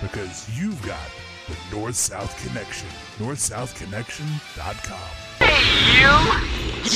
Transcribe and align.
because 0.00 0.48
you've 0.58 0.80
got 0.84 1.08
the 1.48 1.76
North 1.76 1.94
South 1.94 2.36
Connection. 2.46 2.88
NorthSouthConnection.com. 3.18 4.98
Hey, 5.38 6.00
you! 6.00 6.08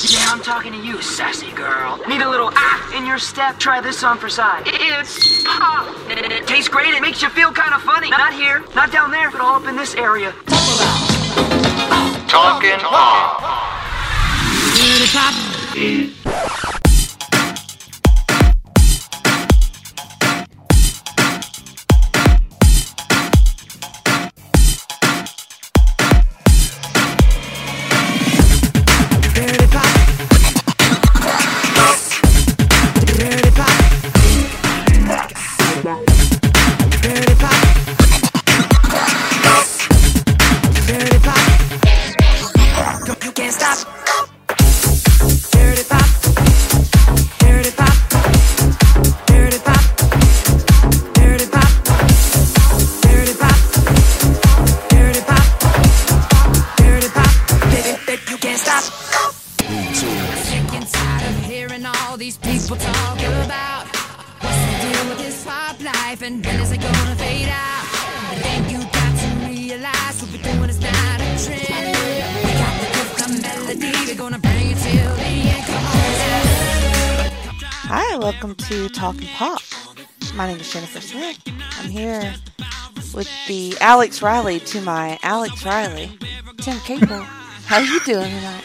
Yeah, 0.09 0.27
I'm 0.29 0.41
talking 0.41 0.71
to 0.73 0.77
you, 0.77 1.01
sassy 1.01 1.51
girl. 1.51 1.99
Need 2.07 2.21
a 2.21 2.29
little 2.29 2.49
ah 2.53 2.97
in 2.97 3.05
your 3.05 3.17
step? 3.17 3.57
Try 3.59 3.81
this 3.81 4.03
on 4.03 4.17
for 4.17 4.29
size. 4.29 4.63
It's 4.65 5.43
pop. 5.43 5.87
It, 6.09 6.31
it 6.31 6.47
tastes 6.47 6.69
great. 6.69 6.93
It 6.93 7.01
makes 7.01 7.21
you 7.21 7.29
feel 7.29 7.51
kind 7.51 7.73
of 7.73 7.81
funny. 7.81 8.09
Not 8.09 8.33
here, 8.33 8.63
not 8.75 8.91
down 8.91 9.11
there, 9.11 9.31
but 9.31 9.41
all 9.41 9.55
up 9.55 9.67
in 9.67 9.75
this 9.75 9.95
area. 9.95 10.33
Talking 12.27 12.79
Pop. 12.79 13.41
You 15.75 16.13
Alex 83.83 84.21
Riley 84.21 84.59
to 84.61 84.79
my 84.81 85.19
Alex 85.23 85.65
Riley, 85.65 86.17
Tim 86.57 86.79
Capel. 86.79 87.19
How 87.65 87.79
you 87.79 87.99
doing 88.05 88.29
tonight? 88.31 88.63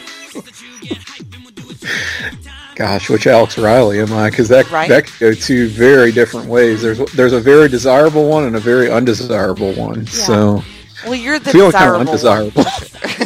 Gosh, 2.75 3.09
which 3.09 3.27
Alex 3.27 3.57
Riley 3.57 3.99
am 3.99 4.13
I? 4.13 4.29
Because 4.29 4.47
that 4.47 4.71
Right. 4.71 4.87
that 4.87 5.07
could 5.07 5.19
go 5.19 5.33
two 5.33 5.67
very 5.67 6.13
different 6.13 6.47
ways. 6.47 6.81
There's 6.81 6.99
there's 7.11 7.33
a 7.33 7.41
very 7.41 7.67
desirable 7.67 8.29
one 8.29 8.45
and 8.45 8.55
a 8.55 8.59
very 8.61 8.89
undesirable 8.89 9.73
one. 9.73 10.07
So 10.07 10.63
Well, 11.03 11.15
you're 11.15 11.37
the 11.39 11.51
feeling 11.51 11.73
kind 11.73 11.89
of 11.95 11.99
undesirable. 11.99 12.63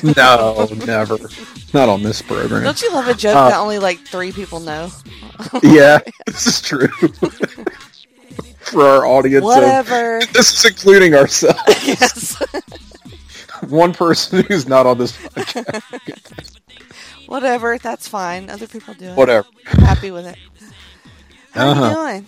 no, 0.17 0.67
never. 0.87 1.17
Not 1.75 1.89
on 1.89 2.01
this 2.01 2.23
program. 2.23 2.63
Don't 2.63 2.81
you 2.81 2.91
love 2.91 3.07
a 3.07 3.13
joke 3.13 3.35
Uh, 3.35 3.49
that 3.49 3.59
only 3.59 3.77
like 3.77 3.99
three 3.99 4.31
people 4.31 4.59
know? 4.59 4.89
yeah, 5.61 5.99
this 6.25 6.47
is 6.47 6.61
true. 6.61 6.87
For 8.61 8.81
our 8.83 9.05
audience, 9.05 9.45
of- 9.45 10.33
this 10.33 10.53
is 10.53 10.65
including 10.65 11.13
ourselves. 11.15 11.59
yes. 11.87 12.41
One 13.69 13.93
person 13.93 14.43
who's 14.43 14.67
not 14.67 14.85
on 14.85 14.97
this 14.97 15.11
podcast. 15.17 16.59
Whatever. 17.27 17.77
That's 17.77 18.07
fine. 18.07 18.49
Other 18.49 18.67
people 18.67 18.93
do 18.93 19.05
it. 19.09 19.15
Whatever. 19.17 19.47
I'm 19.67 19.79
happy 19.83 20.11
with 20.11 20.25
it. 20.27 20.37
How 21.51 21.69
Uh-huh. 21.69 21.89
you 21.89 21.95
doing? 21.95 22.27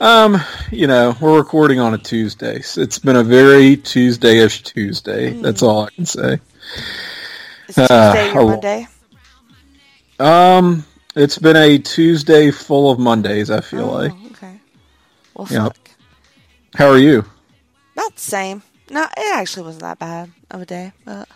Um, 0.00 0.40
you 0.70 0.86
know, 0.86 1.16
we're 1.20 1.36
recording 1.36 1.80
on 1.80 1.92
a 1.94 1.98
Tuesday. 1.98 2.60
So 2.60 2.80
it's 2.80 2.98
been 2.98 3.16
a 3.16 3.24
very 3.24 3.76
Tuesday-ish 3.76 4.62
Tuesday. 4.62 5.30
That's 5.32 5.62
all 5.62 5.86
I 5.86 5.90
can 5.90 6.06
say. 6.06 6.38
Is 7.68 7.74
Tuesday 7.74 8.28
Uh, 8.30 8.32
your 8.32 8.40
oh. 8.42 8.48
Monday? 8.48 8.86
Um, 10.20 10.84
it's 11.16 11.38
been 11.38 11.56
a 11.56 11.78
Tuesday 11.78 12.50
full 12.50 12.90
of 12.90 12.98
Mondays. 12.98 13.50
I 13.50 13.60
feel 13.60 13.86
Oh, 13.90 13.92
like. 13.94 14.12
Well, 15.38 15.46
Yep. 15.50 15.62
fuck. 15.62 15.90
How 16.74 16.88
are 16.88 16.98
you? 16.98 17.24
About 17.94 18.14
the 18.16 18.20
same. 18.20 18.62
No, 18.90 19.04
it 19.04 19.36
actually 19.36 19.62
wasn't 19.64 19.82
that 19.82 19.98
bad 19.98 20.30
of 20.50 20.60
a 20.62 20.66
day, 20.66 20.92
but 21.04 21.28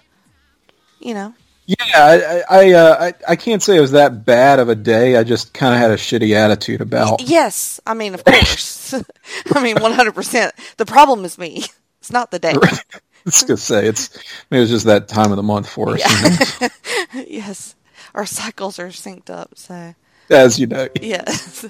you 1.00 1.14
know. 1.14 1.34
Yeah, 1.66 1.76
I 1.94 2.14
I 2.20 2.42
I, 2.50 2.72
uh, 2.72 2.96
I 3.00 3.32
I 3.32 3.36
can't 3.36 3.62
say 3.62 3.76
it 3.76 3.80
was 3.80 3.92
that 3.92 4.24
bad 4.26 4.58
of 4.58 4.68
a 4.68 4.74
day. 4.74 5.16
I 5.16 5.22
just 5.22 5.54
kind 5.54 5.72
of 5.72 5.80
had 5.80 5.90
a 5.92 5.96
shitty 5.96 6.34
attitude 6.34 6.80
about. 6.80 7.22
Yes, 7.22 7.80
I 7.86 7.94
mean, 7.94 8.14
of 8.14 8.24
course. 8.24 8.94
I 9.54 9.62
mean, 9.62 9.80
one 9.80 9.92
hundred 9.92 10.14
percent. 10.14 10.52
The 10.76 10.86
problem 10.86 11.24
is 11.24 11.38
me. 11.38 11.64
It's 12.00 12.10
not 12.10 12.32
the 12.32 12.40
day. 12.40 12.54
I 12.62 12.80
was 13.24 13.42
gonna 13.44 13.56
say 13.56 13.86
it's 13.86 14.10
maybe 14.50 14.58
it 14.58 14.62
was 14.62 14.70
just 14.70 14.86
that 14.86 15.06
time 15.06 15.30
of 15.30 15.36
the 15.36 15.42
month 15.44 15.68
for 15.68 15.90
us, 15.94 16.60
you 16.60 16.68
know, 17.14 17.24
yes, 17.28 17.76
our 18.14 18.26
cycles 18.26 18.80
are 18.80 18.88
synced 18.88 19.30
up. 19.30 19.50
So 19.54 19.94
as 20.28 20.58
you 20.58 20.66
know. 20.66 20.88
yes, 21.00 21.64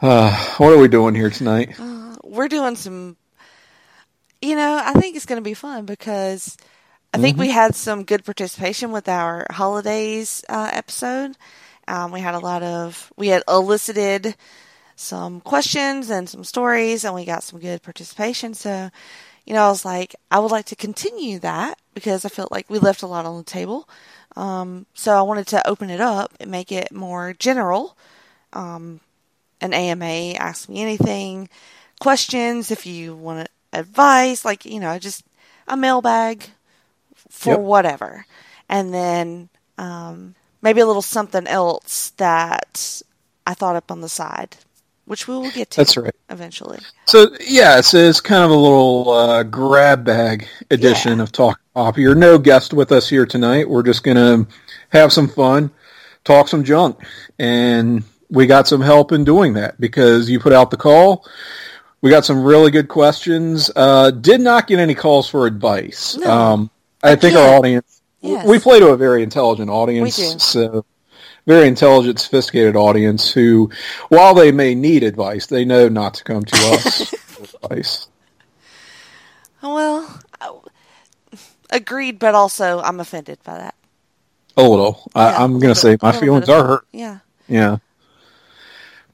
Uh, 0.00 0.32
what 0.58 0.72
are 0.72 0.78
we 0.78 0.88
doing 0.88 1.14
here 1.14 1.30
tonight? 1.30 1.78
we're 2.22 2.48
doing 2.48 2.76
some. 2.76 3.16
You 4.40 4.54
know, 4.54 4.80
I 4.80 4.92
think 4.92 5.16
it's 5.16 5.26
going 5.26 5.42
to 5.42 5.48
be 5.48 5.54
fun 5.54 5.84
because 5.84 6.56
I 7.12 7.18
think 7.18 7.36
we 7.36 7.50
had 7.50 7.74
some 7.74 8.04
good 8.04 8.24
participation 8.24 8.92
with 8.92 9.08
our 9.08 9.44
holidays 9.50 10.44
uh, 10.48 10.70
episode. 10.72 11.36
Um, 11.88 12.12
we 12.12 12.20
had 12.20 12.34
a 12.34 12.38
lot 12.38 12.62
of 12.62 13.12
we 13.16 13.28
had 13.28 13.42
elicited 13.48 14.36
some 14.94 15.40
questions 15.40 16.10
and 16.10 16.28
some 16.28 16.44
stories, 16.44 17.04
and 17.04 17.14
we 17.14 17.24
got 17.24 17.42
some 17.42 17.58
good 17.58 17.82
participation. 17.82 18.54
So, 18.54 18.90
you 19.46 19.54
know, 19.54 19.64
I 19.64 19.68
was 19.68 19.84
like, 19.84 20.14
I 20.30 20.38
would 20.38 20.52
like 20.52 20.66
to 20.66 20.76
continue 20.76 21.40
that 21.40 21.80
because 21.94 22.24
I 22.24 22.28
felt 22.28 22.52
like 22.52 22.70
we 22.70 22.78
left 22.78 23.02
a 23.02 23.08
lot 23.08 23.26
on 23.26 23.38
the 23.38 23.42
table. 23.42 23.88
Um, 24.36 24.86
so 24.94 25.16
I 25.16 25.22
wanted 25.22 25.48
to 25.48 25.66
open 25.66 25.90
it 25.90 26.00
up 26.00 26.34
and 26.38 26.50
make 26.50 26.70
it 26.70 26.92
more 26.92 27.34
general. 27.36 27.96
Um, 28.52 29.00
an 29.60 29.72
AMA, 29.74 30.34
ask 30.38 30.68
me 30.68 30.82
anything, 30.82 31.48
questions 32.00 32.70
if 32.70 32.86
you 32.86 33.14
want 33.14 33.48
advice, 33.72 34.44
like, 34.44 34.64
you 34.64 34.80
know, 34.80 34.98
just 34.98 35.24
a 35.66 35.76
mailbag 35.76 36.44
for 37.30 37.52
Yep. 37.52 37.60
whatever. 37.60 38.26
And 38.68 38.92
then 38.94 39.48
um, 39.78 40.34
maybe 40.62 40.80
a 40.80 40.86
little 40.86 41.02
something 41.02 41.46
else 41.46 42.10
that 42.16 43.02
I 43.46 43.54
thought 43.54 43.76
up 43.76 43.90
on 43.90 44.00
the 44.00 44.08
side, 44.08 44.56
which 45.06 45.26
we 45.28 45.34
will 45.34 45.50
get 45.50 45.70
to 45.72 45.76
That's 45.78 45.96
right. 45.96 46.14
eventually. 46.30 46.78
So 47.06 47.28
yeah, 47.40 47.78
it's, 47.78 47.94
it's 47.94 48.20
kind 48.20 48.44
of 48.44 48.50
a 48.50 48.56
little 48.56 49.10
uh, 49.10 49.42
grab 49.42 50.04
bag 50.04 50.46
edition 50.70 51.18
Yeah. 51.18 51.22
of 51.22 51.32
Talk 51.32 51.60
Pop. 51.74 51.96
You're 51.98 52.14
no 52.14 52.38
guest 52.38 52.72
with 52.74 52.92
us 52.92 53.08
here 53.08 53.26
tonight. 53.26 53.68
We're 53.68 53.82
just 53.82 54.02
gonna 54.02 54.46
have 54.90 55.12
some 55.12 55.28
fun, 55.28 55.70
talk 56.24 56.48
some 56.48 56.64
junk, 56.64 56.98
and 57.38 58.04
we 58.30 58.46
got 58.46 58.66
some 58.68 58.80
help 58.80 59.12
in 59.12 59.24
doing 59.24 59.54
that 59.54 59.80
because 59.80 60.28
you 60.28 60.38
put 60.40 60.52
out 60.52 60.70
the 60.70 60.76
call. 60.76 61.24
We 62.00 62.10
got 62.10 62.24
some 62.24 62.42
really 62.44 62.70
good 62.70 62.88
questions. 62.88 63.70
Uh, 63.74 64.10
did 64.10 64.40
not 64.40 64.66
get 64.66 64.78
any 64.78 64.94
calls 64.94 65.28
for 65.28 65.46
advice. 65.46 66.16
No. 66.16 66.30
Um, 66.30 66.70
I 67.02 67.16
think 67.16 67.36
our 67.36 67.56
audience. 67.56 68.02
Yes. 68.20 68.46
We 68.46 68.58
play 68.58 68.80
to 68.80 68.88
a 68.88 68.96
very 68.96 69.22
intelligent 69.22 69.70
audience. 69.70 70.18
We 70.18 70.24
do. 70.32 70.38
So 70.38 70.84
very 71.46 71.66
intelligent, 71.68 72.18
sophisticated 72.20 72.76
audience 72.76 73.30
who, 73.32 73.70
while 74.10 74.34
they 74.34 74.52
may 74.52 74.74
need 74.74 75.02
advice, 75.02 75.46
they 75.46 75.64
know 75.64 75.88
not 75.88 76.14
to 76.14 76.24
come 76.24 76.44
to 76.44 76.56
us 76.72 77.10
for 77.14 77.44
advice. 77.66 78.08
Well, 79.62 80.20
I- 80.40 80.58
agreed, 81.70 82.18
but 82.18 82.34
also 82.34 82.80
I'm 82.80 83.00
offended 83.00 83.38
by 83.44 83.58
that. 83.58 83.74
A 84.56 84.62
little. 84.62 85.08
I, 85.14 85.30
Yeah, 85.30 85.44
I'm 85.44 85.58
going 85.58 85.72
to 85.74 85.80
say 85.80 85.96
my 86.02 86.12
feelings 86.12 86.48
are 86.48 86.66
hurt. 86.66 86.86
Yeah, 86.92 87.18
Yeah. 87.48 87.78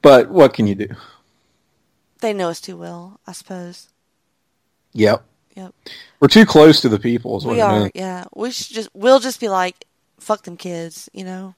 But 0.05 0.29
what 0.29 0.53
can 0.53 0.67
you 0.67 0.75
do? 0.75 0.89
they 2.21 2.33
know 2.35 2.51
us 2.51 2.61
too 2.61 2.77
well, 2.77 3.21
I 3.27 3.33
suppose. 3.33 3.89
Yep. 4.93 5.25
Yep, 5.57 5.73
We're 6.21 6.29
too 6.29 6.45
close 6.47 6.81
to 6.81 6.89
the 6.89 6.99
people. 6.99 7.37
Is 7.39 7.45
what 7.45 7.55
we 7.55 7.61
are. 7.61 7.91
Yeah, 7.95 8.25
we 8.35 8.51
should 8.51 8.75
just 8.75 8.89
we'll 8.93 9.21
just 9.21 9.39
be 9.41 9.49
like, 9.49 9.87
fuck 10.19 10.43
them 10.43 10.57
kids, 10.57 11.09
you 11.13 11.25
know. 11.25 11.55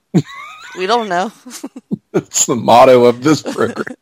we 0.77 0.85
don't 0.85 1.09
know. 1.09 1.31
That's 2.11 2.45
the 2.45 2.55
motto 2.55 3.05
of 3.05 3.23
this 3.23 3.41
program. 3.55 3.95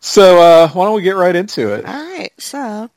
so 0.00 0.40
uh, 0.40 0.68
why 0.68 0.84
don't 0.84 0.94
we 0.94 1.02
get 1.02 1.16
right 1.16 1.34
into 1.34 1.74
it? 1.74 1.84
All 1.84 1.92
right, 1.92 2.30
so 2.38 2.90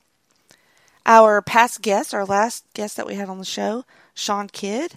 our 1.06 1.42
past 1.42 1.82
guest, 1.82 2.14
our 2.14 2.26
last 2.26 2.64
guest 2.76 2.98
that 2.98 3.08
we 3.08 3.16
had 3.16 3.30
on 3.30 3.40
the 3.40 3.46
show, 3.46 3.84
Sean 4.14 4.48
Kidd. 4.48 4.94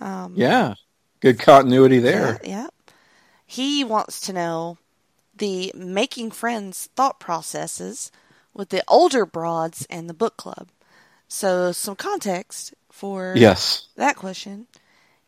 Yeah. 0.00 0.74
Good 1.20 1.38
continuity 1.38 2.00
there. 2.00 2.38
Yeah, 2.44 2.50
yeah. 2.50 2.66
He 3.54 3.84
wants 3.84 4.20
to 4.22 4.32
know 4.32 4.78
the 5.36 5.70
making 5.76 6.32
friends 6.32 6.88
thought 6.96 7.20
processes 7.20 8.10
with 8.52 8.70
the 8.70 8.82
older 8.88 9.24
broads 9.24 9.86
and 9.88 10.10
the 10.10 10.14
book 10.14 10.36
club. 10.36 10.70
So, 11.28 11.70
some 11.70 11.94
context 11.94 12.74
for 12.90 13.34
Yes. 13.36 13.86
that 13.94 14.16
question 14.16 14.66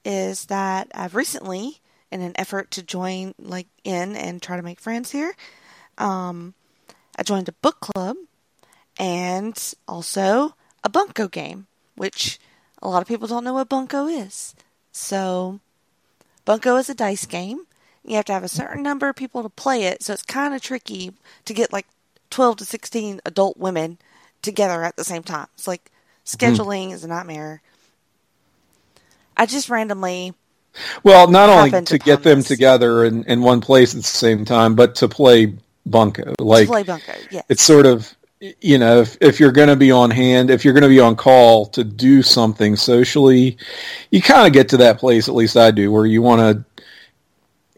is 0.04 0.46
that 0.46 0.88
I've 0.92 1.14
recently, 1.14 1.80
in 2.10 2.20
an 2.20 2.32
effort 2.34 2.72
to 2.72 2.82
join 2.82 3.32
like 3.38 3.68
in 3.84 4.16
and 4.16 4.42
try 4.42 4.56
to 4.56 4.62
make 4.62 4.80
friends 4.80 5.12
here, 5.12 5.36
um, 5.96 6.54
I 7.16 7.22
joined 7.22 7.48
a 7.48 7.52
book 7.52 7.78
club 7.78 8.16
and 8.98 9.56
also 9.86 10.56
a 10.82 10.88
bunko 10.88 11.28
game, 11.28 11.68
which 11.94 12.40
a 12.82 12.88
lot 12.88 13.02
of 13.02 13.08
people 13.08 13.28
don't 13.28 13.44
know 13.44 13.54
what 13.54 13.68
bunko 13.68 14.08
is. 14.08 14.56
So, 14.90 15.60
bunko 16.44 16.74
is 16.76 16.90
a 16.90 16.94
dice 16.94 17.26
game. 17.26 17.66
You 18.06 18.16
have 18.16 18.24
to 18.26 18.32
have 18.32 18.44
a 18.44 18.48
certain 18.48 18.82
number 18.82 19.08
of 19.08 19.16
people 19.16 19.42
to 19.42 19.48
play 19.48 19.84
it, 19.84 20.02
so 20.02 20.12
it's 20.12 20.22
kind 20.22 20.54
of 20.54 20.62
tricky 20.62 21.12
to 21.44 21.52
get 21.54 21.72
like 21.72 21.86
12 22.30 22.58
to 22.58 22.64
16 22.64 23.20
adult 23.24 23.56
women 23.56 23.98
together 24.42 24.84
at 24.84 24.96
the 24.96 25.04
same 25.04 25.22
time. 25.22 25.48
It's 25.54 25.66
like 25.66 25.90
scheduling 26.24 26.92
is 26.92 27.04
a 27.04 27.08
nightmare. 27.08 27.62
I 29.36 29.46
just 29.46 29.68
randomly 29.68 30.34
Well, 31.02 31.28
not 31.28 31.48
only 31.48 31.82
to 31.82 31.98
get 31.98 32.22
them 32.22 32.38
this. 32.38 32.48
together 32.48 33.04
in, 33.04 33.24
in 33.24 33.42
one 33.42 33.60
place 33.60 33.94
at 33.94 34.02
the 34.02 34.06
same 34.06 34.44
time, 34.44 34.74
but 34.74 34.94
to 34.96 35.08
play 35.08 35.54
bunco. 35.84 36.34
Like 36.38 36.68
play 36.68 36.82
bunko. 36.82 37.12
Yes. 37.30 37.44
it's 37.48 37.62
sort 37.62 37.86
of 37.86 38.14
you 38.60 38.76
know 38.78 39.00
if, 39.00 39.16
if 39.20 39.40
you're 39.40 39.52
going 39.52 39.68
to 39.68 39.76
be 39.76 39.90
on 39.90 40.10
hand 40.10 40.50
if 40.50 40.62
you're 40.62 40.74
going 40.74 40.82
to 40.82 40.88
be 40.90 41.00
on 41.00 41.16
call 41.16 41.64
to 41.66 41.82
do 41.82 42.22
something 42.22 42.76
socially 42.76 43.56
you 44.10 44.20
kind 44.20 44.46
of 44.46 44.52
get 44.52 44.68
to 44.68 44.76
that 44.76 44.98
place 44.98 45.26
at 45.26 45.34
least 45.34 45.56
i 45.56 45.70
do 45.70 45.90
where 45.90 46.04
you 46.04 46.20
want 46.20 46.38
to 46.40 46.62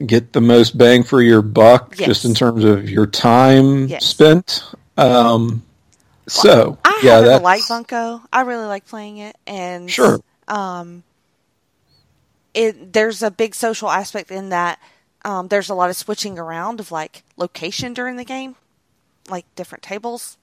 get 0.07 0.33
the 0.33 0.41
most 0.41 0.79
bang 0.79 1.03
for 1.03 1.23
your 1.23 1.43
buck 1.43 1.97
Yes. 1.97 2.07
just 2.07 2.25
in 2.25 2.35
terms 2.35 2.65
of 2.65 2.89
your 2.91 3.07
time 3.07 3.89
Yes. 3.89 4.05
spent 4.05 4.65
um 4.97 5.63
so 6.29 6.79
I 6.85 7.01
yeah 7.03 7.21
that's 7.21 7.43
like 7.43 7.69
bunko. 7.69 8.23
I 8.33 8.43
really 8.43 8.67
like 8.67 8.87
playing 8.87 9.19
it, 9.19 9.37
and 9.47 9.91
Sure. 9.91 10.21
Um, 10.47 11.03
it 12.55 12.93
there's 12.93 13.23
a 13.23 13.31
big 13.31 13.55
social 13.55 13.91
aspect 13.91 14.31
in 14.31 14.49
that. 14.51 14.79
Um, 15.25 15.49
there's 15.49 15.69
a 15.69 15.75
lot 15.75 15.91
of 15.91 15.97
switching 15.97 16.39
around 16.39 16.81
of 16.81 16.91
like 16.93 17.23
location 17.37 17.93
during 17.93 18.17
the 18.17 18.25
game, 18.25 18.57
like 19.29 19.45
different 19.57 19.83
tables. 19.83 20.37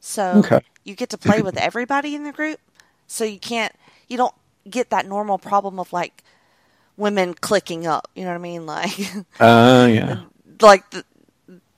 So 0.00 0.38
Okay. 0.40 0.60
you 0.84 0.94
get 0.94 1.10
to 1.10 1.18
play 1.18 1.42
with 1.42 1.56
everybody 1.56 2.14
in 2.14 2.24
the 2.24 2.32
group. 2.32 2.58
So 3.06 3.24
you 3.24 3.38
can't, 3.38 3.72
you 4.08 4.16
don't 4.16 4.34
get 4.68 4.90
that 4.90 5.06
normal 5.06 5.38
problem 5.38 5.78
of 5.78 5.92
like 5.92 6.22
women 6.96 7.34
clicking 7.34 7.86
up. 7.86 8.08
You 8.14 8.24
know 8.24 8.30
what 8.30 8.36
I 8.36 8.38
mean? 8.38 8.66
Like, 8.66 8.98
uh 9.40 9.88
yeah 9.90 10.20
like 10.60 10.88
the 10.90 11.04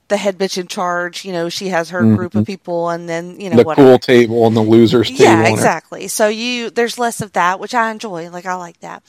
the 0.07 0.17
head 0.17 0.37
bitch 0.37 0.57
in 0.57 0.67
charge. 0.67 1.25
You 1.25 1.33
know, 1.33 1.49
she 1.49 1.69
has 1.69 1.89
her 1.89 2.05
group 2.05 2.35
of 2.35 2.45
people, 2.45 2.89
and 2.89 3.09
then 3.09 3.39
you 3.39 3.49
know 3.49 3.55
Mm-hmm. 3.55 3.57
the 3.57 3.63
whatever. 3.65 3.89
cool 3.91 3.99
table 3.99 4.47
and 4.47 4.55
the 4.55 4.61
losers 4.61 5.09
table 5.09 5.23
Yeah, 5.23 5.47
exactly. 5.47 6.07
So 6.07 6.27
you 6.27 6.69
there's 6.69 6.99
less 6.99 7.21
of 7.21 7.33
that, 7.33 7.59
which 7.59 7.73
I 7.73 7.91
enjoy. 7.91 8.29
Like 8.29 8.45
I 8.45 8.55
like 8.55 8.79
that. 8.81 9.03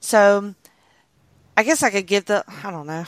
So 0.00 0.54
I 1.56 1.62
guess 1.62 1.82
I 1.82 1.90
could 1.90 2.06
give 2.06 2.24
the 2.26 2.44
I 2.64 2.70
don't 2.70 2.86
know. 2.86 3.04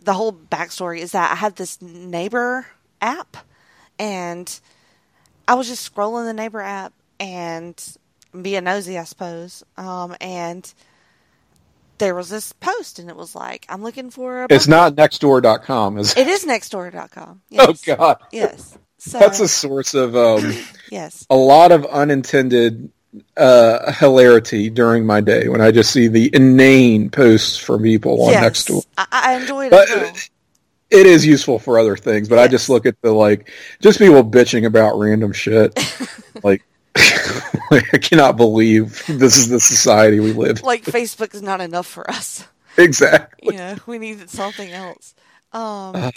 The 0.00 0.12
whole 0.14 0.32
backstory 0.32 1.00
is 1.00 1.12
that 1.12 1.32
I 1.32 1.34
had 1.34 1.56
this 1.56 1.82
neighbor 1.82 2.66
app 3.02 3.36
and 3.98 4.60
I 5.48 5.54
was 5.54 5.68
just 5.68 5.92
scrolling 5.92 6.26
the 6.26 6.32
neighbor 6.32 6.60
app 6.60 6.92
and 7.18 7.74
being 8.40 8.64
nosy, 8.64 8.98
I 8.98 9.04
suppose. 9.04 9.64
Um, 9.76 10.14
and 10.20 10.72
there 11.98 12.14
was 12.14 12.28
this 12.28 12.52
post 12.54 12.98
and 12.98 13.08
it 13.08 13.16
was 13.16 13.34
like, 13.34 13.66
I'm 13.68 13.82
looking 13.82 14.10
for 14.10 14.42
a 14.42 14.46
it's 14.50 14.66
book- 14.66 14.70
not 14.70 14.94
nextdoor.com 14.96 15.98
is 15.98 16.12
it? 16.12 16.18
it 16.18 16.28
is 16.28 16.44
nextdoor.com. 16.44 17.42
oh 17.58 17.74
god 17.84 18.18
Yes. 18.32 18.76
So 18.98 19.18
that's 19.18 19.38
a 19.40 19.48
source 19.48 19.94
of 19.94 20.16
um 20.16 20.52
yes. 20.90 21.26
a 21.30 21.36
lot 21.36 21.72
of 21.72 21.86
unintended 21.86 22.90
uh, 23.36 23.92
hilarity 23.92 24.70
during 24.70 25.06
my 25.06 25.20
day 25.20 25.48
when 25.48 25.60
I 25.60 25.70
just 25.70 25.92
see 25.92 26.08
the 26.08 26.30
inane 26.34 27.10
posts 27.10 27.56
from 27.56 27.82
people 27.82 28.22
on 28.24 28.32
yes. 28.32 28.64
Nextdoor. 28.64 28.86
I, 28.96 29.06
I 29.10 29.40
enjoyed 29.40 29.66
it. 29.66 29.70
But 29.70 29.88
well. 29.88 30.12
it 30.90 31.06
is 31.06 31.26
useful 31.26 31.58
for 31.58 31.78
other 31.78 31.96
things, 31.96 32.28
but 32.28 32.38
I 32.38 32.48
just 32.48 32.68
look 32.68 32.86
at 32.86 33.00
the 33.00 33.12
like 33.12 33.50
just 33.80 33.98
people 33.98 34.22
bitching 34.24 34.66
about 34.66 34.98
random 34.98 35.32
shit. 35.32 35.78
like, 36.42 36.64
I 37.70 37.98
cannot 37.98 38.36
believe 38.36 39.04
this 39.06 39.36
is 39.36 39.48
the 39.48 39.60
society 39.60 40.20
we 40.20 40.32
live. 40.32 40.62
like 40.62 40.84
Facebook 40.84 41.34
is 41.34 41.42
not 41.42 41.60
enough 41.60 41.86
for 41.86 42.10
us. 42.10 42.46
exactly. 42.78 43.54
You 43.54 43.58
know, 43.58 43.76
we 43.86 43.98
needed 43.98 44.30
something 44.30 44.70
else. 44.70 45.14
Um, 45.52 46.12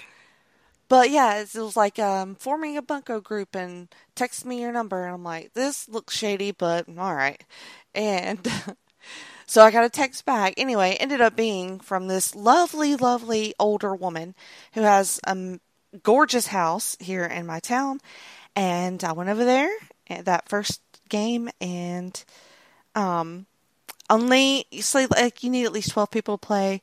but 0.90 1.10
yeah, 1.10 1.40
it 1.40 1.56
was 1.56 1.78
like 1.78 2.00
um, 2.00 2.36
forming 2.36 2.78
a 2.78 2.82
bunko 2.82 3.22
group 3.22 3.56
and 3.56 3.88
text 4.16 4.46
me 4.46 4.62
your 4.62 4.72
number, 4.72 5.06
and 5.06 5.14
I'm 5.14 5.24
like, 5.24 5.54
this 5.54 5.88
looks 5.88 6.18
shady, 6.18 6.52
but 6.52 6.86
all 6.98 7.16
right. 7.16 7.42
And 7.94 8.46
so 9.46 9.64
I 9.64 9.72
got 9.72 9.86
a 9.86 9.90
text 9.90 10.26
back. 10.26 10.54
Anyway, 10.58 10.98
ended 11.00 11.22
up 11.22 11.36
being 11.36 11.80
from 11.80 12.08
this 12.08 12.36
lovely, 12.36 12.96
lovely 12.96 13.54
older 13.60 13.96
woman 13.96 14.36
who 14.74 14.82
has 14.82 15.20
a 15.26 15.60
gorgeous 16.04 16.48
house 16.48 16.98
here 17.00 17.26
in 17.26 17.46
my 17.46 17.60
town, 17.60 18.00
and 18.56 19.04
I 19.04 19.12
went 19.12 19.30
over 19.30 19.46
there 19.46 19.72
that 20.20 20.50
first 20.50 20.82
game 21.10 21.50
and 21.60 22.24
um 22.96 23.46
only 24.12 24.66
so 24.82 25.08
like 25.10 25.44
you 25.44 25.50
need 25.50 25.66
at 25.66 25.72
least 25.72 25.92
12 25.92 26.12
people 26.12 26.38
to 26.38 26.46
play 26.46 26.82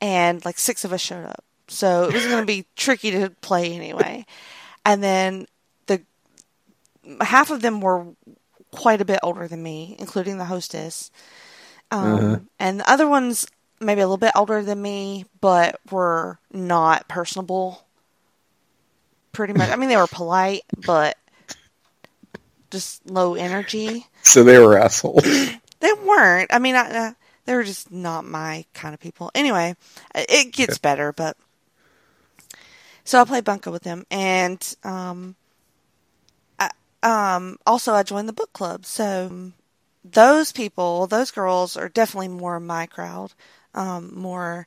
and 0.00 0.44
like 0.44 0.58
six 0.58 0.84
of 0.84 0.92
us 0.92 1.00
showed 1.00 1.24
up. 1.24 1.44
So 1.68 2.08
it 2.08 2.14
was 2.14 2.26
going 2.26 2.40
to 2.42 2.46
be 2.46 2.66
tricky 2.76 3.12
to 3.12 3.30
play 3.40 3.72
anyway. 3.72 4.26
And 4.84 5.02
then 5.02 5.46
the 5.86 6.02
half 7.20 7.50
of 7.50 7.62
them 7.62 7.80
were 7.80 8.06
quite 8.72 9.00
a 9.00 9.04
bit 9.04 9.20
older 9.22 9.46
than 9.46 9.62
me 9.62 9.96
including 9.98 10.38
the 10.38 10.46
hostess. 10.46 11.10
Um, 11.90 12.48
and 12.58 12.80
the 12.80 12.90
other 12.90 13.06
ones 13.06 13.46
maybe 13.78 14.00
a 14.00 14.06
little 14.06 14.16
bit 14.16 14.32
older 14.34 14.62
than 14.62 14.80
me 14.80 15.26
but 15.40 15.78
were 15.90 16.38
not 16.52 17.06
personable. 17.06 17.86
Pretty 19.32 19.54
much 19.54 19.70
i 19.70 19.76
mean 19.76 19.88
they 19.88 19.96
were 19.96 20.06
polite 20.06 20.60
but 20.84 21.16
just 22.72 23.08
low 23.08 23.34
energy 23.34 24.06
So 24.22 24.42
they 24.42 24.58
were 24.58 24.78
assholes. 24.78 25.22
they 25.80 25.92
weren't. 26.04 26.52
I 26.52 26.58
mean, 26.58 26.74
I, 26.74 26.90
uh, 26.90 27.12
they 27.44 27.54
were 27.54 27.64
just 27.64 27.92
not 27.92 28.24
my 28.24 28.64
kind 28.72 28.94
of 28.94 29.00
people. 29.00 29.30
Anyway, 29.34 29.76
it 30.14 30.52
gets 30.52 30.78
better, 30.78 31.12
but 31.12 31.36
so 33.04 33.20
I 33.20 33.24
played 33.24 33.44
bunko 33.44 33.70
with 33.70 33.82
them, 33.82 34.06
and 34.10 34.76
um, 34.84 35.34
I, 36.58 36.70
um, 37.02 37.58
also 37.66 37.92
I 37.92 38.04
joined 38.04 38.28
the 38.28 38.32
book 38.32 38.52
club. 38.52 38.86
So 38.86 39.52
those 40.04 40.52
people, 40.52 41.06
those 41.08 41.30
girls, 41.30 41.76
are 41.76 41.88
definitely 41.88 42.28
more 42.28 42.58
my 42.60 42.86
crowd, 42.86 43.32
um, 43.74 44.12
more 44.14 44.66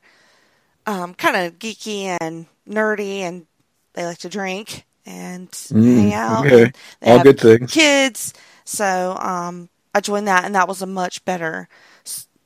um, 0.86 1.14
kind 1.14 1.36
of 1.36 1.58
geeky 1.58 2.16
and 2.20 2.46
nerdy, 2.68 3.20
and 3.20 3.46
they 3.94 4.04
like 4.04 4.18
to 4.18 4.28
drink 4.28 4.84
and 5.06 5.48
hang 5.72 6.12
out. 6.12 6.44
okay. 6.44 6.64
and 6.64 6.74
they 7.00 7.10
All 7.10 7.22
good 7.22 7.40
things. 7.40 7.72
Kids. 7.72 8.34
So 8.64 9.16
um, 9.20 9.68
I 9.94 10.00
joined 10.00 10.26
that, 10.28 10.44
and 10.44 10.54
that 10.54 10.68
was 10.68 10.82
a 10.82 10.86
much 10.86 11.24
better 11.24 11.68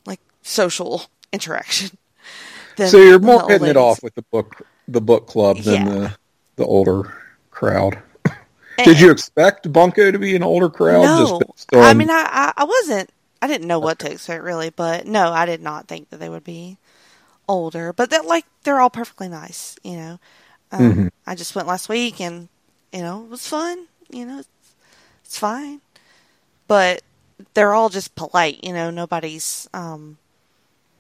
like 0.06 0.20
social 0.42 1.06
interaction. 1.32 1.96
Than 2.76 2.88
So 2.88 2.98
you're 2.98 3.18
more 3.18 3.48
hitting 3.48 3.66
it 3.68 3.76
off 3.76 4.02
with 4.02 4.14
the 4.14 4.22
book 4.22 4.62
the 4.86 5.00
book 5.00 5.26
club 5.26 5.58
than 5.58 5.86
Yeah. 5.86 5.92
the 5.92 6.16
the 6.56 6.64
older 6.66 7.14
crowd. 7.50 7.98
Did 8.84 9.00
you 9.00 9.10
expect 9.10 9.72
Bunko 9.72 10.10
to 10.10 10.18
be 10.18 10.36
an 10.36 10.42
older 10.42 10.70
crowd? 10.70 11.02
No, 11.02 11.38
based 11.38 11.68
I 11.74 11.94
mean, 11.94 12.10
I, 12.10 12.26
I 12.30 12.52
I 12.56 12.64
wasn't. 12.64 13.10
I 13.42 13.46
didn't 13.46 13.68
know 13.68 13.78
what 13.78 13.98
to 14.00 14.12
expect 14.12 14.42
really, 14.42 14.70
but 14.70 15.06
no, 15.06 15.32
I 15.32 15.46
did 15.46 15.62
not 15.62 15.88
think 15.88 16.10
that 16.10 16.18
they 16.18 16.28
would 16.28 16.44
be 16.44 16.76
older. 17.48 17.92
But 17.92 18.10
that 18.10 18.26
like 18.26 18.44
they're 18.62 18.80
all 18.80 18.90
perfectly 18.90 19.28
nice, 19.28 19.76
you 19.82 19.96
know. 19.96 20.20
Um, 20.72 20.80
Mm-hmm. 20.80 21.08
I 21.26 21.34
just 21.34 21.54
went 21.54 21.68
last 21.68 21.88
week, 21.88 22.20
and 22.20 22.48
you 22.92 23.00
know, 23.02 23.24
it 23.24 23.30
was 23.30 23.46
fun. 23.46 23.86
You 24.10 24.26
know, 24.26 24.38
it's, 24.40 24.48
it's 25.24 25.38
fine. 25.38 25.80
But 26.68 27.02
they're 27.54 27.74
all 27.74 27.88
just 27.88 28.14
polite. 28.14 28.62
You 28.64 28.72
know, 28.72 28.90
nobody's 28.90 29.68
um, 29.74 30.18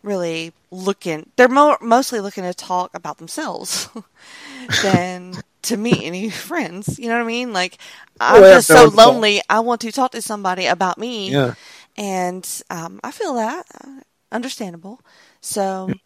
really 0.02 0.52
looking. 0.70 1.30
They're 1.36 1.48
mo- 1.48 1.78
mostly 1.80 2.20
looking 2.20 2.44
to 2.44 2.54
talk 2.54 2.90
about 2.94 3.18
themselves 3.18 3.88
than 4.82 5.42
to 5.62 5.76
meet 5.76 6.02
any 6.02 6.30
friends. 6.30 6.98
You 6.98 7.08
know 7.08 7.16
what 7.16 7.24
I 7.24 7.26
mean? 7.26 7.52
Like 7.52 7.78
I'm 8.20 8.40
Well, 8.42 8.54
just 8.56 8.68
so 8.68 8.86
lonely. 8.88 9.40
I 9.48 9.60
want 9.60 9.80
to 9.82 9.92
talk 9.92 10.12
to 10.12 10.22
somebody 10.22 10.66
about 10.66 10.98
me. 10.98 11.30
Yeah. 11.30 11.54
And 11.96 12.48
um, 12.70 13.00
I 13.04 13.10
feel 13.10 13.34
that 13.34 13.66
uh, 13.84 14.00
understandable. 14.32 15.00
So, 15.40 15.98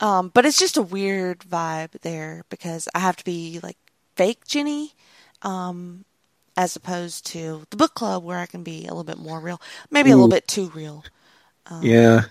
um, 0.00 0.30
but 0.32 0.46
it's 0.46 0.58
just 0.58 0.76
a 0.76 0.82
weird 0.82 1.40
vibe 1.40 2.00
there 2.00 2.44
because 2.48 2.88
I 2.94 3.00
have 3.00 3.16
to 3.16 3.24
be 3.24 3.60
like 3.62 3.76
fake 4.16 4.46
Jenny, 4.46 4.94
um, 5.42 6.04
as 6.56 6.76
opposed 6.76 7.26
to 7.26 7.66
the 7.70 7.76
book 7.76 7.94
club 7.94 8.24
where 8.24 8.38
I 8.38 8.46
can 8.46 8.62
be 8.62 8.84
a 8.86 8.88
little 8.88 9.04
bit 9.04 9.18
more 9.18 9.40
real, 9.40 9.60
maybe 9.90 10.10
a 10.10 10.14
little 10.16 10.28
bit 10.28 10.48
too 10.48 10.70
real. 10.74 11.04
Yeah. 11.82 12.22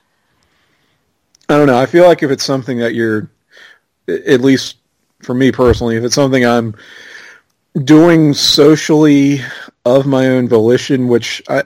I 1.49 1.55
don't 1.55 1.67
know. 1.67 1.77
I 1.79 1.85
feel 1.85 2.05
like 2.05 2.23
if 2.23 2.31
it's 2.31 2.43
something 2.43 2.79
that 2.79 2.93
you're, 2.93 3.29
at 4.07 4.41
least 4.41 4.77
for 5.21 5.33
me 5.33 5.51
personally, 5.51 5.95
if 5.95 6.03
it's 6.03 6.15
something 6.15 6.45
I'm 6.45 6.75
doing 7.83 8.33
socially 8.33 9.39
of 9.85 10.05
my 10.05 10.27
own 10.27 10.47
volition, 10.49 11.07
which 11.07 11.41
I 11.47 11.63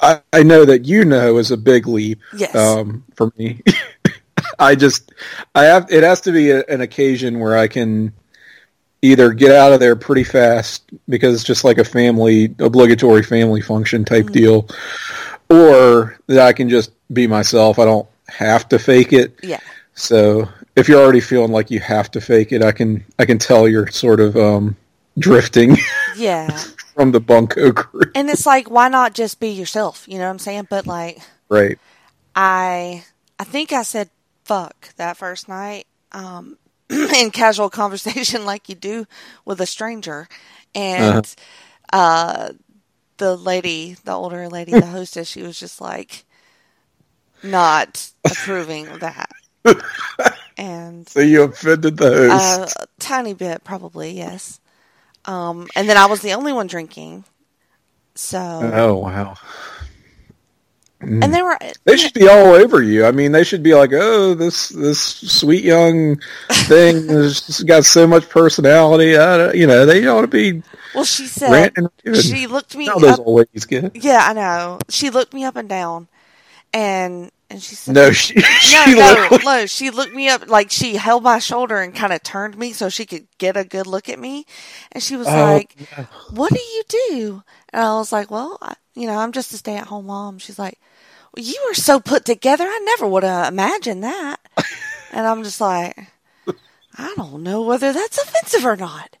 I, 0.00 0.20
I 0.32 0.42
know 0.42 0.64
that 0.64 0.84
you 0.84 1.04
know 1.04 1.38
is 1.38 1.50
a 1.50 1.56
big 1.56 1.86
leap 1.88 2.20
Yes. 2.36 2.54
um, 2.54 3.04
for 3.14 3.32
me. 3.36 3.62
I 4.58 4.74
just 4.74 5.12
I 5.54 5.64
have 5.64 5.86
it 5.90 6.02
has 6.02 6.20
to 6.22 6.32
be 6.32 6.50
a, 6.50 6.64
an 6.64 6.80
occasion 6.80 7.38
where 7.38 7.56
I 7.56 7.68
can 7.68 8.12
either 9.02 9.32
get 9.32 9.52
out 9.52 9.72
of 9.72 9.78
there 9.80 9.94
pretty 9.94 10.24
fast 10.24 10.82
because 11.08 11.34
it's 11.36 11.44
just 11.44 11.62
like 11.64 11.78
a 11.78 11.84
family 11.84 12.54
obligatory 12.58 13.22
family 13.22 13.60
function 13.60 14.04
type 14.04 14.30
deal, 14.30 14.68
or 15.50 16.18
that 16.26 16.40
I 16.46 16.52
can 16.52 16.68
just 16.68 16.90
be 17.12 17.26
myself. 17.26 17.78
I 17.78 17.84
don't 17.84 18.08
have 18.28 18.68
to 18.70 18.78
fake 18.78 19.12
it. 19.12 19.38
Yeah. 19.42 19.60
So 19.94 20.48
if 20.76 20.88
you're 20.88 21.00
already 21.00 21.20
feeling 21.20 21.52
like 21.52 21.70
you 21.70 21.80
have 21.80 22.10
to 22.12 22.20
fake 22.20 22.52
it, 22.52 22.62
I 22.62 22.72
can 22.72 23.04
I 23.18 23.24
can 23.24 23.38
tell 23.38 23.68
you're 23.68 23.88
sort 23.88 24.20
of 24.20 24.36
um, 24.36 24.76
drifting 25.18 25.76
Yeah. 26.16 26.48
from 26.94 27.12
the 27.12 27.20
bunko 27.20 27.72
group. 27.72 28.10
and 28.14 28.28
it's 28.28 28.46
like, 28.46 28.70
why 28.70 28.88
not 28.88 29.14
just 29.14 29.38
be 29.40 29.48
yourself? 29.50 30.04
You 30.08 30.18
know 30.18 30.24
what 30.24 30.30
I'm 30.30 30.38
saying? 30.38 30.66
But 30.70 30.86
like, 30.86 31.18
Right. 31.48 31.78
I 32.34 33.04
I 33.38 33.44
think 33.44 33.72
I 33.72 33.82
said 33.82 34.10
fuck 34.48 34.94
that 34.96 35.18
first 35.18 35.48
night 35.48 35.86
um, 36.12 36.58
in 36.90 37.30
casual 37.32 37.70
conversation 37.82 38.46
like 38.46 38.68
you 38.70 38.76
do 38.76 39.06
with 39.46 39.60
a 39.60 39.66
stranger, 39.66 40.28
and 40.74 41.34
uh 41.92 42.50
the 43.18 43.36
lady, 43.36 43.96
the 44.04 44.12
older 44.12 44.48
lady, 44.48 44.74
the 44.74 44.86
hostess, 44.86 45.28
she 45.28 45.42
was 45.42 45.60
just 45.60 45.80
like 45.80 46.26
not 47.42 48.10
approving 48.28 48.88
of 48.88 49.00
that, 49.00 49.30
and 50.58 51.08
So 51.08 51.20
you 51.20 51.42
offended 51.44 51.96
the 51.98 52.10
uh, 52.28 52.66
host. 52.66 52.76
a 52.80 52.86
tiny 53.00 53.34
bit 53.34 53.64
probably 53.64 54.12
yes. 54.12 54.60
Um, 55.26 55.68
and 55.76 55.88
then 55.88 55.96
I 55.98 56.06
was 56.06 56.22
the 56.22 56.34
only 56.34 56.52
one 56.52 56.68
drinking, 56.68 57.24
so 58.14 58.74
oh 58.74 58.96
wow. 58.96 59.36
Mm. 61.00 61.22
and 61.22 61.32
they 61.32 61.42
were 61.42 61.56
They 61.84 61.96
should 61.96 62.12
be 62.12 62.26
all 62.26 62.46
over 62.54 62.82
you. 62.82 63.06
I 63.06 63.12
mean, 63.12 63.30
they 63.30 63.44
should 63.44 63.62
be 63.62 63.72
like, 63.72 63.90
"Oh, 63.92 64.34
this 64.34 64.70
this 64.70 64.98
sweet 65.00 65.62
young 65.62 66.16
thing 66.50 67.06
has 67.08 67.62
got 67.62 67.84
so 67.84 68.04
much 68.06 68.28
personality." 68.28 69.16
I 69.16 69.52
you 69.52 69.68
know, 69.68 69.86
they 69.86 70.04
ought 70.08 70.22
to 70.22 70.26
be 70.26 70.60
well. 70.96 71.04
She 71.04 71.26
said 71.26 71.72
she 72.14 72.48
looked 72.48 72.76
me 72.76 72.86
How 72.86 72.98
those 72.98 73.12
up 73.12 73.26
old 73.26 73.38
ladies 73.38 73.64
get. 73.64 73.94
Yeah, 73.94 74.26
I 74.28 74.32
know. 74.32 74.80
She 74.88 75.10
looked 75.10 75.32
me 75.32 75.44
up 75.44 75.54
and 75.54 75.68
down, 75.68 76.08
and 76.74 77.30
and 77.50 77.62
she 77.62 77.76
said, 77.76 77.94
No, 77.94 78.10
she, 78.10 78.34
no, 78.36 78.42
she 78.60 78.94
no, 78.94 79.06
literally- 79.06 79.44
no." 79.44 79.66
She 79.66 79.90
looked 79.90 80.14
me 80.14 80.28
up 80.28 80.48
like 80.48 80.70
she 80.72 80.96
held 80.96 81.22
my 81.22 81.38
shoulder 81.38 81.78
and 81.80 81.94
kind 81.94 82.12
of 82.12 82.24
turned 82.24 82.58
me 82.58 82.72
so 82.72 82.88
she 82.88 83.06
could 83.06 83.26
get 83.38 83.56
a 83.56 83.62
good 83.64 83.86
look 83.86 84.08
at 84.08 84.18
me, 84.18 84.46
and 84.90 85.00
she 85.00 85.16
was 85.16 85.28
Oh, 85.28 85.30
like, 85.30 85.76
"What 86.30 86.52
do 86.52 86.60
you 86.60 86.82
do?" 86.88 87.42
And 87.72 87.84
I 87.84 87.92
was 87.94 88.10
like, 88.10 88.32
"Well, 88.32 88.58
I, 88.60 88.74
you 88.96 89.06
know, 89.06 89.16
I'm 89.16 89.30
just 89.30 89.52
a 89.52 89.56
stay-at-home 89.56 90.06
mom." 90.06 90.38
She's 90.38 90.58
like, 90.58 90.78
"You 91.38 91.58
are 91.70 91.74
so 91.74 92.00
put 92.00 92.24
together. 92.24 92.64
I 92.64 92.78
never 92.84 93.06
would 93.06 93.22
have 93.22 93.52
imagined 93.52 94.04
that." 94.04 94.36
and 95.12 95.26
I'm 95.26 95.42
just 95.44 95.60
like, 95.60 95.96
"I 96.96 97.14
don't 97.16 97.42
know 97.42 97.62
whether 97.62 97.92
that's 97.92 98.18
offensive 98.18 98.64
or 98.66 98.76
not." 98.76 99.16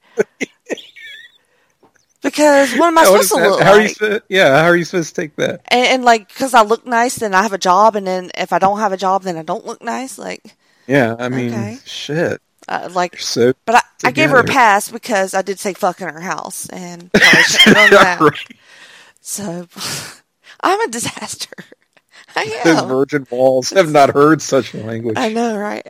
Because 2.20 2.74
what 2.74 2.88
am 2.88 2.98
I 2.98 3.04
supposed 3.04 3.28
to 3.30 3.36
look 3.36 3.60
how 3.62 3.72
are 3.72 3.76
you? 3.76 3.82
like? 3.82 3.90
supposed- 3.96 4.22
Yeah, 4.28 4.60
how 4.60 4.66
are 4.68 4.76
you 4.76 4.84
supposed 4.84 5.14
to 5.14 5.20
take 5.22 5.36
that? 5.36 5.60
and, 5.68 5.86
and 5.86 6.04
like 6.04 6.26
because 6.28 6.52
I 6.52 6.62
look 6.62 6.84
nice, 6.84 7.14
then 7.16 7.32
I 7.32 7.42
have 7.42 7.52
a 7.52 7.58
job, 7.58 7.94
and 7.94 8.04
then 8.06 8.30
if 8.36 8.52
I 8.52 8.58
don't 8.58 8.80
have 8.80 8.92
a 8.92 8.96
job, 8.96 9.22
then 9.22 9.36
I 9.36 9.42
don't 9.44 9.64
look 9.64 9.80
nice. 9.82 10.18
Like, 10.18 10.56
Yeah, 10.88 11.14
I 11.18 11.28
mean, 11.28 11.50
Okay. 11.52 11.78
shit. 11.84 12.42
uh, 12.66 12.88
like, 12.92 13.20
So, 13.20 13.52
but 13.64 13.76
I, 13.76 13.82
I 14.08 14.10
gave 14.10 14.30
her 14.30 14.38
a 14.40 14.44
pass 14.44 14.90
because 14.90 15.32
I 15.32 15.42
did 15.42 15.60
say 15.60 15.74
fuck 15.74 16.00
in 16.00 16.08
her 16.08 16.20
house, 16.20 16.68
and 16.70 17.12
probably 17.14 17.42
shouldn't 17.44 17.76
have 17.76 17.90
done 17.90 18.02
that. 18.02 18.20
Right. 18.20 18.56
So 19.20 19.68
I'm 20.60 20.80
a 20.80 20.88
disaster. 20.88 21.54
I 22.36 22.60
am. 22.66 22.88
virgin 22.88 23.26
walls 23.30 23.70
have 23.70 23.90
not 23.90 24.14
heard 24.14 24.42
such 24.42 24.74
language. 24.74 25.16
I 25.16 25.28
know, 25.28 25.56
right? 25.56 25.86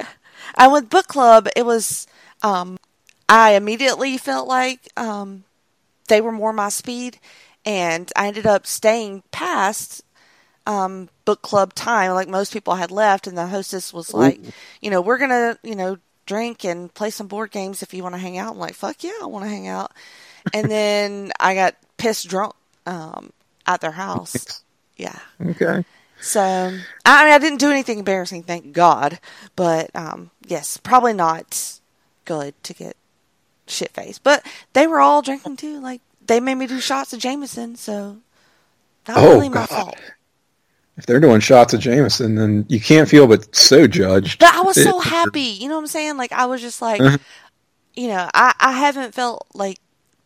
And 0.56 0.72
with 0.72 0.90
book 0.90 1.06
club, 1.06 1.48
it 1.56 1.64
was. 1.64 2.06
Um, 2.42 2.78
I 3.28 3.52
immediately 3.52 4.16
felt 4.16 4.48
like 4.48 4.88
um, 4.96 5.44
they 6.08 6.20
were 6.20 6.32
more 6.32 6.52
my 6.52 6.68
speed, 6.68 7.18
and 7.64 8.10
I 8.16 8.28
ended 8.28 8.46
up 8.46 8.66
staying 8.66 9.22
past 9.30 10.02
um, 10.66 11.08
book 11.24 11.42
club 11.42 11.74
time. 11.74 12.12
Like 12.12 12.28
most 12.28 12.52
people 12.52 12.76
had 12.76 12.90
left, 12.90 13.26
and 13.26 13.36
the 13.36 13.46
hostess 13.46 13.92
was 13.92 14.14
like, 14.14 14.40
"You 14.80 14.90
know, 14.90 15.00
we're 15.00 15.18
gonna, 15.18 15.58
you 15.62 15.74
know, 15.74 15.98
drink 16.26 16.64
and 16.64 16.92
play 16.94 17.10
some 17.10 17.26
board 17.26 17.50
games 17.50 17.82
if 17.82 17.92
you 17.92 18.02
want 18.02 18.14
to 18.14 18.20
hang 18.20 18.38
out." 18.38 18.52
I'm 18.52 18.58
like, 18.58 18.74
"Fuck 18.74 19.02
yeah, 19.04 19.18
I 19.22 19.26
want 19.26 19.44
to 19.44 19.50
hang 19.50 19.68
out." 19.68 19.92
And 20.54 20.70
then 20.70 21.32
I 21.40 21.54
got 21.54 21.74
pissed 21.96 22.28
drunk 22.28 22.54
um, 22.86 23.32
at 23.66 23.80
their 23.80 23.92
house. 23.92 24.62
Yeah. 24.96 25.18
Okay. 25.44 25.84
So 26.20 26.40
I 26.42 27.24
mean, 27.24 27.32
I 27.32 27.38
didn't 27.38 27.60
do 27.60 27.70
anything 27.70 27.98
embarrassing, 28.00 28.42
thank 28.42 28.72
God. 28.72 29.18
But 29.56 29.94
um, 29.94 30.30
yes, 30.46 30.76
probably 30.76 31.12
not 31.12 31.78
good 32.24 32.54
to 32.64 32.74
get 32.74 32.96
shit 33.66 33.92
faced. 33.92 34.22
But 34.24 34.44
they 34.72 34.86
were 34.86 35.00
all 35.00 35.22
drinking 35.22 35.56
too. 35.56 35.80
Like 35.80 36.00
they 36.26 36.40
made 36.40 36.56
me 36.56 36.66
do 36.66 36.80
shots 36.80 37.12
of 37.12 37.20
Jameson, 37.20 37.76
so 37.76 38.18
not 39.06 39.18
Oh, 39.18 39.34
really 39.34 39.48
my 39.48 39.54
God. 39.54 39.68
fault. 39.68 39.98
If 40.96 41.06
they're 41.06 41.20
doing 41.20 41.38
shots 41.40 41.72
of 41.74 41.80
Jameson, 41.80 42.34
then 42.34 42.66
you 42.68 42.80
can't 42.80 43.08
feel 43.08 43.28
but 43.28 43.54
so 43.54 43.86
judged. 43.86 44.40
But 44.40 44.52
I 44.54 44.62
was 44.62 44.82
so 44.82 44.98
happy. 45.14 45.40
You 45.42 45.68
know 45.68 45.76
what 45.76 45.82
I'm 45.82 45.86
saying? 45.86 46.16
Like 46.16 46.32
I 46.32 46.46
was 46.46 46.60
just 46.60 46.82
like, 46.82 47.00
Uh-huh. 47.00 47.18
you 47.94 48.08
know, 48.08 48.28
I 48.34 48.52
I 48.58 48.72
haven't 48.72 49.14
felt 49.14 49.46
like 49.54 49.78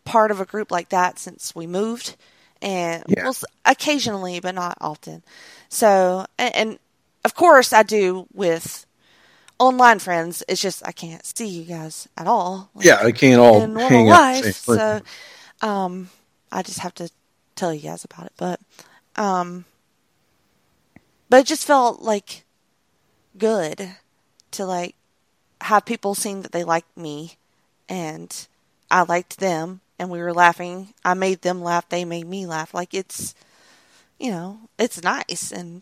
part 0.03 0.31
of 0.31 0.41
a 0.41 0.45
group 0.45 0.71
like 0.71 0.89
that 0.89 1.19
since 1.19 1.53
we 1.55 1.67
moved, 1.67 2.15
and 2.63 3.03
Yeah. 3.07 3.25
well, 3.25 3.35
occasionally, 3.65 4.39
but 4.39 4.55
not 4.55 4.77
often. 4.81 5.21
So, 5.69 6.25
and, 6.39 6.55
and 6.55 6.79
of 7.25 7.35
course, 7.35 7.73
I 7.73 7.83
do 7.83 8.25
with 8.33 8.85
online 9.59 9.99
friends. 9.99 10.43
It's 10.47 10.61
just 10.61 10.81
I 10.87 10.91
can't 10.93 11.23
see 11.25 11.45
you 11.47 11.65
guys 11.65 12.07
at 12.17 12.25
all. 12.25 12.69
like, 12.73 12.85
Yeah, 12.85 12.99
I 13.03 13.11
can't 13.11 13.39
all 13.39 13.61
in 13.61 13.73
normal 13.73 13.89
hang 13.89 14.09
out. 14.09 14.13
life. 14.13 14.55
So, 14.55 15.01
um, 15.61 16.09
I 16.51 16.63
just 16.63 16.79
have 16.79 16.95
to 16.95 17.09
tell 17.55 17.73
you 17.73 17.81
guys 17.81 18.03
about 18.05 18.27
it. 18.27 18.33
But, 18.37 18.59
um, 19.15 19.65
but 21.29 21.41
it 21.41 21.45
just 21.45 21.67
felt 21.67 22.01
like 22.01 22.45
good 23.37 23.95
to 24.51 24.65
like 24.65 24.95
have 25.61 25.85
people 25.85 26.15
seem 26.15 26.43
that 26.43 26.51
they 26.51 26.63
liked 26.63 26.95
me 26.95 27.37
and 27.89 28.47
I 28.91 29.01
liked 29.03 29.39
them 29.39 29.81
and 29.99 30.09
we 30.09 30.19
were 30.19 30.33
laughing. 30.33 30.93
I 31.05 31.13
made 31.13 31.41
them 31.41 31.61
laugh. 31.61 31.87
They 31.89 32.05
made 32.05 32.27
me 32.27 32.45
laugh. 32.45 32.73
Like 32.73 32.93
it's, 32.93 33.35
you 34.19 34.31
know, 34.31 34.59
it's 34.79 35.03
nice 35.03 35.51
and 35.51 35.81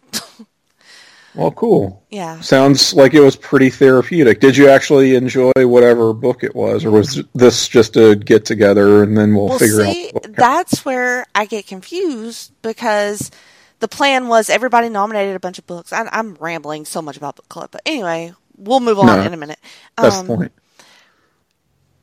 well, 1.33 1.51
cool. 1.51 2.03
yeah. 2.09 2.41
Sounds 2.41 2.93
like 2.93 3.13
it 3.13 3.21
was 3.21 3.35
pretty 3.35 3.69
therapeutic. 3.69 4.39
Did 4.41 4.57
you 4.57 4.67
actually 4.69 5.15
enjoy 5.15 5.51
whatever 5.55 6.13
book 6.13 6.43
it 6.43 6.55
was, 6.55 6.83
or 6.83 6.91
was 6.91 7.23
this 7.35 7.67
just 7.67 7.95
a 7.95 8.15
get 8.15 8.45
together 8.45 9.03
and 9.03 9.17
then 9.17 9.33
we'll, 9.35 9.47
Well, 9.47 9.59
figure 9.59 9.83
see, 9.85 10.11
out? 10.15 10.23
that's 10.35 10.83
where 10.85 11.25
I 11.35 11.45
get 11.45 11.67
confused 11.67 12.51
because 12.61 13.31
the 13.79 13.87
plan 13.87 14.27
was 14.27 14.49
everybody 14.49 14.89
nominated 14.89 15.35
a 15.35 15.39
bunch 15.39 15.57
of 15.59 15.67
books. 15.67 15.93
I, 15.93 16.07
I'm 16.11 16.35
rambling 16.35 16.85
so 16.85 17.01
much 17.01 17.17
about 17.17 17.37
book 17.37 17.49
club, 17.49 17.69
but 17.71 17.81
anyway, 17.85 18.33
we'll 18.57 18.79
move 18.79 18.99
on 18.99 19.07
No, 19.07 19.21
in 19.21 19.33
a 19.33 19.37
minute. 19.37 19.59
That's 19.99 20.17
Um, 20.17 20.27
the 20.27 20.37
point. 20.37 20.51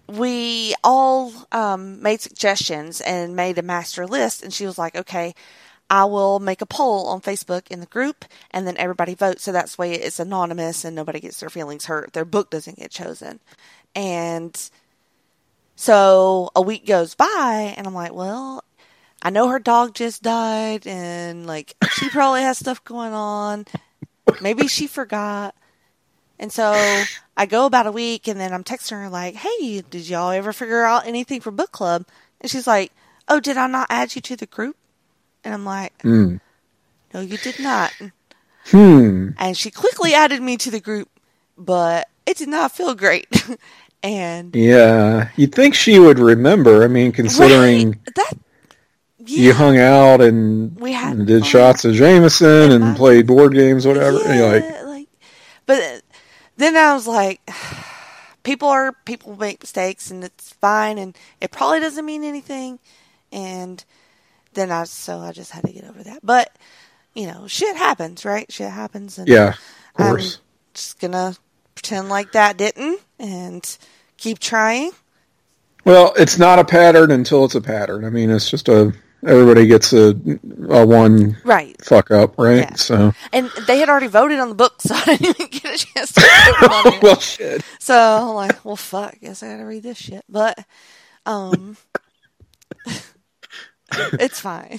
We 0.08 0.74
all 0.82 1.32
um, 1.52 2.02
made 2.02 2.20
suggestions 2.20 3.00
and 3.02 3.36
made 3.36 3.58
a 3.58 3.62
master 3.62 4.06
list, 4.06 4.42
and 4.42 4.52
she 4.52 4.66
was 4.66 4.78
like, 4.78 4.96
"Okay, 4.96 5.34
I 5.90 6.04
will 6.06 6.40
make 6.40 6.62
a 6.62 6.66
poll 6.66 7.06
on 7.08 7.20
Facebook 7.20 7.68
in 7.68 7.80
the 7.80 7.86
group, 7.86 8.24
and 8.50 8.66
then 8.66 8.76
everybody 8.78 9.14
votes. 9.14 9.42
So 9.42 9.52
that's 9.52 9.78
way 9.78 9.92
it's 9.94 10.18
anonymous 10.18 10.84
and 10.84 10.96
nobody 10.96 11.20
gets 11.20 11.40
their 11.40 11.50
feelings 11.50 11.86
hurt. 11.86 12.12
Their 12.14 12.24
book 12.24 12.50
doesn't 12.50 12.78
get 12.78 12.90
chosen." 12.90 13.40
And 13.94 14.70
so 15.76 16.50
a 16.56 16.62
week 16.62 16.86
goes 16.86 17.14
by, 17.14 17.74
and 17.76 17.86
I'm 17.86 17.94
like, 17.94 18.14
"Well, 18.14 18.64
I 19.22 19.30
know 19.30 19.48
her 19.48 19.58
dog 19.58 19.94
just 19.94 20.22
died, 20.22 20.86
and 20.86 21.46
like 21.46 21.74
she 21.92 22.08
probably 22.10 22.42
has 22.42 22.58
stuff 22.58 22.82
going 22.84 23.12
on. 23.12 23.66
Maybe 24.40 24.68
she 24.68 24.86
forgot. 24.86 25.54
And 26.38 26.52
so 26.52 26.72
I 27.36 27.46
go 27.46 27.66
about 27.66 27.86
a 27.86 27.92
week, 27.92 28.28
and 28.28 28.38
then 28.40 28.52
I'm 28.52 28.64
texting 28.64 28.92
her 29.02 29.08
like, 29.08 29.34
"Hey, 29.34 29.80
did 29.82 30.08
y'all 30.08 30.30
ever 30.30 30.52
figure 30.52 30.84
out 30.84 31.06
anything 31.06 31.40
for 31.40 31.50
book 31.50 31.72
club?" 31.72 32.04
And 32.40 32.50
she's 32.50 32.66
like, 32.66 32.92
"Oh, 33.28 33.40
did 33.40 33.56
I 33.56 33.66
not 33.66 33.88
add 33.90 34.14
you 34.14 34.20
to 34.22 34.36
the 34.36 34.46
group?" 34.46 34.76
And 35.44 35.52
I'm 35.54 35.64
like, 35.64 35.98
Mm. 36.02 36.40
"No, 37.12 37.20
you 37.20 37.38
did 37.38 37.58
not." 37.58 37.92
Hmm. 38.66 39.30
And 39.38 39.56
she 39.56 39.70
quickly 39.70 40.14
added 40.14 40.42
me 40.42 40.56
to 40.58 40.70
the 40.70 40.80
group, 40.80 41.08
but 41.56 42.08
it 42.26 42.36
did 42.36 42.48
not 42.48 42.70
feel 42.72 42.94
great. 42.94 43.26
and 44.02 44.54
Yeah, 44.54 45.30
you'd 45.36 45.54
think 45.54 45.74
she 45.74 45.98
would 45.98 46.18
remember. 46.18 46.84
I 46.84 46.86
mean, 46.86 47.10
considering 47.12 47.88
Right, 47.90 48.14
that 48.14 48.32
yeah, 49.18 49.40
you 49.42 49.52
hung 49.54 49.78
out 49.78 50.20
and, 50.20 50.78
We 50.78 50.92
had 50.92 51.16
and 51.16 51.26
did 51.26 51.44
shots 51.46 51.84
of 51.84 51.94
Jameson 51.94 52.70
and 52.70 52.84
I- 52.84 52.94
played 52.94 53.26
board 53.26 53.54
games, 53.54 53.86
whatever. 53.86 54.18
and 54.24 54.38
you're 54.38 54.52
like, 54.52 54.84
like, 54.84 55.08
but 55.66 56.02
then 56.58 56.76
I 56.76 56.92
was 56.92 57.06
like, 57.06 57.40
people 58.42 58.68
are 58.68 58.92
people 59.04 59.36
make 59.36 59.62
mistakes 59.62 60.10
and 60.10 60.22
it's 60.22 60.52
fine 60.52 60.98
and 60.98 61.16
it 61.40 61.50
probably 61.50 61.80
doesn't 61.80 62.04
mean 62.04 62.24
anything. 62.24 62.78
And 63.32 63.82
then 64.54 64.70
I 64.70 64.84
so 64.84 65.18
I 65.18 65.32
just 65.32 65.52
had 65.52 65.64
to 65.64 65.72
get 65.72 65.84
over 65.84 66.02
that. 66.02 66.20
But 66.22 66.54
you 67.14 67.26
know, 67.26 67.46
shit 67.48 67.76
happens, 67.76 68.24
right? 68.24 68.50
Shit 68.52 68.70
happens, 68.70 69.18
and 69.18 69.28
yeah, 69.28 69.54
of 69.96 70.06
I'm 70.06 70.20
just 70.74 71.00
gonna 71.00 71.34
pretend 71.74 72.08
like 72.08 72.32
that 72.32 72.56
didn't 72.56 73.00
and 73.18 73.78
keep 74.16 74.38
trying. 74.38 74.92
Well, 75.84 76.12
it's 76.16 76.38
not 76.38 76.58
a 76.58 76.64
pattern 76.64 77.10
until 77.10 77.44
it's 77.44 77.54
a 77.54 77.60
pattern. 77.60 78.04
I 78.04 78.10
mean, 78.10 78.30
it's 78.30 78.50
just 78.50 78.68
a 78.68 78.92
everybody 79.26 79.66
gets 79.66 79.92
a, 79.92 80.10
a 80.68 80.86
one 80.86 81.36
Right. 81.44 81.76
fuck 81.84 82.10
up, 82.10 82.38
right? 82.38 82.58
Yeah. 82.58 82.74
So, 82.74 83.12
And 83.32 83.50
they 83.66 83.78
had 83.78 83.88
already 83.88 84.06
voted 84.06 84.38
on 84.38 84.48
the 84.48 84.54
book, 84.54 84.80
so 84.80 84.94
I 84.96 85.16
didn't 85.16 85.40
even 85.40 85.46
get 85.48 85.64
a 85.82 85.86
chance 85.86 86.12
to 86.12 86.20
vote 86.60 86.70
on 86.86 86.94
it. 86.94 87.02
well, 87.02 87.18
shit. 87.20 87.62
So 87.80 87.94
I'm 87.96 88.34
like, 88.34 88.64
well, 88.64 88.76
fuck, 88.76 89.18
guess 89.20 89.42
I 89.42 89.48
gotta 89.50 89.64
read 89.66 89.82
this 89.82 89.98
shit. 89.98 90.24
But, 90.28 90.58
um, 91.26 91.76
it's 93.92 94.40
fine. 94.40 94.78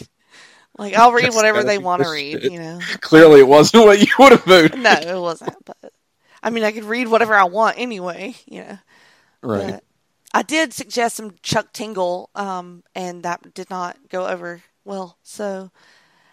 Like, 0.78 0.94
I'll 0.94 1.12
read 1.12 1.34
whatever 1.34 1.64
they 1.64 1.78
want 1.78 2.04
to 2.04 2.10
read, 2.10 2.42
shit. 2.42 2.52
you 2.52 2.60
know. 2.60 2.80
Clearly, 3.02 3.42
it 3.42 3.48
wasn't 3.48 3.84
what 3.84 4.00
you 4.00 4.08
would 4.20 4.32
have 4.32 4.44
voted. 4.46 4.80
No, 4.80 4.92
it 4.94 5.20
wasn't. 5.20 5.56
But 5.66 5.92
I 6.42 6.52
mean, 6.52 6.64
I 6.64 6.72
could 6.72 6.86
read 6.86 7.08
whatever 7.10 7.36
I 7.36 7.44
want 7.44 7.78
anyway, 7.78 8.36
you 8.46 8.62
know. 8.64 8.78
Right. 9.42 9.72
But 9.74 9.84
I 10.34 10.44
did 10.44 10.74
suggest 10.74 11.16
some 11.16 11.34
Chuck 11.42 11.74
Tingle, 11.74 12.30
um, 12.36 12.84
and 12.96 13.24
that 13.24 13.54
did 13.54 13.70
not 13.70 13.98
go 14.10 14.28
over 14.28 14.62
well. 14.86 15.18
So 15.24 15.72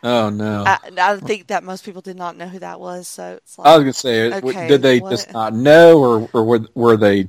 Oh 0.02 0.28
no. 0.30 0.64
I, 0.66 0.78
I 0.98 1.16
think 1.16 1.48
that 1.48 1.64
most 1.64 1.84
people 1.84 2.02
did 2.02 2.16
not 2.16 2.36
know 2.36 2.46
who 2.46 2.58
that 2.58 2.78
was. 2.78 3.08
So 3.08 3.34
it's 3.42 3.58
like, 3.58 3.66
I 3.66 3.76
was 3.76 3.82
gonna 3.84 3.92
say, 3.94 4.32
Okay, 4.32 4.68
did 4.68 4.82
they 4.82 5.00
what- 5.00 5.10
just 5.10 5.32
not 5.32 5.54
know, 5.54 5.98
or 5.98 6.28
or 6.32 6.44
were, 6.44 6.60
were 6.74 6.96
they 6.96 7.28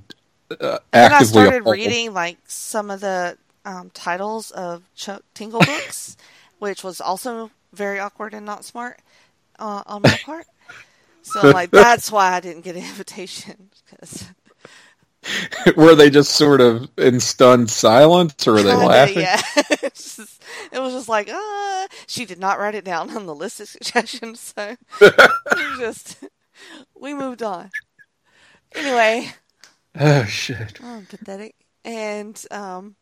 uh, 0.60 0.80
And 0.94 1.14
I 1.14 1.24
started 1.24 1.58
appalled? 1.62 1.76
reading 1.78 2.14
like 2.14 2.38
some 2.48 2.92
of 2.92 3.00
the 3.02 3.38
um, 3.66 3.90
titles 3.94 4.52
of 4.52 4.84
Chuck 4.96 5.24
Tingle 5.34 5.60
books, 5.62 6.18
which 6.60 6.84
was 6.84 7.02
also 7.02 7.52
very 7.74 8.00
awkward 8.00 8.34
and 8.34 8.46
not 8.46 8.66
smart 8.66 9.00
uh, 9.60 9.84
on 9.86 10.02
my 10.02 10.18
part. 10.18 10.46
So 11.22 11.42
I'm 11.42 11.52
like, 11.52 11.72
that's 11.72 12.12
why 12.12 12.34
I 12.34 12.40
didn't 12.40 12.64
get 12.64 12.76
an 12.76 12.84
invitation. 12.84 13.70
'cause- 13.90 14.26
were 15.76 15.96
they 15.96 16.10
just 16.10 16.32
sort 16.32 16.62
of 16.62 16.90
in 16.98 17.20
stunned 17.20 17.70
silence, 17.70 18.48
or 18.48 18.54
were 18.54 18.64
they 18.64 18.72
Kinda, 18.72 18.86
laughing? 18.86 19.20
Yeah, 19.20 19.42
just- 19.94 20.20
it 20.72 20.80
was 20.80 20.94
just 20.94 21.10
like, 21.10 21.30
uh, 21.30 21.88
she 22.08 22.26
did 22.26 22.40
not 22.40 22.60
write 22.60 22.76
it 22.76 22.86
down 22.86 23.16
on 23.16 23.26
the 23.26 23.36
list 23.36 23.60
of 23.60 23.68
suggestions, 23.70 24.40
so 24.56 24.76
was 25.02 25.78
just 25.80 26.18
we 26.96 27.14
moved 27.14 27.44
on. 27.44 27.70
Anyway, 28.74 29.32
Oh 30.00 30.26
shit! 30.26 30.80
I'm 30.84 31.06
pathetic, 31.06 31.56
and 31.84 32.42
um, 32.52 32.96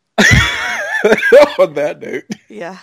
On 1.60 1.74
that 1.74 2.00
note, 2.02 2.24
Yeah. 2.50 2.78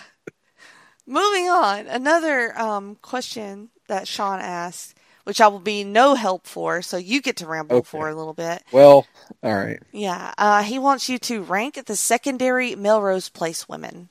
Moving 1.05 1.49
on, 1.49 1.87
another 1.87 2.57
um, 2.57 2.95
question 3.01 3.69
that 3.89 4.07
Sean 4.07 4.39
asked, 4.39 4.95
which 5.23 5.39
I 5.41 5.47
will 5.47 5.59
be 5.59 5.83
no 5.83 6.15
help 6.15 6.45
for, 6.47 6.81
so 6.81 6.97
you 6.97 7.21
get 7.21 7.37
to 7.37 7.47
ramble 7.47 7.77
Okay. 7.77 7.85
for 7.87 8.09
a 8.09 8.15
little 8.15 8.33
bit. 8.33 8.63
well, 8.71 9.05
all 9.41 9.53
right. 9.55 9.79
Yeah, 9.91 10.33
uh, 10.37 10.63
he 10.63 10.79
wants 10.79 11.09
you 11.09 11.17
to 11.19 11.41
rank 11.43 11.83
the 11.85 11.95
secondary 11.95 12.75
Melrose 12.75 13.29
Place 13.29 13.67
women. 13.69 14.09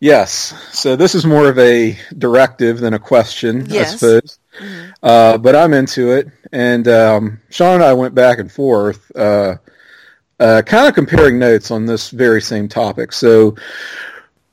Yes. 0.00 0.54
So 0.72 0.94
this 0.94 1.16
is 1.16 1.26
more 1.26 1.48
of 1.48 1.58
a 1.58 1.98
directive 2.16 2.78
than 2.78 2.94
a 2.94 3.00
question, 3.00 3.66
Yes. 3.68 3.94
I 3.94 3.96
suppose. 3.96 4.38
Uh, 5.02 5.38
but 5.38 5.56
I'm 5.56 5.74
into 5.74 6.12
it. 6.12 6.28
And 6.52 6.86
um, 6.86 7.40
Sean 7.50 7.74
and 7.74 7.82
I 7.82 7.94
went 7.94 8.14
back 8.14 8.38
and 8.38 8.50
forth, 8.50 9.10
uh, 9.16 9.56
uh, 10.38 10.62
kind 10.64 10.86
of 10.86 10.94
comparing 10.94 11.40
notes 11.40 11.72
on 11.72 11.86
this 11.86 12.10
very 12.10 12.40
same 12.40 12.68
topic. 12.68 13.12
So 13.12 13.56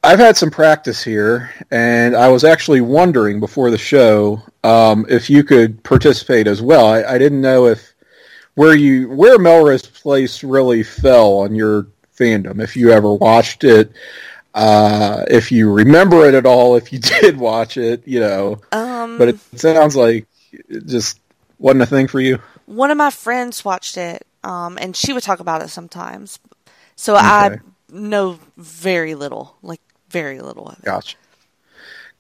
I've 0.05 0.19
had 0.19 0.37
some 0.37 0.51
practice 0.51 1.03
here, 1.03 1.49
and 1.71 2.15
I 2.15 2.27
was 2.27 2.43
actually 2.43 2.79
wondering 2.79 3.39
before 3.39 3.71
the 3.71 3.77
show 3.79 4.43
um, 4.63 5.07
if 5.09 5.31
you 5.31 5.43
could 5.43 5.83
participate 5.83 6.45
as 6.45 6.61
well. 6.61 6.85
I, 6.85 7.03
I 7.03 7.17
didn't 7.17 7.41
know 7.41 7.65
if 7.65 7.95
where 8.53 8.75
you 8.75 9.09
where 9.09 9.39
Melrose 9.39 9.87
Place 9.87 10.43
really 10.43 10.83
fell 10.83 11.39
on 11.39 11.55
your 11.55 11.87
fandom. 12.15 12.61
If 12.61 12.75
you 12.75 12.91
ever 12.91 13.11
watched 13.11 13.63
it, 13.63 13.91
uh, 14.53 15.23
if 15.27 15.51
you 15.51 15.73
remember 15.73 16.27
it 16.27 16.35
at 16.35 16.45
all, 16.45 16.75
if 16.75 16.93
you 16.93 16.99
did 17.21 17.37
watch 17.37 17.75
it, 17.77 18.07
you 18.07 18.19
know. 18.19 18.61
Um, 18.71 19.17
But 19.17 19.29
it 19.29 19.39
sounds 19.55 19.95
like 19.95 20.27
it 20.51 20.85
just 20.85 21.19
wasn't 21.57 21.81
a 21.81 21.87
thing 21.87 22.07
for 22.07 22.19
you. 22.19 22.37
one 22.67 22.91
of 22.91 22.97
my 22.97 23.09
friends 23.09 23.65
watched 23.65 23.97
it, 23.97 24.27
um, 24.43 24.77
and 24.79 24.95
she 24.95 25.13
would 25.13 25.23
talk 25.23 25.39
about 25.39 25.63
it 25.63 25.69
sometimes. 25.69 26.37
So 26.95 27.15
I 27.15 27.57
know 27.89 28.39
very 28.55 29.15
little, 29.15 29.57
like 29.63 29.81
very 30.15 30.39
little 30.39 30.67
of 30.67 30.79
it. 30.79 30.85
Gotcha. 30.85 31.17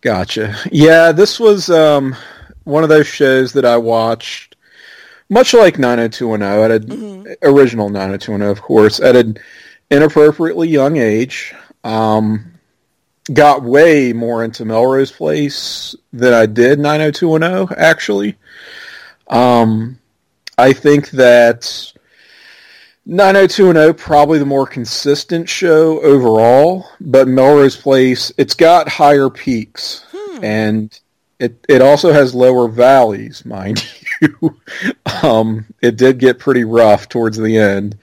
Gotcha. 0.01 0.55
Yeah, 0.69 1.13
this 1.13 1.39
was 1.39 1.69
um, 1.69 2.13
one 2.65 2.83
of 2.83 2.89
those 2.89 3.07
shows 3.07 3.53
that 3.53 3.63
I 3.63 3.77
watched, 3.77 4.57
much 5.29 5.53
like 5.53 5.79
90210, 5.79 6.71
at 6.71 6.91
an 6.91 7.35
original 7.41 7.89
90210, 7.89 8.49
of 8.49 8.61
course, 8.61 8.99
at 8.99 9.15
an 9.15 9.37
inappropriately 9.89 10.67
young 10.67 10.97
age. 10.97 11.55
Um, 11.85 12.51
got 13.33 13.63
way 13.63 14.11
more 14.11 14.43
into 14.43 14.65
Melrose 14.65 15.11
Place 15.11 15.95
than 16.11 16.33
I 16.33 16.47
did 16.47 16.79
90210, 16.79 17.77
actually. 17.79 18.35
Um, 19.27 19.97
I 20.57 20.73
think 20.73 21.11
that 21.11 21.93
90210 23.05 23.93
probably 23.95 24.39
the 24.39 24.45
more 24.45 24.65
consistent 24.65 25.47
show 25.47 26.01
overall, 26.01 26.89
but 26.99 27.27
Melrose 27.27 27.77
Place 27.77 28.31
it's 28.37 28.55
got 28.55 28.87
higher 28.87 29.29
peaks 29.29 30.05
and 30.41 30.99
it 31.39 31.65
it 31.67 31.81
also 31.81 32.11
has 32.11 32.33
lower 32.33 32.67
valleys, 32.67 33.45
mind 33.45 33.85
you. 34.21 34.59
um, 35.23 35.65
it 35.81 35.97
did 35.97 36.19
get 36.19 36.39
pretty 36.39 36.63
rough 36.63 37.09
towards 37.09 37.37
the 37.37 37.57
end. 37.57 37.97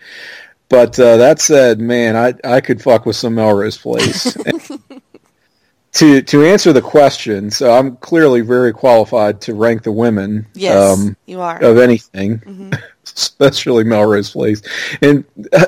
But 0.69 0.99
uh, 0.99 1.19
that 1.19 1.41
said, 1.41 1.81
man, 1.81 2.17
I 2.17 2.35
I 2.45 2.61
could 2.61 2.83
fuck 2.83 3.07
with 3.07 3.17
some 3.17 3.35
Melrose 3.35 3.79
Place. 3.79 4.37
to 5.93 6.23
to 6.23 6.45
answer 6.45 6.73
the 6.73 6.83
question, 6.83 7.51
so 7.51 7.73
I'm 7.73 7.97
clearly 7.97 8.41
very 8.41 8.73
qualified 8.73 9.41
to 9.43 9.55
rank 9.55 9.83
the 9.83 9.93
women. 9.93 10.47
Yes, 10.55 10.99
um, 10.99 11.17
you 11.27 11.41
are. 11.41 11.63
of 11.63 11.79
anything, 11.79 12.73
especially 13.17 13.85
Melrose 13.85 14.31
Place. 14.31 14.63
And 15.01 15.25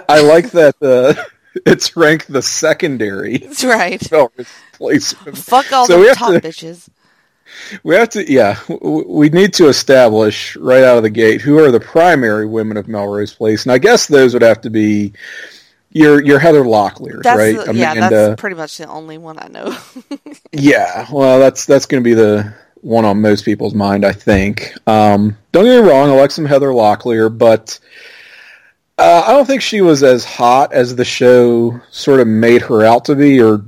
I 0.08 0.20
like 0.22 0.50
that 0.52 0.74
uh, 0.82 1.14
it's 1.66 1.96
ranked 1.96 2.32
the 2.32 2.42
secondary 2.42 3.38
That's 3.38 3.64
right. 3.64 4.10
Melrose 4.10 4.46
Place. 4.72 5.12
Fuck 5.12 5.72
all 5.72 5.86
So 5.86 6.02
the 6.02 6.14
top 6.14 6.32
to- 6.32 6.40
bitches. 6.40 6.88
We 7.84 7.94
have 7.94 8.08
to, 8.10 8.30
yeah, 8.30 8.58
we 8.68 9.28
need 9.28 9.54
to 9.54 9.68
establish 9.68 10.56
right 10.56 10.82
out 10.82 10.96
of 10.96 11.02
the 11.04 11.10
gate 11.10 11.40
who 11.40 11.58
are 11.60 11.70
the 11.70 11.78
primary 11.78 12.46
women 12.46 12.76
of 12.76 12.88
Melrose 12.88 13.32
Place, 13.32 13.62
and 13.64 13.70
I 13.70 13.78
guess 13.78 14.06
those 14.08 14.32
would 14.34 14.42
have 14.42 14.60
to 14.62 14.70
be 14.70 15.12
your 15.92 16.20
your 16.20 16.40
Heather 16.40 16.64
Locklear, 16.64 17.22
That's 17.22 17.38
right? 17.38 17.64
the, 17.64 17.74
yeah, 17.74 18.08
that's 18.10 18.40
pretty 18.40 18.56
much 18.56 18.78
the 18.78 18.86
only 18.88 19.18
one 19.18 19.38
I 19.38 19.46
know. 19.48 19.76
Yeah, 20.50 21.06
well, 21.12 21.38
that's 21.38 21.64
that's 21.66 21.86
going 21.86 22.02
to 22.02 22.04
be 22.04 22.14
the 22.14 22.52
one 22.84 23.04
on 23.04 23.20
most 23.20 23.44
people's 23.44 23.74
mind, 23.74 24.04
I 24.04 24.12
think. 24.12 24.74
Um, 24.86 25.36
don't 25.52 25.64
get 25.64 25.82
me 25.82 25.88
wrong, 25.88 26.10
I 26.10 26.14
like 26.14 26.30
some 26.30 26.44
Heather 26.44 26.68
Locklear, 26.68 27.36
but 27.36 27.78
uh, 28.98 29.24
I 29.26 29.32
don't 29.32 29.46
think 29.46 29.62
she 29.62 29.80
was 29.80 30.02
as 30.02 30.24
hot 30.24 30.72
as 30.72 30.94
the 30.94 31.04
show 31.04 31.80
sort 31.90 32.20
of 32.20 32.28
made 32.28 32.62
her 32.62 32.84
out 32.84 33.06
to 33.06 33.16
be, 33.16 33.40
or 33.40 33.64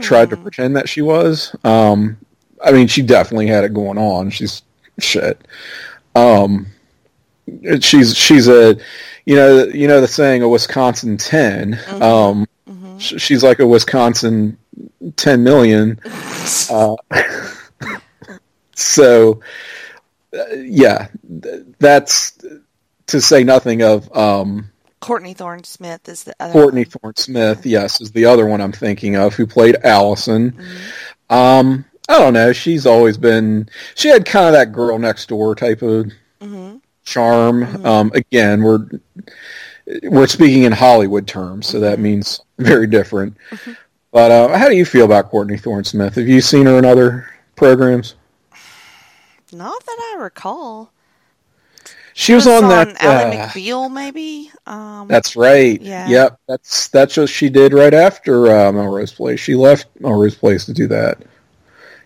tried 0.00 0.30
to 0.30 0.36
pretend 0.36 0.76
that 0.76 0.88
she 0.88 1.02
was. 1.02 1.54
Um, 1.64 2.16
I 2.64 2.72
mean, 2.72 2.86
she 2.86 3.02
definitely 3.02 3.48
had 3.48 3.64
it 3.64 3.74
going 3.74 3.98
on. 3.98 4.30
She's 4.30 4.62
shit. 5.00 5.46
Um, 6.14 6.66
she's 7.80 8.16
she's 8.16 8.46
a, 8.48 8.76
you 9.26 9.34
know, 9.34 9.64
you 9.64 9.88
know 9.88 10.00
the 10.00 10.08
saying, 10.08 10.42
a 10.42 10.48
Wisconsin 10.48 11.16
10 11.16 11.78
Um, 12.00 12.46
sh- 12.98 13.14
she's 13.18 13.42
like 13.42 13.58
a 13.58 13.66
Wisconsin 13.66 14.56
ten 15.16 15.42
million. 15.42 16.00
Uh, 16.70 16.96
so, 18.82 19.40
uh, 20.36 20.54
yeah, 20.56 21.08
th- 21.42 21.64
that's 21.78 22.38
to 23.08 23.20
say 23.20 23.44
nothing 23.44 23.82
of 23.82 24.14
um, 24.16 24.70
Courtney 25.00 25.34
Thorne 25.34 25.64
Smith 25.64 26.08
is 26.08 26.24
the 26.24 26.34
other. 26.40 26.52
Courtney. 26.52 26.84
Thorne 26.84 27.16
Smith. 27.16 27.66
Yes, 27.66 28.00
is 28.00 28.12
the 28.12 28.24
other 28.26 28.46
one 28.46 28.60
I'm 28.60 28.72
thinking 28.72 29.16
of 29.16 29.34
who 29.34 29.46
played 29.46 29.76
Allison. 29.84 30.52
Mm-hmm. 30.52 31.34
Um, 31.34 31.84
I 32.08 32.18
don't 32.18 32.34
know. 32.34 32.52
She's 32.52 32.86
always 32.86 33.16
been. 33.18 33.68
She 33.94 34.08
had 34.08 34.24
kind 34.26 34.46
of 34.46 34.52
that 34.52 34.72
girl 34.72 34.98
next 34.98 35.28
door 35.28 35.54
type 35.54 35.82
of 35.82 36.06
Mm-hmm. 36.40 36.78
charm. 37.04 37.86
Um, 37.86 38.10
again, 38.14 38.62
we're 38.62 38.86
we're 40.04 40.26
speaking 40.26 40.64
in 40.64 40.72
Hollywood 40.72 41.26
terms, 41.26 41.66
so 41.68 41.74
Mm-hmm. 41.78 41.84
that 41.84 41.98
means 42.00 42.40
very 42.58 42.86
different. 42.86 43.36
But 44.12 44.30
uh, 44.30 44.56
how 44.58 44.68
do 44.68 44.76
you 44.76 44.84
feel 44.84 45.04
about 45.04 45.30
Courtney 45.30 45.56
Thorne 45.56 45.84
Smith? 45.84 46.16
Have 46.16 46.28
you 46.28 46.40
seen 46.40 46.66
her 46.66 46.78
in 46.78 46.84
other 46.84 47.28
programs? 47.56 48.14
Not 49.52 49.84
that 49.84 50.14
I 50.14 50.22
recall. 50.22 50.90
She 52.14 52.34
was, 52.34 52.44
Just 52.44 52.62
on 52.62 52.68
that. 52.68 53.02
Ally 53.02 53.36
uh, 53.36 53.48
McBeal, 53.48 53.90
maybe. 53.90 54.50
Um, 54.66 55.08
That's 55.08 55.34
right. 55.34 55.80
Yeah. 55.80 56.08
Yep. 56.08 56.40
That's 56.46 56.88
that's 56.88 57.16
what 57.16 57.28
she 57.30 57.48
did 57.48 57.72
right 57.72 57.94
after 57.94 58.48
uh, 58.54 58.70
Melrose 58.72 59.12
Place. 59.12 59.40
She 59.40 59.54
left 59.54 59.86
Melrose 59.98 60.34
Place 60.34 60.66
to 60.66 60.74
do 60.74 60.86
that. 60.88 61.22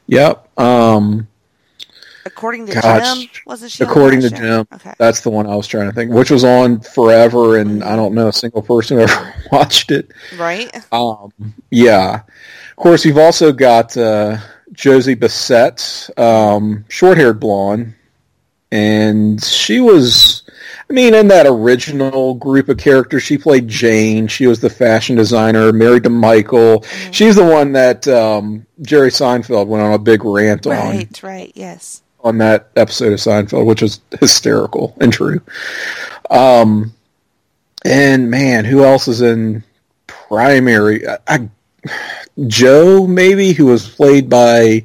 Yep. 0.06 0.56
Um, 0.61 1.26
according 2.24 2.66
to 2.66 2.74
gosh. 2.74 3.18
Jim, 3.18 3.28
wasn't 3.46 3.72
she? 3.72 3.82
according 3.82 4.20
to 4.20 4.28
show? 4.28 4.37
Jim, 4.37 4.68
Okay. 4.74 4.94
that's 4.96 5.22
the 5.22 5.30
one 5.30 5.48
I 5.48 5.56
was 5.56 5.66
trying 5.66 5.88
to 5.88 5.92
think, 5.92 6.12
which 6.12 6.30
was 6.30 6.44
on 6.44 6.78
forever, 6.80 7.59
and 7.59 7.82
I 7.82 7.96
don't 7.96 8.14
know 8.14 8.28
a 8.28 8.32
single 8.32 8.62
person 8.62 8.98
who 8.98 9.02
ever 9.02 9.35
watched 9.52 9.90
it. 9.90 10.12
right. 10.38 10.70
Um, 10.92 11.32
yeah. 11.72 12.20
Of 12.70 12.76
course, 12.76 13.04
you've 13.04 13.18
also 13.18 13.52
got 13.52 13.96
uh, 13.96 14.37
Josie 14.76 15.14
Bissett, 15.14 16.10
um, 16.18 16.84
short-haired 16.88 17.40
blonde, 17.40 17.94
and 18.70 19.42
she 19.42 19.80
was. 19.80 20.42
I 20.88 20.92
mean, 20.92 21.14
in 21.14 21.26
that 21.28 21.46
original 21.46 22.34
group 22.34 22.68
of 22.68 22.78
characters, 22.78 23.24
she 23.24 23.36
played 23.38 23.66
Jane. 23.66 24.28
She 24.28 24.46
was 24.46 24.60
the 24.60 24.70
fashion 24.70 25.16
designer, 25.16 25.72
married 25.72 26.04
to 26.04 26.10
Michael. 26.10 26.84
She's 27.10 27.34
the 27.34 27.44
one 27.44 27.72
that 27.72 28.06
um, 28.06 28.64
Jerry 28.82 29.10
Seinfeld 29.10 29.66
went 29.66 29.82
on 29.82 29.94
a 29.94 29.98
big 29.98 30.24
rant 30.24 30.64
on 30.66 30.72
Right. 30.72 31.22
Right. 31.24 31.52
Yes. 31.56 32.02
on 32.22 32.38
that 32.38 32.68
episode 32.76 33.12
of 33.12 33.18
Seinfeld, 33.18 33.66
which 33.66 33.82
was 33.82 34.00
hysterical 34.20 34.94
and 35.00 35.12
true. 35.12 35.40
Um, 36.30 36.92
and 37.84 38.30
man, 38.30 38.64
who 38.64 38.84
else 38.84 39.08
is 39.08 39.22
in 39.22 39.64
primary? 40.06 41.08
I, 41.08 41.18
I, 41.26 41.48
Jo, 42.46 43.07
maybe, 43.07 43.53
who 43.53 43.66
was 43.66 43.88
played 43.88 44.29
by 44.29 44.85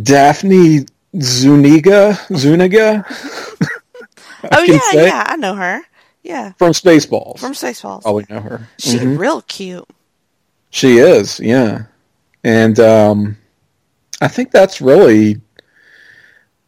Daphne 0.00 0.86
Zuniga, 1.20 2.18
Zuniga 2.34 3.04
oh 4.52 4.62
yeah, 4.62 4.78
say- 4.90 5.06
yeah, 5.06 5.24
I 5.26 5.36
know 5.36 5.54
her. 5.54 5.82
Yeah, 6.22 6.52
from 6.58 6.72
Spaceballs. 6.72 7.38
from 7.38 7.52
Spaceballs. 7.52 8.02
Probably 8.02 8.26
know 8.28 8.40
her. 8.40 8.68
She's 8.78 9.00
Mhm. 9.00 9.18
real 9.18 9.40
cute. 9.42 9.88
She 10.70 10.98
is, 10.98 11.40
yeah. 11.40 11.84
And 12.44 12.78
um, 12.78 13.38
I 14.20 14.28
think 14.28 14.50
that's 14.50 14.80
really 14.82 15.40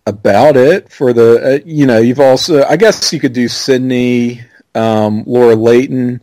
about 0.07 0.57
it 0.57 0.91
for 0.91 1.13
the. 1.13 1.57
Uh, 1.57 1.59
you 1.67 1.87
know, 1.87 1.99
you've 1.99 2.19
also. 2.21 2.65
I 2.65 2.77
guess 2.77 3.13
you 3.13 3.21
could 3.21 3.35
do 3.35 3.47
Sydney, 3.47 4.43
um, 4.75 5.23
Laura 5.27 5.55
Leighton, 5.55 6.21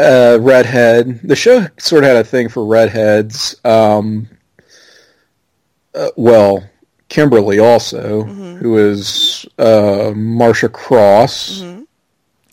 uh, 0.00 0.38
redhead. 0.40 1.20
The 1.22 1.36
show 1.36 1.66
sort 1.78 2.04
of 2.04 2.08
had 2.08 2.16
a 2.16 2.24
thing 2.24 2.48
for 2.48 2.64
redheads. 2.64 3.56
Um, 3.64 4.28
uh, 5.94 6.10
well, 6.16 6.68
Kimberly 7.08 7.58
also, 7.58 8.22
who 8.22 8.78
is 8.78 9.46
uh, 9.58 10.12
Marcia 10.14 10.68
Cross. 10.68 11.64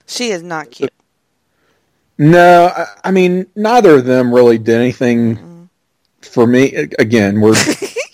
She 0.07 0.29
is 0.29 0.41
not 0.41 0.71
cute. 0.71 0.91
No, 2.17 2.71
I, 2.75 2.85
I 3.05 3.11
mean 3.11 3.47
neither 3.55 3.95
of 3.95 4.05
them 4.05 4.33
really 4.33 4.57
did 4.57 4.75
anything 4.75 5.69
for 6.21 6.47
me. 6.47 6.73
Again, 6.97 7.41
we're 7.41 7.55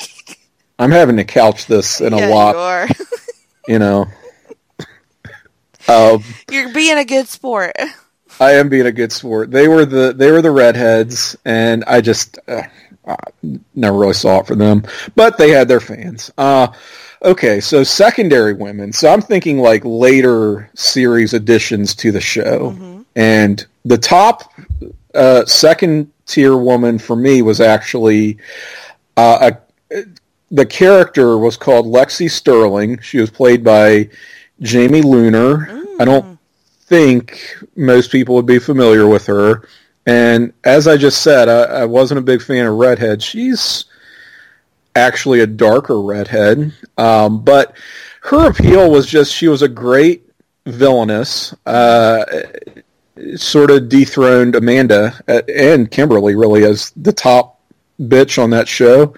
I'm 0.80 0.92
having 0.92 1.18
to 1.18 1.24
couch 1.24 1.68
this 1.68 2.02
in 2.02 2.14
yeah, 2.14 2.28
a 2.28 2.30
lot, 2.30 2.90
you 2.90 3.06
you 3.68 3.80
know. 3.80 4.06
Um, 5.86 6.24
You're 6.50 6.72
being 6.72 6.98
a 6.98 7.04
good 7.04 7.28
sport. 7.28 7.76
I 8.40 8.54
am 8.54 8.70
being 8.70 8.86
a 8.86 8.92
good 8.92 9.12
sport. 9.12 9.52
They 9.52 9.68
were 9.68 9.86
the 9.86 10.14
they 10.14 10.32
were 10.32 10.42
the 10.42 10.52
redheads, 10.52 11.36
and 11.46 11.84
I 11.86 12.02
just 12.02 12.40
uh, 12.48 12.64
never 13.76 13.98
really 13.98 14.14
saw 14.14 14.40
it 14.40 14.48
for 14.48 14.56
them. 14.56 14.84
But 15.16 15.38
they 15.38 15.50
had 15.52 15.68
their 15.68 15.80
fans. 15.80 16.32
Uh, 16.38 16.68
okay, 17.24 17.60
so 17.60 17.84
secondary 17.84 18.54
women. 18.54 18.94
So 18.94 19.12
I'm 19.12 19.22
thinking 19.22 19.60
like 19.60 19.84
later 19.86 20.70
series 20.74 21.34
additions 21.34 21.96
to 21.96 22.12
the 22.12 22.22
show, 22.22 22.72
and 23.16 23.66
the 23.86 23.98
top 23.98 24.52
uh, 25.14 25.46
second 25.46 26.12
tier 26.26 26.58
woman 26.58 26.98
for 26.98 27.16
me 27.16 27.42
was 27.42 27.62
actually 27.62 28.38
uh, 29.18 29.52
a, 29.92 30.04
the 30.52 30.66
character 30.66 31.38
was 31.38 31.58
called 31.58 31.86
Lexi 31.86 32.30
Sterling. 32.30 33.00
She 33.00 33.20
was 33.20 33.30
played 33.30 33.64
by 33.64 34.10
Jamie 34.62 35.02
Luner. 35.02 35.84
I 36.00 36.06
don't 36.06 36.33
think 36.94 37.58
most 37.76 38.12
people 38.12 38.36
would 38.36 38.46
be 38.46 38.60
familiar 38.60 39.08
with 39.08 39.26
her. 39.26 39.68
And 40.06 40.54
as 40.64 40.88
I 40.88 40.96
just 40.96 41.24
said, 41.24 41.50
I, 41.50 41.82
I 41.82 41.86
wasn't 41.86 42.20
a 42.20 42.22
big 42.24 42.44
fan 42.44 42.68
of 42.68 42.76
redhead. 42.76 43.24
She's 43.24 43.86
actually 44.96 45.40
a 45.40 45.48
darker 45.48 46.00
redhead, 46.00 46.72
um, 47.00 47.44
but 47.44 47.76
her 48.22 48.48
appeal 48.48 48.92
was 48.92 49.08
just 49.08 49.34
she 49.34 49.48
was 49.48 49.64
a 49.64 49.68
great 49.68 50.30
villainess. 50.68 51.56
Uh, 51.66 52.26
sort 53.38 53.72
of 53.72 53.90
dethroned 53.90 54.56
Amanda 54.56 55.20
uh, 55.28 55.42
and 55.54 55.90
Kimberly 55.90 56.36
really 56.36 56.64
as 56.64 56.92
the 56.92 57.14
top 57.14 57.60
bitch 58.00 58.42
on 58.42 58.52
that 58.52 58.68
show. 58.68 59.16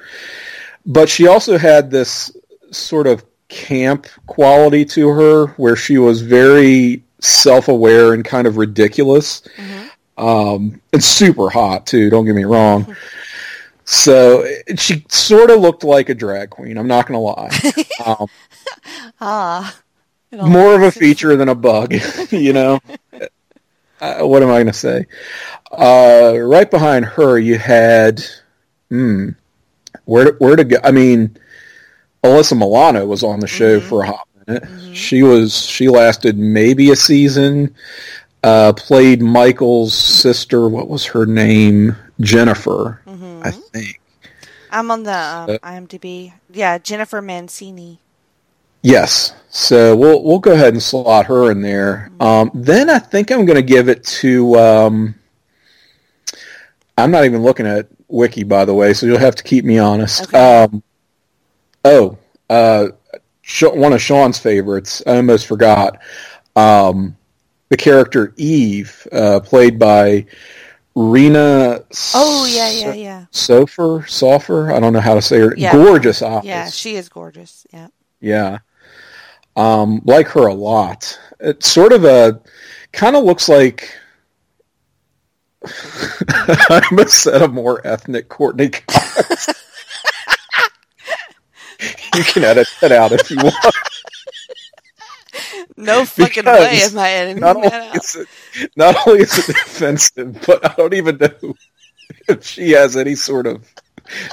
But 0.86 1.10
she 1.10 1.28
also 1.28 1.58
had 1.58 1.92
this 1.92 2.32
sort 2.72 3.08
of 3.08 3.26
camp 3.50 4.08
quality 4.28 4.86
to 4.86 5.10
her 5.10 5.48
where 5.58 5.76
she 5.76 5.98
was 5.98 6.22
very 6.22 7.05
self-aware 7.26 8.14
and 8.14 8.24
kind 8.24 8.48
of 8.48 8.58
ridiculous. 8.58 9.42
Um, 10.18 10.82
and 10.94 11.04
super 11.04 11.50
hot 11.50 11.86
too, 11.86 12.10
don't 12.10 12.26
get 12.26 12.36
me 12.36 12.46
wrong. 12.46 12.96
So 13.84 14.46
she 14.78 15.06
sort 15.10 15.52
of 15.52 15.60
looked 15.60 15.84
like 15.84 16.10
a 16.10 16.16
drag 16.16 16.50
queen. 16.50 16.78
I'm 16.78 16.88
not 16.88 17.08
going 17.08 17.18
to 17.18 17.20
lie. 17.20 17.50
Um, 18.06 18.28
Ah. 19.22 19.76
More 20.32 20.76
of 20.76 20.82
a 20.82 20.92
feature 20.92 21.36
than 21.36 21.50
a 21.50 21.56
bug, 21.56 21.94
you 22.32 22.52
know. 22.52 22.80
Uh, 24.02 24.20
what 24.26 24.44
am 24.44 24.50
I 24.50 24.56
going 24.56 24.68
to 24.68 24.74
say? 24.74 25.06
Uh, 25.72 26.36
right 26.40 26.70
behind 26.70 27.06
her, 27.06 27.38
you 27.40 27.58
had, 27.58 28.24
hmm, 28.90 29.30
where 30.06 30.26
to, 30.26 30.32
where 30.40 30.56
to 30.56 30.64
go? 30.66 30.78
I 30.84 30.92
mean, 30.92 31.38
Alyssa 32.24 32.58
Milano 32.58 33.06
was 33.06 33.24
on 33.24 33.40
the 33.40 33.48
show 33.48 33.80
for 33.80 34.04
a 34.04 34.08
hot 34.08 34.25
minute. 34.48 34.96
She 34.96 35.24
was 35.24 35.56
she 35.66 35.88
lasted 35.90 36.38
maybe 36.38 36.92
a 36.92 36.96
season. 36.96 37.76
Uh, 38.44 38.74
played 38.74 39.22
Michael's 39.22 39.94
sister. 39.96 40.70
What 40.70 40.88
was 40.88 41.06
her 41.06 41.26
name? 41.26 41.96
Jennifer, 42.22 43.02
I 43.44 43.52
think. 43.52 44.00
I'm 44.72 44.92
on 44.92 45.04
the 45.04 45.12
um, 45.12 45.50
Uh, 45.50 45.58
IMDb. 45.70 46.34
Yeah, 46.52 46.78
Jennifer 46.78 47.22
Mancini. 47.22 48.00
Yes. 48.82 49.34
So 49.50 49.96
we'll 49.96 50.24
we'll 50.24 50.40
go 50.40 50.52
ahead 50.52 50.74
and 50.74 50.84
slot 50.84 51.26
her 51.26 51.50
in 51.52 51.62
there. 51.62 52.12
Um, 52.20 52.52
then 52.54 52.90
I 52.90 53.00
think 53.00 53.32
I'm 53.32 53.46
going 53.46 53.56
to 53.58 53.64
give 53.64 53.90
it 53.90 54.04
to. 54.22 54.56
Um, 54.60 55.16
I'm 56.98 57.12
not 57.12 57.26
even 57.26 57.42
looking 57.42 57.66
at 57.66 57.88
Wiki, 58.08 58.44
by 58.44 58.64
the 58.64 58.74
way, 58.74 58.94
so 58.94 59.06
you'll 59.06 59.18
have 59.18 59.36
to 59.36 59.44
keep 59.44 59.66
me 59.66 59.80
honest. 59.80 60.24
Okay. 60.24 60.64
Um, 60.64 60.84
oh, 61.84 62.18
uh, 62.50 62.90
one 63.62 63.94
of 63.94 64.02
Sean's 64.02 64.40
favorites. 64.40 65.02
I 65.06 65.18
almost 65.18 65.48
forgot. 65.48 66.00
Um, 66.56 67.16
the 67.70 67.78
character 67.78 68.34
Eve, 68.38 69.08
uh, 69.12 69.40
played 69.42 69.78
by 69.80 70.26
Rena. 70.96 71.84
Oh 72.14 72.46
yeah, 72.46 72.70
yeah, 72.70 72.94
yeah, 72.94 73.26
Sofer, 73.32 74.04
Sofer. 74.04 74.74
I 74.74 74.80
don't 74.80 74.94
know 74.94 75.02
how 75.02 75.16
to 75.16 75.22
say 75.22 75.40
her. 75.40 75.54
Yeah. 75.58 75.74
Gorgeous 75.74 76.22
eyes. 76.22 76.46
yeah. 76.46 76.70
She 76.70 76.96
is 76.96 77.10
gorgeous. 77.10 77.66
Yeah. 77.74 77.88
Yeah. 78.22 78.60
Um, 79.56 80.02
like 80.06 80.28
her 80.30 80.48
a 80.48 80.54
lot. 80.54 81.20
It's 81.40 81.70
sort 81.72 81.92
of 81.94 82.06
a 82.06 82.42
kind 82.92 83.16
of 83.16 83.24
looks 83.24 83.50
like 83.50 83.94
I 85.66 86.82
almost 86.92 87.16
said 87.24 87.42
a 87.42 87.48
more 87.48 87.86
ethnic 87.86 88.30
Courteney 88.30 88.70
Cox. 88.70 89.50
you 92.16 92.24
can 92.24 92.44
edit 92.44 92.68
that 92.82 92.92
out 92.92 93.12
if 93.12 93.30
you 93.30 93.38
want. 93.38 93.56
No 95.78 96.06
fucking 96.06 96.44
Because 96.44 96.60
way 96.62 96.82
am 96.84 96.98
I 96.98 97.10
editing 97.12 97.42
Not 97.42 97.58
only, 97.58 97.70
that 97.70 97.90
out. 97.90 97.96
is 97.98 98.16
it, 98.16 98.72
not 98.78 98.96
only 99.06 99.22
is 99.22 99.38
it 99.50 99.50
offensive, 99.66 100.42
but 100.48 100.66
I 100.70 100.74
don't 100.76 100.94
even 100.94 101.18
know 101.18 101.54
if 102.30 102.46
she 102.46 102.72
has 102.72 102.96
any 102.96 103.16
sort 103.16 103.46
of 103.46 103.68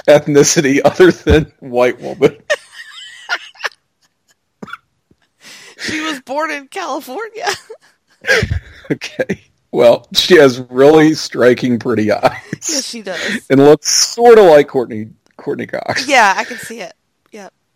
ethnicity 0.07 0.79
other 0.85 1.11
than 1.11 1.51
white 1.59 1.99
woman. 1.99 2.37
She 5.79 5.99
was 6.01 6.21
born 6.21 6.51
in 6.51 6.67
California. 6.67 7.47
Okay. 8.91 9.41
Well, 9.71 10.07
she 10.13 10.37
has 10.37 10.59
really 10.69 11.13
striking 11.13 11.79
pretty 11.79 12.11
eyes. 12.11 12.41
yes, 12.53 12.85
she 12.85 13.01
does. 13.01 13.45
and 13.49 13.59
looks 13.63 13.89
sort 13.89 14.37
of 14.37 14.45
like 14.45 14.67
Courteney 14.67 15.09
Courteney 15.37 15.67
Cox. 15.67 16.05
Yeah, 16.07 16.33
I 16.35 16.43
can 16.43 16.57
see 16.57 16.81
it. 16.81 16.93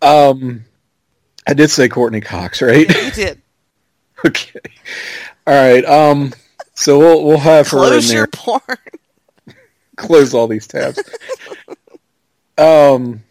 Um, 0.01 0.65
I 1.47 1.53
did 1.53 1.69
say 1.69 1.89
Courteney 1.89 2.21
Cox, 2.21 2.61
right? 2.61 2.87
you 2.87 3.11
did. 3.11 3.41
okay. 4.25 4.59
All 5.45 5.53
right. 5.53 5.85
Um, 5.85 6.33
so 6.75 6.99
we'll 6.99 7.23
we'll 7.23 7.37
have 7.37 7.67
her 7.69 7.77
in 7.77 7.83
Close 7.83 8.07
there. 8.09 8.17
your 8.17 8.27
porn. 8.27 8.61
Close 9.95 10.33
all 10.33 10.47
these 10.47 10.67
tabs. 10.67 10.99
um, 12.57 13.23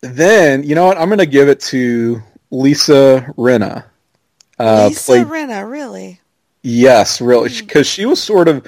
then 0.00 0.62
you 0.62 0.74
know 0.74 0.86
what? 0.86 0.98
I'm 0.98 1.08
going 1.08 1.18
to 1.18 1.26
give 1.26 1.48
it 1.48 1.60
to 1.60 2.22
Lisa 2.50 3.32
Rinna. 3.36 3.84
Uh, 4.58 4.86
Lisa 4.88 5.04
played 5.04 5.26
Rinna, 5.26 5.68
really? 5.68 6.20
Yes, 6.62 7.20
really, 7.20 7.48
because 7.48 7.86
she 7.86 8.06
was 8.06 8.22
sort 8.22 8.48
of. 8.48 8.66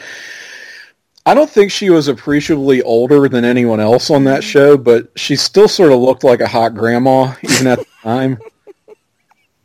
I 1.29 1.35
don't 1.35 1.51
think 1.51 1.71
she 1.71 1.91
was 1.91 2.09
appreciably 2.09 2.81
older 2.81 3.29
than 3.29 3.45
anyone 3.45 3.81
else 3.81 4.09
on 4.09 4.25
that 4.25 4.43
show, 4.43 4.79
but 4.79 5.11
she 5.15 5.37
still 5.37 5.69
sort 5.69 5.93
of 5.93 6.01
looked 6.01 6.25
like 6.25 6.41
a 6.41 6.49
hot 6.49 6.75
grandma 6.75 7.35
even 7.43 7.67
at 7.67 7.81
the 7.81 7.87
time. 8.03 8.39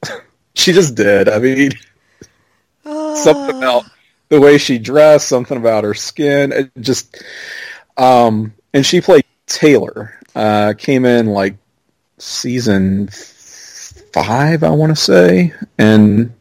she 0.56 0.74
just 0.74 0.94
did. 0.96 1.30
I 1.30 1.40
mean, 1.40 1.72
something 2.84 3.56
about 3.56 3.86
the 4.28 4.42
way 4.42 4.58
she 4.58 4.78
dressed, 4.78 5.30
something 5.30 5.56
about 5.56 5.86
her 5.86 5.94
skin, 5.94 6.52
it 6.52 6.72
just. 6.82 7.24
Um, 7.96 8.54
and 8.74 8.86
she 8.86 9.00
played 9.00 9.24
Taylor. 9.48 10.20
Uh, 10.36 10.74
came 10.78 11.06
in 11.06 11.28
like 11.28 11.56
season 12.18 13.08
five, 14.12 14.66
I 14.66 14.72
want 14.72 14.90
to 14.90 15.02
say, 15.02 15.54
and 15.78 16.34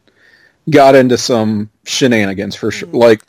got 0.68 0.96
into 0.96 1.16
some 1.16 1.70
shenanigans 1.84 2.56
for 2.56 2.72
sure. 2.72 2.88
Like 2.88 3.22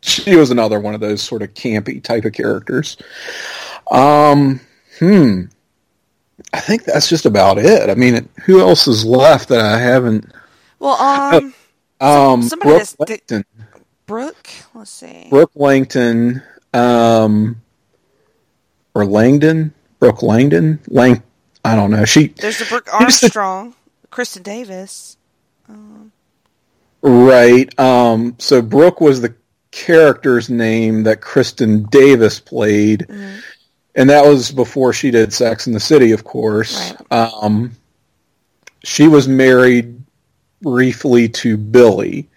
she 0.00 0.36
was 0.36 0.50
another 0.50 0.80
one 0.80 0.94
of 0.94 1.00
those 1.00 1.22
sort 1.22 1.42
of 1.42 1.54
campy 1.54 2.02
type 2.02 2.24
of 2.24 2.32
characters. 2.32 2.96
Um, 3.90 4.60
hmm. 4.98 5.44
I 6.52 6.60
think 6.60 6.84
that's 6.84 7.08
just 7.08 7.26
about 7.26 7.58
it. 7.58 7.90
I 7.90 7.94
mean, 7.94 8.28
who 8.44 8.60
else 8.60 8.88
is 8.88 9.04
left 9.04 9.48
that 9.50 9.64
I 9.64 9.78
haven't? 9.78 10.32
Well, 10.78 11.00
um, 11.00 11.54
Um, 12.00 12.42
somebody 12.42 12.70
Brooke 12.70 13.08
Langton. 13.08 13.44
Brooke. 14.06 14.48
Let's 14.74 14.90
see. 14.90 15.26
Brooke 15.28 15.52
Langton. 15.54 16.42
Um, 16.72 17.60
or 18.94 19.04
Langdon. 19.04 19.74
Brooke 19.98 20.22
Langdon. 20.22 20.80
Lang. 20.88 21.22
I 21.64 21.76
don't 21.76 21.90
know. 21.90 22.06
She 22.06 22.28
There's 22.28 22.58
the 22.58 22.64
Brooke 22.64 22.88
Armstrong, 22.92 23.74
Kristin 24.10 24.42
Davis. 24.42 25.18
Right. 27.02 27.78
Um, 27.78 28.34
so 28.38 28.62
Brooke 28.62 29.00
was 29.00 29.20
the 29.20 29.34
character's 29.70 30.50
name 30.50 31.04
that 31.04 31.20
Kristin 31.20 31.88
Davis 31.90 32.40
played, 32.40 33.06
and 33.94 34.10
that 34.10 34.24
was 34.24 34.50
before 34.52 34.92
she 34.92 35.10
did 35.10 35.32
Sex 35.32 35.66
in 35.66 35.72
the 35.72 35.80
City, 35.80 36.12
of 36.12 36.24
course. 36.24 36.92
Um, 37.10 37.72
she 38.84 39.08
was 39.08 39.28
married 39.28 40.02
briefly 40.62 41.28
to 41.28 41.56
Billy, 41.56 42.28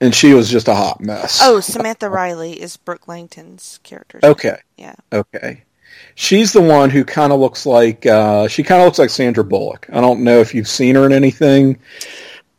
and 0.00 0.14
she 0.14 0.34
was 0.34 0.50
just 0.50 0.68
a 0.68 0.74
hot 0.74 1.00
mess. 1.00 1.40
Oh, 1.42 1.60
Samantha 1.60 2.08
Riley 2.10 2.60
is 2.60 2.76
Brooke 2.76 3.08
Langton's 3.08 3.80
character. 3.82 4.20
okay. 4.22 4.58
Yeah. 4.76 4.94
Okay. 5.12 5.62
She's 6.16 6.52
the 6.52 6.62
one 6.62 6.90
who 6.90 7.04
kind 7.04 7.32
of 7.32 7.40
looks 7.40 7.66
like 7.66 8.04
uh, 8.06 8.46
she 8.48 8.62
kind 8.62 8.80
of 8.80 8.86
looks 8.86 8.98
like 8.98 9.10
Sandra 9.10 9.42
Bullock. 9.44 9.88
I 9.92 10.00
don't 10.00 10.20
know 10.22 10.38
if 10.38 10.54
you've 10.54 10.68
seen 10.68 10.94
her 10.96 11.06
in 11.06 11.12
anything, 11.12 11.78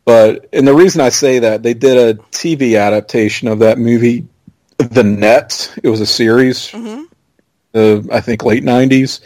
but 0.06 0.48
and 0.54 0.66
the 0.68 0.74
reason 0.74 1.02
I 1.02 1.10
say 1.10 1.40
that 1.40 1.62
they 1.64 1.74
did 1.74 1.98
a 1.98 2.22
TV 2.32 2.80
adaptation 2.80 3.48
of 3.48 3.60
that 3.60 3.78
movie, 3.78 4.26
The 4.78 5.04
Net. 5.04 5.78
It 5.82 5.90
was 5.90 6.00
a 6.00 6.06
series, 6.06 6.74
uh, 7.74 8.02
I 8.12 8.20
think 8.20 8.44
late 8.44 8.64
'90s, 8.64 9.20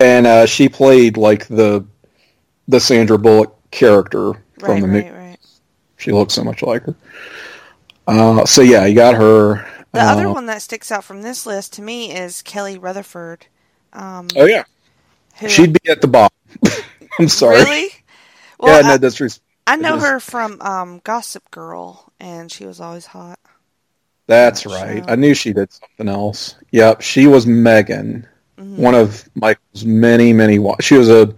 and 0.00 0.26
uh, 0.26 0.46
she 0.46 0.68
played 0.68 1.16
like 1.16 1.48
the 1.48 1.84
the 2.68 2.80
Sandra 2.80 3.18
Bullock 3.18 3.56
character 3.70 4.34
from 4.60 4.80
Right, 4.80 4.80
the 4.82 4.88
movie. 4.88 5.08
right, 5.08 5.12
right. 5.12 5.38
She 5.98 6.12
looks 6.12 6.34
so 6.34 6.44
much 6.44 6.62
like 6.62 6.84
her. 6.84 6.96
Uh, 8.06 8.44
so 8.46 8.62
yeah, 8.62 8.86
you 8.86 8.94
got 8.94 9.14
her. 9.14 9.66
The 9.92 10.00
other 10.02 10.28
Uh, 10.28 10.34
one 10.34 10.46
that 10.46 10.62
sticks 10.62 10.90
out 10.92 11.04
from 11.04 11.22
this 11.22 11.46
list 11.46 11.72
to 11.74 11.82
me 11.82 12.12
is 12.12 12.42
Kelly 12.42 12.78
Rutherford. 12.78 13.46
Um, 13.92 14.28
Oh 14.36 14.44
yeah, 14.46 14.64
who 15.38 15.48
she'd 15.48 15.72
be 15.82 15.90
at 15.90 16.00
the 16.00 16.08
bottom. 16.08 16.36
I'm 17.18 17.28
sorry. 17.28 17.64
really. 17.64 17.90
Well, 18.58 18.82
yeah, 18.82 18.88
no, 18.88 18.98
that's 18.98 19.20
res- 19.20 19.40
I 19.66 19.76
know 19.76 19.98
her 19.98 20.20
from 20.20 20.60
um, 20.60 21.00
Gossip 21.04 21.50
Girl, 21.50 22.12
and 22.20 22.50
she 22.52 22.66
was 22.66 22.80
always 22.80 23.06
hot. 23.06 23.38
that's 24.26 24.66
Not 24.66 24.74
right. 24.74 24.96
sure. 25.04 25.10
I 25.10 25.16
knew 25.16 25.34
she 25.34 25.52
did 25.52 25.72
something 25.72 26.08
else. 26.08 26.56
Yep, 26.70 27.00
she 27.02 27.26
was 27.26 27.46
Megan, 27.46 28.26
Mm-hmm. 28.56 28.76
one 28.80 28.94
of 28.94 29.28
Michael's 29.34 29.84
many, 29.84 30.32
many. 30.32 30.60
Wa- 30.60 30.76
she 30.80 30.94
was 30.96 31.10
a 31.10 31.34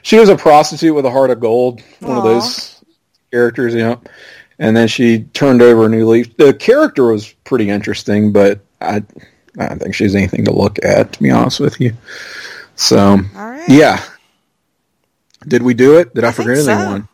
she 0.00 0.18
was 0.18 0.30
a 0.30 0.36
prostitute 0.38 0.94
with 0.94 1.04
a 1.04 1.10
heart 1.10 1.28
of 1.30 1.38
gold. 1.38 1.82
One 2.00 2.16
of 2.16 2.24
those 2.24 2.82
characters, 3.30 3.74
yep. 3.74 4.08
And 4.58 4.74
then 4.74 4.88
she 4.88 5.24
turned 5.34 5.60
over 5.60 5.84
a 5.84 5.88
new 5.90 6.08
leaf. 6.08 6.34
The 6.38 6.54
character 6.54 7.12
was 7.12 7.30
pretty 7.44 7.68
interesting, 7.68 8.32
but 8.32 8.60
I 8.80 9.02
I 9.58 9.68
don't 9.68 9.78
think 9.82 9.94
she's 9.94 10.14
anything 10.14 10.46
to 10.46 10.50
look 10.50 10.82
at, 10.82 11.12
to 11.12 11.22
be 11.22 11.30
honest 11.30 11.60
with 11.60 11.78
you. 11.78 11.92
So 12.74 12.98
All 13.00 13.18
right. 13.50 13.68
yeah. 13.68 14.02
Did 15.46 15.62
we 15.62 15.74
do 15.74 15.98
it? 15.98 16.14
Did 16.14 16.24
I, 16.24 16.28
I 16.28 16.32
think 16.32 16.48
forget 16.48 16.64
so. 16.64 16.72
anyone? 16.72 17.08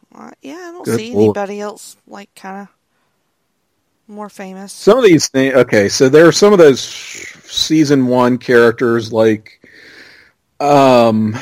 Don't 0.85 0.97
Good 0.97 1.01
see 1.01 1.13
lord. 1.15 1.37
anybody 1.37 1.61
else 1.61 1.97
like 2.07 2.35
kind 2.35 2.63
of 2.63 2.69
more 4.09 4.29
famous. 4.29 4.73
Some 4.73 4.99
of 4.99 5.05
these 5.05 5.29
things, 5.29 5.55
okay, 5.55 5.89
so 5.89 6.09
there 6.09 6.27
are 6.27 6.33
some 6.33 6.53
of 6.53 6.59
those 6.59 6.81
season 6.81 8.07
one 8.07 8.39
characters 8.39 9.13
like, 9.13 9.69
um, 10.61 11.39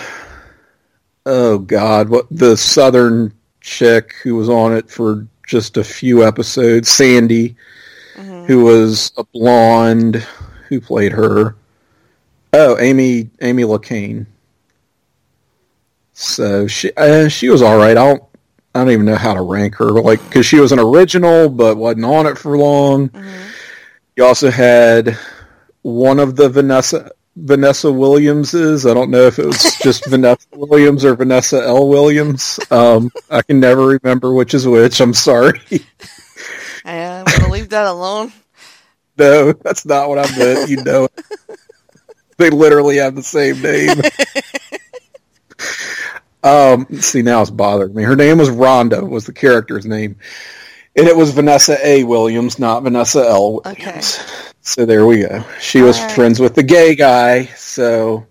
oh 1.24 1.58
god, 1.58 2.08
what 2.08 2.26
the 2.30 2.56
southern 2.56 3.32
chick 3.60 4.14
who 4.22 4.36
was 4.36 4.48
on 4.48 4.74
it 4.74 4.90
for 4.90 5.26
just 5.46 5.76
a 5.76 5.84
few 5.84 6.24
episodes, 6.24 6.90
Sandy, 6.90 7.56
who 8.46 8.64
was 8.64 9.12
a 9.16 9.24
blonde, 9.24 10.16
who 10.68 10.80
played 10.80 11.12
her. 11.12 11.56
Oh, 12.52 12.78
Amy, 12.78 13.30
Amy 13.40 13.62
Locane. 13.64 14.26
So 16.12 16.66
she, 16.66 16.92
uh, 16.96 17.28
she 17.28 17.48
was 17.48 17.62
all 17.62 17.78
right. 17.78 17.96
I 17.96 18.12
don't, 18.12 18.22
I 18.74 18.80
don't 18.80 18.90
even 18.90 19.06
know 19.06 19.16
how 19.16 19.34
to 19.34 19.42
rank 19.42 19.74
her, 19.76 19.90
like 19.90 20.22
because 20.24 20.46
she 20.46 20.60
was 20.60 20.72
an 20.72 20.78
original 20.78 21.48
but 21.48 21.76
wasn't 21.76 22.04
on 22.04 22.26
it 22.26 22.38
for 22.38 22.56
long. 22.56 23.10
You 24.16 24.24
also 24.24 24.50
had 24.50 25.18
one 25.82 26.20
of 26.20 26.36
the 26.36 26.48
Vanessa 26.48 27.10
Vanessa 27.36 27.90
Williamses. 27.90 28.86
I 28.86 28.94
don't 28.94 29.10
know 29.10 29.22
if 29.22 29.38
it 29.38 29.46
was 29.46 29.76
just 29.82 30.06
Vanessa 30.08 30.46
Williams 30.52 31.04
or 31.04 31.14
Vanessa 31.16 31.62
L. 31.62 31.88
Williams. 31.88 32.60
Um, 32.70 33.10
I 33.30 33.42
can 33.42 33.60
never 33.60 33.86
remember 33.86 34.32
which 34.32 34.54
is 34.54 34.66
which. 34.66 35.00
I'm 35.00 35.14
sorry. 35.14 35.60
And 36.84 37.28
I'm 37.28 37.38
gonna 37.38 37.52
leave 37.52 37.70
that 37.70 37.86
alone. 37.86 38.32
no, 39.18 39.52
that's 39.52 39.84
not 39.84 40.08
what 40.08 40.18
I 40.18 40.38
meant. 40.38 40.70
You 40.70 40.82
know, 40.82 41.08
they 42.36 42.50
literally 42.50 42.96
have 42.96 43.14
the 43.14 43.22
same 43.22 43.60
name. 43.60 43.96
Um, 46.42 46.86
see, 47.00 47.22
now 47.22 47.42
it's 47.42 47.50
bothering 47.50 47.94
me. 47.94 48.02
Her 48.02 48.16
name 48.16 48.38
was 48.38 48.48
Rhonda, 48.48 49.06
was 49.06 49.26
the 49.26 49.32
character's 49.32 49.86
name. 49.86 50.16
And 50.96 51.06
it 51.06 51.16
was 51.16 51.30
Vanessa 51.32 51.76
A. 51.86 52.04
Williams, 52.04 52.58
not 52.58 52.82
Vanessa 52.82 53.20
L. 53.20 53.60
Williams. 53.64 53.78
Okay. 53.78 54.00
So 54.62 54.86
there 54.86 55.06
we 55.06 55.22
go. 55.22 55.44
She 55.60 55.82
was 55.82 55.98
friends 56.14 56.40
with 56.40 56.54
the 56.54 56.62
gay 56.62 56.94
guy, 56.94 57.46
so 57.56 58.26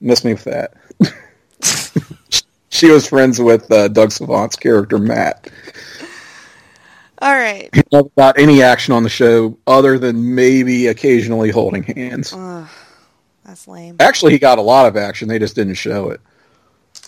miss 0.00 0.24
me 0.24 0.34
with 0.34 0.44
that. 0.44 0.74
she 2.68 2.90
was 2.90 3.06
friends 3.06 3.38
with 3.38 3.70
uh, 3.70 3.88
Doug 3.88 4.12
Savant's 4.12 4.56
character, 4.56 4.98
Matt. 4.98 5.50
All 7.18 7.34
right. 7.34 7.68
Never 7.92 8.08
got 8.16 8.38
any 8.38 8.62
action 8.62 8.94
on 8.94 9.02
the 9.02 9.10
show 9.10 9.58
other 9.66 9.98
than 9.98 10.34
maybe 10.34 10.86
occasionally 10.86 11.50
holding 11.50 11.82
hands. 11.82 12.32
Ugh, 12.32 12.68
that's 13.44 13.68
lame. 13.68 13.96
Actually, 14.00 14.32
he 14.32 14.38
got 14.38 14.58
a 14.58 14.62
lot 14.62 14.86
of 14.86 14.96
action. 14.96 15.28
They 15.28 15.38
just 15.38 15.54
didn't 15.54 15.74
show 15.74 16.10
it 16.10 16.20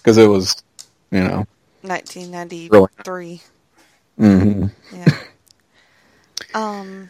because 0.03 0.19
it 0.19 0.27
was, 0.27 0.63
you 1.11 1.21
know. 1.21 1.47
1993. 1.83 3.41
hmm 4.19 4.67
Yeah. 4.93 5.07
Um. 6.55 7.09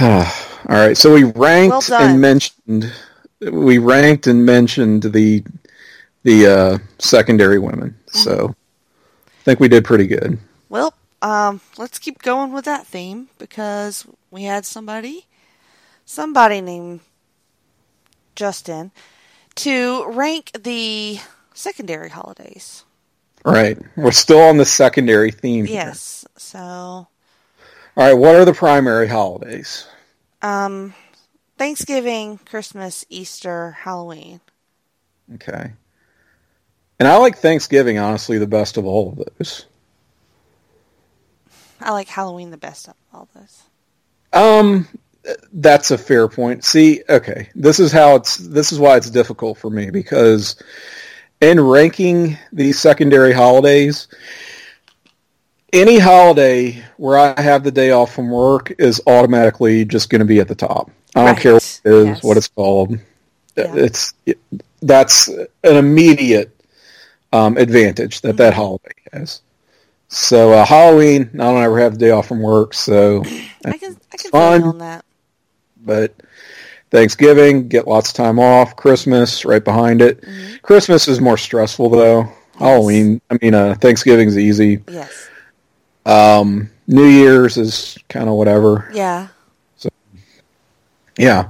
All 0.00 0.26
right, 0.68 0.96
so 0.96 1.14
we 1.14 1.22
ranked 1.22 1.88
Well 1.88 2.02
and 2.02 2.20
mentioned 2.20 2.92
we 3.40 3.78
ranked 3.78 4.26
and 4.26 4.44
mentioned 4.44 5.04
the 5.04 5.44
the 6.24 6.46
uh, 6.46 6.78
secondary 6.98 7.58
women. 7.58 7.90
Mm-hmm. 7.90 8.18
So 8.18 8.56
I 9.28 9.42
think 9.44 9.60
we 9.60 9.68
did 9.68 9.84
pretty 9.84 10.06
good. 10.06 10.38
Well, 10.68 10.94
um, 11.22 11.60
let's 11.76 11.98
keep 11.98 12.22
going 12.22 12.52
with 12.52 12.64
that 12.64 12.86
theme 12.86 13.28
because 13.38 14.06
we 14.30 14.44
had 14.44 14.66
somebody, 14.66 15.26
somebody 16.04 16.60
named 16.60 17.00
Justin, 18.34 18.90
to 19.56 20.06
rank 20.08 20.50
the 20.58 21.20
secondary 21.54 22.10
holidays. 22.10 22.84
Right. 23.44 23.78
We're 23.96 24.10
still 24.12 24.40
on 24.40 24.56
the 24.58 24.64
secondary 24.64 25.30
theme. 25.30 25.64
here. 25.66 25.74
Yes. 25.76 26.24
So, 26.36 26.58
All 26.58 27.08
right. 27.96 28.14
What 28.14 28.34
are 28.36 28.44
the 28.44 28.52
primary 28.54 29.08
holidays? 29.08 29.86
um, 30.42 30.92
Thanksgiving, 31.56 32.38
Christmas, 32.44 33.04
Easter, 33.08 33.70
Halloween. 33.72 34.40
Okay. 35.34 35.72
And 36.98 37.08
I 37.08 37.16
like 37.16 37.38
Thanksgiving, 37.38 37.98
honestly, 37.98 38.38
the 38.38 38.46
best 38.46 38.76
of 38.76 38.84
all 38.84 39.10
of 39.10 39.16
those. 39.38 39.66
I 41.80 41.92
like 41.92 42.08
Halloween 42.08 42.50
the 42.50 42.56
best 42.56 42.88
of 42.88 42.94
all 43.12 43.28
those. 43.34 43.62
Um, 44.32 44.88
that's 45.52 45.90
a 45.90 45.98
fair 45.98 46.28
point. 46.28 46.64
See, 46.64 47.02
okay, 47.08 47.48
this 47.54 47.78
is 47.78 47.92
how 47.92 48.16
it's. 48.16 48.36
This 48.36 48.72
is 48.72 48.78
why 48.78 48.96
it's 48.96 49.10
difficult 49.10 49.58
for 49.58 49.70
me 49.70 49.90
because 49.90 50.56
in 51.44 51.60
ranking 51.60 52.38
these 52.52 52.78
secondary 52.78 53.32
holidays, 53.32 54.08
any 55.72 55.98
holiday 55.98 56.82
where 56.96 57.18
I 57.18 57.40
have 57.40 57.64
the 57.64 57.70
day 57.70 57.90
off 57.90 58.14
from 58.14 58.30
work 58.30 58.72
is 58.78 59.00
automatically 59.06 59.84
just 59.84 60.08
going 60.10 60.20
to 60.20 60.24
be 60.24 60.40
at 60.40 60.48
the 60.48 60.54
top. 60.54 60.90
I 61.14 61.24
don't 61.24 61.34
Right. 61.34 61.42
care 61.42 61.52
what 61.54 61.80
it 61.84 61.92
is, 61.92 62.06
Yes. 62.06 62.22
what 62.22 62.36
it's 62.36 62.48
called. 62.48 62.98
Yeah. 63.56 63.74
It's 63.76 64.14
that's 64.82 65.28
an 65.28 65.76
immediate 65.76 66.50
um, 67.32 67.56
advantage 67.56 68.20
that 68.22 68.30
Mm-hmm. 68.30 68.36
that 68.38 68.54
holiday 68.54 68.92
has. 69.12 69.40
So 70.08 70.52
uh, 70.52 70.64
Halloween, 70.64 71.30
I 71.34 71.36
don't 71.38 71.62
ever 71.62 71.78
have 71.80 71.92
the 71.92 71.98
day 71.98 72.10
off 72.10 72.28
from 72.28 72.40
work, 72.40 72.74
so 72.74 73.22
I 73.64 73.76
can 73.78 73.96
I 74.12 74.16
can 74.16 74.30
fun. 74.30 74.62
on 74.62 74.78
that. 74.78 75.04
but 75.84 76.14
Thanksgiving, 76.94 77.66
get 77.66 77.88
lots 77.88 78.10
of 78.10 78.14
time 78.14 78.38
off. 78.38 78.76
Christmas, 78.76 79.44
right 79.44 79.64
behind 79.64 80.00
it. 80.00 80.20
Mm-hmm. 80.20 80.58
Christmas 80.62 81.08
is 81.08 81.20
more 81.20 81.36
stressful 81.36 81.90
though. 81.90 82.32
Halloween, 82.56 83.20
I 83.28 83.38
mean, 83.42 83.52
uh, 83.52 83.74
Thanksgiving's 83.74 84.38
easy. 84.38 84.80
Yes. 84.88 85.28
Um, 86.06 86.70
New 86.86 87.06
Year's 87.06 87.56
is 87.56 87.98
kind 88.08 88.28
of 88.28 88.36
whatever. 88.36 88.88
Yeah. 88.94 89.26
So, 89.76 89.88
Yeah. 91.18 91.48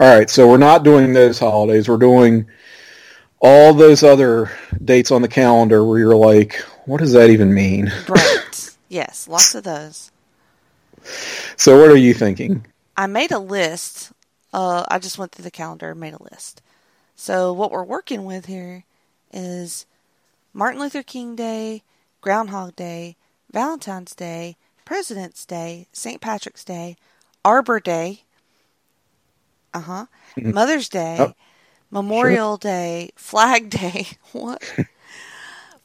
All 0.00 0.18
right. 0.18 0.28
So 0.28 0.48
we're 0.48 0.56
not 0.56 0.82
doing 0.82 1.12
those 1.12 1.38
holidays. 1.38 1.88
We're 1.88 1.96
doing 1.96 2.46
all 3.40 3.72
those 3.72 4.02
other 4.02 4.50
dates 4.84 5.12
on 5.12 5.22
the 5.22 5.28
calendar 5.28 5.84
where 5.84 6.00
you're 6.00 6.16
like, 6.16 6.56
what 6.86 6.98
does 6.98 7.12
that 7.12 7.30
even 7.30 7.54
mean? 7.54 7.92
Right. 8.08 8.76
yes. 8.88 9.28
Lots 9.28 9.54
of 9.54 9.62
those. 9.62 10.10
So 11.56 11.78
what 11.80 11.90
are 11.90 11.96
you 11.96 12.12
thinking? 12.12 12.66
I 12.96 13.06
made 13.06 13.30
a 13.30 13.38
list. 13.38 14.10
Uh, 14.52 14.84
I 14.88 14.98
just 14.98 15.18
went 15.18 15.32
through 15.32 15.44
the 15.44 15.50
calendar 15.50 15.90
and 15.90 16.00
made 16.00 16.14
a 16.14 16.22
list. 16.32 16.62
So 17.14 17.52
what 17.52 17.70
we're 17.70 17.84
working 17.84 18.24
with 18.24 18.46
here 18.46 18.84
is 19.32 19.86
Martin 20.52 20.80
Luther 20.80 21.02
King 21.02 21.36
Day, 21.36 21.82
Groundhog 22.20 22.74
Day, 22.76 23.16
Valentine's 23.52 24.14
Day, 24.14 24.56
President's 24.84 25.44
Day, 25.46 25.86
St. 25.92 26.20
Patrick's 26.20 26.64
Day, 26.64 26.96
Arbor 27.44 27.78
Day, 27.80 28.24
uh 29.72 29.80
huh, 29.80 30.06
Mother's 30.36 30.88
Day, 30.88 31.16
Oh, 31.20 31.34
Memorial 31.90 32.56
Day, 32.56 33.10
Flag 33.16 33.70
Day, 33.70 34.08
what? 34.32 34.62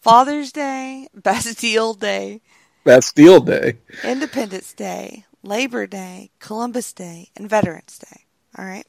Father's 0.01 0.51
Day, 0.51 1.07
Bastille 1.13 1.93
Day, 1.93 2.41
Bastille 2.83 3.41
Day. 3.41 3.77
Independence 4.03 4.73
Day, 4.73 5.25
Labor 5.43 5.85
Day, 5.87 6.29
Columbus 6.39 6.93
Day, 6.93 7.29
and 7.35 7.49
Veterans 7.49 7.97
Day. 7.99 8.24
All 8.57 8.65
right. 8.65 8.87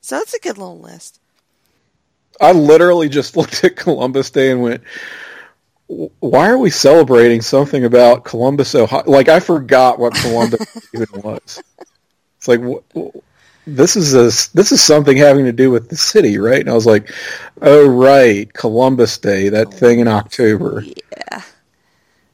So 0.00 0.18
it's 0.18 0.34
a 0.34 0.40
good 0.40 0.58
little 0.58 0.80
list. 0.80 1.20
I 2.40 2.52
literally 2.52 3.08
just 3.08 3.36
looked 3.36 3.64
at 3.64 3.76
Columbus 3.76 4.30
Day 4.30 4.50
and 4.50 4.62
went, 4.62 4.82
"Why 5.86 6.48
are 6.48 6.58
we 6.58 6.70
celebrating 6.70 7.42
something 7.42 7.84
about 7.84 8.24
Columbus, 8.24 8.74
Ohio?" 8.74 9.04
Like 9.06 9.28
I 9.28 9.40
forgot 9.40 9.98
what 9.98 10.14
Columbus 10.14 10.66
even 10.94 11.08
was. 11.22 11.62
It's 12.38 12.48
like 12.48 12.60
wh- 12.62 13.16
this 13.66 13.96
is 13.96 14.14
a 14.14 14.26
this 14.54 14.70
is 14.72 14.82
something 14.82 15.16
having 15.16 15.46
to 15.46 15.52
do 15.52 15.70
with 15.70 15.88
the 15.88 15.96
city, 15.96 16.38
right? 16.38 16.60
And 16.60 16.70
I 16.70 16.74
was 16.74 16.86
like, 16.86 17.12
"Oh, 17.62 17.88
right, 17.88 18.52
Columbus 18.52 19.18
Day, 19.18 19.48
that 19.48 19.72
thing 19.72 20.00
in 20.00 20.08
October." 20.08 20.82
Yeah. 20.84 21.42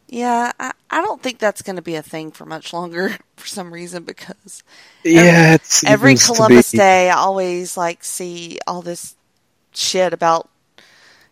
Yeah, 0.09 0.53
I, 0.61 0.73
I 0.93 1.01
don't 1.01 1.23
think 1.23 1.39
that's 1.39 1.63
going 1.63 1.77
to 1.77 1.83
be 1.83 1.95
a 1.95 2.03
thing 2.03 2.31
for 2.33 2.45
much 2.45 2.73
longer 2.73 3.17
for 3.37 3.47
some 3.47 3.73
reason 3.73 4.05
because 4.05 4.63
Yeah, 5.05 5.55
it's 5.55 5.83
every 5.85 6.15
Columbus 6.17 6.71
Day 6.71 7.09
I 7.11 7.17
always 7.17 7.77
like 7.77 8.05
see 8.05 8.59
all 8.67 8.83
this 8.83 9.17
shit 9.73 10.13
about 10.13 10.49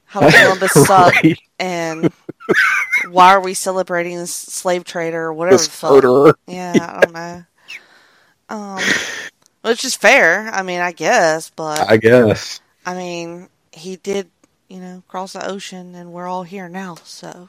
how 0.07 0.21
Columbus 0.29 0.73
sucked 0.87 1.23
Right. 1.23 1.39
and 1.59 2.11
why 3.11 3.35
are 3.35 3.41
we 3.41 3.55
celebrating 3.55 4.17
this 4.17 4.35
slave 4.35 4.85
trader 4.85 5.25
or 5.27 5.33
whatever 5.35 5.57
This 5.59 5.67
the 5.67 5.73
fuck. 5.73 5.91
murderer. 5.93 6.35
Yeah, 6.49 6.73
I 6.99 7.01
don't 7.03 7.13
know. 7.15 7.45
Um, 8.49 8.83
which 9.63 9.85
is 9.85 9.95
fair. 9.95 10.49
I 10.53 10.63
mean, 10.63 10.81
I 10.81 10.93
guess, 10.93 11.51
but 11.55 11.89
I 11.89 11.99
guess. 11.99 12.61
I 12.85 12.95
mean, 12.95 13.49
he 13.73 13.97
did, 13.97 14.29
you 14.69 14.81
know, 14.81 15.03
cross 15.07 15.35
the 15.35 15.47
ocean, 15.49 15.95
and 15.95 16.13
we're 16.13 16.27
all 16.27 16.43
here 16.43 16.69
now. 16.69 16.97
So, 17.05 17.49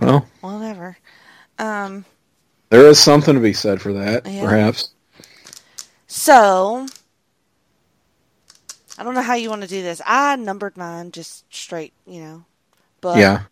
Well, 0.00 0.26
whatever. 0.40 0.96
Um, 1.58 2.04
there 2.70 2.86
is 2.86 2.98
something 2.98 3.34
to 3.34 3.40
be 3.40 3.52
said 3.52 3.80
for 3.80 3.92
that, 3.92 4.26
Yeah. 4.26 4.44
perhaps. 4.44 4.90
so 6.06 6.86
I 8.98 9.04
don't 9.04 9.14
know 9.14 9.22
how 9.22 9.34
you 9.34 9.48
want 9.50 9.62
to 9.62 9.68
do 9.68 9.82
this. 9.82 10.00
I 10.06 10.36
numbered 10.36 10.76
mine 10.76 11.10
just 11.12 11.44
straight, 11.54 11.92
you 12.06 12.20
know, 12.20 12.44
but 13.00 13.18
yeah, 13.18 13.42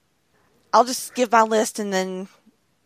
I'll 0.73 0.85
just 0.85 1.15
give 1.15 1.33
my 1.33 1.43
list 1.43 1.79
and 1.79 1.93
then 1.93 2.29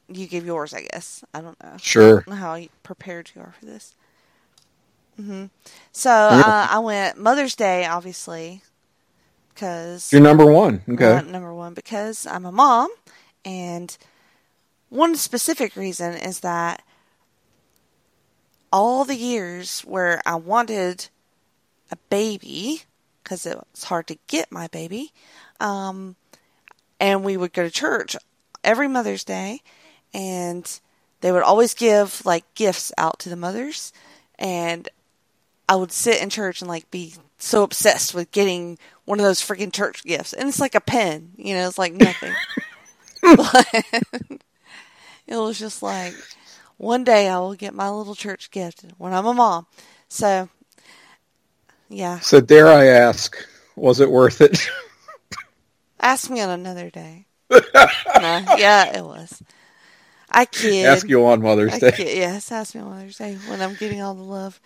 you 0.08 0.26
give 0.26 0.44
yours. 0.46 0.72
I 0.74 0.82
guess 0.92 1.24
I 1.34 1.40
don't 1.40 1.62
know. 1.62 1.76
sure. 1.80 2.20
don't 2.22 2.28
know 2.28 2.34
how 2.36 2.60
prepared 2.82 3.30
you 3.34 3.42
are 3.42 3.54
for 3.58 3.66
this. 3.66 3.94
Mm-hmm. 5.20 5.44
So 5.92 6.10
uh, 6.10 6.66
I 6.70 6.78
went 6.80 7.18
Mother's 7.18 7.54
Day, 7.54 7.86
obviously, 7.86 8.62
because 9.54 10.12
You're 10.12 10.20
number 10.22 10.44
one. 10.46 10.82
Okay. 10.88 11.22
number 11.30 11.54
one 11.54 11.74
because 11.74 12.26
I'm 12.26 12.44
a 12.44 12.52
mom, 12.52 12.90
and 13.44 13.96
one 14.88 15.16
specific 15.16 15.76
reason 15.76 16.14
is 16.14 16.40
that 16.40 16.83
all 18.72 19.04
the 19.04 19.16
years 19.16 19.80
where 19.83 20.20
I 20.26 20.35
wanted 20.37 21.09
a 21.90 21.96
baby, 22.11 22.83
because 23.22 23.46
it 23.46 23.57
was 23.72 23.85
hard 23.85 24.07
to 24.09 24.18
get 24.26 24.50
my 24.50 24.68
baby, 24.68 25.12
um, 25.61 26.16
and 26.98 27.24
we 27.24 27.37
would 27.37 27.52
go 27.52 27.62
to 27.62 27.70
church 27.70 28.16
every 28.62 28.88
Mother's 28.88 29.24
Day, 29.24 29.61
and 30.12 30.80
they 31.20 31.33
would 31.33 31.42
always 31.42 31.74
give 31.74 32.24
like 32.24 32.44
gifts 32.54 32.92
out 32.98 33.18
to 33.20 33.28
the 33.28 33.37
mothers, 33.37 33.92
and 34.38 34.88
I 35.68 35.76
would 35.76 35.92
sit 35.92 36.20
in 36.20 36.30
church 36.30 36.61
and 36.61 36.68
like 36.68 36.90
be 36.90 37.14
so 37.38 37.62
obsessed 37.62 38.14
with 38.14 38.30
getting 38.33 38.78
one 39.04 39.20
of 39.20 39.24
those 39.24 39.40
freaking 39.40 39.72
church 39.72 40.04
gifts, 40.04 40.33
and 40.33 40.48
it's 40.48 40.61
like 40.61 40.74
a 40.74 40.80
pen, 40.80 41.33
you 41.37 41.54
know, 41.54 41.68
it's 41.68 41.78
like 41.78 41.92
nothing. 41.94 42.35
but 43.37 43.66
it 45.26 45.37
was 45.37 45.58
just 45.58 45.82
like 45.82 46.16
one 46.76 47.04
day 47.04 47.28
I 47.28 47.38
will 47.38 47.54
get 47.54 47.74
my 47.74 47.90
little 47.90 48.14
church 48.14 48.50
gift 48.50 48.84
when 48.98 49.12
I'm 49.14 49.26
a 49.26 49.34
mom. 49.34 49.66
So, 50.08 50.48
yeah, 51.88 52.20
So 52.20 52.40
dare 52.40 52.68
I 52.68 52.87
ask, 52.87 53.37
was 53.76 54.00
it 54.00 54.10
worth 54.10 54.40
it? 54.40 54.68
ask 56.00 56.30
me 56.30 56.40
on 56.40 56.50
another 56.50 56.90
day. 56.90 57.26
no, 58.14 58.44
yeah, 58.50 58.96
it 58.96 59.04
was. 59.04 59.42
I 60.30 60.46
kid. 60.46 60.87
ask 60.87 61.08
you 61.08 61.25
on 61.27 61.42
Mother's 61.42 61.72
I 61.72 61.79
Day. 61.79 61.92
kid. 61.92 62.16
Yes, 62.16 62.52
ask 62.52 62.75
me 62.75 62.81
on 62.83 62.90
Mother's 62.90 63.18
Day 63.18 63.37
when 63.37 63.60
I'm 63.62 63.75
getting 63.75 64.00
all 64.02 64.14
the 64.14 64.22
love. 64.22 64.60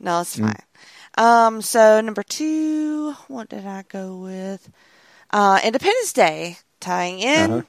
No, 0.00 0.20
Mm. 0.20 0.22
it's 0.22 0.38
fine. 0.38 0.62
Um, 1.18 1.62
so 1.62 2.00
number 2.00 2.22
two, 2.22 3.12
what 3.28 3.48
did 3.48 3.66
I 3.66 3.84
go 3.88 4.16
with? 4.18 4.70
Uh, 5.30 5.60
Independence 5.64 6.12
Day, 6.12 6.58
tying 6.80 7.20
in 7.20 7.50
Uh-huh. 7.50 7.62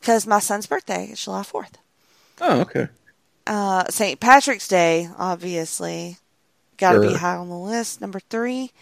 because 0.00 0.26
my 0.26 0.38
son's 0.38 0.66
birthday 0.66 1.06
is 1.06 1.22
July 1.24 1.42
fourth. 1.42 1.78
Oh, 2.40 2.60
okay. 2.60 2.88
Uh, 3.46 3.84
St. 3.88 4.18
Patrick's 4.20 4.66
Day, 4.68 5.08
obviously, 5.16 6.18
got 6.78 6.92
to 6.92 7.00
be 7.00 7.14
high 7.14 7.36
on 7.36 7.48
the 7.48 7.56
list. 7.58 8.00
Number 8.00 8.20
three. 8.20 8.72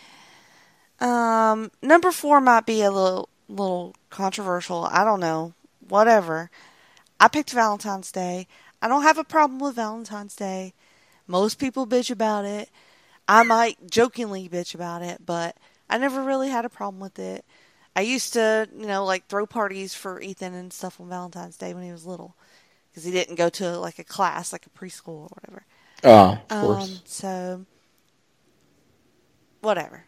Um, 1.01 1.70
number 1.83 2.11
four 2.12 2.41
might 2.41 2.66
be 2.66 2.83
a 2.83 2.91
little 2.91 3.29
little 3.49 3.95
controversial. 4.11 4.85
I 4.91 5.05
don't 5.05 5.20
know. 5.20 5.53
Whatever. 5.89 6.51
I 7.20 7.29
picked 7.29 7.51
Valentine's 7.51 8.11
Day. 8.11 8.47
I 8.81 8.89
don't 8.89 9.03
have 9.03 9.18
a 9.18 9.25
problem 9.25 9.61
with 9.61 9.77
Valentine's 9.77 10.35
Day. 10.37 10.72
Most 11.27 11.59
people 11.59 11.87
bitch 11.87 12.11
about 12.11 12.45
it. 12.45 12.70
I 13.29 13.43
might 13.43 13.91
jokingly 13.91 14.49
bitch 14.49 14.75
about 14.75 15.03
it, 15.03 15.25
but 15.25 15.57
I 15.89 15.99
never 15.99 16.22
really 16.22 16.49
had 16.51 16.64
a 16.64 16.70
problem 16.70 17.01
with 17.01 17.18
it. 17.18 17.45
I 17.97 18.03
used 18.03 18.32
to, 18.34 18.68
you 18.76 18.86
know, 18.86 19.05
like 19.05 19.26
throw 19.28 19.47
parties 19.47 19.95
for 19.95 20.20
Ethan 20.20 20.55
and 20.55 20.72
stuff 20.72 21.01
on 21.01 21.09
Valentine's 21.09 21.57
Day 21.57 21.74
when 21.74 21.84
he 21.84 21.92
was 21.92 22.07
little, 22.07 22.36
because 22.90 23.05
he 23.05 23.11
didn't 23.12 23.36
go 23.36 23.49
to 23.51 23.78
like 23.78 23.99
a 23.99 24.05
class, 24.05 24.53
like 24.53 24.66
a 24.66 24.70
preschool 24.70 25.24
or 25.24 25.28
whatever. 25.28 25.66
Ah, 26.05 26.42
of 26.51 26.57
Um, 26.57 26.66
course. 26.66 27.03
so 27.05 27.66
whatever. 29.61 30.05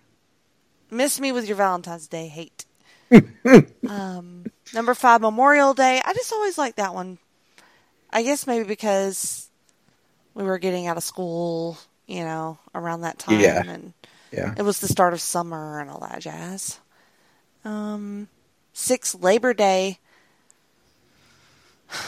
Miss 0.91 1.19
me 1.21 1.33
with 1.33 1.47
your 1.49 1.57
Valentine's 1.57 2.09
Day 2.09 2.29
hate. 2.29 2.65
um, 3.89 4.47
number 4.73 4.95
five, 4.95 5.21
Memorial 5.21 5.75
Day. 5.75 6.01
I 6.05 6.13
just 6.15 6.33
always 6.33 6.59
like 6.59 6.77
that 6.77 6.95
one. 6.95 7.19
I 8.11 8.23
guess 8.23 8.47
maybe 8.47 8.65
because 8.65 9.49
we 10.35 10.45
were 10.45 10.59
getting 10.59 10.87
out 10.87 10.97
of 10.97 11.05
school, 11.05 11.79
you 12.07 12.25
know, 12.25 12.59
around 12.75 13.03
that 13.03 13.19
time, 13.19 13.41
Yeah. 13.41 13.63
and 13.67 13.93
yeah. 14.33 14.55
it 14.57 14.63
was 14.63 14.81
the 14.81 14.89
start 14.89 15.13
of 15.13 15.21
summer 15.21 15.81
and 15.81 15.91
all 15.91 16.01
that 16.01 16.21
jazz. 16.21 16.79
Um, 17.67 18.29
six, 18.73 19.15
Labor 19.15 19.53
Day. 19.53 19.99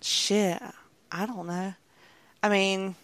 Shit, 0.00 0.62
I 1.10 1.26
don't 1.26 1.46
know. 1.46 1.74
I 2.42 2.48
mean, 2.48 2.94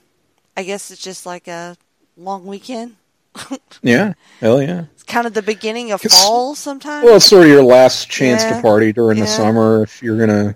I 0.57 0.63
guess 0.63 0.91
it's 0.91 1.03
just 1.03 1.27
like 1.27 1.49
a 1.49 1.77
long 2.17 2.47
weekend. 2.47 2.97
Yeah. 3.83 4.15
Hell 4.41 4.63
yeah. 4.63 4.85
It's 4.95 5.03
kind 5.03 5.27
of 5.27 5.35
the 5.35 5.43
beginning 5.43 5.91
of 5.93 6.01
fall 6.01 6.55
sometimes. 6.55 7.05
Well, 7.05 7.17
it's 7.17 7.27
sort 7.27 7.43
of 7.43 7.49
your 7.51 7.63
last 7.63 8.09
chance 8.09 8.43
Yeah. 8.43 8.57
to 8.57 8.63
party 8.63 8.93
during 8.95 9.19
the 9.21 9.27
summer 9.27 9.83
if 9.83 10.03
you're 10.03 10.17
gonna, 10.19 10.55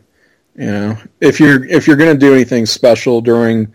you 0.57 0.67
know, 0.67 0.97
if 1.21 1.39
you're 1.41 1.65
if 1.67 1.87
you're 1.87 1.97
gonna 1.97 2.15
do 2.15 2.33
anything 2.33 2.65
special 2.65 3.21
during 3.21 3.71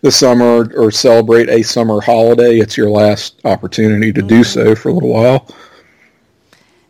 the 0.00 0.10
summer 0.10 0.68
or 0.74 0.90
celebrate 0.90 1.48
a 1.50 1.62
summer 1.62 2.00
holiday, 2.00 2.58
it's 2.58 2.76
your 2.76 2.90
last 2.90 3.40
opportunity 3.44 4.12
to 4.12 4.22
do 4.22 4.42
so 4.42 4.74
for 4.74 4.88
a 4.88 4.92
little 4.92 5.10
while. 5.12 5.46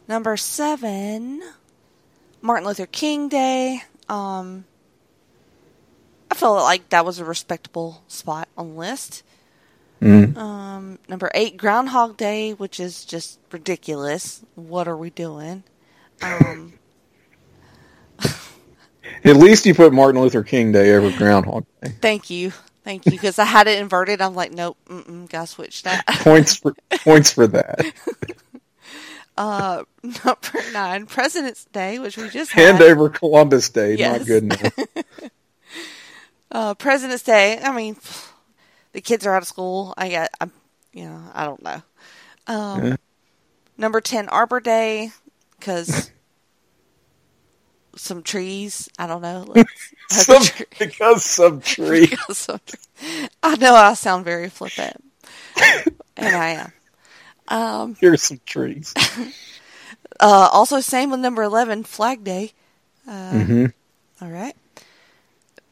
Number 0.08 0.36
seven, 0.36 1.42
Martin 2.40 2.66
Luther 2.66 2.86
King 2.86 3.28
Day. 3.28 3.82
Um, 4.08 4.64
I 6.30 6.34
felt 6.34 6.62
like 6.62 6.88
that 6.90 7.04
was 7.04 7.18
a 7.18 7.24
respectable 7.24 8.02
spot 8.06 8.48
on 8.56 8.70
the 8.70 8.74
list. 8.74 9.22
Mm. 10.00 10.36
Um, 10.36 10.98
number 11.08 11.30
eight, 11.34 11.56
Groundhog 11.56 12.16
Day, 12.16 12.52
which 12.52 12.78
is 12.78 13.04
just 13.04 13.38
ridiculous. 13.50 14.42
What 14.54 14.86
are 14.86 14.96
we 14.96 15.10
doing? 15.10 15.64
Um, 16.22 16.74
At 19.24 19.36
least 19.36 19.66
you 19.66 19.74
put 19.74 19.92
Martin 19.92 20.20
Luther 20.20 20.42
King 20.42 20.72
Day 20.72 20.94
over 20.94 21.16
Groundhog 21.16 21.64
Day. 21.82 21.94
thank 22.00 22.30
you, 22.30 22.52
thank 22.84 23.06
you, 23.06 23.12
because 23.12 23.38
I 23.38 23.44
had 23.44 23.66
it 23.66 23.80
inverted. 23.80 24.20
I'm 24.20 24.34
like, 24.34 24.52
nope, 24.52 24.76
gotta 25.28 25.46
switch 25.46 25.82
that. 25.84 26.06
Points 26.06 26.56
for 26.56 26.74
points 27.02 27.32
for 27.32 27.46
that. 27.48 27.92
Uh, 29.36 29.84
number 30.02 30.72
nine, 30.72 31.06
President's 31.06 31.64
Day, 31.66 31.98
which 31.98 32.16
we 32.16 32.28
just 32.30 32.52
had. 32.52 32.62
Hand 32.76 32.82
over 32.82 33.08
Columbus 33.10 33.68
Day. 33.70 33.96
Yes. 33.96 34.18
Not 34.20 34.26
good 34.26 34.42
enough. 34.44 34.78
uh, 36.50 36.74
President's 36.74 37.22
Day. 37.22 37.58
I 37.62 37.74
mean, 37.74 37.96
the 38.92 39.00
kids 39.00 39.26
are 39.26 39.34
out 39.34 39.42
of 39.42 39.48
school. 39.48 39.92
I 39.96 40.08
got, 40.10 40.30
I'm, 40.40 40.52
you 40.92 41.04
know, 41.04 41.20
I 41.34 41.44
don't 41.44 41.62
know. 41.62 41.82
Um, 42.46 42.84
Yeah. 42.84 42.96
Number 43.78 44.00
ten, 44.00 44.30
Arbor 44.30 44.60
Day, 44.60 45.10
because 45.58 46.10
some 47.94 48.22
trees. 48.22 48.88
I 48.98 49.06
don't 49.06 49.20
know. 49.20 49.44
Let's 49.46 49.70
Some, 50.24 50.42
tree- 50.42 50.66
because 50.78 51.24
some 51.24 51.60
trees. 51.60 52.08
because 52.08 52.38
some 52.38 52.60
I 53.42 53.56
know 53.56 53.74
I 53.74 53.92
sound 53.94 54.24
very 54.24 54.48
flippant, 54.48 55.02
and 56.16 56.36
I 56.36 56.48
am. 56.52 56.72
Um, 57.48 57.96
Here's 58.00 58.22
some 58.22 58.40
trees. 58.44 58.92
uh, 60.20 60.48
also, 60.52 60.80
same 60.80 61.10
with 61.10 61.20
number 61.20 61.42
eleven, 61.42 61.84
Flag 61.84 62.24
Day. 62.24 62.52
Uh, 63.08 63.44
hmm 63.44 63.66
All 64.20 64.28
right. 64.28 64.56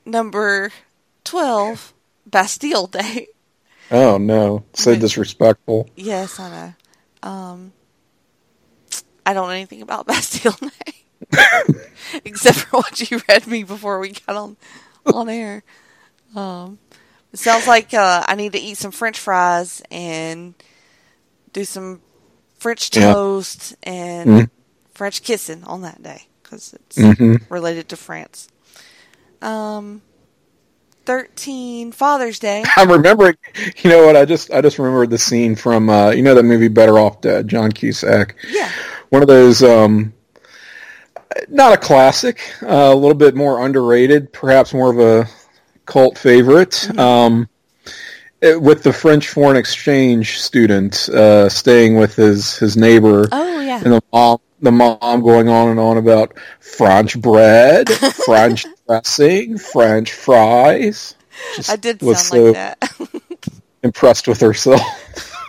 Number 0.04 0.70
twelve, 1.24 1.92
Bastille 2.26 2.86
Day. 2.86 3.28
Oh 3.90 4.18
no, 4.18 4.64
so 4.72 4.94
disrespectful. 4.96 5.88
Yes, 5.96 6.38
I 6.40 6.50
know. 6.50 7.28
Um, 7.28 7.72
I 9.26 9.34
don't 9.34 9.46
know 9.48 9.54
anything 9.54 9.82
about 9.82 10.06
Bastille 10.08 10.52
Day, 10.60 11.40
except 12.24 12.58
for 12.60 12.78
what 12.78 13.10
you 13.10 13.20
read 13.28 13.46
me 13.46 13.64
before 13.64 13.98
we 13.98 14.12
got 14.12 14.36
on 14.36 14.56
on 15.06 15.28
air. 15.28 15.62
Um, 16.34 16.78
it 17.32 17.38
sounds 17.38 17.66
like 17.66 17.92
uh, 17.94 18.24
I 18.26 18.34
need 18.36 18.52
to 18.52 18.58
eat 18.58 18.76
some 18.76 18.90
French 18.90 19.18
fries 19.18 19.82
and 19.90 20.54
do 21.54 21.64
some 21.64 22.00
French 22.58 22.94
Yeah. 22.94 23.14
toast 23.14 23.74
and 23.84 24.28
Mhm. 24.30 24.50
French 24.92 25.22
kissing 25.22 25.64
on 25.64 25.80
that 25.82 26.02
day 26.02 26.26
because 26.42 26.74
it's 26.74 26.98
Mhm. 26.98 27.40
related 27.48 27.88
to 27.88 27.96
France. 27.96 28.48
Um, 29.40 30.02
thirteen 31.06 31.92
Father's 31.92 32.38
Day. 32.38 32.64
I'm 32.76 32.90
remembering. 32.90 33.36
You 33.82 33.90
know 33.90 34.04
what? 34.06 34.16
I 34.16 34.24
just 34.24 34.50
I 34.52 34.60
just 34.60 34.78
remembered 34.78 35.10
the 35.10 35.18
scene 35.18 35.54
from 35.56 35.88
uh, 35.90 36.10
you 36.10 36.22
know 36.22 36.34
that 36.34 36.42
movie 36.44 36.68
Better 36.68 36.98
Off 36.98 37.20
Dead, 37.20 37.48
John 37.48 37.72
Cusack. 37.72 38.34
Yeah. 38.48 38.70
One 39.10 39.22
of 39.22 39.28
those, 39.28 39.62
um, 39.62 40.12
not 41.48 41.72
a 41.72 41.76
classic, 41.76 42.40
uh, 42.62 42.90
a 42.92 42.94
little 42.94 43.14
bit 43.14 43.34
more 43.36 43.64
underrated, 43.64 44.32
perhaps 44.32 44.72
more 44.74 44.90
of 44.90 44.98
a 44.98 45.28
cult 45.86 46.18
favorite. 46.18 46.88
Um, 46.98 47.42
it- 47.42 47.48
with 48.60 48.82
the 48.82 48.92
French 48.92 49.28
foreign 49.28 49.56
exchange 49.56 50.38
student 50.40 51.08
uh, 51.08 51.48
staying 51.48 51.96
with 51.96 52.14
his 52.16 52.56
his 52.56 52.76
neighbor, 52.76 53.28
Oh 53.32 53.60
yeah. 53.60 53.80
and 53.82 53.92
the 53.94 54.02
mom 54.12 54.38
the 54.60 54.72
mom 54.72 55.22
going 55.22 55.48
on 55.48 55.68
and 55.70 55.80
on 55.80 55.96
about 55.98 56.36
French 56.60 57.20
bread, 57.20 57.88
French 58.26 58.66
dressing, 58.86 59.58
French 59.58 60.12
fries. 60.12 61.14
Just 61.56 61.70
I 61.70 61.76
did 61.76 62.00
was 62.02 62.20
sound 62.26 62.44
like 62.44 62.54
that. 62.54 63.22
impressed 63.82 64.28
with 64.28 64.40
herself. 64.40 64.80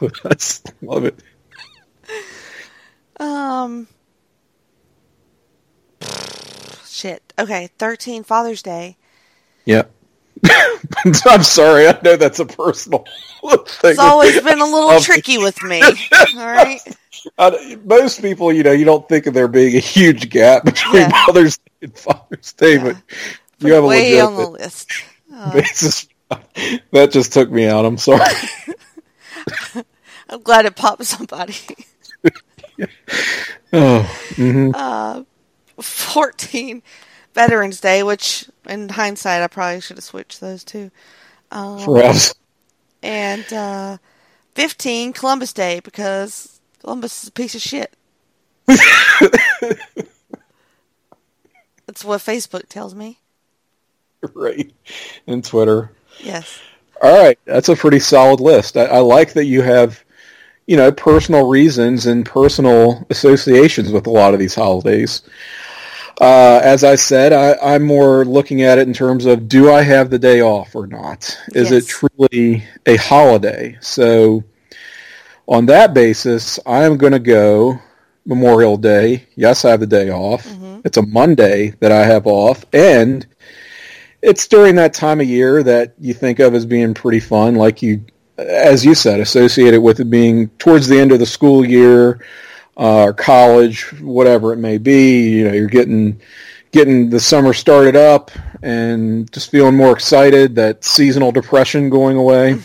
I 0.25 0.33
just 0.33 0.71
love 0.81 1.05
it. 1.05 1.19
um. 3.19 3.87
Shit. 6.85 7.33
Okay, 7.37 7.69
13 7.77 8.23
Father's 8.23 8.61
Day. 8.61 8.95
Yeah. 9.65 9.83
I'm 11.25 11.43
sorry. 11.43 11.87
I 11.87 11.99
know 12.03 12.15
that's 12.15 12.39
a 12.39 12.45
personal 12.45 12.99
thing. 13.65 13.91
It's 13.91 13.99
always 13.99 14.41
been 14.41 14.59
a 14.59 14.65
little 14.65 14.89
Um, 14.91 15.01
tricky 15.01 15.37
with 15.37 15.61
me. 15.63 15.81
All 16.35 16.45
right. 16.45 16.79
I- 17.37 17.77
most 17.83 18.21
people, 18.21 18.51
you 18.53 18.63
know, 18.63 18.71
you 18.71 18.85
don't 18.85 19.07
think 19.09 19.25
of 19.27 19.33
there 19.33 19.47
being 19.47 19.75
a 19.75 19.79
huge 19.79 20.29
gap 20.29 20.65
between 20.65 21.03
Yeah. 21.09 21.23
Mother's 21.27 21.57
Day 21.57 21.63
and 21.83 21.97
Father's 21.97 22.53
Day, 22.53 22.77
but 22.77 22.97
you 23.59 23.73
have 23.73 23.83
a 23.83 23.87
Way 23.87 24.19
on 24.19 24.35
the 24.35 24.47
list. 24.49 24.91
Uh, 25.33 25.51
basis. 25.53 26.07
That 26.91 27.11
just 27.11 27.33
took 27.33 27.49
me 27.51 27.67
out. 27.67 27.85
I'm 27.85 27.97
sorry. 27.97 28.23
I'm 30.29 30.41
glad 30.41 30.65
it 30.65 30.75
popped 30.75 31.05
somebody. 31.05 31.55
Oh, 33.73 34.01
hmm 34.35 34.71
Uh, 34.73 35.23
14 35.79 36.81
Veterans 37.35 37.79
Day, 37.79 38.01
which 38.01 38.49
in 38.67 38.89
hindsight 38.89 39.43
I 39.43 39.47
probably 39.47 39.81
should 39.81 39.97
have 39.97 40.03
switched 40.03 40.41
those 40.41 40.63
two. 40.63 40.89
Um, 41.51 41.79
for 41.79 42.01
us. 42.01 42.33
and 43.03 43.53
uh, 43.53 43.97
15 44.55 45.13
Columbus 45.13 45.53
Day 45.53 45.79
because 45.81 46.59
Columbus 46.79 47.21
is 47.23 47.29
a 47.29 47.31
piece 47.31 47.53
of 47.53 47.61
shit. 47.61 47.93
That's 51.85 52.03
what 52.03 52.21
Facebook 52.21 52.67
tells 52.67 52.95
me. 52.95 53.19
right. 54.33 54.73
And 55.27 55.43
Twitter. 55.43 55.91
Yes. 56.19 56.59
All 57.01 57.23
right, 57.23 57.37
that's 57.45 57.67
a 57.69 57.75
pretty 57.75 57.99
solid 57.99 58.39
list. 58.39 58.77
I, 58.77 58.85
I 58.85 58.99
like 58.99 59.33
that 59.33 59.45
you 59.45 59.61
have, 59.61 60.03
you 60.65 60.77
know, 60.77 60.91
personal 60.93 61.47
reasons 61.47 62.05
and 62.05 62.25
personal 62.25 63.05
associations 63.09 63.91
with 63.91 64.07
a 64.07 64.11
lot 64.11 64.33
of 64.33 64.39
these 64.39 64.55
holidays. 64.55 65.21
Uh, 66.19 66.61
as 66.63 66.83
I 66.83 66.95
said, 66.95 67.33
I, 67.33 67.57
I'm 67.61 67.83
more 67.83 68.23
looking 68.23 68.61
at 68.61 68.77
it 68.77 68.87
in 68.87 68.93
terms 68.93 69.25
of 69.25 69.49
do 69.49 69.71
I 69.71 69.81
have 69.81 70.09
the 70.09 70.19
day 70.19 70.41
off 70.41 70.75
or 70.75 70.87
not? 70.87 71.37
Is 71.53 71.71
it 71.71 71.87
truly 71.87 72.63
a 72.85 72.95
holiday? 72.95 73.77
So, 73.81 74.43
on 75.47 75.65
that 75.67 75.93
basis, 75.93 76.59
I'm 76.65 76.97
going 76.97 77.13
to 77.13 77.19
go 77.19 77.79
Memorial 78.25 78.77
Day. 78.77 79.27
Yes, 79.35 79.65
I 79.65 79.71
have 79.71 79.81
the 79.81 79.87
day 79.87 80.09
off. 80.09 80.47
It's 80.85 80.97
a 80.97 81.05
Monday 81.05 81.71
that 81.79 81.91
I 81.91 82.05
have 82.05 82.27
off, 82.27 82.63
and 82.73 83.25
it's 84.21 84.47
during 84.47 84.75
that 84.75 84.93
time 84.93 85.21
of 85.21 85.27
year 85.27 85.61
that 85.63 85.93
you 85.99 86.13
think 86.13 86.39
of 86.39 86.55
as 86.55 86.65
being 86.65 86.93
pretty 86.93 87.19
fun, 87.19 87.55
like 87.55 87.81
you, 87.81 88.05
as 88.37 88.83
you 88.83 88.95
said, 88.95 89.19
associated 89.19 89.81
with 89.81 89.99
it 89.99 90.09
being 90.09 90.49
towards 90.57 90.87
the 90.87 90.99
end 90.99 91.11
of 91.11 91.19
the 91.19 91.25
school 91.25 91.63
year, 91.65 92.25
uh, 92.77 93.03
or 93.05 93.13
college, 93.13 93.91
whatever 94.01 94.53
it 94.53 94.57
may 94.57 94.77
be. 94.77 95.29
You 95.29 95.47
know, 95.47 95.53
you're 95.53 95.67
getting 95.67 96.21
getting 96.71 97.09
the 97.09 97.19
summer 97.19 97.53
started 97.53 97.95
up 97.95 98.31
and 98.61 99.31
just 99.31 99.49
feeling 99.51 99.75
more 99.75 99.93
excited. 99.93 100.55
That 100.55 100.83
seasonal 100.83 101.31
depression 101.31 101.89
going 101.89 102.17
away, 102.17 102.59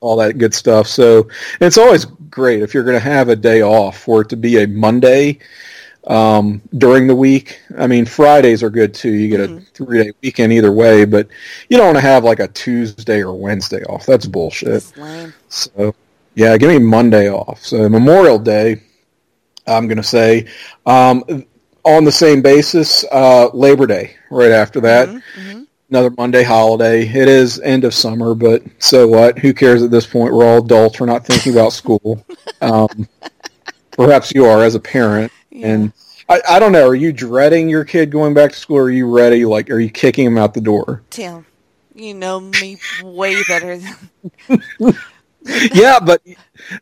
all 0.00 0.16
that 0.16 0.38
good 0.38 0.54
stuff. 0.54 0.86
So 0.86 1.28
it's 1.60 1.78
always 1.78 2.04
great 2.04 2.62
if 2.62 2.74
you're 2.74 2.84
going 2.84 2.96
to 2.96 3.00
have 3.00 3.28
a 3.28 3.36
day 3.36 3.62
off 3.62 3.98
for 3.98 4.22
it 4.22 4.28
to 4.30 4.36
be 4.36 4.62
a 4.62 4.66
Monday 4.66 5.38
um, 6.06 6.60
during 6.76 7.06
the 7.06 7.14
week. 7.14 7.60
I 7.76 7.86
mean, 7.86 8.04
Fridays 8.06 8.62
are 8.62 8.70
good 8.70 8.94
too. 8.94 9.10
You 9.10 9.28
get 9.28 9.40
a 9.40 9.60
three 9.74 10.04
day 10.04 10.12
weekend 10.22 10.52
either 10.52 10.72
way, 10.72 11.04
but 11.04 11.28
you 11.68 11.76
don't 11.76 11.86
want 11.86 11.98
to 11.98 12.02
have 12.02 12.24
like 12.24 12.40
a 12.40 12.48
Tuesday 12.48 13.22
or 13.22 13.34
Wednesday 13.34 13.82
off. 13.84 14.06
That's 14.06 14.26
bullshit. 14.26 14.68
That's. 14.68 14.92
So, 15.48 15.94
yeah, 16.34 16.56
give 16.56 16.68
me 16.70 16.78
Monday 16.78 17.30
off. 17.30 17.64
So 17.64 17.88
Memorial 17.88 18.38
Day, 18.38 18.82
I'm 19.66 19.86
going 19.86 19.98
to 19.98 20.02
say, 20.02 20.46
um, 20.86 21.24
on 21.84 22.04
the 22.04 22.12
same 22.12 22.42
basis, 22.42 23.04
uh, 23.10 23.48
Labor 23.52 23.86
Day 23.86 24.16
right 24.30 24.50
after 24.50 24.80
that. 24.82 25.22
Another 25.90 26.10
Monday 26.16 26.42
holiday. 26.42 27.06
It 27.06 27.28
is 27.28 27.60
end 27.60 27.84
of 27.84 27.92
summer, 27.92 28.34
but 28.34 28.62
so 28.78 29.06
what? 29.06 29.38
Who 29.38 29.52
cares 29.52 29.82
at 29.82 29.90
this 29.90 30.06
point? 30.06 30.32
We're 30.32 30.46
all 30.46 30.64
adults. 30.64 30.98
We're 30.98 31.04
not 31.04 31.26
thinking 31.26 31.52
about 31.52 31.74
school. 31.74 32.24
um, 32.62 33.06
perhaps 33.90 34.32
you 34.32 34.46
are 34.46 34.64
as 34.64 34.74
a 34.74 34.80
parent. 34.80 35.30
And 35.52 35.92
I, 36.30 36.40
I 36.48 36.58
don't 36.58 36.72
know. 36.72 36.86
Are 36.88 36.94
you 36.94 37.12
dreading 37.12 37.68
your 37.68 37.84
kid 37.84 38.10
going 38.10 38.32
back 38.32 38.52
to 38.52 38.58
school? 38.58 38.78
Are 38.78 38.90
you 38.90 39.14
ready? 39.14 39.44
Like, 39.44 39.68
are 39.70 39.78
you 39.78 39.90
kicking 39.90 40.24
him 40.24 40.38
out 40.38 40.54
the 40.54 40.62
door? 40.62 41.02
Tim, 41.10 41.44
you 41.94 42.14
know 42.14 42.40
me 42.40 42.78
way 43.02 43.42
better 43.46 43.76
than 43.76 43.94
yeah, 45.72 45.98
but 46.00 46.22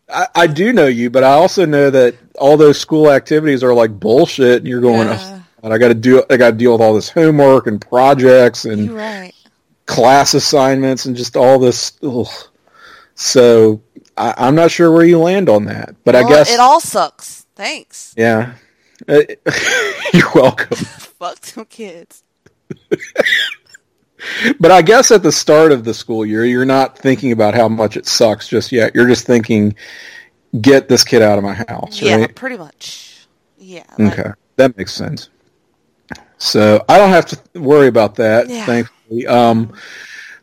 I, 0.09 0.27
I 0.35 0.47
do 0.47 0.73
know 0.73 0.87
you, 0.87 1.11
but 1.11 1.25
I 1.25 1.33
also 1.33 1.67
know 1.67 1.91
that 1.91 2.15
all 2.39 2.57
those 2.57 2.79
school 2.81 3.11
activities 3.11 3.63
are 3.63 3.75
like 3.75 3.99
bullshit, 3.99 4.59
and 4.59 4.67
you're 4.69 4.81
going, 4.81 5.09
oh, 5.09 5.13
Yeah. 5.13 5.41
"Oh, 5.63 5.71
I 5.73 5.79
got 5.79 5.89
to 5.89 5.95
do, 5.95 6.23
I 6.31 6.37
got 6.37 6.51
to 6.51 6.57
deal 6.57 6.73
with 6.73 6.81
all 6.81 6.95
this 6.95 7.09
homework 7.11 7.67
and 7.67 7.81
projects 7.81 8.65
and 8.65 8.91
right. 8.91 9.33
class 9.87 10.35
assignments 10.35 11.05
and 11.07 11.17
just 11.17 11.37
all 11.37 11.59
this. 11.59 11.93
Ugh. 12.03 12.27
So 13.15 13.83
I, 14.17 14.35
I'm 14.37 14.55
not 14.55 14.71
sure 14.71 14.91
where 14.93 15.05
you 15.05 15.19
land 15.19 15.49
on 15.49 15.65
that, 15.67 15.95
but 16.05 16.17
I 16.17 16.23
guess, 16.29 16.53
it 16.53 16.61
all 16.61 16.81
sucks. 16.81 17.47
Thanks. 17.55 18.15
yeah. 18.17 18.55
You're 19.09 20.31
welcome. 20.35 20.77
Fuck 20.77 21.41
them 21.41 21.65
kids. 21.67 22.23
But 24.59 24.71
I 24.71 24.83
guess 24.83 25.11
at 25.11 25.23
the 25.23 25.33
start 25.33 25.73
of 25.73 25.85
the 25.85 25.95
school 25.95 26.25
year, 26.27 26.45
you're 26.45 26.65
not 26.65 26.99
thinking 26.99 27.33
about 27.33 27.55
how 27.55 27.69
much 27.69 27.97
it 27.97 28.07
sucks 28.07 28.49
just 28.49 28.71
yet. 28.73 28.95
You're 28.95 29.07
just 29.09 29.27
thinking, 29.27 29.75
get 30.61 30.89
this 30.89 31.05
kid 31.05 31.23
out 31.23 31.39
of 31.39 31.45
my 31.45 31.55
house, 31.55 32.01
Yeah, 32.03 32.17
right? 32.17 32.35
pretty 32.35 32.57
much. 32.57 33.27
Yeah. 33.59 33.85
like- 33.99 34.19
Okay, 34.19 34.31
that 34.57 34.77
makes 34.77 34.93
sense. 34.93 35.29
So 36.39 36.85
I 36.89 36.99
don't 36.99 37.11
have 37.11 37.27
to 37.27 37.61
worry 37.61 37.87
about 37.89 38.15
that, 38.17 38.49
Yeah. 38.49 38.65
thankfully. 38.67 39.27
Um, 39.27 39.73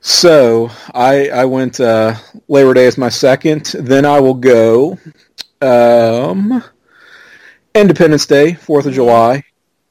so 0.02 0.70
I 0.94 1.30
I 1.30 1.46
went 1.46 1.80
uh, 1.80 2.14
Labor 2.48 2.74
Day 2.76 2.86
is 2.86 2.98
my 2.98 3.10
second. 3.10 3.66
Then 3.80 4.06
I 4.06 4.20
will 4.20 4.36
go 4.36 4.98
um, 5.62 6.64
Independence 7.74 8.26
Day, 8.26 8.54
Fourth 8.54 8.86
of 8.86 8.94
July. 8.94 9.44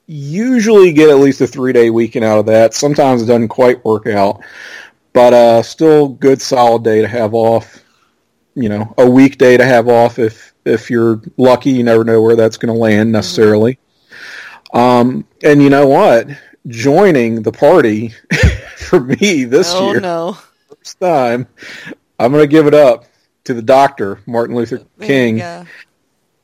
Usually 0.07 0.93
get 0.93 1.11
at 1.11 1.19
least 1.19 1.41
a 1.41 1.47
three 1.47 1.73
day 1.73 1.91
weekend 1.91 2.25
out 2.25 2.39
of 2.39 2.47
that. 2.47 2.75
Sometimes 2.75 3.23
it 3.23 3.27
doesn't 3.27 3.49
quite 3.49 3.85
work 3.85 4.07
out, 4.07 4.43
but 5.13 5.33
uh, 5.33 5.63
still 5.63 6.09
good 6.09 6.41
solid 6.41 6.85
day 6.85 7.01
to 7.01 7.09
have 7.09 7.35
off. 7.35 7.83
You 8.55 8.69
know, 8.69 8.95
a 8.97 9.09
weekday 9.09 9.57
to 9.57 9.65
have 9.65 9.89
off 9.89 10.19
if 10.19 10.55
if 10.65 10.91
you're 10.91 11.21
lucky. 11.37 11.71
You 11.71 11.83
never 11.83 12.05
know 12.05 12.23
where 12.23 12.37
that's 12.37 12.57
going 12.57 12.73
to 12.73 12.79
land 12.79 13.13
necessarily. 13.13 13.79
Um, 14.73 15.27
and 15.43 15.63
you 15.63 15.71
know 15.71 15.87
what? 15.89 16.29
Joining 16.67 17.43
the 17.43 17.53
party 17.53 18.13
for 18.77 19.01
me 19.01 19.45
this 19.45 19.73
oh 19.75 19.93
year, 19.93 20.01
no. 20.01 20.39
first 20.69 21.01
time, 21.01 21.47
I'm 22.19 22.33
going 22.33 22.43
to 22.43 22.49
give 22.49 22.67
it 22.67 22.75
up 22.75 23.07
to 23.45 23.55
the 23.55 23.63
doctor, 23.63 24.21
Martin 24.27 24.57
Luther 24.57 24.85
King. 25.01 25.39
go. 25.39 25.67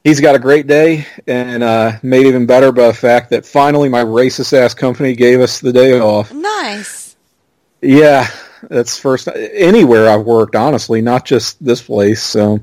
He's 0.05 0.21
got 0.21 0.35
a 0.35 0.39
great 0.41 0.67
day 0.67 1.07
and 1.29 1.63
uh, 1.63 1.93
made 2.03 2.27
even 2.27 2.45
better 2.47 2.73
by 2.73 2.89
the 2.89 2.95
fact 2.95 3.31
that 3.31 3.47
finally 3.47 3.89
my 3.89 4.03
racist 4.03 4.53
ass 4.53 4.75
company 4.75 5.15
gave 5.15 5.41
us 5.41 5.61
the 5.61 5.73
day 5.73 5.99
off. 6.01 6.33
Nice. 6.33 7.17
Yeah, 7.81 8.29
that's 8.69 8.99
first 8.99 9.29
anywhere 9.29 10.09
I've 10.09 10.25
worked, 10.27 10.57
honestly, 10.57 11.03
not 11.03 11.25
just 11.25 11.65
this 11.65 11.83
place. 11.83 12.23
So, 12.23 12.61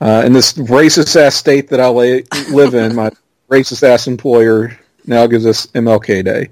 uh, 0.00 0.22
in 0.24 0.32
this 0.32 0.52
racist 0.54 1.16
ass 1.16 1.34
state 1.34 1.68
that 1.68 1.80
I 1.80 1.86
la- 1.86 2.54
live 2.54 2.74
in, 2.74 2.94
my 2.94 3.10
racist 3.48 3.82
ass 3.82 4.06
employer 4.06 4.78
now 5.06 5.26
gives 5.26 5.46
us 5.46 5.66
MLK 5.68 6.24
Day. 6.24 6.48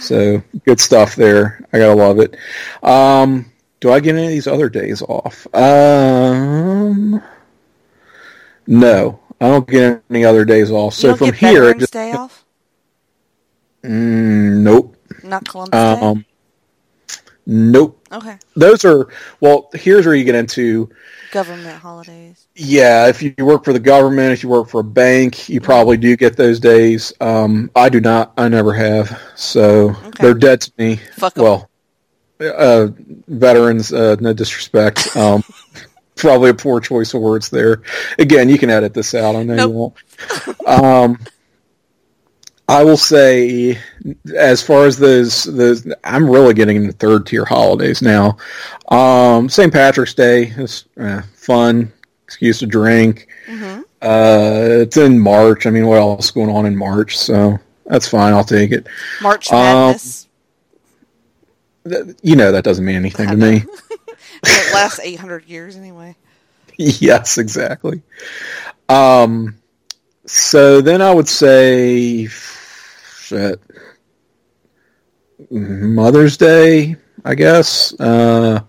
So, 0.00 0.42
good 0.64 0.80
stuff 0.80 1.16
there. 1.16 1.66
I 1.72 1.78
gotta 1.78 1.94
love 1.94 2.18
it. 2.18 2.36
Um, 2.82 3.50
do 3.80 3.90
I 3.92 4.00
get 4.00 4.14
any 4.14 4.24
of 4.24 4.30
these 4.30 4.46
other 4.46 4.68
days 4.68 5.02
off? 5.02 5.46
Um, 5.54 7.22
no, 8.66 9.20
I 9.40 9.48
don't 9.48 9.66
get 9.66 10.02
any 10.10 10.24
other 10.24 10.44
days 10.44 10.70
off. 10.70 10.94
So 10.94 11.16
from 11.16 11.32
here, 11.32 11.72
just, 11.74 11.92
Day 11.92 12.12
off? 12.12 12.44
mm, 13.82 14.58
nope, 14.58 14.96
Not 15.22 15.46
Columbus 15.48 15.70
Day? 15.70 16.00
um, 16.00 16.24
nope. 17.46 17.96
Okay. 18.12 18.36
those 18.56 18.84
are 18.84 19.08
well 19.40 19.70
here's 19.72 20.04
where 20.04 20.16
you 20.16 20.24
get 20.24 20.34
into 20.34 20.90
Government 21.30 21.78
holidays. 21.80 22.48
yeah 22.56 23.06
if 23.06 23.22
you 23.22 23.32
work 23.38 23.64
for 23.64 23.72
the 23.72 23.78
government 23.78 24.32
if 24.32 24.42
you 24.42 24.48
work 24.48 24.68
for 24.68 24.80
a 24.80 24.84
bank 24.84 25.48
you 25.48 25.60
probably 25.60 25.96
do 25.96 26.16
get 26.16 26.36
those 26.36 26.58
days 26.58 27.12
um 27.20 27.70
i 27.76 27.88
do 27.88 28.00
not 28.00 28.32
i 28.36 28.48
never 28.48 28.72
have 28.72 29.16
so 29.36 29.92
they're 30.18 30.34
dead 30.34 30.60
to 30.60 30.72
me 30.76 30.96
Fuck 31.16 31.36
well 31.36 31.70
uh 32.40 32.88
veterans 33.28 33.92
uh 33.92 34.16
no 34.18 34.32
disrespect 34.32 35.16
um 35.16 35.44
probably 36.20 36.50
a 36.50 36.54
poor 36.54 36.80
choice 36.80 37.12
of 37.14 37.20
words 37.20 37.48
there 37.50 37.82
again 38.18 38.48
you 38.48 38.58
can 38.58 38.70
edit 38.70 38.94
this 38.94 39.14
out 39.14 39.34
i 39.34 39.42
know 39.42 39.54
Nope. 39.56 39.68
you 39.70 40.54
won't 40.56 40.68
um 40.68 41.18
I 42.68 42.84
will 42.84 42.96
say, 42.96 43.76
as 44.36 44.62
far 44.62 44.86
as 44.86 44.96
those, 44.96 45.42
those 45.42 45.92
I'm 46.04 46.30
really 46.30 46.54
getting 46.54 46.76
into 46.76 46.92
third 46.92 47.26
tier 47.26 47.44
holidays 47.44 48.00
now. 48.00 48.36
Um, 48.92 49.48
St. 49.48 49.72
Patrick's 49.72 50.14
Day 50.14 50.44
is 50.56 50.84
eh, 50.96 51.20
fun, 51.34 51.92
excuse 52.24 52.60
to 52.60 52.66
drink. 52.66 53.26
Mm-hmm. 53.48 53.80
Uh, 54.00 54.82
it's 54.82 54.96
in 54.96 55.18
March. 55.18 55.66
I 55.66 55.70
mean, 55.70 55.88
what 55.88 55.98
else 55.98 56.26
is 56.26 56.30
going 56.30 56.48
on 56.48 56.64
in 56.64 56.76
March? 56.76 57.18
So 57.18 57.58
that's 57.86 58.06
fine. 58.06 58.34
I'll 58.34 58.44
take 58.44 58.70
it. 58.70 58.86
March 59.20 59.50
Um, 59.50 59.56
Madness. 59.64 60.28
Th- 61.88 62.16
You 62.22 62.36
know, 62.36 62.52
that 62.52 62.62
doesn't 62.62 62.84
mean 62.84 62.94
anything 62.94 63.30
to 63.30 63.36
me. 63.36 63.64
it 64.44 64.74
lasts 64.74 65.00
800 65.00 65.46
years 65.46 65.76
anyway. 65.76 66.16
yes, 66.76 67.38
exactly. 67.38 68.02
Um, 68.88 69.56
so 70.26 70.80
then 70.80 71.02
I 71.02 71.12
would 71.12 71.28
say, 71.28 72.26
shit, 72.26 73.60
Mother's 75.50 76.36
Day, 76.36 76.96
I 77.24 77.34
guess. 77.34 77.98
Uh, 77.98 78.60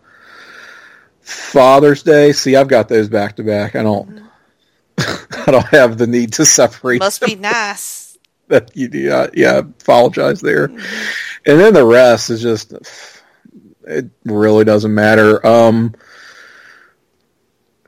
Father's 1.22 2.04
Day. 2.04 2.32
See, 2.34 2.56
I've 2.56 2.68
got 2.68 2.90
those 2.90 3.10
back 3.10 3.36
to 3.38 3.44
back. 3.44 3.76
I 3.76 3.84
don't. 3.84 4.22
I 4.98 5.52
don't 5.52 5.68
have 5.68 5.98
the 5.98 6.08
need 6.08 6.34
to 6.34 6.46
separate. 6.46 7.00
Must 7.00 7.22
be 7.22 7.36
nice. 7.40 8.18
that 8.48 8.76
you 8.76 8.88
do. 8.88 9.00
Yeah, 9.00 9.28
yeah, 9.34 9.58
apologize 9.60 10.42
there. 10.42 10.66
And 10.66 11.60
then 11.60 11.74
the 11.74 11.86
rest 11.86 12.30
is 12.30 12.42
just 12.42 12.74
it 13.86 14.06
really 14.26 14.66
doesn't 14.66 14.94
matter. 14.94 15.46
Um 15.46 15.94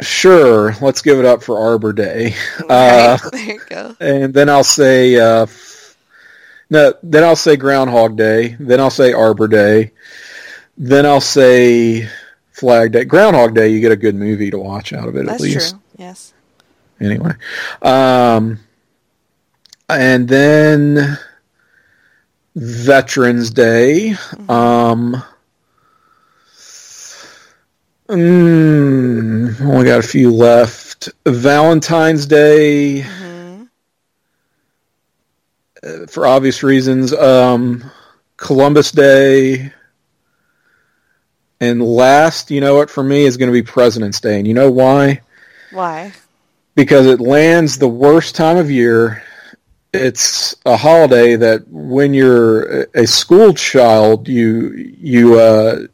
sure, 0.02 0.76
let's 0.82 1.02
give 1.02 1.20
it 1.20 1.26
up 1.26 1.44
for 1.44 1.58
Arbor 1.60 1.94
Day. 1.94 2.36
Uh 2.70 3.18
there 3.32 3.42
you 3.46 3.62
go. 3.70 3.96
and 4.00 4.34
then 4.34 4.50
I'll 4.50 4.64
say 4.64 5.16
uh 5.20 5.46
no, 6.70 6.94
then 7.04 7.24
I'll 7.24 7.36
say 7.36 7.56
Groundhog 7.56 8.18
Day, 8.18 8.56
then 8.60 8.80
I'll 8.80 8.90
say 8.90 9.14
Arbor 9.14 9.48
Day, 9.48 9.92
then 10.78 11.06
I'll 11.06 11.22
say 11.22 12.10
Flag 12.52 12.92
Day. 12.94 13.06
Groundhog 13.06 13.54
Day 13.54 13.68
you 13.70 13.80
get 13.80 13.92
a 13.92 13.96
good 13.98 14.16
movie 14.16 14.50
to 14.52 14.58
watch 14.58 14.94
out 14.94 15.08
of 15.08 15.16
it 15.16 15.26
That's 15.26 15.36
at 15.36 15.42
least 15.42 15.70
true. 15.72 15.80
Yes. 15.98 16.34
anyway. 17.00 17.34
Um, 17.82 18.60
and 19.90 20.28
then 20.28 21.18
Veterans 22.56 23.52
Day. 23.52 24.16
Um, 24.50 25.22
mm, 28.16 29.62
only 29.62 29.86
got 29.86 30.00
a 30.00 30.08
few 30.08 30.32
left. 30.32 31.10
Valentine's 31.26 32.26
Day, 32.26 33.02
hmm 33.02 33.64
uh, 35.84 36.06
for 36.08 36.26
obvious 36.26 36.64
reasons. 36.64 37.14
Um, 37.14 37.84
Columbus 38.38 38.92
Day. 38.92 39.72
And 41.60 41.82
last, 41.82 42.52
you 42.52 42.60
know 42.60 42.76
what, 42.76 42.90
for 42.90 43.04
me 43.04 43.24
is 43.24 43.38
going 43.38 43.48
to 43.48 43.54
be 43.54 43.62
President's 43.64 44.20
Day. 44.20 44.38
And 44.38 44.48
you 44.48 44.54
know 44.54 44.70
why? 44.70 45.22
Why? 45.72 46.12
because 46.76 47.06
it 47.06 47.20
lands 47.20 47.78
the 47.78 47.88
worst 47.88 48.36
time 48.36 48.58
of 48.58 48.72
year. 48.72 49.24
It's 49.94 50.56
a 50.66 50.76
holiday 50.76 51.36
that 51.36 51.68
when 51.68 52.14
you're 52.14 52.84
a 52.96 53.06
school 53.06 53.54
child, 53.54 54.28
you 54.28 54.72
you 54.98 55.40
uh, 55.40 55.88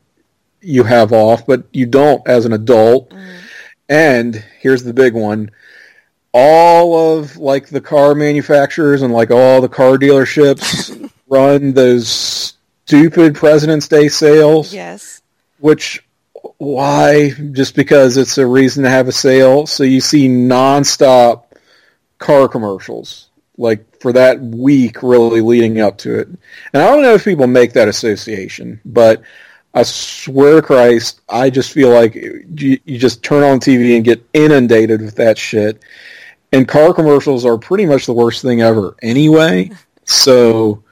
you 0.61 0.83
have 0.83 1.13
off, 1.13 1.45
but 1.45 1.63
you 1.71 1.85
don't 1.85 2.25
as 2.27 2.45
an 2.45 2.53
adult. 2.53 3.09
Mm. 3.11 3.35
And 3.89 4.35
here's 4.59 4.83
the 4.83 4.93
big 4.93 5.13
one. 5.13 5.51
All 6.33 7.17
of 7.17 7.37
like 7.37 7.67
the 7.69 7.81
car 7.81 8.13
manufacturers 8.13 9.01
and 9.01 9.13
like 9.13 9.31
all 9.31 9.61
the 9.61 9.69
car 9.69 9.97
dealerships 9.97 11.11
run 11.27 11.73
those 11.73 12.53
stupid 12.85 13.35
President's 13.35 13.87
Day 13.87 14.07
sales, 14.09 14.73
Yes. 14.73 15.21
which 15.59 16.03
why? 16.57 17.31
Just 17.51 17.75
because 17.75 18.17
it's 18.17 18.37
a 18.37 18.45
reason 18.45 18.83
to 18.83 18.89
have 18.89 19.07
a 19.07 19.11
sale. 19.11 19.65
So 19.65 19.83
you 19.83 20.01
see 20.01 20.27
nonstop 20.27 21.43
car 22.17 22.47
commercials 22.47 23.29
like 23.57 23.99
for 23.99 24.13
that 24.13 24.39
week 24.39 25.03
really 25.03 25.41
leading 25.41 25.81
up 25.81 25.97
to 25.99 26.17
it. 26.19 26.27
And 26.27 26.81
I 26.81 26.87
don't 26.87 27.01
know 27.01 27.13
if 27.15 27.25
people 27.25 27.47
make 27.47 27.73
that 27.73 27.87
association, 27.89 28.79
but 28.85 29.21
I 29.73 29.83
swear 29.83 30.55
to 30.55 30.61
Christ, 30.61 31.21
I 31.29 31.49
just 31.49 31.71
feel 31.71 31.89
like 31.91 32.15
you, 32.15 32.79
you 32.85 32.97
just 32.97 33.23
turn 33.23 33.43
on 33.43 33.59
TV 33.59 33.95
and 33.95 34.03
get 34.03 34.23
inundated 34.33 35.01
with 35.01 35.15
that 35.15 35.37
shit. 35.37 35.83
And 36.51 36.67
car 36.67 36.93
commercials 36.93 37.45
are 37.45 37.57
pretty 37.57 37.85
much 37.85 38.05
the 38.07 38.13
worst 38.13 38.41
thing 38.41 38.61
ever 38.61 38.95
anyway. 39.01 39.71
So 40.05 40.83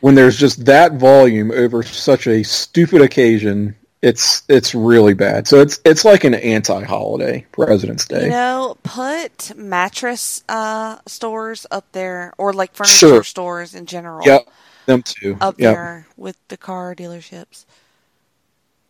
when 0.00 0.14
there's 0.14 0.38
just 0.38 0.64
that 0.64 0.94
volume 0.94 1.50
over 1.50 1.82
such 1.82 2.26
a 2.26 2.42
stupid 2.42 3.02
occasion, 3.02 3.76
it's 4.00 4.42
it's 4.48 4.74
really 4.74 5.12
bad. 5.12 5.46
So 5.46 5.60
it's 5.60 5.80
it's 5.84 6.02
like 6.06 6.24
an 6.24 6.32
anti-holiday 6.34 7.44
President's 7.52 8.06
Day. 8.06 8.24
You 8.24 8.30
know, 8.30 8.78
put 8.84 9.54
mattress 9.54 10.42
uh, 10.48 10.96
stores 11.06 11.66
up 11.70 11.92
there, 11.92 12.32
or 12.38 12.54
like 12.54 12.72
furniture 12.72 12.94
Sure. 12.96 13.22
stores 13.22 13.74
in 13.74 13.84
general. 13.84 14.26
Yep, 14.26 14.48
them 14.86 15.02
too. 15.02 15.36
Up 15.42 15.56
Yep. 15.58 15.74
there 15.74 16.06
with 16.16 16.36
the 16.48 16.56
car 16.56 16.94
dealerships. 16.94 17.66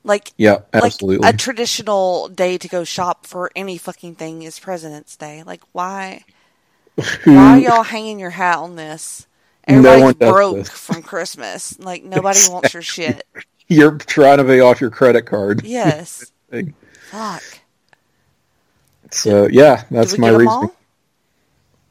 Like, 0.04 0.32
Yeah, 0.38 0.60
like 0.72 0.84
absolutely. 0.84 1.28
a 1.28 1.32
traditional 1.32 2.28
day 2.28 2.56
to 2.58 2.68
go 2.68 2.84
shop 2.84 3.26
for 3.26 3.50
any 3.56 3.76
fucking 3.78 4.14
thing 4.14 4.42
is 4.42 4.58
President's 4.58 5.16
Day. 5.16 5.42
Like, 5.42 5.60
why? 5.72 6.24
Why 7.24 7.36
are 7.36 7.58
y'all 7.58 7.82
hanging 7.84 8.18
your 8.18 8.30
hat 8.30 8.58
on 8.58 8.74
this? 8.76 9.26
No 9.68 9.76
Everybody's 9.76 10.02
one 10.02 10.14
broke 10.32 10.56
this. 10.56 10.68
from 10.70 11.02
Christmas. 11.02 11.78
Like 11.78 12.02
nobody 12.02 12.38
wants 12.48 12.72
your 12.74 12.82
shit. 12.94 13.24
You're 13.68 13.98
trying 13.98 14.38
to 14.38 14.44
pay 14.44 14.60
off 14.60 14.80
your 14.80 14.90
credit 14.90 15.22
card. 15.26 15.62
Yes. 15.64 16.32
Fuck. 17.10 17.42
So 19.10 19.46
yeah, 19.48 19.84
that's 19.90 20.18
my 20.18 20.28
get 20.28 20.34
'em 20.34 20.40
reasoning. 20.40 20.70
all? 20.70 20.76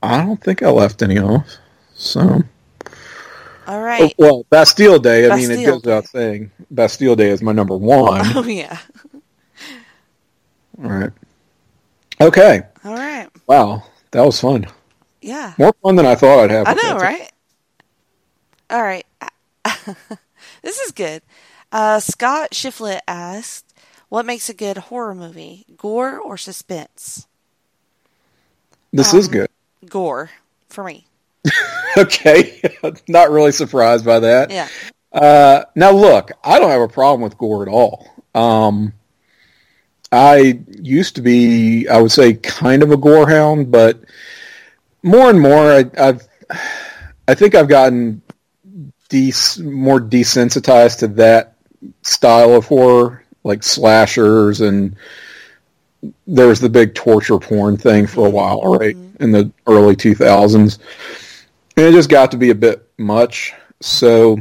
I 0.03 0.17
don't 0.25 0.41
think 0.43 0.61
I 0.63 0.69
left 0.69 1.01
any 1.01 1.19
off. 1.19 1.47
So 1.93 2.41
All 3.67 3.81
right. 3.81 4.13
well, 4.17 4.45
Bastille 4.49 4.97
Day. 4.99 5.29
I 5.29 5.35
mean, 5.35 5.51
it 5.51 5.65
goes 5.65 5.83
without 5.83 6.07
saying, 6.07 6.51
Bastille 6.71 7.15
Day 7.17 7.29
is 7.29 7.41
my 7.41 7.51
number 7.51 7.75
one. 7.75 8.25
Oh 8.35 8.43
yeah. 8.45 8.79
All 10.83 10.89
right. 10.91 11.11
Okay. 12.21 12.61
All 12.85 12.93
right. 12.93 13.27
Wow, 13.47 13.83
that 14.11 14.21
was 14.25 14.39
fun. 14.39 14.67
Yeah. 15.21 15.53
More 15.57 15.73
fun 15.83 15.95
than 15.95 16.05
I 16.05 16.15
thought 16.15 16.39
I'd 16.39 16.51
have. 16.51 16.67
I 16.67 16.73
know, 16.73 16.95
right? 16.97 17.31
All 18.69 18.83
right. 18.83 19.05
this 20.61 20.79
is 20.79 20.91
good. 20.91 21.21
Uh, 21.71 21.99
Scott 21.99 22.51
Shiflett 22.51 22.99
asked, 23.07 23.73
"What 24.09 24.25
makes 24.25 24.49
a 24.49 24.53
good 24.53 24.77
horror 24.77 25.15
movie? 25.15 25.65
Gore 25.75 26.17
or 26.19 26.37
suspense? 26.37 27.27
This 28.93 29.13
Um, 29.13 29.19
is 29.19 29.27
good. 29.27 29.49
Gore 29.89 30.29
for 30.69 30.83
me. 30.83 31.06
Okay, 31.97 32.61
not 33.07 33.31
really 33.31 33.51
surprised 33.51 34.05
by 34.05 34.19
that. 34.19 34.51
Yeah. 34.51 34.67
Uh, 35.11 35.63
now 35.75 35.89
look, 35.89 36.31
I 36.43 36.59
don't 36.59 36.69
have 36.69 36.81
a 36.81 36.87
problem 36.87 37.21
with 37.21 37.39
gore 37.39 37.63
at 37.63 37.67
all. 37.67 38.07
Um, 38.35 38.93
I 40.11 40.59
used 40.79 41.15
to 41.15 41.23
be, 41.23 41.87
I 41.87 41.99
would 41.99 42.11
say, 42.11 42.33
kind 42.35 42.83
of 42.83 42.91
a 42.91 42.97
gore 42.97 43.27
hound, 43.27 43.71
but 43.71 43.99
more 45.01 45.29
and 45.29 45.41
more, 45.41 45.71
I, 45.71 45.85
I've, 45.97 46.27
I 47.27 47.33
think 47.33 47.55
I've 47.55 47.67
gotten 47.67 48.21
des- 49.09 49.61
more 49.61 49.99
desensitized 49.99 50.99
to 50.99 51.07
that 51.07 51.55
style 52.03 52.53
of 52.53 52.65
horror, 52.67 53.23
like 53.43 53.63
slashers, 53.63 54.61
and 54.61 54.95
there 56.27 56.47
was 56.47 56.59
the 56.59 56.69
big 56.69 56.93
torture 56.93 57.39
porn 57.39 57.75
thing 57.75 58.07
for 58.07 58.27
a 58.27 58.29
while, 58.29 58.61
right, 58.61 58.95
in 59.19 59.31
the 59.31 59.51
early 59.65 59.95
two 59.95 60.15
thousands, 60.15 60.79
and 61.77 61.85
it 61.85 61.91
just 61.91 62.09
got 62.09 62.31
to 62.31 62.37
be 62.37 62.49
a 62.49 62.55
bit 62.55 62.89
much. 62.97 63.53
So 63.81 64.39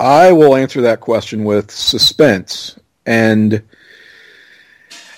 I 0.00 0.32
will 0.32 0.56
answer 0.56 0.82
that 0.82 1.00
question 1.00 1.44
with 1.44 1.70
suspense. 1.70 2.78
And 3.06 3.62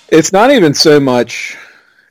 it's 0.08 0.32
not 0.32 0.50
even 0.50 0.74
so 0.74 1.00
much 1.00 1.56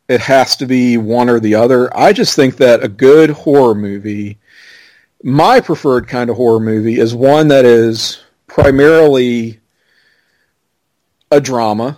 it 0.08 0.22
has 0.22 0.56
to 0.58 0.66
be 0.66 0.98
one 0.98 1.30
or 1.30 1.40
the 1.40 1.56
other. 1.56 1.96
I 1.96 2.14
just 2.14 2.36
think 2.36 2.58
that 2.58 2.84
a 2.84 2.88
good 2.88 3.30
horror 3.30 3.76
movie, 3.76 4.40
my 5.24 5.60
preferred 5.60 6.08
kind 6.08 6.30
of 6.30 6.36
horror 6.36 6.60
movie, 6.60 7.00
is 7.00 7.14
one 7.14 7.48
that 7.50 7.66
is 7.66 8.24
primarily 8.48 9.60
a 11.32 11.40
drama. 11.40 11.98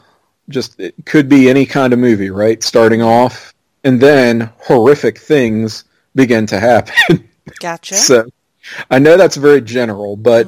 Just 0.50 0.80
it 0.80 0.94
could 1.06 1.28
be 1.28 1.50
any 1.50 1.66
kind 1.66 1.94
of 1.94 2.00
movie, 2.00 2.30
right? 2.30 2.62
Starting 2.64 3.02
off, 3.02 3.54
and 3.84 4.00
then 4.00 4.50
horrific 4.58 5.18
things 5.18 5.84
begin 6.18 6.48
to 6.48 6.60
happen. 6.60 7.30
Gotcha. 7.60 7.96
So 8.08 8.26
I 8.92 9.00
know 9.00 9.16
that's 9.16 9.38
very 9.38 9.62
general, 9.62 10.18
but 10.18 10.46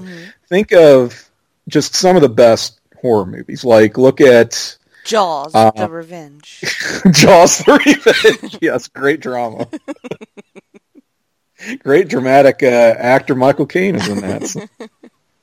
think 0.50 0.74
of 0.74 1.30
just 1.70 1.96
some 1.96 2.18
of 2.18 2.22
the 2.22 2.28
best 2.28 2.82
horror 2.98 3.26
movies. 3.26 3.64
Like 3.64 3.98
look 3.98 4.20
at 4.20 4.78
Jaws: 5.06 5.56
uh, 5.56 5.72
The 5.72 5.88
Revenge. 5.88 6.60
Jaws 7.12 7.60
the 7.60 7.80
Revenge. 7.86 8.58
yes, 8.62 8.90
great 8.90 9.22
drama. 9.22 9.70
great 11.82 12.10
dramatic 12.10 12.62
uh, 12.62 12.66
actor 12.66 13.36
Michael 13.36 13.68
Caine 13.68 13.96
is 13.96 14.10
in 14.10 14.20
that. 14.20 14.48
So 14.48 14.68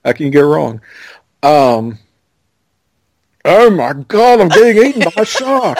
how 0.05 0.13
can 0.13 0.27
you 0.27 0.33
go 0.33 0.47
wrong? 0.47 0.83
Um, 1.43 1.99
oh 3.43 3.71
my 3.71 3.95
god, 3.95 4.43
I'm 4.43 4.49
getting 4.49 4.87
eaten 4.87 5.03
by 5.03 5.23
a 5.23 5.25
shark. 5.25 5.79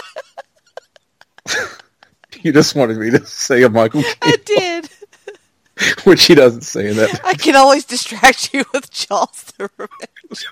you 2.43 2.53
just 2.53 2.75
wanted 2.75 2.99
me 2.99 3.11
to 3.11 3.25
say 3.27 3.63
a 3.63 3.69
Michael 3.69 4.03
Caine, 4.03 4.15
I 4.23 4.37
did. 4.45 4.89
which 6.05 6.25
he 6.27 6.35
doesn't 6.35 6.63
say 6.63 6.89
in 6.91 6.97
that. 6.97 7.21
I 7.25 7.35
can 7.35 7.55
always 7.57 7.85
distract 7.85 8.53
you 8.55 8.65
with 8.73 8.91
Jaws: 8.91 9.53
The 9.59 9.71
Revenge. 9.77 10.45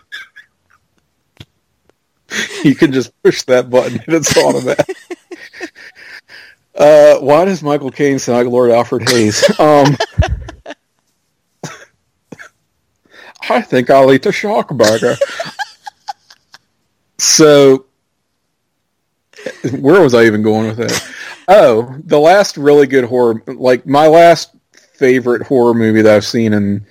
you 2.64 2.74
can 2.74 2.92
just 2.92 3.10
push 3.22 3.42
that 3.44 3.70
button 3.70 4.00
and 4.06 4.14
it's 4.16 4.36
automatic. 4.36 4.96
uh, 6.74 7.18
why 7.18 7.44
does 7.44 7.62
Michael 7.62 7.90
Caine 7.90 8.18
sound 8.18 8.38
like 8.38 8.52
Lord 8.52 8.70
Alfred 8.70 9.08
Hayes? 9.08 9.58
Um, 9.58 9.96
I 13.48 13.60
think 13.62 13.90
I'll 13.90 14.12
eat 14.12 14.26
a 14.26 14.32
shark 14.32 14.68
burger. 14.68 15.16
so, 17.18 17.86
where 19.78 20.00
was 20.00 20.14
I 20.14 20.24
even 20.24 20.42
going 20.42 20.68
with 20.68 20.78
that? 20.78 21.14
Oh, 21.48 21.94
the 22.04 22.18
last 22.18 22.56
really 22.56 22.86
good 22.86 23.04
horror, 23.04 23.42
like 23.46 23.86
my 23.86 24.06
last 24.06 24.50
favorite 24.94 25.42
horror 25.42 25.74
movie 25.74 26.02
that 26.02 26.14
I've 26.16 26.24
seen 26.24 26.52
in, 26.52 26.86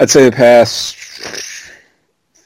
I'd 0.00 0.10
say 0.10 0.24
the 0.28 0.34
past 0.36 0.96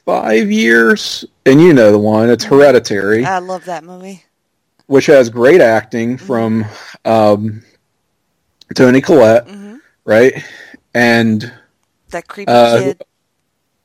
five 0.05 0.51
years, 0.51 1.25
and 1.47 1.61
you 1.61 1.73
know 1.73 1.93
the 1.93 1.99
one, 1.99 2.29
it's 2.29 2.45
Hereditary, 2.45 3.25
I 3.25 3.39
love 3.39 3.65
that 3.67 3.85
movie. 3.85 4.25
which 4.87 5.07
has 5.07 5.31
great 5.31 5.61
acting 5.61 6.17
from 6.19 6.67
um, 7.05 7.63
Toni 8.75 9.01
Collette, 9.01 9.49
right? 10.05 10.45
And 10.95 11.53
That 12.11 12.27
creepy 12.29 12.51
Uh, 12.53 12.79
kid. 12.81 13.03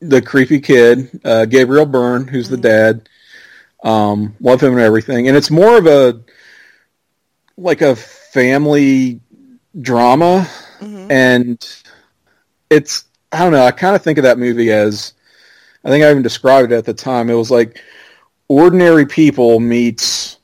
the 0.02 0.22
creepy 0.22 0.60
kid, 0.60 1.22
uh, 1.24 1.46
Gabriel 1.46 1.86
Byrne, 1.86 2.28
who's 2.28 2.50
the 2.50 2.58
dad. 2.58 3.08
Um, 3.84 4.36
love 4.40 4.62
him 4.64 4.72
and 4.74 4.82
everything. 4.82 5.28
And 5.28 5.38
it's 5.38 5.52
more 5.52 5.78
of 5.78 5.86
a 5.86 6.20
like 7.58 7.82
a 7.82 7.96
family 7.96 9.20
drama, 9.82 10.48
and 11.10 11.66
it's 12.70 13.06
I 13.32 13.40
don't 13.40 13.52
know. 13.52 13.64
I 13.64 13.72
kind 13.72 13.96
of 13.96 14.02
think 14.02 14.18
of 14.18 14.24
that 14.24 14.38
movie 14.40 14.72
as 14.72 15.14
I 15.84 15.90
think 15.90 16.04
I 16.04 16.10
even 16.12 16.24
described 16.24 16.72
it 16.72 16.76
at 16.76 16.86
the 16.86 16.94
time. 16.94 17.30
It 17.30 17.36
was 17.36 17.52
like 17.52 17.82
ordinary 18.48 19.06
people 19.06 19.60
meets 19.60 20.38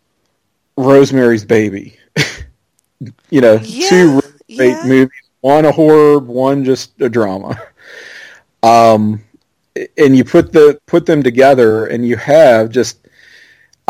Rosemary's 0.77 1.45
Baby. 1.45 1.97
you 3.29 3.41
know, 3.41 3.57
Yeah, 3.59 3.89
two 3.89 4.21
yeah. 4.47 4.83
movies. 4.85 5.09
One 5.41 5.65
a 5.65 5.71
horror, 5.71 6.19
one 6.19 6.63
just 6.63 6.99
a 7.01 7.09
drama. 7.09 7.59
Um, 8.63 9.23
and 9.97 10.15
you 10.15 10.23
put 10.23 10.51
the 10.51 10.79
put 10.85 11.05
them 11.05 11.23
together, 11.23 11.87
and 11.87 12.05
you 12.05 12.17
have 12.17 12.69
just. 12.69 12.99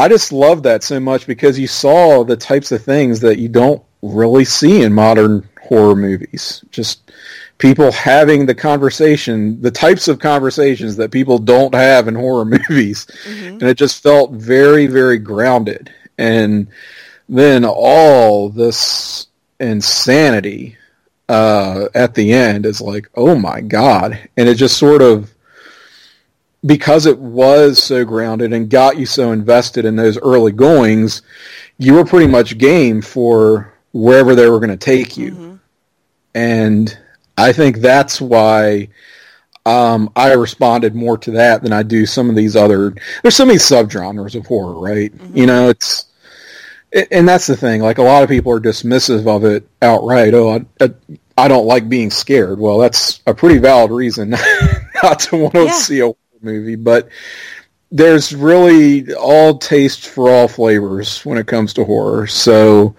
I 0.02 0.08
just 0.08 0.32
love 0.32 0.64
that 0.64 0.82
so 0.82 1.00
much 1.00 1.28
because 1.28 1.60
you 1.60 1.68
saw 1.68 2.24
the 2.24 2.36
types 2.36 2.72
of 2.72 2.84
things 2.84 3.20
that 3.20 3.38
you 3.38 3.48
don't 3.48 3.84
really 4.02 4.46
see 4.46 4.82
in 4.82 4.94
modern 4.94 5.48
horror 5.62 5.96
movies. 5.96 6.66
Just 6.72 7.12
people 7.60 7.92
having 7.92 8.48
the 8.48 8.56
conversation, 8.56 9.62
the 9.62 9.70
types 9.70 10.08
of 10.08 10.18
conversations 10.18 10.96
that 10.96 11.12
people 11.12 11.38
don't 11.38 11.76
have 11.76 12.08
in 12.08 12.16
horror 12.16 12.46
movies. 12.70 13.06
And 13.28 13.62
it 13.62 13.78
just 13.78 14.02
felt 14.02 14.32
very, 14.32 14.88
very 14.88 15.20
grounded. 15.20 15.94
and 16.18 16.68
then 17.30 17.64
all 17.64 18.50
this 18.50 19.28
insanity 19.60 20.78
uh, 21.30 21.90
at 21.94 22.16
the 22.16 22.34
end 22.34 22.66
is 22.66 22.82
like, 22.82 23.08
oh 23.14 23.36
my 23.36 23.62
god, 23.62 24.20
and 24.36 24.50
it 24.50 24.56
just 24.56 24.78
sort 24.78 25.04
of 25.04 25.32
because 26.66 27.06
it 27.06 27.18
was 27.18 27.82
so 27.82 28.06
grounded 28.06 28.54
and 28.54 28.70
got 28.70 28.98
you 28.98 29.06
so 29.06 29.32
invested 29.32 29.86
in 29.86 29.96
those 29.96 30.18
early 30.20 30.52
goings, 30.52 31.22
you 31.78 31.94
were 31.96 32.06
pretty 32.06 32.28
much 32.28 32.58
game 32.58 33.02
for 33.02 33.74
wherever 33.94 34.36
they 34.36 34.50
were 34.50 34.60
going 34.60 34.70
to 34.70 34.78
take 34.78 35.18
you, 35.18 35.60
and 36.36 36.98
I 37.38 37.52
think 37.54 37.78
that's 37.78 38.22
why 38.22 38.90
um, 39.66 40.12
I 40.16 40.34
responded 40.34 40.96
more 40.96 41.18
to 41.20 41.32
that 41.32 41.64
than 41.64 41.74
I 41.74 41.84
do 41.84 42.06
some 42.06 42.30
of 42.30 42.36
these 42.36 42.56
other. 42.56 42.94
There's 43.22 43.36
so 43.36 43.46
many 43.46 43.58
subgenres 43.60 44.36
of 44.36 44.46
horror, 44.46 44.80
right? 44.80 45.12
You 45.34 45.46
know, 45.46 45.70
it's 45.70 46.06
and 47.12 47.28
that's 47.28 47.48
the 47.48 47.56
thing. 47.58 47.82
Like 47.82 47.98
a 47.98 48.04
lot 48.04 48.24
of 48.24 48.30
people 48.30 48.52
are 48.54 48.60
dismissive 48.60 49.28
of 49.28 49.46
it 49.46 49.68
outright. 49.82 50.34
Oh, 50.34 50.66
I, 50.80 50.92
I, 51.38 51.48
don't 51.48 51.66
like 51.66 51.88
being 51.90 52.12
scared. 52.12 52.60
Well, 52.60 52.78
that's 52.80 53.22
a 53.26 53.34
pretty 53.34 53.60
valid 53.60 53.92
reason 53.92 54.32
not 55.04 55.20
to 55.22 55.38
want 55.38 55.54
to 55.54 55.66
Yeah. 55.66 55.72
see 55.72 56.00
a 56.02 56.12
movie. 56.42 56.76
But 56.76 57.10
there's 57.92 58.34
really 58.34 59.14
all 59.14 59.58
tastes 59.58 60.06
for 60.06 60.30
all 60.30 60.48
flavors 60.48 61.26
when 61.26 61.38
it 61.38 61.48
comes 61.48 61.74
to 61.74 61.84
horror. 61.84 62.28
So 62.28 62.96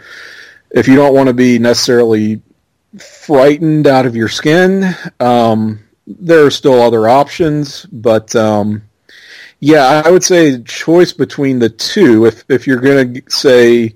if 0.70 0.86
you 0.86 0.96
don't 0.96 1.14
want 1.14 1.28
to 1.28 1.34
be 1.34 1.58
necessarily 1.58 2.42
frightened 2.98 3.86
out 3.86 4.06
of 4.06 4.14
your 4.14 4.28
skin, 4.28 4.94
um, 5.18 5.80
there 6.06 6.44
are 6.44 6.50
still 6.50 6.80
other 6.82 7.08
options. 7.08 7.86
But 7.86 8.36
um, 8.36 8.82
yeah, 9.60 10.02
I 10.04 10.10
would 10.10 10.24
say 10.24 10.62
choice 10.62 11.12
between 11.12 11.58
the 11.58 11.70
two. 11.70 12.26
If 12.26 12.44
if 12.48 12.66
you're 12.66 12.80
going 12.80 13.14
to 13.14 13.22
say 13.30 13.94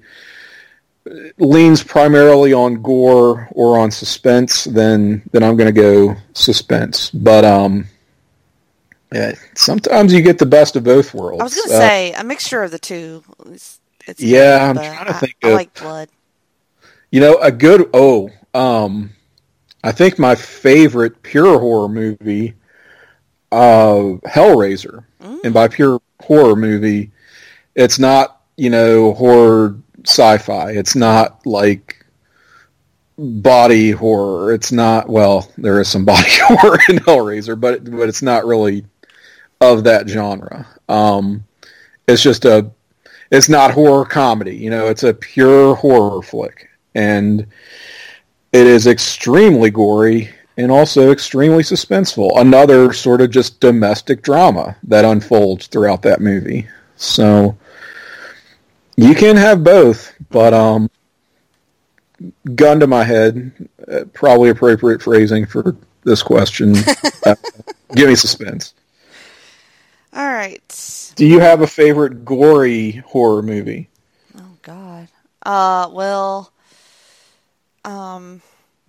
leans 1.38 1.82
primarily 1.82 2.52
on 2.52 2.82
gore 2.82 3.48
or 3.52 3.78
on 3.78 3.90
suspense, 3.90 4.64
then 4.64 5.22
then 5.32 5.42
I'm 5.42 5.56
going 5.56 5.72
to 5.74 5.80
go 5.80 6.16
suspense. 6.32 7.10
But 7.10 7.44
um, 7.44 7.86
yeah, 9.12 9.34
sometimes 9.54 10.12
you 10.12 10.20
get 10.22 10.38
the 10.38 10.46
best 10.46 10.76
of 10.76 10.84
both 10.84 11.14
worlds. 11.14 11.40
I 11.40 11.44
was 11.44 11.54
gonna 11.54 11.74
Uh, 11.74 11.88
say 11.88 12.12
a 12.12 12.24
mixture 12.24 12.62
of 12.62 12.70
the 12.70 12.78
two. 12.78 13.22
It's, 13.46 13.80
it's 14.06 14.20
Yeah, 14.22 14.72
good, 14.72 14.82
I'm 14.82 14.94
trying 14.94 15.06
to 15.06 15.14
think 15.14 15.36
I 15.44 15.48
of- 15.48 15.54
like 15.54 15.74
blood. 15.74 16.08
You 17.10 17.20
know, 17.20 17.36
a 17.38 17.52
good 17.52 17.88
oh, 17.94 18.30
um, 18.52 19.10
I 19.84 19.92
think 19.92 20.18
my 20.18 20.34
favorite 20.34 21.22
pure 21.22 21.58
horror 21.60 21.88
movie, 21.88 22.54
uh, 23.52 24.18
Hellraiser, 24.26 25.04
and 25.20 25.54
by 25.54 25.68
pure 25.68 26.00
horror 26.20 26.56
movie, 26.56 27.12
it's 27.76 27.98
not 27.98 28.40
you 28.56 28.70
know 28.70 29.14
horror 29.14 29.76
sci-fi. 30.04 30.72
It's 30.72 30.96
not 30.96 31.46
like 31.46 32.04
body 33.18 33.92
horror. 33.92 34.52
It's 34.52 34.72
not 34.72 35.08
well, 35.08 35.50
there 35.56 35.80
is 35.80 35.88
some 35.88 36.04
body 36.12 36.28
horror 36.42 36.78
in 36.88 36.96
Hellraiser, 36.98 37.58
but 37.58 37.84
but 37.84 38.08
it's 38.08 38.22
not 38.22 38.44
really 38.46 38.84
of 39.60 39.84
that 39.84 40.08
genre. 40.08 40.66
Um, 40.88 41.44
it's 42.08 42.22
just 42.22 42.44
a 42.44 42.70
it's 43.30 43.48
not 43.48 43.72
horror 43.72 44.04
comedy. 44.04 44.56
You 44.56 44.70
know, 44.70 44.86
it's 44.86 45.02
a 45.02 45.14
pure 45.14 45.74
horror 45.74 46.22
flick, 46.22 46.68
and 46.94 47.46
it 48.52 48.66
is 48.66 48.86
extremely 48.86 49.70
gory 49.70 50.30
and 50.56 50.70
also 50.70 51.10
extremely 51.10 51.62
suspenseful. 51.62 52.30
Another 52.40 52.92
sort 52.92 53.20
of 53.20 53.30
just 53.30 53.60
domestic 53.60 54.22
drama 54.22 54.76
that 54.84 55.04
unfolds 55.04 55.66
throughout 55.66 56.02
that 56.02 56.20
movie. 56.20 56.66
So 56.96 57.56
you 58.96 59.14
can 59.14 59.36
have 59.36 59.62
both, 59.62 60.14
but 60.30 60.54
um, 60.54 60.88
gun 62.54 62.80
to 62.80 62.86
my 62.86 63.04
head, 63.04 63.68
uh, 63.90 64.04
probably 64.14 64.48
appropriate 64.48 65.02
phrasing 65.02 65.44
for 65.44 65.76
this 66.04 66.22
question. 66.22 66.74
uh, 67.26 67.34
give 67.94 68.08
me 68.08 68.14
suspense. 68.14 68.72
All 70.16 70.26
right. 70.26 71.12
Do 71.16 71.26
you 71.26 71.40
have 71.40 71.60
a 71.60 71.66
favorite 71.66 72.24
gory 72.24 72.92
horror 73.06 73.42
movie? 73.42 73.90
Oh 74.34 74.56
God. 74.62 75.08
Uh. 75.42 75.90
Well. 75.92 76.50
Um. 77.84 78.40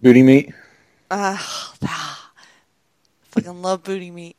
Booty 0.01 0.23
meat. 0.23 0.53
Uh. 1.11 1.35
fucking 3.23 3.61
love 3.61 3.83
booty 3.83 4.09
meat. 4.09 4.37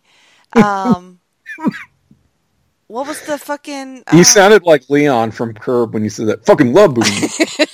Um. 0.57 1.21
what 2.87 3.07
was 3.07 3.21
the 3.27 3.37
fucking? 3.37 3.97
You 4.15 4.21
uh, 4.21 4.25
sounded 4.25 4.63
like 4.63 4.89
Leon 4.89 5.33
from 5.33 5.53
Curb 5.53 5.93
when 5.93 6.05
you 6.05 6.11
said 6.11 6.29
that. 6.29 6.47
Fucking 6.47 6.73
love 6.73 6.95
booty 6.95 7.11
meat. 7.11 7.69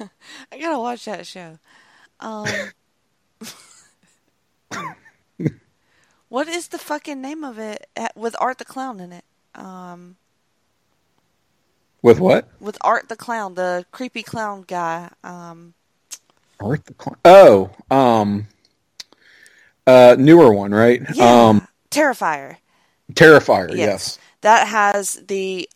I 0.50 0.58
gotta 0.58 0.80
watch 0.80 1.04
that 1.04 1.24
show. 1.24 1.56
Um. 2.18 2.48
what 6.28 6.48
is 6.48 6.68
the 6.68 6.78
fucking 6.78 7.20
name 7.20 7.44
of 7.44 7.58
it 7.58 7.86
with 8.14 8.34
Art 8.40 8.58
the 8.58 8.64
Clown 8.64 9.00
in 9.00 9.12
it? 9.12 9.24
Um. 9.54 10.16
With 12.00 12.20
what? 12.20 12.48
With 12.60 12.78
Art 12.82 13.08
the 13.08 13.16
Clown, 13.16 13.54
the 13.54 13.84
creepy 13.90 14.22
clown 14.22 14.64
guy. 14.66 15.10
Um. 15.24 15.74
Art 16.60 16.84
the 16.86 16.94
Clown. 16.94 17.16
Oh, 17.24 17.70
um, 17.90 18.46
uh, 19.86 20.16
newer 20.18 20.52
one, 20.52 20.72
right? 20.72 21.02
Yeah. 21.14 21.48
Um, 21.48 21.68
Terrifier. 21.90 22.56
Terrifier. 23.12 23.74
Yes. 23.74 24.18
That 24.42 24.68
has 24.68 25.14
the 25.26 25.68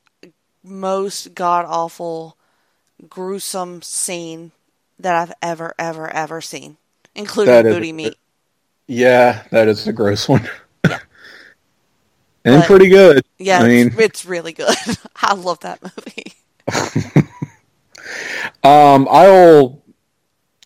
most 0.62 1.34
god 1.34 1.64
awful, 1.68 2.36
gruesome 3.08 3.82
scene 3.82 4.52
that 4.98 5.14
I've 5.16 5.32
ever, 5.42 5.74
ever, 5.78 6.08
ever 6.12 6.40
seen, 6.40 6.76
including 7.14 7.54
That 7.54 7.66
is- 7.66 7.74
booty 7.74 7.92
meat. 7.92 8.16
Yeah, 8.86 9.42
that 9.50 9.68
is 9.68 9.86
a 9.86 9.92
gross 9.92 10.28
one. 10.28 10.48
and 10.84 11.00
But- 12.44 12.64
pretty 12.66 12.88
good. 12.88 13.24
Yeah, 13.38 13.60
I 13.60 13.68
it's, 13.68 13.94
mean, 13.96 14.02
it's 14.04 14.24
really 14.26 14.52
good. 14.52 14.74
I 15.16 15.34
love 15.34 15.60
that 15.60 15.80
movie. 15.82 16.34
um, 18.64 19.08
I'll, 19.10 19.82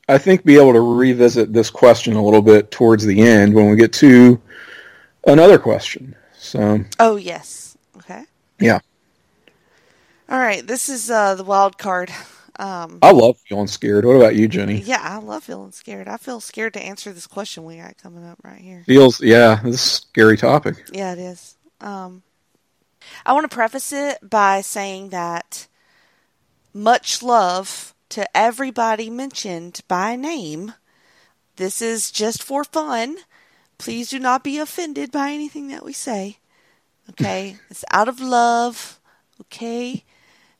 I 0.08 0.18
think, 0.18 0.44
be 0.44 0.56
able 0.56 0.72
to 0.72 0.80
revisit 0.80 1.52
this 1.52 1.70
question 1.70 2.14
a 2.14 2.24
little 2.24 2.42
bit 2.42 2.70
towards 2.70 3.04
the 3.04 3.20
end 3.22 3.54
when 3.54 3.70
we 3.70 3.76
get 3.76 3.92
to 3.94 4.40
another 5.26 5.58
question. 5.58 6.14
So, 6.38 6.80
Oh 7.00 7.16
yes. 7.16 7.76
Okay. 7.98 8.24
yeah, 8.60 8.78
All 10.28 10.38
right. 10.38 10.64
This 10.66 10.88
is 10.88 11.10
uh, 11.10 11.34
the 11.34 11.42
wild 11.44 11.76
card. 11.78 12.10
Um, 12.58 12.98
I 13.02 13.12
love 13.12 13.38
feeling 13.38 13.66
scared. 13.66 14.04
What 14.04 14.16
about 14.16 14.34
you, 14.34 14.48
Jenny? 14.48 14.80
yeah, 14.80 15.00
I 15.02 15.18
love 15.18 15.44
feeling 15.44 15.72
scared. 15.72 16.08
I 16.08 16.16
feel 16.16 16.40
scared 16.40 16.74
to 16.74 16.82
answer 16.82 17.12
this 17.12 17.26
question 17.26 17.64
we 17.64 17.76
got 17.76 17.98
coming 17.98 18.24
up 18.24 18.38
right 18.42 18.60
here. 18.60 18.82
Feels, 18.86 19.20
yeah, 19.20 19.60
this 19.62 19.74
is 19.74 19.80
a 19.80 19.88
scary 20.06 20.36
topic. 20.36 20.88
Yeah, 20.92 21.12
it 21.12 21.18
is. 21.18 21.56
Um, 21.80 22.22
I 23.24 23.32
want 23.32 23.48
to 23.48 23.54
preface 23.54 23.92
it 23.92 24.18
by 24.22 24.62
saying 24.62 25.10
that 25.10 25.68
much 26.72 27.22
love 27.22 27.94
to 28.10 28.36
everybody 28.36 29.10
mentioned 29.10 29.80
by 29.88 30.16
name. 30.16 30.74
This 31.56 31.80
is 31.82 32.10
just 32.10 32.42
for 32.42 32.64
fun. 32.64 33.18
Please 33.78 34.10
do 34.10 34.18
not 34.18 34.44
be 34.44 34.58
offended 34.58 35.10
by 35.10 35.30
anything 35.30 35.68
that 35.68 35.84
we 35.84 35.92
say. 35.92 36.38
Okay? 37.10 37.56
it's 37.70 37.84
out 37.90 38.08
of 38.08 38.20
love. 38.20 39.00
Okay? 39.42 40.04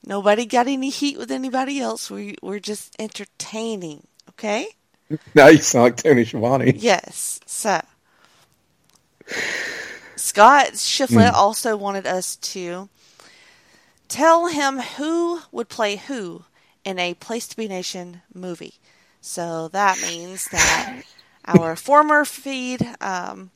Nobody 0.07 0.47
got 0.47 0.69
any 0.69 0.91
heat 0.91 1.19
with 1.19 1.33
anybody 1.33 1.81
else. 1.81 2.11
We, 2.11 2.37
we're 2.41 2.61
just 2.61 2.95
entertaining. 2.99 4.07
Okay? 4.31 4.69
Now 5.37 5.47
you 5.47 5.59
sound 5.59 5.85
like 5.85 5.97
Tony 5.99 6.25
Schiavone. 6.25 6.73
Yes. 6.77 7.39
So 7.47 7.81
Scott 10.17 10.73
Shiflett 10.73 11.33
also 11.33 11.77
wanted 11.77 12.07
us 12.07 12.35
to 12.37 12.89
tell 14.09 14.49
him 14.49 14.81
who 14.81 15.43
would 15.53 15.69
play 15.69 15.95
who 15.95 16.45
in 16.85 16.99
a 16.99 17.15
Place 17.15 17.47
to 17.49 17.57
Be 17.57 17.69
Nation 17.69 18.23
movie. 18.35 18.75
So 19.21 19.69
that 19.69 20.01
means 20.01 20.47
that 20.47 21.03
our 21.45 21.77
former 21.77 22.25
feed, 22.25 22.83
um, 23.01 23.51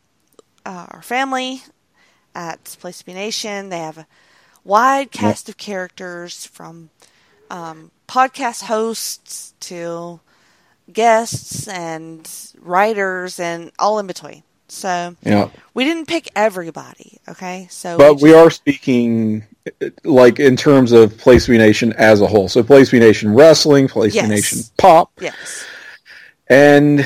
uh, 0.64 0.86
our 0.90 1.02
family 1.02 1.62
at 2.34 2.62
Place 2.80 2.98
to 2.98 3.06
Be 3.06 3.14
Nation, 3.14 3.70
they 3.70 3.78
have 3.78 3.98
a 3.98 4.06
wide 4.64 5.10
cast 5.10 5.48
of 5.48 5.56
characters 5.56 6.46
from 6.46 6.90
um, 7.50 7.90
podcast 8.08 8.64
hosts 8.64 9.54
to 9.60 10.20
guests 10.92 11.66
and 11.68 12.28
writers 12.60 13.38
and 13.40 13.70
all 13.78 13.98
in 13.98 14.06
between. 14.06 14.42
So 14.68 15.16
Yeah. 15.22 15.48
we 15.74 15.84
didn't 15.84 16.06
pick 16.06 16.30
everybody, 16.36 17.18
okay? 17.28 17.66
So 17.70 17.98
But 17.98 18.20
we 18.20 18.30
just- 18.30 18.38
are 18.46 18.50
speaking 18.50 19.44
like 20.04 20.38
in 20.40 20.56
terms 20.56 20.92
of 20.92 21.16
Place 21.18 21.46
Be 21.48 21.58
Nation 21.58 21.92
as 21.94 22.20
a 22.20 22.26
whole. 22.26 22.48
So 22.48 22.62
Place 22.62 22.90
Be 22.90 22.98
Nation 23.00 23.34
wrestling, 23.34 23.88
Place 23.88 24.14
Yes. 24.14 24.24
Be 24.28 24.34
Nation 24.34 24.60
pop, 24.78 25.10
yes. 25.20 25.64
and 26.48 27.04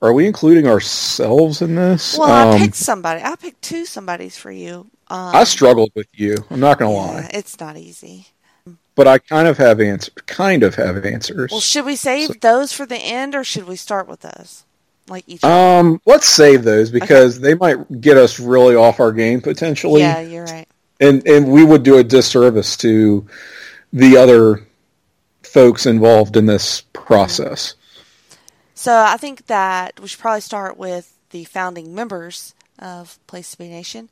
are 0.00 0.12
we 0.12 0.26
including 0.26 0.66
ourselves 0.66 1.60
in 1.62 1.74
this? 1.74 2.16
Well, 2.16 2.30
I 2.30 2.52
Um, 2.54 2.58
picked 2.60 2.76
somebody. 2.76 3.20
I 3.22 3.34
picked 3.36 3.62
two 3.62 3.84
somebodies 3.84 4.36
for 4.36 4.50
you. 4.50 4.86
Um, 5.12 5.36
I 5.36 5.44
struggled 5.44 5.90
with 5.94 6.08
you. 6.14 6.36
I'm 6.48 6.60
not 6.60 6.78
gonna 6.78 6.92
yeah, 6.92 6.98
lie. 6.98 7.30
it's 7.34 7.60
not 7.60 7.76
easy. 7.76 8.28
but 8.94 9.06
I 9.06 9.18
kind 9.18 9.46
of 9.46 9.58
have 9.58 9.78
answers. 9.78 10.14
kind 10.24 10.62
of 10.62 10.74
have 10.76 11.04
answers. 11.04 11.50
Well, 11.50 11.60
should 11.60 11.84
we 11.84 11.96
save 11.96 12.40
those 12.40 12.72
for 12.72 12.86
the 12.86 12.96
end, 12.96 13.34
or 13.34 13.44
should 13.44 13.68
we 13.68 13.76
start 13.76 14.08
with 14.08 14.20
those? 14.20 14.64
Like 15.08 15.24
each. 15.26 15.44
um, 15.44 16.00
let's 16.06 16.26
save 16.26 16.62
those 16.64 16.90
because 16.90 17.40
they 17.40 17.54
might 17.54 18.00
get 18.00 18.16
us 18.16 18.40
really 18.40 18.74
off 18.74 19.00
our 19.00 19.12
game 19.12 19.42
potentially. 19.42 20.00
yeah, 20.00 20.20
you're 20.20 20.46
right. 20.46 20.66
and 20.98 21.26
and 21.28 21.52
we 21.52 21.62
would 21.62 21.82
do 21.82 21.98
a 21.98 22.04
disservice 22.04 22.74
to 22.78 23.26
the 23.92 24.16
other 24.16 24.66
folks 25.42 25.84
involved 25.84 26.38
in 26.38 26.46
this 26.46 26.84
process. 26.94 27.74
So 28.74 28.96
I 28.96 29.18
think 29.18 29.46
that 29.46 30.00
we 30.00 30.08
should 30.08 30.20
probably 30.20 30.40
start 30.40 30.78
with 30.78 31.18
the 31.30 31.44
founding 31.44 31.94
members 31.94 32.54
of 32.78 33.18
Place 33.26 33.50
to 33.50 33.58
Be 33.58 33.68
Nation, 33.68 34.08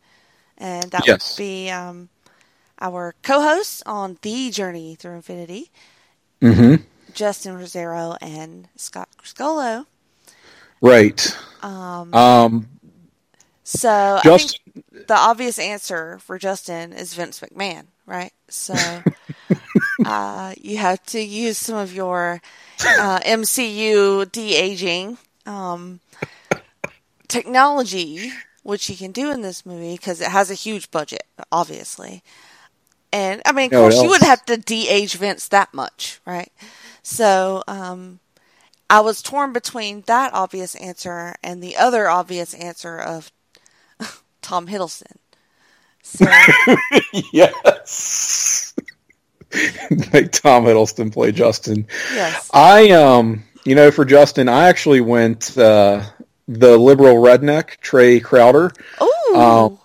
and 0.61 0.93
that 0.93 1.09
Yes. 1.09 1.23
would 1.23 1.37
be 1.37 1.71
um, 1.71 2.11
our 2.81 3.15
co-hosts 3.23 3.83
on 3.87 4.19
the 4.23 4.51
journey 4.51 4.97
through 4.97 5.17
infinity, 5.17 5.71
hmm 6.43 6.77
Justin 7.13 7.55
Rozzero 7.57 8.17
and 8.21 8.69
Scott 8.77 9.09
Criscuolo. 9.19 9.87
Right. 10.83 11.37
Um, 11.63 12.23
Um, 12.23 12.69
so 13.65 14.21
I 14.23 14.31
think 14.31 14.55
the 15.07 15.15
obvious 15.17 15.59
answer 15.59 16.19
for 16.21 16.39
Justin 16.39 16.93
is 16.93 17.15
Vince 17.15 17.41
McMahon, 17.41 17.87
right? 18.07 18.33
So 18.49 19.05
uh, 20.05 20.55
you 20.59 20.79
have 20.79 21.03
to 21.07 21.21
use 21.21 21.59
some 21.59 21.77
of 21.77 21.93
your 21.95 22.41
uh, 22.97 23.21
MCU 23.25 24.25
de 24.27 24.55
aging 24.55 25.19
um, 25.47 26.01
technology, 27.29 28.33
which 28.63 28.89
you 28.91 28.97
can 28.97 29.13
do 29.13 29.31
in 29.31 29.43
this 29.43 29.65
movie 29.65 29.95
because 29.97 30.21
it 30.21 30.29
has 30.29 30.51
a 30.51 30.55
huge 30.55 30.91
budget, 30.91 31.25
obviously. 31.51 32.23
And 33.13 33.43
I 33.45 33.53
mean, 33.53 33.67
of 33.67 33.73
You 33.73 33.79
know 33.79 33.85
what 33.85 33.93
course, 33.93 34.03
you 34.03 34.09
would 34.11 34.23
have 34.23 34.45
to 34.47 34.57
de 34.57 34.89
age 34.89 35.15
Vince 35.15 35.49
that 35.49 35.75
much, 35.75 36.21
right? 36.27 36.53
So 37.03 37.63
um, 37.67 38.21
I 38.89 39.01
was 39.01 39.23
torn 39.23 39.53
between 39.53 40.03
that 40.03 40.33
obvious 40.33 40.75
answer 40.77 41.35
and 41.43 41.63
the 41.63 41.77
other 41.77 42.09
obvious 42.09 42.55
answer 42.55 42.99
of 42.99 43.33
Tom 44.43 44.67
Hiddleston. 44.67 45.17
So 46.03 46.27
yes. 47.33 48.75
Make 50.13 50.31
Tom 50.33 50.65
Hiddleston 50.65 51.13
play 51.13 51.33
Justin. 51.33 51.87
yes, 52.15 52.49
I 52.55 52.91
um, 52.91 53.43
you 53.65 53.75
know, 53.75 53.91
for 53.91 54.05
Justin, 54.05 54.49
I 54.49 54.69
actually 54.69 55.01
went 55.01 55.59
uh, 55.59 56.05
the 56.59 56.77
liberal 56.77 57.17
redneck 57.17 57.79
Trae 57.81 58.23
Crowder, 58.23 58.73
ooh, 59.03 59.35
Um, 59.37 59.79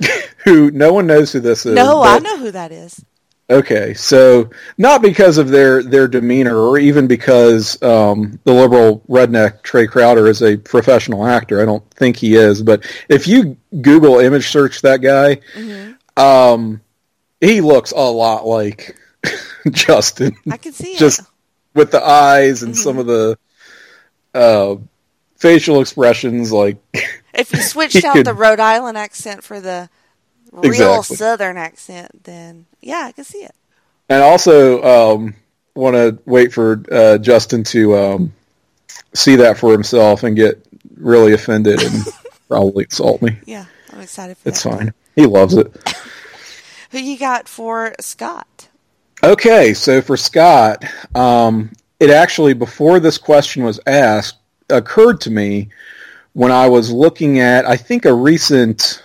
who 0.44 0.70
no 0.70 0.92
one 0.92 1.06
knows 1.06 1.32
who 1.32 1.40
this 1.40 1.64
is. 1.64 1.74
no, 1.74 2.02
I 2.02 2.18
know 2.18 2.38
who 2.38 2.50
that 2.50 2.72
is. 2.72 3.02
Okay, 3.50 3.92
so 3.94 4.48
not 4.78 5.02
because 5.02 5.36
of 5.36 5.48
their 5.48 5.82
their 5.82 6.08
demeanor, 6.08 6.56
or 6.56 6.78
even 6.78 7.06
because 7.06 7.80
um, 7.82 8.38
the 8.44 8.52
liberal 8.52 9.00
redneck 9.08 9.62
Trae 9.62 9.88
Crowder 9.88 10.26
is 10.28 10.42
a 10.42 10.56
professional 10.56 11.26
actor. 11.26 11.60
I 11.60 11.64
don't 11.66 11.88
think 11.90 12.16
he 12.16 12.34
is, 12.36 12.62
but 12.62 12.84
if 13.08 13.26
you 13.26 13.56
Google 13.80 14.20
image 14.20 14.48
search 14.48 14.80
that 14.82 14.98
guy, 15.02 15.40
um, 16.16 16.80
he 17.40 17.60
looks 17.60 17.90
a 17.92 17.96
lot 18.00 18.46
like 18.46 18.96
Justin, 19.70 20.34
I 20.50 20.56
can 20.56 20.72
see 20.72 20.96
just 20.96 21.20
it. 21.20 21.26
with 21.74 21.90
the 21.90 22.02
eyes 22.02 22.62
and 22.62 22.76
some 22.76 22.96
of 22.98 23.06
the 23.06 23.36
uh, 24.34 24.76
facial 25.42 25.80
expressions. 25.80 26.52
Like, 26.52 26.76
If 27.34 27.52
you 27.52 27.60
switched 27.62 28.04
out 28.04 28.14
could- 28.14 28.26
the 28.26 28.34
Rhode 28.34 28.60
Island 28.60 28.96
accent 28.98 29.42
for 29.42 29.60
the 29.60 29.88
real 30.52 30.64
Exactly. 30.72 31.16
Southern 31.16 31.56
accent, 31.56 32.24
then 32.24 32.66
yeah, 32.80 33.04
I 33.06 33.12
can 33.12 33.24
see 33.24 33.38
it. 33.38 33.54
and 34.08 34.22
also 34.22 34.82
um, 35.16 35.34
want 35.74 35.94
to 35.96 36.18
wait 36.26 36.52
for 36.52 36.82
uh, 36.92 37.16
Justin 37.18 37.64
to 37.64 37.96
um, 37.96 38.32
see 39.14 39.36
that 39.36 39.56
for 39.58 39.72
himself 39.72 40.22
and 40.24 40.36
get 40.36 40.62
really 40.96 41.32
offended 41.32 41.82
and 41.82 42.04
probably 42.48 42.84
insult 42.84 43.22
me. 43.22 43.38
Yeah, 43.46 43.64
I'm 43.92 44.00
excited 44.00 44.36
for 44.36 44.48
It's 44.50 44.62
that. 44.62 44.68
It's 44.70 44.78
fine. 44.78 44.94
He 45.16 45.24
loves 45.26 45.54
it. 45.54 45.74
Who 46.90 46.98
you 46.98 47.16
got 47.18 47.48
for 47.48 47.94
Scott? 48.00 48.68
Okay, 49.24 49.72
so 49.72 50.02
for 50.02 50.18
Scott, 50.18 50.84
um, 51.14 51.72
it 51.98 52.10
actually 52.10 52.52
before 52.52 53.00
this 53.00 53.16
question 53.16 53.64
was 53.64 53.80
asked 53.86 54.36
occurred 54.72 55.20
to 55.22 55.30
me 55.30 55.68
when 56.32 56.50
I 56.50 56.68
was 56.68 56.90
looking 56.90 57.38
at 57.38 57.66
I 57.66 57.76
think 57.76 58.04
a 58.04 58.14
recent 58.14 59.02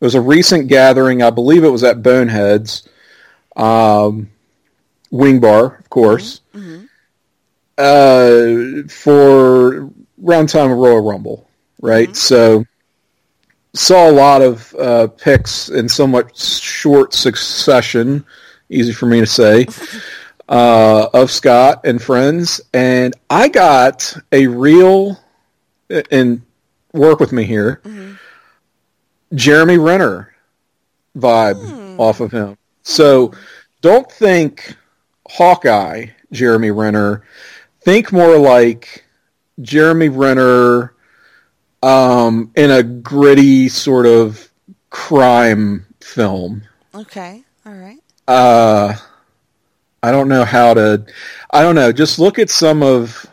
it 0.00 0.04
was 0.04 0.14
a 0.14 0.20
recent 0.20 0.68
gathering. 0.68 1.22
I 1.22 1.30
believe 1.30 1.64
it 1.64 1.68
was 1.70 1.82
at 1.84 2.02
Boneheads, 2.02 2.86
um, 3.56 4.30
Wing 5.10 5.40
Bar, 5.40 5.76
of 5.78 5.88
course, 5.90 6.40
uh, 7.78 8.82
for 8.88 9.90
round 10.18 10.48
time 10.50 10.70
of 10.70 10.78
Royal 10.78 11.00
Rumble, 11.00 11.48
right? 11.80 12.14
So 12.14 12.64
saw 13.74 14.10
a 14.10 14.12
lot 14.12 14.42
of 14.42 14.74
uh, 14.74 15.06
picks 15.08 15.68
in 15.70 15.88
somewhat 15.88 16.36
short 16.36 17.14
succession. 17.14 18.24
Easy 18.68 18.92
for 18.92 19.06
me 19.06 19.20
to 19.20 19.26
say. 19.26 19.66
Uh, 20.48 21.08
of 21.12 21.30
Scott 21.30 21.80
and 21.84 22.00
friends, 22.00 22.60
and 22.72 23.14
I 23.28 23.48
got 23.48 24.16
a 24.30 24.46
real 24.46 25.18
and 26.10 26.42
work 26.92 27.18
with 27.18 27.32
me 27.32 27.44
here. 27.44 27.82
Jeremy 29.34 29.78
Renner 29.78 30.34
vibe 31.16 31.98
off 31.98 32.20
of 32.20 32.30
him. 32.30 32.56
So 32.82 33.32
don't 33.80 34.10
think 34.10 34.76
Hawkeye, 35.28 36.06
Jeremy 36.32 36.70
Renner. 36.70 37.24
Think 37.80 38.12
more 38.12 38.38
like 38.38 39.04
Jeremy 39.60 40.08
Renner 40.08 40.94
um, 41.82 42.50
in 42.56 42.70
a 42.70 42.82
gritty 42.82 43.68
sort 43.68 44.06
of 44.06 44.48
crime 44.90 45.86
film. 46.00 46.62
Okay, 46.94 47.44
all 47.64 47.74
right. 47.74 47.98
Uh, 48.28 48.94
I 50.06 50.12
don't 50.12 50.28
know 50.28 50.44
how 50.44 50.72
to. 50.72 51.04
I 51.50 51.62
don't 51.62 51.74
know. 51.74 51.90
Just 51.90 52.20
look 52.20 52.38
at 52.38 52.48
some 52.48 52.80
of 52.80 53.26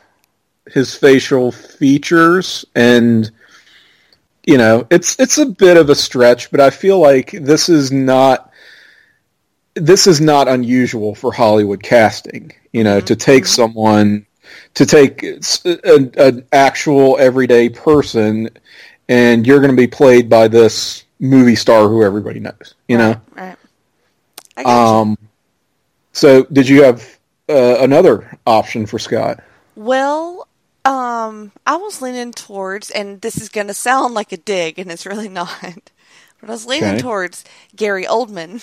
his 0.71 0.95
facial 0.95 1.51
features, 1.51 2.65
and 2.73 3.29
you 4.43 4.57
know, 4.57 4.87
it's 4.89 5.19
it's 5.19 5.37
a 5.37 5.45
bit 5.45 5.77
of 5.77 5.91
a 5.91 5.95
stretch, 5.95 6.49
but 6.49 6.59
I 6.59 6.71
feel 6.71 6.99
like 6.99 7.29
this 7.31 7.69
is 7.69 7.91
not 7.91 8.51
this 9.75 10.07
is 10.07 10.19
not 10.19 10.47
unusual 10.47 11.13
for 11.13 11.31
Hollywood 11.31 11.83
casting. 11.83 12.51
You 12.71 12.83
know, 12.83 12.99
to 13.01 13.13
mm-hmm. 13.13 13.19
take 13.19 13.45
someone 13.45 14.25
to 14.73 14.87
take 14.87 15.21
an, 15.63 16.43
actual 16.51 17.19
everyday 17.19 17.69
person, 17.69 18.49
and 19.09 19.45
you're 19.45 19.59
going 19.59 19.69
to 19.69 19.77
be 19.77 19.85
played 19.85 20.27
by 20.27 20.47
this 20.47 21.03
movie 21.19 21.55
star 21.55 21.87
who 21.87 22.03
everybody 22.03 22.39
knows. 22.39 22.73
You 22.87 22.97
know. 22.97 23.21
Right. 23.35 23.57
I 24.57 24.63
got 24.63 24.69
you. 24.69 25.01
Um, 25.11 25.17
So 26.13 26.43
did 26.45 26.67
you 26.69 26.83
have 26.83 27.19
uh, 27.49 27.77
another 27.79 28.37
option 28.45 28.85
for 28.85 28.99
Scott? 28.99 29.39
Well, 29.75 30.47
um, 30.85 31.51
I 31.65 31.75
was 31.77 32.01
leaning 32.01 32.31
towards, 32.33 32.89
and 32.91 33.21
this 33.21 33.37
is 33.41 33.49
going 33.49 33.67
to 33.67 33.73
sound 33.73 34.13
like 34.13 34.31
a 34.31 34.37
dig, 34.37 34.79
and 34.79 34.91
it's 34.91 35.05
really 35.05 35.29
not, 35.29 35.91
but 36.39 36.49
I 36.49 36.51
was 36.51 36.65
leaning 36.65 36.97
Okay. 36.97 36.97
towards 36.97 37.43
Gary 37.75 38.05
Oldman, 38.05 38.61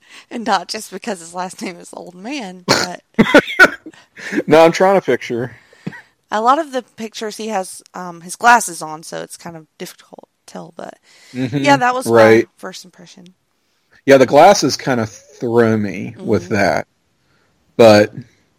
and 0.30 0.44
not 0.44 0.68
just 0.68 0.90
because 0.90 1.20
his 1.20 1.34
last 1.34 1.62
name 1.62 1.76
is 1.76 1.92
Old 1.92 2.14
Man, 2.14 2.66
but 2.66 3.02
No, 4.46 4.64
I'm 4.64 4.72
trying 4.72 4.98
to 5.00 5.04
picture. 5.04 5.56
a 6.30 6.40
lot 6.40 6.58
of 6.58 6.72
the 6.72 6.82
pictures 6.82 7.36
he 7.36 7.48
has 7.48 7.82
um, 7.94 8.22
his 8.22 8.36
glasses 8.36 8.82
on, 8.82 9.02
so 9.02 9.22
it's 9.22 9.36
kind 9.36 9.56
of 9.56 9.66
difficult 9.78 10.28
to 10.46 10.52
tell. 10.52 10.72
But 10.76 10.98
yeah, 11.60 11.76
that 11.78 11.94
was 11.94 12.12
my 12.12 12.44
right. 12.44 12.48
first 12.56 12.84
impression. 12.84 13.34
Yeah, 14.06 14.16
the 14.18 14.26
glasses 14.26 14.76
kind 14.76 15.00
of 15.00 15.10
throw 15.42 15.76
me 15.76 16.14
with 16.18 16.50
that. 16.50 16.86
But 17.76 18.14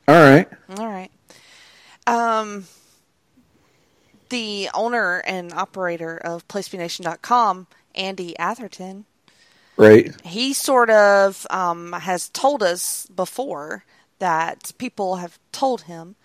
all 0.06 0.16
right, 0.16 0.50
All 0.78 0.86
right. 0.88 1.10
Um, 2.06 2.66
the 4.28 4.70
owner 4.74 5.20
and 5.26 5.54
operator 5.54 6.18
of 6.18 6.46
PlaceBeNation.com, 6.50 7.68
Andy 7.96 8.38
Atherton, 8.38 9.06
right. 9.78 10.14
he 10.26 10.52
sort 10.52 10.90
of 10.90 11.48
um, 11.50 11.94
has 11.94 12.28
told 12.30 12.62
us 12.62 13.06
before 13.08 13.86
that 14.20 14.74
people 14.78 15.16
have 15.18 15.40
told 15.54 15.84
him 15.84 16.16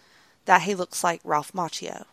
that 0.46 0.62
he 0.62 0.74
looks 0.74 1.04
like 1.04 1.20
Ralph 1.22 1.52
Macchio. 1.52 2.04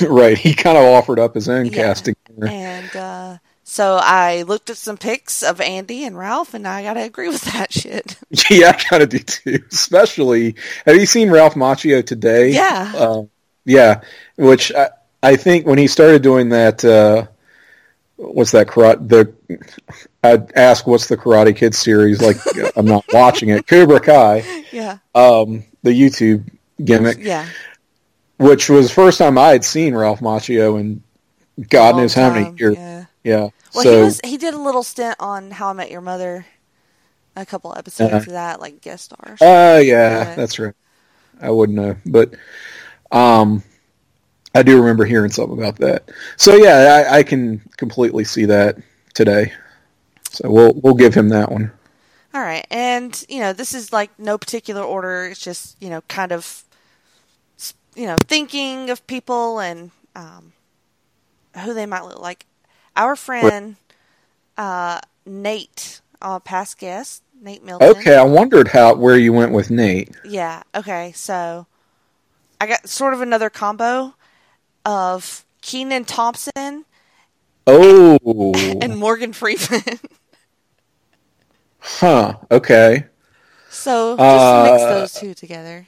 right. 0.08 0.38
He 0.38 0.54
kind 0.54 0.78
of 0.78 0.84
offered 0.84 1.18
up 1.18 1.34
his 1.34 1.48
own 1.48 1.66
Yeah. 1.66 1.72
casting. 1.72 2.16
And 2.40 2.96
uh, 2.96 3.38
so 3.68 3.98
I 4.00 4.42
looked 4.42 4.70
at 4.70 4.76
some 4.76 4.96
pics 4.96 5.42
of 5.42 5.60
Andy 5.60 6.04
and 6.04 6.16
Ralph, 6.16 6.54
and 6.54 6.68
I 6.68 6.84
got 6.84 6.94
to 6.94 7.02
agree 7.02 7.28
with 7.28 7.42
that 7.52 7.72
shit. 7.72 8.16
yeah, 8.50 8.68
I 8.68 8.72
kind 8.74 9.02
of 9.02 9.08
do 9.08 9.18
too. 9.18 9.58
Especially, 9.72 10.54
have 10.86 10.94
you 10.94 11.04
seen 11.06 11.30
Ralph 11.30 11.54
Macchio 11.54 12.06
today? 12.06 12.50
Yeah. 12.50 12.92
Um, 12.96 13.28
yeah, 13.64 14.02
which 14.36 14.72
I, 14.72 14.90
I 15.22 15.34
think 15.34 15.66
when 15.66 15.78
he 15.78 15.88
started 15.88 16.22
doing 16.22 16.50
that 16.50 16.84
uh, 16.84 17.26
what's 18.14 18.52
that 18.52 18.68
karate? 18.68 19.08
The 19.08 19.34
I'd 20.22 20.52
ask 20.52 20.86
what's 20.86 21.08
the 21.08 21.16
Karate 21.16 21.54
Kid 21.56 21.74
series? 21.74 22.22
Like 22.22 22.36
I'm 22.76 22.86
not 22.86 23.04
watching 23.12 23.48
it. 23.48 23.66
Cobra 23.66 23.98
Kai, 24.00 24.44
Yeah. 24.72 24.98
um, 25.14 25.64
the 25.82 25.90
YouTube 25.90 26.48
gimmick, 26.84 27.18
Yeah. 27.20 27.46
which 28.38 28.68
was 28.70 28.86
the 28.88 28.94
first 28.94 29.18
time 29.18 29.36
I 29.36 29.48
had 29.48 29.64
seen 29.64 29.94
Ralph 29.94 30.20
Macchio 30.20 30.78
in 30.78 31.02
God 31.68 31.92
Long 31.94 32.02
knows 32.02 32.14
how 32.14 32.30
many 32.32 32.56
years. 32.56 32.76
Yeah. 32.76 33.05
Yeah. 33.26 33.50
Well, 33.74 33.82
so 33.82 33.98
he 33.98 34.04
was 34.04 34.20
he 34.24 34.36
did 34.36 34.54
a 34.54 34.58
little 34.58 34.84
stint 34.84 35.16
on 35.18 35.50
How 35.50 35.70
I 35.70 35.72
Met 35.72 35.90
Your 35.90 36.00
Mother, 36.00 36.46
a 37.34 37.44
couple 37.44 37.74
episodes 37.76 38.12
Uh-huh. 38.12 38.18
of 38.18 38.26
that, 38.26 38.60
like 38.60 38.80
guest 38.80 39.06
stars. 39.06 39.38
Oh 39.40 39.78
yeah, 39.78 40.20
Yeah. 40.20 40.34
that's 40.36 40.58
right. 40.60 40.74
I 41.40 41.50
wouldn't 41.50 41.76
know, 41.76 41.96
but 42.06 42.34
um, 43.10 43.62
I 44.54 44.62
do 44.62 44.78
remember 44.78 45.04
hearing 45.04 45.30
something 45.32 45.58
about 45.58 45.76
that. 45.78 46.08
So 46.36 46.54
yeah, 46.54 47.04
I, 47.10 47.18
I 47.18 47.22
can 47.24 47.60
completely 47.76 48.24
see 48.24 48.44
that 48.46 48.78
today. 49.12 49.52
So 50.30 50.48
we'll 50.50 50.74
we'll 50.74 50.94
give 50.94 51.14
him 51.14 51.28
that 51.30 51.50
one. 51.50 51.72
All 52.32 52.42
right, 52.42 52.66
and 52.70 53.24
you 53.28 53.40
know 53.40 53.52
this 53.52 53.74
is 53.74 53.92
like 53.92 54.16
no 54.18 54.38
particular 54.38 54.82
order. 54.82 55.26
It's 55.26 55.40
just 55.40 55.76
you 55.82 55.90
know 55.90 56.02
kind 56.02 56.30
of 56.32 56.62
you 57.96 58.06
know 58.06 58.16
thinking 58.18 58.90
of 58.90 59.06
people 59.06 59.58
and 59.58 59.90
um, 60.14 60.52
who 61.64 61.74
they 61.74 61.86
might 61.86 62.04
look 62.04 62.20
like. 62.20 62.46
Our 62.96 63.14
friend 63.16 63.76
uh, 64.56 65.00
Nate, 65.24 66.00
uh, 66.22 66.38
past 66.40 66.78
guest 66.78 67.22
Nate 67.40 67.62
Milton. 67.64 67.88
Okay, 67.88 68.16
I 68.16 68.22
wondered 68.22 68.68
how 68.68 68.94
where 68.94 69.18
you 69.18 69.32
went 69.32 69.52
with 69.52 69.70
Nate. 69.70 70.10
Yeah. 70.24 70.62
Okay. 70.74 71.12
So 71.14 71.66
I 72.60 72.66
got 72.66 72.88
sort 72.88 73.12
of 73.14 73.20
another 73.20 73.50
combo 73.50 74.14
of 74.84 75.44
Kenan 75.60 76.04
Thompson 76.04 76.84
Oh, 77.66 78.18
and 78.80 78.96
Morgan 78.96 79.32
Freeman. 79.32 79.82
huh. 81.80 82.34
Okay, 82.50 83.04
so 83.68 84.16
just 84.16 84.72
mix 84.72 84.82
Uh, 84.82 84.88
those 84.98 85.12
two 85.14 85.34
together. 85.34 85.86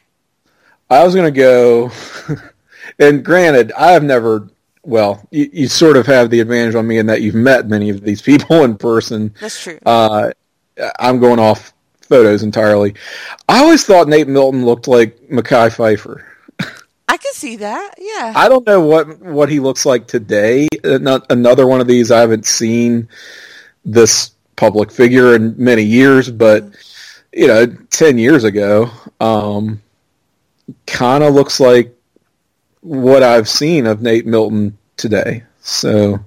I 0.90 1.04
was 1.04 1.14
gonna 1.14 1.30
go. 1.30 1.90
and 2.98 3.24
granted, 3.24 3.72
I 3.72 3.92
have 3.92 4.02
never. 4.02 4.48
Well, 4.84 5.26
you, 5.30 5.50
you 5.52 5.68
sort 5.68 5.96
of 5.96 6.06
have 6.06 6.30
the 6.30 6.40
advantage 6.40 6.74
on 6.74 6.86
me 6.86 6.98
in 6.98 7.06
that 7.06 7.22
you've 7.22 7.34
met 7.34 7.68
many 7.68 7.90
of 7.90 8.00
these 8.00 8.22
people 8.22 8.64
in 8.64 8.76
person. 8.76 9.34
That's 9.40 9.62
true. 9.62 9.78
Uh, 9.84 10.30
I'm 10.98 11.18
going 11.18 11.38
off 11.38 11.72
photos 12.02 12.42
entirely. 12.42 12.94
I 13.48 13.58
always 13.60 13.84
thought 13.84 14.08
Nate 14.08 14.28
Milton 14.28 14.64
looked 14.64 14.88
like 14.88 15.18
Mekhi 15.28 15.70
Phifer. 15.70 16.24
I 17.10 17.16
can 17.16 17.32
see 17.32 17.56
that. 17.56 17.94
Yeah. 17.98 18.32
I 18.36 18.48
don't 18.48 18.66
know 18.66 18.80
what 18.80 19.18
what 19.20 19.48
he 19.48 19.60
looks 19.60 19.86
like 19.86 20.06
today. 20.06 20.68
Uh, 20.84 20.98
Not 20.98 21.30
another 21.30 21.66
one 21.66 21.80
of 21.80 21.86
these. 21.86 22.10
I 22.10 22.20
haven't 22.20 22.44
seen 22.44 23.08
this 23.84 24.32
public 24.56 24.92
figure 24.92 25.34
in 25.34 25.54
many 25.56 25.84
years, 25.84 26.30
but 26.30 26.64
you 27.32 27.46
know, 27.46 27.66
ten 27.90 28.18
years 28.18 28.44
ago, 28.44 28.90
um, 29.20 29.80
kind 30.86 31.24
of 31.24 31.34
looks 31.34 31.60
like 31.60 31.97
what 32.80 33.22
I've 33.22 33.48
seen 33.48 33.86
of 33.86 34.02
Nate 34.02 34.26
Milton 34.26 34.78
today. 34.96 35.44
So, 35.60 36.20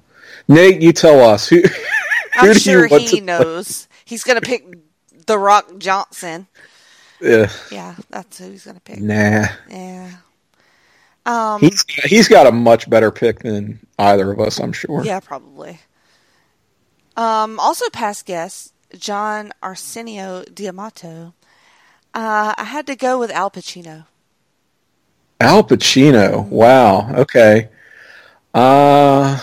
Nate, 0.47 0.81
you 0.81 0.93
tell 0.93 1.19
us 1.21 1.47
who. 1.47 1.61
I'm 2.35 2.53
sure 2.53 2.87
he 2.87 3.07
to- 3.19 3.21
knows. 3.21 3.87
He's 4.05 4.23
gonna 4.23 4.41
pick 4.41 4.65
The 5.27 5.37
Rock 5.37 5.77
Johnson. 5.77 6.47
Uh, 7.23 7.47
Yeah, 7.71 7.95
that's 8.09 8.37
who 8.39 8.49
he's 8.51 8.65
gonna 8.65 8.79
pick. 8.79 8.99
nah. 8.99 9.45
Yeah. 9.69 10.11
Um. 11.25 11.61
He's 11.61 11.85
he's 12.05 12.27
got 12.27 12.47
a 12.47 12.51
much 12.51 12.89
better 12.89 13.11
pick 13.11 13.39
than 13.39 13.79
either 13.99 14.31
of 14.31 14.39
us, 14.39 14.59
I'm 14.59 14.73
sure. 14.73 15.03
Yeah, 15.03 15.19
probably. 15.19 15.79
Um. 17.15 17.59
Also, 17.59 17.89
past 17.89 18.25
guest 18.25 18.73
John 18.97 19.51
Arsenio 19.61 20.43
Diamato. 20.43 21.33
Uh, 22.13 22.53
I 22.57 22.63
had 22.65 22.87
to 22.87 22.95
go 22.95 23.19
with 23.19 23.31
Al 23.31 23.49
Pacino. 23.51 24.05
Al 25.41 25.63
Pacino. 25.63 26.45
Wow. 26.47 27.13
Okay. 27.15 27.69
Uh 28.53 29.39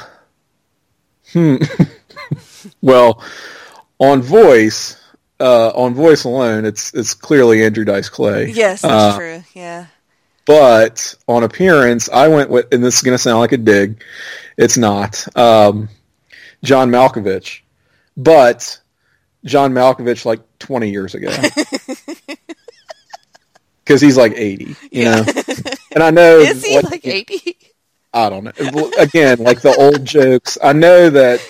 hmm. 1.32 1.56
well, 2.80 3.22
on 3.98 4.22
voice, 4.22 4.96
uh, 5.40 5.68
on 5.70 5.94
voice 5.94 6.24
alone, 6.24 6.64
it's 6.64 6.94
it's 6.94 7.14
clearly 7.14 7.64
Andrew 7.64 7.84
Dice 7.84 8.08
Clay. 8.08 8.50
Yes, 8.50 8.82
that's 8.82 9.14
Uh, 9.14 9.18
true. 9.18 9.42
Yeah. 9.54 9.86
But 10.46 11.14
on 11.26 11.42
appearance, 11.42 12.08
I 12.08 12.28
went 12.28 12.48
with, 12.48 12.72
and 12.72 12.82
this 12.82 12.96
is 12.96 13.02
going 13.02 13.14
to 13.14 13.22
sound 13.22 13.40
like 13.40 13.52
a 13.52 13.58
dig. 13.58 14.02
It's 14.56 14.78
not. 14.78 15.26
Um, 15.36 15.88
John 16.64 16.90
Malkovich, 16.90 17.60
but 18.16 18.80
John 19.44 19.72
Malkovich 19.74 20.24
like 20.24 20.40
20 20.60 20.90
years 20.90 21.14
ago. 21.14 21.30
Because 23.84 24.02
he's 24.02 24.18
like 24.18 24.34
80, 24.36 24.76
you 24.92 25.04
know? 25.06 25.24
And 25.98 26.04
I 26.04 26.10
know. 26.10 26.38
Is 26.38 26.64
he 26.64 26.76
what- 26.76 26.84
like 26.84 27.04
eighty? 27.04 27.56
I 28.14 28.30
don't 28.30 28.44
know. 28.44 28.90
Again, 29.00 29.38
like 29.38 29.62
the 29.62 29.74
old 29.76 30.04
jokes. 30.04 30.56
I 30.62 30.72
know 30.72 31.10
that 31.10 31.44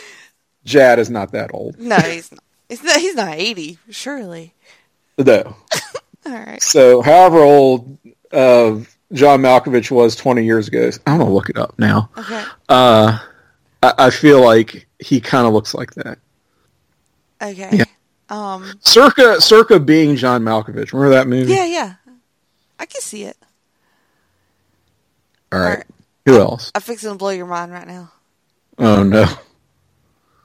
Jad 0.64 0.98
is 0.98 1.10
not 1.10 1.32
that 1.32 1.50
old. 1.52 1.78
No, 1.78 1.96
he's 1.98 2.32
not. 2.32 2.40
He's 2.66 2.82
not. 2.82 2.96
He's 2.98 3.14
not 3.14 3.34
eighty. 3.34 3.78
Surely. 3.90 4.54
No. 5.18 5.54
All 6.26 6.32
right. 6.32 6.62
So, 6.62 7.02
however 7.02 7.40
old 7.40 7.98
uh, 8.32 8.78
John 9.12 9.40
Malkovich 9.42 9.90
was 9.90 10.16
20 10.16 10.44
years 10.44 10.68
ago, 10.68 10.90
I'm 11.06 11.18
to 11.18 11.24
look 11.26 11.50
it 11.50 11.58
up 11.58 11.74
now. 11.78 12.08
Okay. 12.16 12.44
Uh, 12.70 13.18
I, 13.82 13.94
I 13.98 14.10
feel 14.10 14.42
like 14.42 14.88
he 14.98 15.20
kind 15.20 15.46
of 15.46 15.52
looks 15.52 15.74
like 15.74 15.92
that. 15.94 16.18
Okay. 17.42 17.68
Yeah. 17.72 17.84
Um. 18.30 18.72
Circa, 18.80 19.42
circa 19.42 19.78
being 19.78 20.16
John 20.16 20.42
Malkovich. 20.42 20.92
Remember 20.94 21.10
that 21.10 21.28
movie? 21.28 21.52
Yeah. 21.52 21.66
Yeah. 21.66 21.94
I 22.78 22.86
can 22.86 23.02
see 23.02 23.24
it. 23.24 23.36
All 25.52 25.60
right. 25.60 25.84
Who 26.26 26.38
else? 26.38 26.70
I'm 26.74 26.82
fixing 26.82 27.10
to 27.10 27.16
blow 27.16 27.30
your 27.30 27.46
mind 27.46 27.72
right 27.72 27.86
now. 27.86 28.12
Oh, 28.78 29.02
no. 29.02 29.26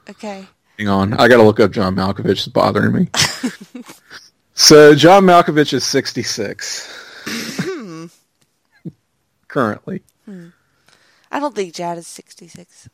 Okay. 0.08 0.46
Hang 0.78 0.88
on. 0.88 1.12
I 1.14 1.28
got 1.28 1.36
to 1.36 1.42
look 1.42 1.60
up 1.60 1.70
John 1.70 1.94
Malkovich. 1.94 2.30
It's 2.30 2.48
bothering 2.48 2.92
me. 2.92 3.08
so, 4.54 4.94
John 4.94 5.24
Malkovich 5.24 5.72
is 5.72 5.84
66. 5.84 7.02
Currently. 9.48 10.02
I 11.30 11.40
don't 11.40 11.54
think 11.54 11.74
Jad 11.74 11.98
is 11.98 12.06
66. 12.06 12.88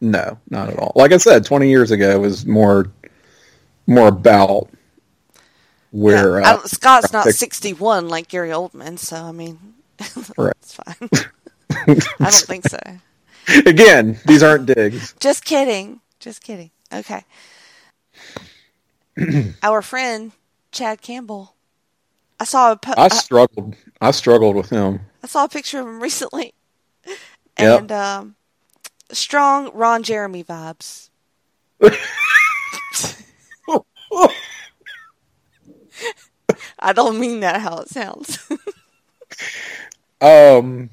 No, 0.00 0.38
not 0.50 0.68
at 0.70 0.78
all. 0.78 0.92
Like 0.94 1.12
I 1.12 1.16
said, 1.16 1.44
20 1.44 1.68
years 1.68 1.90
ago 1.90 2.10
it 2.10 2.20
was 2.20 2.44
more 2.44 2.90
more 3.86 4.08
about 4.08 4.68
where 5.90 6.40
Yeah, 6.40 6.54
uh, 6.54 6.66
Scott's 6.66 7.12
not 7.12 7.26
61 7.26 8.08
like 8.08 8.28
Gary 8.28 8.50
Oldman, 8.50 8.98
so 8.98 9.16
I 9.16 9.32
mean, 9.32 9.73
Right. 10.36 10.52
it's 10.60 10.74
fine. 10.74 11.08
I 12.20 12.30
don't 12.30 12.34
think 12.34 12.66
so. 12.68 12.78
Again, 13.66 14.18
these 14.26 14.42
aren't 14.42 14.66
digs. 14.66 15.14
Just 15.20 15.44
kidding. 15.44 16.00
Just 16.18 16.42
kidding. 16.42 16.70
Okay. 16.92 17.24
Our 19.62 19.82
friend 19.82 20.32
Chad 20.72 21.02
Campbell. 21.02 21.54
I 22.40 22.44
saw 22.44 22.72
a 22.72 22.76
po- 22.76 22.94
I 22.96 23.04
I, 23.04 23.08
struggled. 23.08 23.76
I 24.00 24.10
struggled 24.10 24.56
with 24.56 24.70
him. 24.70 25.00
I 25.22 25.26
saw 25.26 25.44
a 25.44 25.48
picture 25.48 25.80
of 25.80 25.86
him 25.86 26.00
recently, 26.02 26.54
Yep. 27.58 27.80
and 27.80 27.92
um, 27.92 28.34
strong 29.12 29.70
Ron 29.72 30.02
Jeremy 30.02 30.42
vibes. 30.42 31.10
I 36.78 36.92
don't 36.92 37.18
mean 37.18 37.40
that 37.40 37.60
how 37.60 37.78
it 37.78 37.88
sounds, 37.88 38.38
Um, 40.20 40.90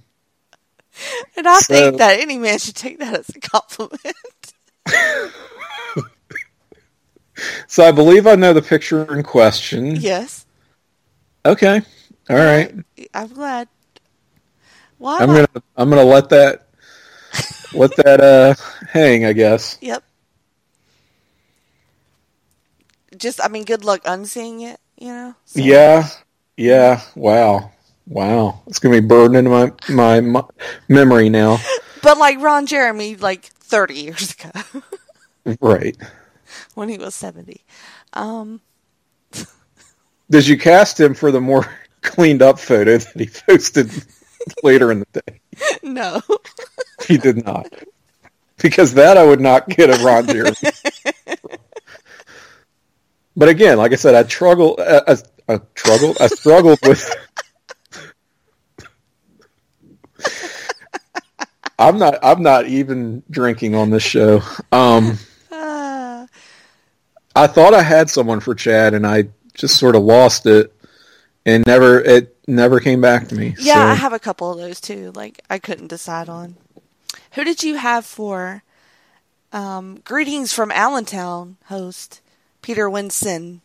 and 1.37 1.47
I 1.47 1.59
So- 1.59 1.73
think 1.73 1.97
that 1.97 2.19
any 2.19 2.37
man 2.37 2.59
should 2.59 2.75
take 2.75 2.99
that 2.99 3.13
as 3.15 3.29
a 3.29 3.39
compliment. 3.39 4.15
so 7.67 7.83
I 7.85 7.91
believe 7.91 8.27
I 8.27 8.35
know 8.35 8.53
the 8.53 8.61
picture 8.61 9.11
in 9.13 9.23
question. 9.23 9.95
yes, 9.95 10.45
Okay. 11.45 11.81
All 12.29 12.35
right. 12.35 12.71
I'm 13.15 13.27
glad. 13.29 13.67
Why? 14.99 15.17
I'm 15.17 15.27
gonna 15.29 15.47
I'm 15.75 15.89
gonna 15.89 16.03
let 16.03 16.29
that 16.29 16.67
let 17.73 17.95
that 17.95 18.21
uh 18.21 18.53
hang. 18.87 19.25
I 19.25 19.33
guess. 19.33 19.79
Yep. 19.81 20.03
Just, 23.17 23.43
I 23.43 23.47
mean, 23.49 23.63
good 23.65 23.83
luck 23.83 24.01
unseeing 24.05 24.61
it. 24.61 24.79
You 24.99 25.07
know. 25.07 25.35
So- 25.45 25.59
Yeah. 25.61 26.07
Yeah. 26.57 27.01
Wow. 27.15 27.71
Wow. 28.07 28.61
It's 28.67 28.79
gonna 28.79 28.99
be 29.01 29.07
burned 29.07 29.35
into 29.35 29.49
my 29.49 29.71
my, 29.89 30.19
my 30.21 30.43
memory 30.87 31.29
now. 31.29 31.57
But 32.03 32.17
like 32.17 32.39
Ron 32.41 32.65
Jeremy, 32.65 33.15
like 33.15 33.45
30 33.45 33.93
years 33.93 34.33
ago, 34.33 34.81
Right. 35.61 35.95
when 36.73 36.89
he 36.89 36.97
was 36.97 37.13
70. 37.13 37.63
Um, 38.13 38.59
Did 40.31 40.47
you 40.47 40.57
cast 40.57 40.99
him 40.99 41.13
for 41.13 41.29
the 41.29 41.39
more 41.39 41.67
cleaned 42.01 42.41
up 42.41 42.57
photo 42.57 42.97
that 42.97 43.19
he 43.19 43.27
posted 43.47 43.91
later 44.63 44.91
in 44.91 44.99
the 45.11 45.21
day? 45.21 45.41
no. 45.83 46.21
He 47.07 47.17
did 47.19 47.45
not. 47.45 47.71
because 48.57 48.95
that 48.95 49.15
I 49.15 49.23
would 49.23 49.39
not 49.41 49.69
get 49.69 49.91
a 49.91 50.03
Ron 50.03 50.25
Jeremy. 50.25 50.55
but 53.37 53.47
again, 53.49 53.77
like 53.77 53.91
I 53.91 53.95
said, 53.95 54.15
I 54.15 54.27
struggled. 54.27 54.79
I, 54.79 55.01
I, 55.07 55.15
I 55.53 55.59
struggled. 55.75 56.17
I 56.19 56.27
struggled 56.27 56.79
with. 56.81 57.15
I'm 61.81 61.97
not. 61.97 62.19
I'm 62.23 62.43
not 62.43 62.67
even 62.67 63.23
drinking 63.29 63.75
on 63.75 63.89
this 63.89 64.03
show. 64.03 64.41
Um, 64.71 65.17
I 65.51 67.47
thought 67.47 67.73
I 67.73 67.81
had 67.81 68.09
someone 68.09 68.39
for 68.39 68.53
Chad, 68.55 68.93
and 68.93 69.05
I 69.07 69.29
just 69.53 69.77
sort 69.77 69.95
of 69.95 70.03
lost 70.03 70.45
it, 70.45 70.73
and 71.45 71.65
never. 71.65 71.99
It 71.99 72.37
never 72.47 72.79
came 72.79 73.01
back 73.01 73.27
to 73.29 73.35
me. 73.35 73.55
yeah, 73.59 73.83
I 73.85 73.93
have 73.95 74.13
a 74.13 74.19
couple 74.19 74.51
of 74.51 74.57
those 74.57 74.81
too. 74.81 75.11
Like 75.15 75.41
I 75.49 75.59
couldn't 75.59 75.87
decide 75.87 76.29
on. 76.29 76.55
Who 77.33 77.43
did 77.43 77.63
you 77.63 77.75
have 77.75 78.05
for 78.05 78.63
um, 79.53 80.01
greetings 80.03 80.51
from 80.53 80.71
Allentown 80.71 81.57
host 81.65 82.21
Peter 82.61 82.89
Winson? 82.89 83.61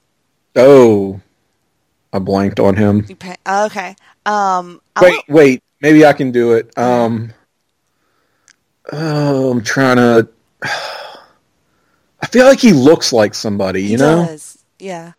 Oh, 0.54 1.20
I 2.12 2.18
blanked 2.20 2.60
on 2.60 2.76
him. 2.76 3.06
Okay. 3.46 3.96
Um, 4.24 4.80
Wait, 5.00 5.20
wait. 5.28 5.62
Maybe 5.82 6.06
I 6.06 6.12
can 6.14 6.30
do 6.30 6.52
it. 6.54 6.76
Um, 6.78 7.32
oh, 8.92 9.50
I'm 9.50 9.62
trying 9.62 9.96
to. 9.96 10.28
I 10.62 12.26
feel 12.26 12.46
like 12.46 12.60
he 12.60 12.72
looks 12.72 13.12
like 13.12 13.34
somebody, 13.34 13.82
he 13.82 13.92
you 13.92 13.98
know, 13.98 14.26
does. 14.26 14.58
Yeah. 14.78 15.12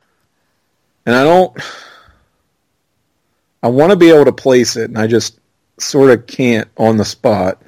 and 1.05 1.15
I 1.15 1.23
don't. 1.23 1.57
I 3.63 3.69
want 3.69 3.91
to 3.91 3.95
be 3.95 4.09
able 4.09 4.25
to 4.25 4.31
place 4.31 4.75
it, 4.75 4.89
and 4.89 4.97
I 4.97 5.07
just 5.07 5.39
sort 5.79 6.11
of 6.11 6.27
can't 6.27 6.67
on 6.77 6.97
the 6.97 7.05
spot. 7.05 7.61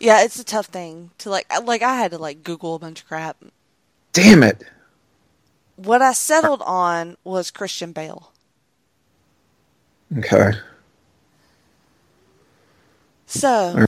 Yeah, 0.00 0.22
it's 0.24 0.38
a 0.40 0.44
tough 0.44 0.66
thing 0.66 1.10
to 1.18 1.30
like. 1.30 1.46
Like 1.64 1.82
I 1.82 1.96
had 1.96 2.10
to 2.12 2.18
like 2.18 2.42
Google 2.42 2.74
a 2.74 2.78
bunch 2.78 3.02
of 3.02 3.08
crap. 3.08 3.36
Damn 4.12 4.42
it! 4.42 4.64
What 5.76 6.02
I 6.02 6.12
settled 6.12 6.62
on 6.62 7.16
was 7.24 7.50
Christian 7.50 7.92
Bale. 7.92 8.32
Okay, 10.18 10.52
So, 13.26 13.86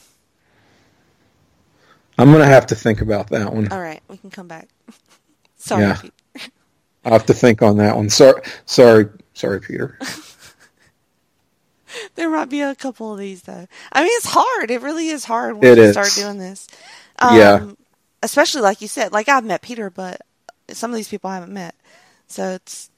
I'm 2.18 2.30
gonna 2.32 2.46
have 2.46 2.66
to 2.66 2.74
think 2.74 3.00
about 3.00 3.28
that 3.30 3.52
one. 3.52 3.70
all 3.72 3.80
right, 3.80 4.02
we 4.08 4.16
can 4.16 4.30
come 4.30 4.46
back. 4.48 4.68
Sorry, 5.56 5.82
Yeah. 5.82 5.96
Pete. 6.00 6.12
I'll 7.04 7.12
have 7.12 7.26
to 7.26 7.34
think 7.34 7.60
on 7.62 7.76
that 7.78 7.96
one. 7.96 8.08
Sorry, 8.10 8.40
sorry, 8.66 9.06
sorry, 9.34 9.60
Peter. 9.60 9.98
There 12.16 12.28
might 12.28 12.48
be 12.48 12.60
a 12.60 12.74
couple 12.74 13.12
of 13.12 13.18
these 13.18 13.42
though. 13.42 13.68
I 13.92 14.02
mean, 14.02 14.10
it's 14.14 14.26
hard. 14.26 14.70
It 14.70 14.82
really 14.82 15.08
is 15.08 15.24
hard 15.24 15.56
when 15.56 15.64
It 15.72 15.78
you 15.78 15.84
is. 15.84 15.92
start 15.92 16.10
doing 16.16 16.38
this. 16.38 16.66
Um, 17.20 17.36
Yeah. 17.38 17.70
Especially 18.22 18.62
like 18.62 18.80
you 18.80 18.88
said, 18.88 19.12
like 19.12 19.28
I've 19.28 19.44
met 19.44 19.62
Peter, 19.62 19.90
but 19.90 20.20
some 20.70 20.90
of 20.90 20.96
these 20.96 21.08
people 21.08 21.30
I 21.30 21.34
haven't 21.34 21.52
met, 21.52 21.74
so 22.26 22.50
it's 22.54 22.90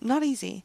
not 0.00 0.22
easy. 0.22 0.64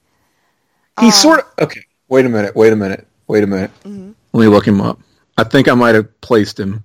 He 0.99 1.08
Um, 1.08 1.12
sort 1.12 1.39
of. 1.41 1.45
Okay, 1.66 1.84
wait 2.08 2.26
a 2.26 2.30
minute. 2.30 2.56
Wait 2.56 2.72
a 2.72 2.76
minute. 2.76 3.06
Wait 3.28 3.43
a 3.43 3.47
minute. 3.47 3.72
Mm-hmm. 3.84 4.12
Let 4.32 4.41
me 4.41 4.47
look 4.47 4.66
him 4.68 4.80
up. 4.80 4.99
I 5.38 5.43
think 5.43 5.68
I 5.68 5.74
might 5.74 5.95
have 5.95 6.22
placed 6.22 6.58
him. 6.60 6.84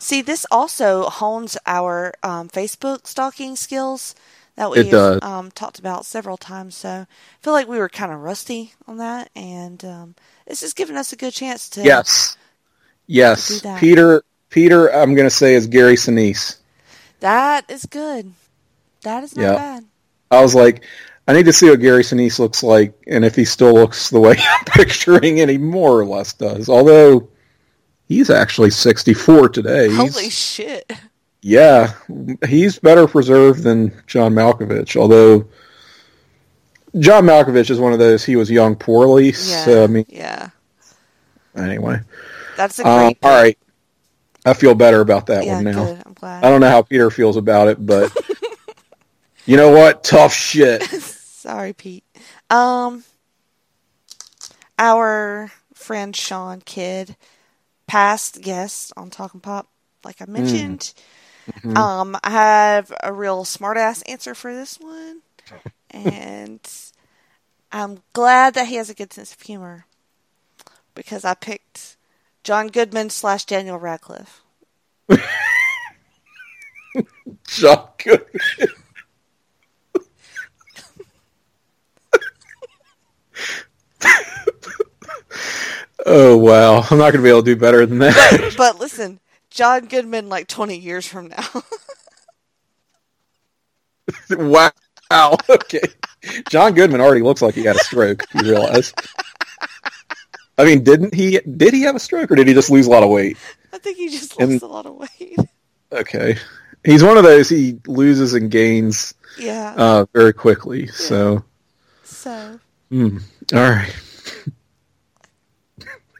See, 0.00 0.22
this 0.22 0.46
also 0.50 1.04
hones 1.04 1.58
our 1.66 2.14
um, 2.22 2.48
Facebook 2.48 3.06
stalking 3.06 3.54
skills 3.54 4.14
that 4.56 4.70
we've 4.70 4.92
um, 4.94 5.50
talked 5.50 5.78
about 5.78 6.06
several 6.06 6.38
times. 6.38 6.74
So 6.74 6.88
I 6.88 7.06
feel 7.42 7.52
like 7.52 7.68
we 7.68 7.78
were 7.78 7.88
kind 7.90 8.10
of 8.10 8.20
rusty 8.20 8.72
on 8.88 8.96
that, 8.96 9.30
and 9.36 9.84
um, 9.84 10.14
it's 10.46 10.60
just 10.60 10.74
giving 10.74 10.96
us 10.96 11.12
a 11.12 11.16
good 11.16 11.34
chance 11.34 11.68
to. 11.70 11.82
Yes. 11.82 12.36
Yes. 13.06 13.60
that. 13.60 13.78
Peter 13.78 14.22
Peter 14.48 14.88
I'm 14.88 15.14
gonna 15.14 15.28
say 15.30 15.54
is 15.54 15.66
Gary 15.66 15.96
Sinise. 15.96 16.56
That 17.20 17.70
is 17.70 17.84
good. 17.84 18.32
That 19.02 19.22
is 19.22 19.36
not 19.36 19.42
Yeah. 19.42 19.54
bad. 19.54 19.84
I 20.30 20.40
was 20.40 20.54
like, 20.54 20.82
I 21.28 21.34
need 21.34 21.44
to 21.46 21.52
see 21.52 21.68
what 21.68 21.80
Gary 21.80 22.02
Sinise 22.04 22.38
looks 22.38 22.62
like 22.62 22.94
and 23.06 23.24
if 23.24 23.34
he 23.36 23.44
still 23.44 23.74
looks 23.74 24.08
the 24.10 24.20
way 24.20 24.36
I'm 24.38 24.64
picturing 24.64 25.40
and 25.40 25.50
he 25.50 25.58
more 25.58 25.98
or 25.98 26.06
less 26.06 26.32
does. 26.32 26.68
Although 26.68 27.28
he's 28.10 28.28
actually 28.28 28.68
sixty 28.70 29.14
four 29.14 29.48
today. 29.48 29.88
He's- 29.88 29.96
Holy 30.14 30.28
shit. 30.28 30.92
yeah. 31.40 31.92
He's 32.46 32.78
better 32.78 33.06
preserved 33.06 33.62
than 33.62 33.92
John 34.06 34.34
Malkovich, 34.34 34.96
although 34.96 35.46
John 36.98 37.24
Malkovich 37.24 37.70
is 37.70 37.78
one 37.78 37.92
of 37.94 37.98
those 38.00 38.24
he 38.24 38.34
was 38.36 38.50
young 38.50 38.74
poorly. 38.76 39.26
Yeah. 39.26 39.64
So 39.64 39.84
I 39.84 39.86
mean 39.86 40.04
yeah. 40.08 40.50
anyway. 41.56 42.00
That's 42.56 42.78
a 42.80 42.86
Um, 42.86 43.00
great. 43.06 43.18
all 43.22 43.42
right. 43.42 43.58
I 44.44 44.54
feel 44.54 44.74
better 44.74 45.00
about 45.00 45.26
that 45.26 45.44
yeah, 45.44 45.54
one 45.54 45.64
now. 45.64 45.84
good. 45.84 46.02
I'm 46.04 46.12
glad. 46.14 46.44
I 46.44 46.50
don't 46.50 46.60
know 46.60 46.68
how 46.70 46.82
Peter 46.82 47.10
feels 47.10 47.36
about 47.36 47.68
it, 47.68 47.84
but 47.86 48.10
you 49.46 49.56
know 49.56 49.70
what? 49.70 50.02
Tough 50.02 50.32
shit. 50.34 50.82
Sorry, 50.84 51.72
Pete. 51.74 52.04
Um, 52.48 53.04
our 54.78 55.50
friend 55.74 56.14
Sean 56.16 56.60
Kidd, 56.62 57.16
past 57.90 58.40
guest 58.40 58.92
on 58.96 59.10
Talking 59.10 59.40
Pop, 59.40 59.66
like 60.04 60.22
I 60.22 60.26
mentioned. 60.26 60.94
Um, 61.74 62.16
I 62.22 62.30
have 62.30 62.92
a 63.02 63.12
real 63.12 63.44
smartass 63.44 64.08
answer 64.08 64.32
for 64.32 64.54
this 64.54 64.78
one, 64.78 65.22
and 65.90 66.60
I'm 67.72 67.98
glad 68.12 68.54
that 68.54 68.68
he 68.68 68.76
has 68.76 68.90
a 68.90 68.94
good 68.94 69.12
sense 69.12 69.34
of 69.34 69.40
humor 69.40 69.86
because 70.94 71.24
I 71.24 71.34
picked 71.34 71.96
John 72.44 72.68
Goodman 72.68 73.10
slash 73.10 73.44
Daniel 73.44 73.76
Radcliffe. 73.76 74.40
Shotgun. 77.48 78.20
Oh 86.06 86.36
wow! 86.36 86.80
I'm 86.90 86.98
not 86.98 87.12
going 87.12 87.16
to 87.16 87.22
be 87.22 87.28
able 87.28 87.42
to 87.42 87.54
do 87.54 87.60
better 87.60 87.84
than 87.86 87.98
that. 87.98 88.54
But 88.56 88.78
listen, 88.78 89.20
John 89.50 89.86
Goodman, 89.86 90.28
like 90.28 90.46
20 90.48 90.76
years 90.78 91.06
from 91.06 91.28
now. 91.28 91.62
wow. 95.10 95.36
Okay. 95.48 95.80
John 96.48 96.74
Goodman 96.74 97.00
already 97.00 97.22
looks 97.22 97.42
like 97.42 97.54
he 97.54 97.64
had 97.64 97.76
a 97.76 97.80
stroke. 97.80 98.24
You 98.34 98.42
realize? 98.42 98.92
I 100.58 100.64
mean, 100.64 100.84
didn't 100.84 101.14
he? 101.14 101.40
Did 101.40 101.72
he 101.72 101.82
have 101.82 101.96
a 101.96 102.00
stroke, 102.00 102.30
or 102.30 102.34
did 102.36 102.46
he 102.46 102.54
just 102.54 102.70
lose 102.70 102.86
a 102.86 102.90
lot 102.90 103.02
of 103.02 103.08
weight? 103.10 103.36
I 103.72 103.78
think 103.78 103.96
he 103.96 104.08
just 104.10 104.38
And- 104.40 104.52
lost 104.52 104.62
a 104.62 104.66
lot 104.66 104.86
of 104.86 104.94
weight. 104.96 105.36
Okay. 105.92 106.36
He's 106.84 107.02
one 107.02 107.16
of 107.16 107.24
those 107.24 107.48
he 107.48 107.80
loses 107.88 108.32
and 108.34 108.48
gains 108.48 109.12
Yeah. 109.36 109.74
uh, 109.76 110.06
very 110.14 110.32
quickly. 110.32 110.86
So, 110.86 111.42
so 112.04 112.60
all 112.92 113.10
right. 113.52 113.92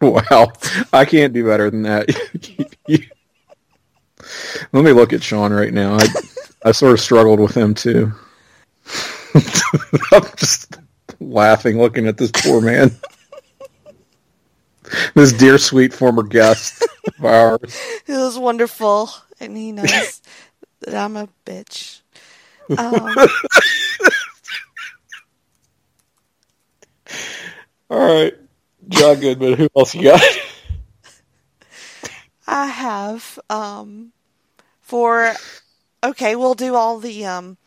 wow, 0.02 0.52
I 0.92 1.04
can't 1.04 1.32
do 1.32 1.44
better 1.44 1.70
than 1.70 1.82
that. 1.82 2.08
Let 4.72 4.84
me 4.84 4.92
look 4.92 5.12
at 5.12 5.22
Sean 5.22 5.52
right 5.52 5.72
now. 5.72 5.96
I 5.98 6.06
I 6.64 6.72
sort 6.72 6.92
of 6.92 7.00
struggled 7.00 7.40
with 7.40 7.54
him 7.56 7.74
too. 7.74 8.12
I'm 10.12 10.24
just 10.36 10.78
laughing 11.20 11.78
looking 11.78 12.06
at 12.06 12.16
this 12.16 12.30
poor 12.32 12.60
man. 12.60 12.92
this 15.14 15.32
dear 15.32 15.58
sweet 15.58 15.92
former 15.92 16.22
guest 16.22 16.82
of 17.18 17.24
ours. 17.24 17.60
it 18.06 18.12
was 18.12 18.38
wonderful, 18.38 19.10
and 19.38 19.56
he 19.56 19.72
knows 19.72 20.22
that 20.80 20.94
I'm 20.94 21.16
a 21.16 21.28
bitch. 21.44 22.00
Um, 22.70 23.16
All 27.90 27.98
right. 27.98 28.34
John 28.90 29.20
Goodman, 29.20 29.54
who 29.54 29.68
else 29.76 29.94
you 29.96 30.04
got? 30.04 30.22
I 32.46 32.66
have 32.66 33.38
um, 33.50 34.12
for 34.80 35.40
okay, 36.04 36.36
we'll 36.36 36.54
do 36.54 36.74
all 36.76 36.98
the 37.00 37.26
um, 37.26 37.58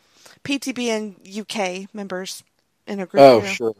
PTBN 0.44 1.40
UK 1.40 1.94
members 1.94 2.44
in 2.86 3.00
a 3.00 3.06
group. 3.06 3.32
Oh, 3.32 3.34
here. 3.34 3.58
sure. 3.58 3.74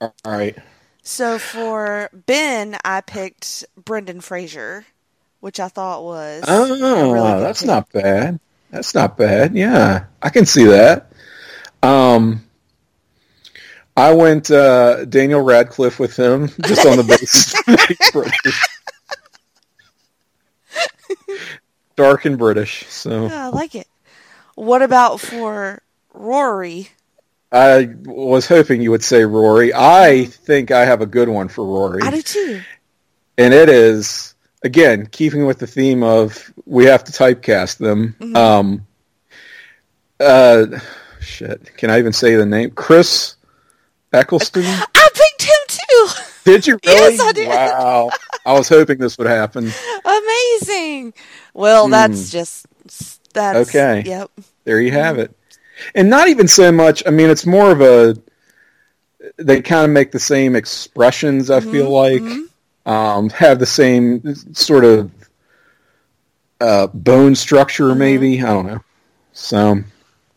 All 0.00 0.14
right. 0.26 0.56
So 1.02 1.38
for 1.38 2.10
Ben, 2.12 2.78
I 2.84 3.00
picked 3.02 3.64
Brendan 3.76 4.20
Fraser, 4.22 4.86
which 5.40 5.60
I 5.60 5.68
thought 5.68 6.04
was 6.04 6.48
Oh, 6.48 6.66
really 7.08 7.34
that's 7.40 7.64
pick. 7.64 7.66
not 7.66 7.90
bad. 7.92 8.40
That's 8.70 8.94
not 8.94 9.16
bad. 9.18 9.54
Yeah, 9.56 10.06
I 10.22 10.30
can 10.30 10.46
see 10.46 10.66
that. 10.66 11.12
Um, 11.82 12.44
I 13.98 14.12
went 14.12 14.48
uh, 14.48 15.06
Daniel 15.06 15.40
Radcliffe 15.40 15.98
with 15.98 16.16
him 16.16 16.50
just 16.64 16.86
on 16.86 16.98
the 16.98 17.02
basis 17.02 17.52
dark 21.96 22.24
and 22.24 22.38
British. 22.38 22.86
So 22.86 23.26
Yeah, 23.26 23.46
I 23.46 23.48
like 23.48 23.74
it. 23.74 23.88
What 24.54 24.82
about 24.82 25.18
for 25.18 25.82
Rory? 26.14 26.90
I 27.50 27.92
was 28.04 28.46
hoping 28.46 28.82
you 28.82 28.92
would 28.92 29.02
say 29.02 29.24
Rory. 29.24 29.72
I 29.74 30.26
think 30.26 30.70
I 30.70 30.84
have 30.84 31.00
a 31.00 31.06
good 31.06 31.28
one 31.28 31.48
for 31.48 31.64
Rory. 31.64 32.02
I 32.02 32.12
do 32.12 32.22
too. 32.22 32.60
and 33.36 33.52
it 33.52 33.68
is 33.68 34.36
again 34.62 35.06
keeping 35.06 35.44
with 35.44 35.58
the 35.58 35.66
theme 35.66 36.04
of 36.04 36.52
we 36.66 36.84
have 36.84 37.02
to 37.02 37.10
typecast 37.10 37.78
them. 37.78 38.14
Mm-hmm. 38.20 38.36
Um, 38.36 38.86
uh, 40.20 40.66
shit, 41.18 41.76
can 41.76 41.90
I 41.90 41.98
even 41.98 42.12
say 42.12 42.36
the 42.36 42.46
name? 42.46 42.70
Chris 42.70 43.34
Eccleston. 44.12 44.64
I 44.64 45.08
picked 45.14 45.42
him 45.42 45.78
too. 45.88 46.08
Did 46.44 46.66
you 46.66 46.78
really? 46.84 47.16
Yes, 47.16 47.20
I 47.20 47.32
did. 47.32 47.48
Wow, 47.48 48.10
I 48.46 48.52
was 48.54 48.68
hoping 48.68 48.98
this 48.98 49.18
would 49.18 49.26
happen. 49.26 49.70
Amazing. 50.04 51.14
Well, 51.54 51.88
that's 51.88 52.30
just 52.30 52.66
that's 53.34 53.70
Hmm. 53.70 53.78
Okay. 53.78 54.02
Yep. 54.06 54.30
There 54.64 54.80
you 54.80 54.92
have 54.92 55.18
it. 55.18 55.34
And 55.94 56.10
not 56.10 56.28
even 56.28 56.48
so 56.48 56.72
much. 56.72 57.02
I 57.06 57.10
mean, 57.10 57.30
it's 57.30 57.46
more 57.46 57.70
of 57.70 57.80
a. 57.80 58.16
They 59.36 59.62
kind 59.62 59.84
of 59.84 59.90
make 59.90 60.10
the 60.10 60.18
same 60.18 60.56
expressions. 60.56 61.50
I 61.50 61.60
feel 61.60 61.90
like 61.90 62.22
um, 62.86 63.30
have 63.30 63.58
the 63.58 63.66
same 63.66 64.34
sort 64.54 64.84
of 64.84 65.10
uh, 66.60 66.86
bone 66.88 67.34
structure. 67.34 67.94
Maybe 67.94 68.42
I 68.42 68.46
don't 68.46 68.66
know. 68.66 68.80
So 69.32 69.82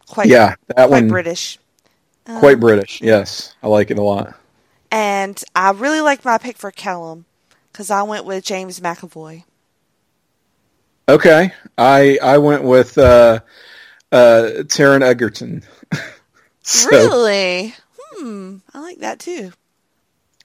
Quite 0.08 0.28
yeah, 0.28 0.56
that 0.68 0.76
quite 0.76 0.90
one 0.90 1.08
British. 1.08 1.58
Quite 2.40 2.60
British. 2.60 3.02
Yes, 3.02 3.56
I 3.64 3.68
like 3.68 3.92
it 3.92 3.98
a 3.98 4.04
lot. 4.04 4.36
And 4.92 5.42
I 5.56 5.72
really 5.72 6.02
like 6.02 6.26
my 6.26 6.38
pick 6.38 6.58
for 6.58 6.72
Callum 6.72 7.26
because 7.72 7.90
I 7.90 8.04
went 8.04 8.26
with 8.26 8.44
James 8.44 8.80
McAvoy. 8.80 9.44
Okay, 11.10 11.52
I 11.78 12.20
I 12.22 12.38
went 12.38 12.64
with 12.64 12.98
uh, 12.98 13.40
uh, 14.12 14.50
Taron 14.64 15.02
Egerton. 15.02 15.64
so, 16.62 16.90
Really? 16.90 17.74
Hmm. 17.98 18.58
I 18.74 18.80
like 18.82 19.00
that 19.00 19.20
too. 19.20 19.52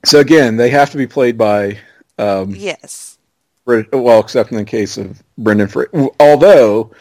so 0.04 0.20
again, 0.20 0.56
they 0.56 0.70
have 0.70 0.90
to 0.90 0.96
be 0.96 1.06
played 1.06 1.36
by 1.36 1.78
um, 2.18 2.54
Yes. 2.54 3.18
Well, 3.66 4.20
except 4.20 4.52
in 4.52 4.58
the 4.58 4.64
case 4.64 4.96
of 4.96 5.22
Brendan. 5.36 5.66
Fra- 5.68 5.88
although 6.20 6.92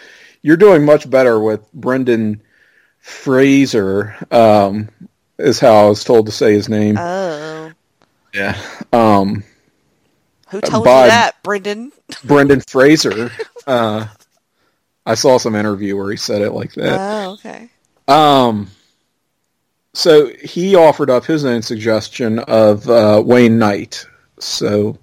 you're 0.42 0.58
doing 0.58 0.84
much 0.84 1.08
better 1.10 1.40
with 1.40 1.72
Brendan 1.74 2.42
Fraser, 3.06 4.16
um, 4.32 4.90
is 5.38 5.60
how 5.60 5.76
I 5.76 5.88
was 5.88 6.04
told 6.04 6.26
to 6.26 6.32
say 6.32 6.54
his 6.54 6.68
name. 6.68 6.98
Oh. 6.98 7.72
yeah, 8.34 8.60
um, 8.92 9.44
Who 10.50 10.60
told 10.60 10.88
you 10.88 10.92
that, 10.92 11.36
Brendan? 11.44 11.92
Brendan 12.24 12.62
Fraser. 12.62 13.30
Uh, 13.68 14.08
I 15.06 15.14
saw 15.14 15.38
some 15.38 15.54
interview 15.54 15.96
where 15.96 16.10
he 16.10 16.18
said 16.18 16.42
it 16.42 16.50
like 16.54 16.74
that. 16.74 17.00
Oh, 17.00 17.34
okay. 17.34 17.70
Um, 18.08 18.72
so 19.94 20.32
he 20.44 20.76
offered 20.76 21.12
up 21.12 21.26
his 21.26 21.46
own 21.46 21.62
suggestion 21.62 22.40
of 22.40 22.90
uh, 22.90 23.22
Wayne 23.24 23.60
Knight. 23.60 24.08
So 24.40 24.98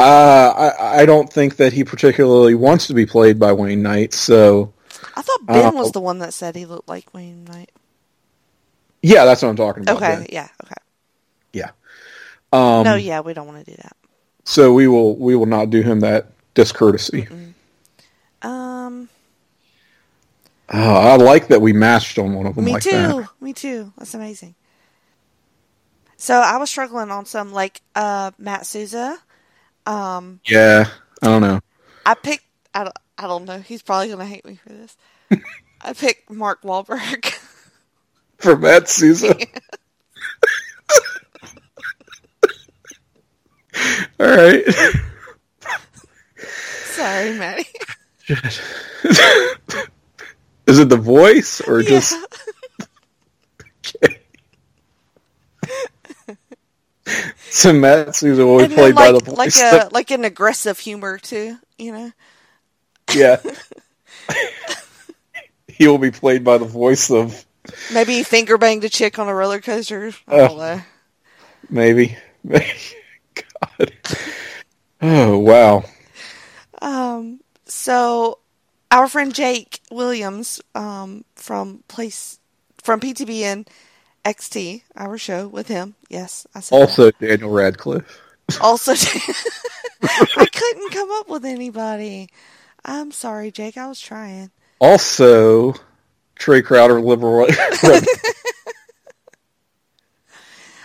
uh, 0.00 0.72
I, 0.80 1.02
I 1.02 1.06
don't 1.06 1.32
think 1.32 1.58
that 1.58 1.72
he 1.72 1.84
particularly 1.84 2.56
wants 2.56 2.88
to 2.88 2.94
be 2.94 3.06
played 3.06 3.38
by 3.38 3.52
Wayne 3.52 3.82
Knight. 3.82 4.14
So 4.14 4.72
I 5.18 5.22
thought 5.22 5.46
Ben 5.46 5.66
Uh, 5.66 5.72
was 5.72 5.90
the 5.90 6.00
one 6.00 6.20
that 6.20 6.32
said 6.32 6.54
he 6.54 6.64
looked 6.64 6.88
like 6.88 7.12
Wayne 7.12 7.44
Knight. 7.44 7.72
yeah, 9.02 9.24
that's 9.24 9.42
what 9.42 9.48
I'm 9.48 9.56
talking 9.56 9.82
about. 9.82 9.96
Okay, 9.96 10.16
then. 10.18 10.26
yeah, 10.30 10.48
okay. 10.64 10.74
Yeah. 11.52 11.70
Um, 12.52 12.84
no, 12.84 12.94
yeah, 12.94 13.20
we 13.20 13.34
don't 13.34 13.48
want 13.48 13.64
to 13.64 13.70
do 13.70 13.76
that. 13.82 13.96
So 14.44 14.72
we 14.72 14.86
will 14.86 15.16
we 15.16 15.34
will 15.34 15.46
not 15.46 15.70
do 15.70 15.82
him 15.82 16.00
that 16.00 16.28
discourtesy. 16.54 17.26
Um, 18.42 19.08
Oh, 20.72 20.94
I 20.94 21.16
like 21.16 21.48
that 21.48 21.60
we 21.60 21.72
matched 21.72 22.18
on 22.18 22.34
one 22.34 22.46
of 22.46 22.54
them 22.54 22.66
me 22.66 22.72
like 22.74 22.82
too. 22.82 22.90
that. 22.90 23.28
Me 23.40 23.52
too. 23.52 23.92
That's 23.98 24.14
amazing. 24.14 24.54
So 26.16 26.34
I 26.34 26.58
was 26.58 26.70
struggling 26.70 27.10
on 27.10 27.26
some 27.26 27.52
like 27.52 27.80
uh 27.96 28.30
Matt 28.38 28.66
Souza. 28.66 29.18
Um, 29.84 30.40
Yeah, 30.44 30.88
I 31.22 31.26
don't 31.26 31.42
know. 31.42 31.60
I 32.06 32.14
picked. 32.14 32.44
I 32.74 32.84
don't. 32.84 32.96
I 33.18 33.26
don't 33.26 33.44
know. 33.46 33.58
He's 33.58 33.82
probably 33.82 34.08
gonna 34.10 34.24
hate 34.24 34.44
me 34.44 34.54
for 34.54 34.68
this. 34.68 34.96
I 35.80 35.92
picked 35.92 36.30
Mark 36.30 36.62
Wahlberg. 36.62 37.26
For 38.38 38.56
Matt 38.56 38.88
Souza. 38.88 39.34
All 44.20 44.26
right. 44.26 44.64
Sorry, 46.84 47.36
Maddie. 47.36 47.66
Is 50.66 50.78
it 50.78 50.88
the 50.88 50.96
voice 50.96 51.60
or 51.60 51.82
just 51.82 52.14
okay. 54.04 54.18
So 57.50 57.72
Matt 57.72 58.14
Souza 58.14 58.46
will 58.46 58.58
be 58.58 58.64
And 58.64 58.72
then 58.72 58.78
played 58.78 58.94
by 58.94 59.08
like 59.10 59.24
the 59.24 59.34
like 59.34 59.56
a 59.56 59.88
like 59.90 60.10
an 60.12 60.24
aggressive 60.24 60.78
humor 60.78 61.18
too. 61.18 61.56
You 61.76 61.90
know. 61.92 62.12
Yeah. 63.14 63.40
he 65.68 65.86
will 65.86 65.98
be 65.98 66.10
played 66.10 66.44
by 66.44 66.58
the 66.58 66.64
voice 66.64 67.10
of 67.10 67.44
Maybe 67.92 68.22
finger 68.22 68.58
banged 68.58 68.84
a 68.84 68.88
chick 68.88 69.18
on 69.18 69.28
a 69.28 69.34
roller 69.34 69.60
coaster. 69.60 70.12
Know. 70.26 70.80
maybe. 71.70 72.16
God. 72.44 73.92
Oh 75.00 75.38
wow. 75.38 75.84
Um, 76.80 77.40
so 77.66 78.38
our 78.90 79.08
friend 79.08 79.34
Jake 79.34 79.80
Williams, 79.90 80.60
um, 80.74 81.24
from 81.34 81.84
place 81.88 82.38
from 82.82 83.00
PTBN 83.00 83.66
XT, 84.24 84.82
our 84.96 85.18
show 85.18 85.46
with 85.48 85.68
him. 85.68 85.94
Yes, 86.08 86.46
I 86.54 86.60
said 86.60 86.76
that. 86.76 86.80
Also 86.80 87.10
Daniel 87.12 87.50
Radcliffe. 87.50 88.20
Also, 88.62 88.92
I 90.02 90.46
couldn't 90.52 90.92
come 90.92 91.10
up 91.12 91.28
with 91.28 91.44
anybody. 91.44 92.30
I'm 92.88 93.12
sorry, 93.12 93.50
Jake. 93.50 93.76
I 93.76 93.86
was 93.86 94.00
trying. 94.00 94.50
Also 94.80 95.74
Trae 96.40 96.64
Crowder 96.64 97.00
liberal 97.00 97.46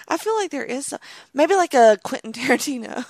I 0.08 0.18
feel 0.18 0.36
like 0.36 0.52
there 0.52 0.66
is 0.66 0.88
some, 0.88 1.00
maybe 1.34 1.56
like 1.56 1.74
a 1.74 1.98
Quentin 2.04 2.34
Tarantino. 2.34 3.06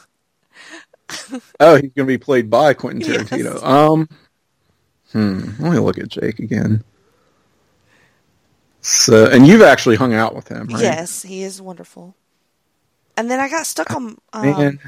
Oh, 1.60 1.76
he's 1.76 1.92
going 1.92 1.92
to 1.96 2.06
be 2.06 2.18
played 2.20 2.50
by 2.50 2.74
Quentin 2.76 3.02
Yes. 3.10 3.24
Tarantino. 3.30 3.64
Um, 3.64 4.10
hmm. 5.12 5.42
Let 5.60 5.72
me 5.74 5.80
look 5.80 5.98
at 5.98 6.08
Jake 6.10 6.40
again. 6.40 6.84
So, 8.82 9.26
and 9.30 9.48
you've 9.48 9.62
actually 9.64 9.96
hung 9.96 10.14
out 10.14 10.36
with 10.36 10.48
him, 10.50 10.68
right? 10.68 10.82
Yes, 10.82 11.24
he 11.24 11.42
is 11.42 11.62
wonderful. 11.62 12.16
And 13.18 13.30
then 13.30 13.40
I 13.40 13.50
got 13.50 13.66
stuck 13.66 13.92
on 13.92 14.18
um, 14.34 14.46
Man, 14.46 14.80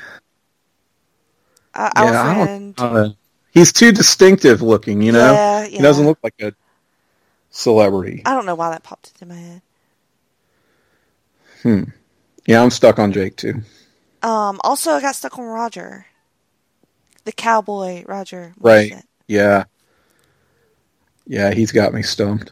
uh, 1.73 1.89
yeah, 1.95 2.01
our 2.03 2.13
I 2.15 2.43
friend. 2.45 2.75
don't. 2.75 2.95
Uh, 2.97 3.09
he's 3.55 3.73
too 3.73 3.91
distinctive 3.91 4.61
looking. 4.61 5.01
You 5.01 5.13
know, 5.13 5.33
Yeah, 5.33 5.65
he 5.65 5.79
doesn't 5.79 6.05
look 6.05 6.19
like 6.21 6.35
a 6.39 6.53
celebrity. 7.49 8.21
I 8.23 8.35
don't 8.35 8.45
know 8.45 8.53
why 8.53 8.69
that 8.69 8.83
popped 8.83 9.13
into 9.15 9.25
my 9.33 9.39
head. 9.39 9.61
Hmm. 11.63 11.83
Yeah, 12.45 12.61
I'm 12.61 12.69
stuck 12.69 12.99
on 12.99 13.11
Jake 13.11 13.37
too. 13.37 13.63
Um, 14.21 14.61
also, 14.63 14.91
I 14.91 15.01
got 15.01 15.15
stuck 15.15 15.39
on 15.39 15.45
Roger, 15.45 16.05
the 17.23 17.31
cowboy 17.31 18.03
Roger. 18.05 18.53
Right. 18.59 18.93
Yeah. 19.27 19.63
Yeah, 21.25 21.51
he's 21.53 21.71
got 21.71 21.93
me 21.93 22.03
stumped. 22.03 22.51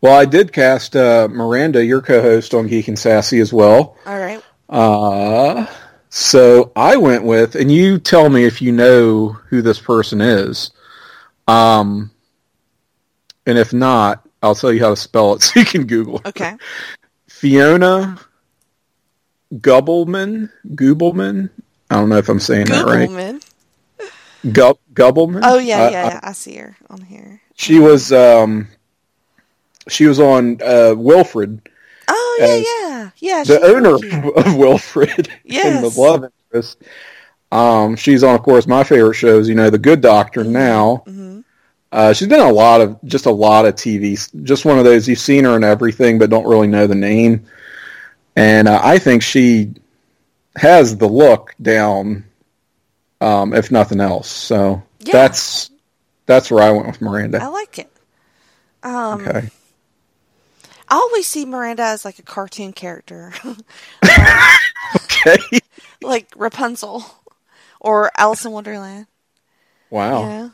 Well, 0.00 0.18
I 0.18 0.24
did 0.24 0.52
cast 0.52 0.94
uh, 0.94 1.28
Miranda, 1.28 1.84
your 1.84 2.02
co-host 2.02 2.54
on 2.54 2.66
Geek 2.68 2.88
and 2.88 2.98
Sassy 2.98 3.40
as 3.40 3.52
well. 3.52 3.96
All 4.06 4.18
right. 4.18 4.42
Uh, 4.68 5.66
so 6.10 6.72
I 6.76 6.96
went 6.96 7.24
with, 7.24 7.54
and 7.54 7.70
you 7.72 7.98
tell 7.98 8.28
me 8.28 8.44
if 8.44 8.60
you 8.60 8.72
know 8.72 9.28
who 9.28 9.62
this 9.62 9.78
person 9.80 10.20
is. 10.20 10.70
Um, 11.48 12.10
and 13.46 13.56
if 13.56 13.72
not, 13.72 14.26
I'll 14.42 14.54
tell 14.54 14.72
you 14.72 14.80
how 14.80 14.90
to 14.90 14.96
spell 14.96 15.34
it 15.34 15.42
so 15.42 15.60
you 15.60 15.66
can 15.66 15.86
Google 15.86 16.16
it. 16.18 16.26
Okay. 16.26 16.56
Fiona 17.28 18.18
Gubelmann. 19.54 20.50
Gubelmann. 20.74 21.50
I 21.90 21.96
don't 21.96 22.08
know 22.08 22.18
if 22.18 22.28
I'm 22.28 22.40
saying 22.40 22.66
that 22.66 22.84
right. 22.84 23.08
Googleman. 23.08 23.44
Gub- 24.52 24.78
Gubelmann. 24.94 25.40
Oh 25.44 25.58
yeah, 25.58 25.82
I- 25.82 25.90
yeah, 25.90 26.20
I- 26.22 26.28
I 26.30 26.32
see 26.32 26.56
her 26.56 26.76
on 26.88 27.02
here. 27.02 27.40
she 27.56 27.78
was 27.78 28.12
um, 28.12 28.68
she 29.88 30.06
was 30.06 30.20
on 30.20 30.60
uh, 30.64 30.94
Wilfred, 30.96 31.68
Oh 32.12 32.38
yeah, 32.40 33.10
yeah, 33.18 33.38
yeah. 33.38 33.44
the 33.44 33.62
owner 33.66 33.96
cute. 33.98 34.36
of 34.36 34.56
Wilfred 34.56 35.28
and 35.44 35.82
the 35.82 35.88
Yes. 35.88 35.96
love 35.96 36.24
interest. 36.52 36.82
Um, 37.52 37.96
she's 37.96 38.22
on, 38.22 38.34
of 38.34 38.42
course, 38.42 38.66
my 38.66 38.84
favorite 38.84 39.14
shows. 39.14 39.48
You 39.48 39.54
know, 39.54 39.70
The 39.70 39.78
Good 39.78 40.00
Doctor. 40.00 40.44
Now, 40.44 41.04
Mhm. 41.06 41.44
uh, 41.92 42.12
she's 42.12 42.28
done 42.28 42.46
a 42.48 42.52
lot 42.52 42.80
of 42.80 42.98
just 43.04 43.26
a 43.26 43.30
lot 43.30 43.64
of 43.66 43.74
TV. 43.74 44.16
Just 44.44 44.64
one 44.64 44.78
of 44.78 44.84
those 44.84 45.08
you've 45.08 45.18
seen 45.18 45.44
her 45.44 45.56
in 45.56 45.64
everything, 45.64 46.18
but 46.18 46.30
don't 46.30 46.46
really 46.46 46.68
know 46.68 46.86
the 46.86 46.94
name. 46.94 47.44
And 48.36 48.68
uh, 48.68 48.80
I 48.82 48.98
think 48.98 49.22
she 49.22 49.72
has 50.56 50.96
the 50.96 51.08
look 51.08 51.54
down, 51.62 52.24
um, 53.20 53.52
if 53.54 53.70
nothing 53.70 54.00
else. 54.00 54.28
So 54.28 54.82
Yeah. 55.00 55.12
that's 55.12 55.70
that's 56.26 56.50
where 56.50 56.62
I 56.62 56.70
went 56.70 56.86
with 56.86 57.00
Miranda. 57.00 57.42
I 57.42 57.46
like 57.48 57.78
it. 57.78 57.90
Um, 58.82 59.20
Okay. 59.26 59.50
I 60.90 60.96
always 60.96 61.26
see 61.26 61.44
Miranda 61.44 61.84
as 61.84 62.04
like 62.04 62.18
a 62.18 62.22
cartoon 62.22 62.72
character, 62.72 63.32
Okay. 64.96 65.36
like 66.02 66.32
Rapunzel 66.36 67.04
or 67.80 68.10
Alice 68.18 68.44
in 68.44 68.50
Wonderland. 68.52 69.06
Wow. 69.90 70.22
Yeah. 70.22 70.48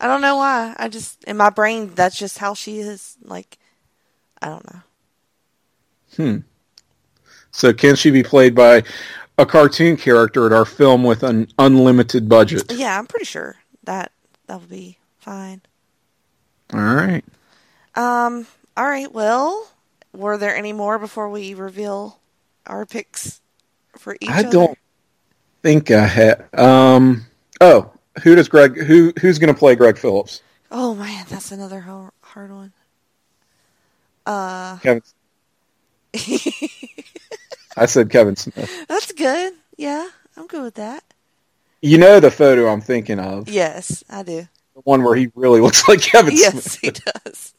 I 0.00 0.06
don't 0.06 0.20
know 0.20 0.36
why. 0.36 0.74
I 0.78 0.88
just 0.88 1.22
in 1.24 1.36
my 1.36 1.50
brain 1.50 1.92
that's 1.94 2.16
just 2.16 2.38
how 2.38 2.54
she 2.54 2.78
is. 2.78 3.16
Like 3.22 3.58
I 4.40 4.48
don't 4.48 4.72
know. 4.72 4.80
Hmm. 6.16 6.38
So 7.50 7.72
can 7.72 7.96
she 7.96 8.10
be 8.10 8.22
played 8.22 8.54
by 8.54 8.84
a 9.36 9.44
cartoon 9.44 9.96
character 9.96 10.46
at 10.46 10.52
our 10.52 10.64
film 10.64 11.02
with 11.02 11.22
an 11.22 11.48
unlimited 11.58 12.28
budget? 12.28 12.70
Yeah, 12.72 12.98
I'm 12.98 13.06
pretty 13.06 13.24
sure 13.24 13.56
that 13.84 14.12
that 14.46 14.60
would 14.60 14.70
be 14.70 14.98
fine. 15.18 15.60
All 16.72 16.80
right. 16.80 17.24
Um 17.96 18.46
all 18.76 18.84
right, 18.88 19.12
well, 19.12 19.68
were 20.12 20.36
there 20.38 20.54
any 20.56 20.72
more 20.72 20.98
before 20.98 21.28
we 21.28 21.54
reveal 21.54 22.18
our 22.66 22.86
picks 22.86 23.40
for 23.98 24.16
each 24.20 24.28
I 24.30 24.40
other? 24.40 24.50
don't 24.50 24.78
think 25.62 25.90
I 25.90 26.06
had. 26.06 26.46
Um. 26.58 27.26
Oh, 27.60 27.90
who 28.22 28.34
does 28.34 28.48
Greg? 28.48 28.76
Who 28.76 29.12
who's 29.20 29.38
going 29.38 29.52
to 29.52 29.58
play 29.58 29.74
Greg 29.74 29.98
Phillips? 29.98 30.42
Oh 30.70 30.94
man, 30.94 31.26
that's 31.28 31.52
another 31.52 31.80
hard, 31.80 32.50
one. 32.50 32.72
Uh 34.26 34.78
Kevin. 34.78 35.02
I 37.76 37.86
said 37.86 38.10
Kevin 38.10 38.36
Smith. 38.36 38.70
that's 38.88 39.12
good. 39.12 39.54
Yeah, 39.76 40.08
I'm 40.36 40.46
good 40.46 40.62
with 40.62 40.74
that. 40.74 41.04
You 41.82 41.98
know 41.98 42.20
the 42.20 42.30
photo 42.30 42.66
I'm 42.68 42.80
thinking 42.82 43.18
of, 43.18 43.48
Yes, 43.48 44.04
I 44.10 44.22
do. 44.22 44.46
the 44.74 44.80
one 44.84 45.02
where 45.02 45.14
he 45.14 45.30
really 45.34 45.60
looks 45.60 45.88
like 45.88 46.00
Kevin 46.02 46.34
Yes, 46.36 46.52
Smith. 46.52 46.78
he 46.80 46.90
does. 47.24 47.54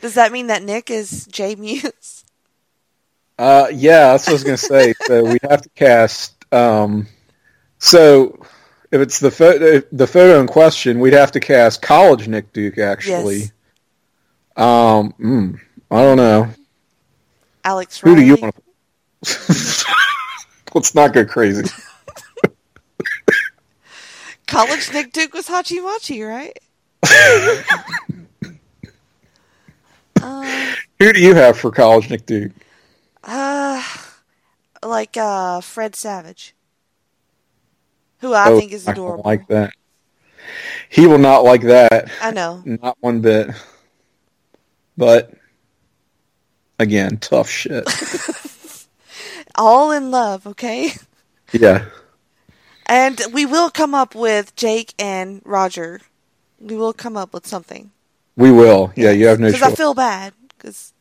Does 0.00 0.14
that 0.14 0.32
mean 0.32 0.46
that 0.48 0.62
Nick 0.62 0.90
is 0.90 1.26
Jay 1.26 1.54
Mewes? 1.54 2.24
Uh, 3.38 3.68
yeah, 3.72 4.12
that's 4.12 4.26
what 4.26 4.30
I 4.30 4.34
was 4.34 4.44
going 4.44 4.56
to 4.56 4.64
say. 4.64 4.94
so 5.06 5.24
we 5.24 5.38
have 5.48 5.62
to 5.62 5.68
cast. 5.70 6.44
Um, 6.52 7.06
so 7.78 8.44
if 8.90 9.00
it's 9.00 9.18
the 9.20 9.30
photo, 9.30 9.80
the 9.92 10.06
photo 10.06 10.40
in 10.40 10.46
question, 10.46 11.00
we'd 11.00 11.12
have 11.12 11.32
to 11.32 11.40
cast 11.40 11.80
college 11.82 12.28
Nick 12.28 12.52
Duke. 12.52 12.78
Actually, 12.78 13.38
Yes. 13.38 13.52
um, 14.56 15.14
mm, 15.20 15.60
I 15.90 16.02
don't 16.02 16.16
know. 16.16 16.48
Alex 17.64 18.00
Who 18.00 18.16
do 18.16 18.22
you 18.22 18.36
want? 18.36 18.54
to... 19.24 19.84
Let's 20.74 20.94
not 20.94 21.12
go 21.12 21.24
crazy. 21.24 21.68
College 24.46 24.92
Nick 24.92 25.12
Duke 25.12 25.32
was 25.34 25.46
Hachi 25.46 25.82
Machi, 25.82 26.22
right? 26.22 26.58
uh, 30.22 30.74
Who 31.00 31.12
do 31.14 31.20
you 31.20 31.34
have 31.34 31.58
for 31.58 31.70
college 31.70 32.10
Nick 32.10 32.26
Duke? 32.26 32.52
uh, 33.24 33.82
like 34.84 35.16
uh, 35.16 35.60
Fred 35.62 35.96
Savage, 35.96 36.54
who 38.18 38.34
I 38.34 38.48
Oh, 38.50 38.58
think 38.58 38.72
is 38.72 38.86
adorable. 38.86 39.22
like 39.24 39.48
that. 39.48 39.72
He 40.90 41.06
will 41.06 41.18
not 41.18 41.42
like 41.42 41.62
that. 41.62 42.10
I 42.20 42.32
know. 42.32 42.62
Not 42.66 42.98
one 43.00 43.20
bit. 43.20 43.50
But 44.96 45.32
again, 46.78 47.16
tough 47.16 47.48
shit. 47.48 47.86
All 49.54 49.92
in 49.92 50.10
love, 50.10 50.46
okay? 50.46 50.92
yeah. 51.52 51.86
And 52.86 53.22
we 53.32 53.46
will 53.46 53.70
come 53.70 53.94
up 53.94 54.14
with 54.14 54.54
Jake 54.56 54.92
and 54.98 55.40
Roger. 55.46 56.00
We 56.58 56.76
will 56.76 56.92
come 56.92 57.16
up 57.16 57.32
with 57.32 57.46
something. 57.46 57.90
We 58.36 58.50
will. 58.50 58.92
Yeah, 58.96 59.12
you 59.12 59.26
have 59.28 59.40
no 59.40 59.46
Because 59.50 59.62
I 59.62 59.74
feel 59.74 59.94
bad 59.94 60.34
because 60.60 60.92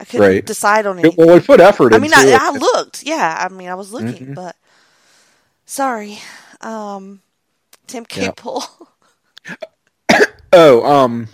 I 0.00 0.04
couldn't 0.04 0.26
Right. 0.26 0.44
decide 0.44 0.86
on 0.86 0.98
It- 0.98 1.04
anything. 1.06 1.26
well, 1.26 1.34
we 1.36 1.40
put 1.44 1.60
effort 1.60 1.92
I 1.92 1.96
into 1.96 2.00
mean, 2.08 2.12
I. 2.14 2.36
I 2.40 2.50
looked. 2.50 3.02
Yeah, 3.02 3.36
I 3.38 3.48
mean, 3.52 3.68
I 3.68 3.74
was 3.74 3.92
looking, 3.92 4.28
Mhm. 4.28 4.34
but 4.34 4.56
sorry. 5.66 6.20
Um, 6.60 7.20
Tim 7.86 8.04
Yeah. 8.16 8.30
Oh, 10.52 10.84
um, 10.84 11.28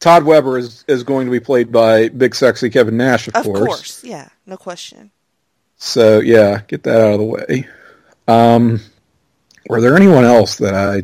Todd 0.00 0.24
Weber 0.24 0.56
is, 0.56 0.84
is 0.88 1.02
going 1.02 1.26
to 1.26 1.30
be 1.30 1.38
played 1.40 1.70
by 1.70 2.08
Big 2.08 2.34
Sexy 2.34 2.70
Kevin 2.70 2.96
Nash, 2.96 3.28
of, 3.28 3.34
of 3.36 3.44
course. 3.44 3.60
Of 3.60 3.66
course. 3.66 4.04
Yeah, 4.04 4.28
no 4.46 4.56
question. 4.56 5.10
So 5.76 6.20
yeah, 6.20 6.62
get 6.66 6.82
that 6.84 6.98
out 6.98 7.12
of 7.12 7.18
the 7.18 7.24
way. 7.24 7.68
Um, 8.26 8.80
were 9.68 9.82
there 9.82 9.94
anyone 9.96 10.24
else 10.24 10.56
that 10.56 10.74
I? 10.74 11.02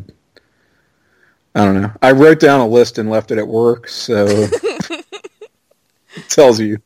I 1.54 1.64
don't 1.66 1.82
know. 1.82 1.92
I 2.00 2.12
wrote 2.12 2.40
down 2.40 2.60
a 2.60 2.66
list 2.66 2.96
and 2.96 3.10
left 3.10 3.30
it 3.30 3.36
at 3.36 3.46
work, 3.46 3.88
so 3.88 4.24
tells 6.28 6.60
you. 6.60 6.78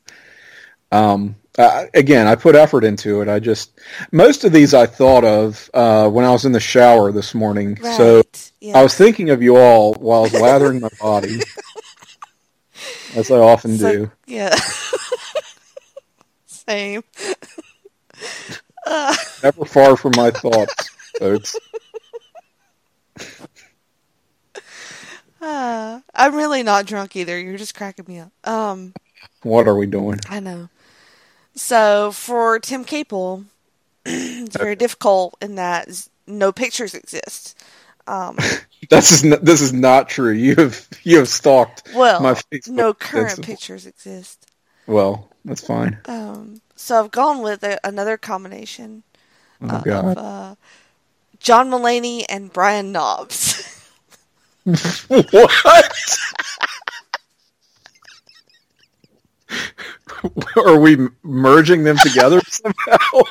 Um, 0.93 1.37
uh, 1.59 1.87
again, 1.95 2.27
I 2.27 2.35
put 2.35 2.55
effort 2.55 2.85
into 2.85 3.23
it. 3.23 3.29
I 3.29 3.39
just 3.39 3.81
most 4.13 4.45
of 4.45 4.53
these 4.53 4.75
I 4.75 4.87
thought 4.87 5.25
of 5.25 5.71
uh, 5.73 6.09
when 6.09 6.25
I 6.25 6.31
was 6.31 6.45
in 6.45 6.53
the 6.53 6.61
shower 6.61 7.13
this 7.13 7.35
morning. 7.35 7.79
Right. 7.81 7.97
So 7.97 8.23
yeah. 8.61 8.79
I 8.79 8.83
was 8.83 8.95
thinking 8.95 9.31
of 9.31 9.43
you 9.43 9.57
all 9.57 9.95
while 9.95 10.21
I 10.21 10.23
was 10.23 10.35
lathering 10.35 10.81
my 10.81 10.91
body, 11.01 11.41
as 13.15 13.31
I 13.31 13.39
often 13.39 13.79
do. 13.79 14.11
Yeah. 14.27 14.55
Same. 16.47 17.03
Uh, 18.87 19.15
Never 19.43 19.65
far 19.65 19.97
from 19.97 20.13
my 20.17 20.31
thoughts, 20.31 20.91
folks. 21.19 21.57
uh, 25.41 26.01
I'm 26.15 26.35
really 26.35 26.63
not 26.63 26.87
drunk 26.87 27.17
either. 27.17 27.39
You're 27.39 27.57
just 27.57 27.75
cracking 27.75 28.05
me 28.07 28.19
up. 28.19 28.33
Um, 28.45 28.93
What 29.43 29.69
are 29.69 29.77
we 29.77 29.87
doing? 29.87 30.19
I 30.29 30.41
know. 30.41 30.69
So 31.55 32.13
for 32.13 32.59
Tim 32.59 32.85
Capel, 32.85 33.45
it's 34.07 34.57
very 34.57 34.77
difficult 34.77 35.37
in 35.41 35.55
that 35.57 35.89
no 36.27 36.53
pictures 36.53 36.95
exist. 36.95 37.59
Um, 38.07 38.39
This 38.91 39.11
is 39.11 39.25
n- 39.25 39.41
this 39.43 39.63
is 39.63 39.73
not 39.73 40.09
true. 40.09 40.31
You 40.31 40.55
have 40.57 40.87
you 41.03 41.19
have 41.19 41.29
stalked 41.29 41.89
well, 41.95 42.21
my 42.21 42.35
Facebook. 42.35 42.69
no 42.69 42.95
current 42.95 43.43
pictures 43.43 43.87
exist. 43.87 44.47
Well, 44.87 45.29
that's 45.45 45.67
fine. 45.67 45.99
Um, 46.05 46.61
so 46.77 47.03
I've 47.03 47.11
gone 47.11 47.43
with 47.43 47.65
a, 47.65 47.81
another 47.83 48.17
combination 48.17 49.03
Oh 49.63 49.69
uh, 49.69 49.83
of 49.87 50.19
uh, 50.19 50.55
John 51.41 51.71
Mulaney 51.71 52.25
and 52.29 52.53
Brian 52.53 52.93
Knobbs. 52.93 53.63
what? 55.09 56.19
Are 60.57 60.79
we 60.79 61.09
merging 61.23 61.85
them 61.85 61.97
together 61.99 62.41
somehow? 62.49 63.23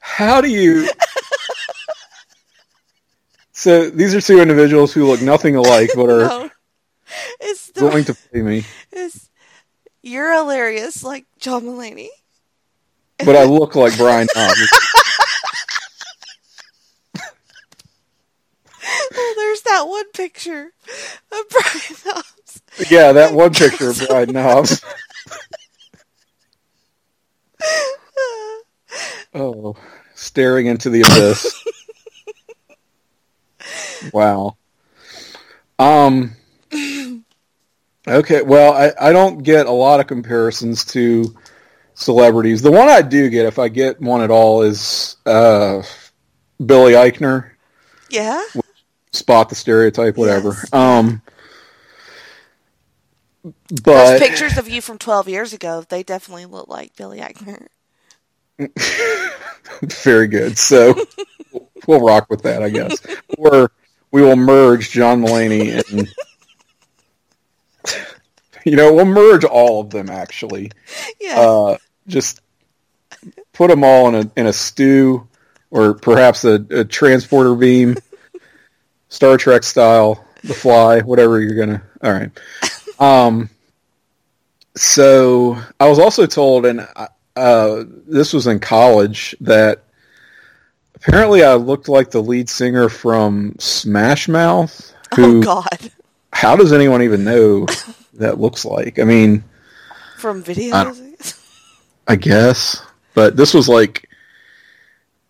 How 0.00 0.40
do 0.40 0.48
you? 0.48 0.88
So 3.52 3.88
these 3.88 4.14
are 4.14 4.20
two 4.20 4.40
individuals 4.40 4.92
who 4.92 5.06
look 5.06 5.22
nothing 5.22 5.56
alike, 5.56 5.90
but 5.94 6.10
are 6.10 6.20
no, 6.28 6.50
it's 7.40 7.70
the, 7.70 7.80
going 7.80 8.04
to 8.04 8.14
play 8.14 8.42
me. 8.42 8.64
it's, 8.92 9.30
you're 10.02 10.32
hilarious, 10.34 11.02
like 11.02 11.24
John 11.38 11.62
Mulaney. 11.64 12.08
But 13.24 13.34
I 13.34 13.44
look 13.44 13.74
like 13.74 13.96
Brian 13.96 14.28
Knobbs. 14.36 14.68
Oh, 18.98 19.34
there's 19.36 19.62
that 19.62 19.86
one 19.88 20.10
picture 20.12 20.72
of 21.32 21.48
Brian 21.50 21.96
Knobbs. 22.06 22.62
Yeah, 22.90 23.12
that 23.12 23.32
one 23.32 23.52
picture 23.52 23.90
of 23.90 24.02
Brian 24.08 24.32
Knobbs. 24.32 24.82
Oh, 29.34 29.76
staring 30.14 30.64
into 30.64 30.88
the 30.88 31.02
abyss. 31.02 31.62
wow. 34.12 34.56
Um. 35.78 36.34
Okay, 38.08 38.40
well, 38.42 38.72
I, 38.72 38.92
I 39.08 39.12
don't 39.12 39.42
get 39.42 39.66
a 39.66 39.70
lot 39.70 40.00
of 40.00 40.06
comparisons 40.06 40.84
to 40.86 41.36
celebrities. 41.94 42.62
The 42.62 42.70
one 42.70 42.88
I 42.88 43.02
do 43.02 43.28
get, 43.28 43.46
if 43.46 43.58
I 43.58 43.68
get 43.68 44.00
one 44.00 44.22
at 44.22 44.30
all, 44.30 44.62
is 44.62 45.16
uh, 45.26 45.82
Billy 46.64 46.92
Eichner. 46.92 47.50
Yeah, 48.08 48.42
Spot 49.16 49.48
the 49.48 49.54
stereotype, 49.54 50.16
whatever. 50.16 50.56
Yes. 50.72 50.72
Um. 50.72 51.22
those 53.70 53.82
But 53.82 54.18
pictures 54.18 54.58
of 54.58 54.68
you 54.68 54.80
from 54.82 54.98
12 54.98 55.28
years 55.28 55.52
ago, 55.52 55.84
they 55.88 56.02
definitely 56.02 56.46
look 56.46 56.68
like 56.68 56.96
Billy 56.96 57.20
Eichner. 57.20 57.66
Very 60.02 60.28
good. 60.28 60.58
So 60.58 60.94
we'll 61.86 62.00
rock 62.00 62.28
with 62.30 62.42
that, 62.42 62.62
I 62.62 62.70
guess. 62.70 63.00
Or 63.38 63.70
we 64.10 64.22
will 64.22 64.36
merge 64.36 64.90
John 64.90 65.22
Mulaney 65.22 65.82
and 65.90 66.08
you 68.64 68.76
know 68.76 68.94
we'll 68.94 69.04
merge 69.04 69.44
all 69.44 69.80
of 69.80 69.90
them 69.90 70.10
actually. 70.10 70.70
Yeah, 71.20 71.38
Uh, 71.40 71.78
just 72.06 72.40
put 73.52 73.68
them 73.68 73.84
all 73.84 74.08
in 74.08 74.14
a 74.14 74.30
in 74.40 74.46
a 74.46 74.52
stew 74.52 75.28
or 75.70 75.94
perhaps 75.94 76.44
a, 76.44 76.54
a 76.70 76.84
transporter 76.84 77.54
beam, 77.54 77.96
Star 79.16 79.38
Trek 79.38 79.62
style, 79.62 80.22
The 80.44 80.52
Fly, 80.52 81.00
whatever 81.00 81.40
you're 81.40 81.56
gonna. 81.56 81.82
All 82.02 82.12
right. 82.12 82.30
Um. 82.98 83.50
So 84.74 85.58
I 85.78 85.86
was 85.86 85.98
also 85.98 86.24
told, 86.24 86.64
and 86.64 86.88
uh, 87.36 87.84
this 88.06 88.32
was 88.32 88.46
in 88.46 88.58
college 88.58 89.36
that 89.42 89.84
apparently 90.94 91.44
I 91.44 91.56
looked 91.56 91.90
like 91.90 92.10
the 92.10 92.22
lead 92.22 92.48
singer 92.48 92.88
from 92.88 93.54
Smash 93.58 94.28
Mouth. 94.28 94.94
Who, 95.14 95.40
oh 95.40 95.42
God, 95.42 95.90
How 96.32 96.56
does 96.56 96.72
anyone 96.72 97.02
even 97.02 97.22
know 97.22 97.66
that 98.14 98.40
looks 98.40 98.64
like? 98.64 98.98
I 98.98 99.04
mean, 99.04 99.44
from 100.16 100.42
videos. 100.42 101.38
I 102.08 102.16
guess, 102.16 102.82
but 103.12 103.36
this 103.36 103.52
was 103.52 103.68
like 103.68 104.05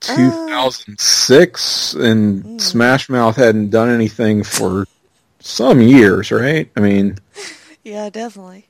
2006, 0.00 1.94
and 1.94 2.44
mm. 2.44 2.60
Smash 2.60 3.08
Mouth 3.08 3.36
hadn't 3.36 3.70
done 3.70 3.88
anything 3.88 4.42
for 4.42 4.86
some 5.40 5.80
years, 5.80 6.30
right? 6.30 6.70
I 6.76 6.80
mean, 6.80 7.18
yeah, 7.84 8.10
definitely. 8.10 8.66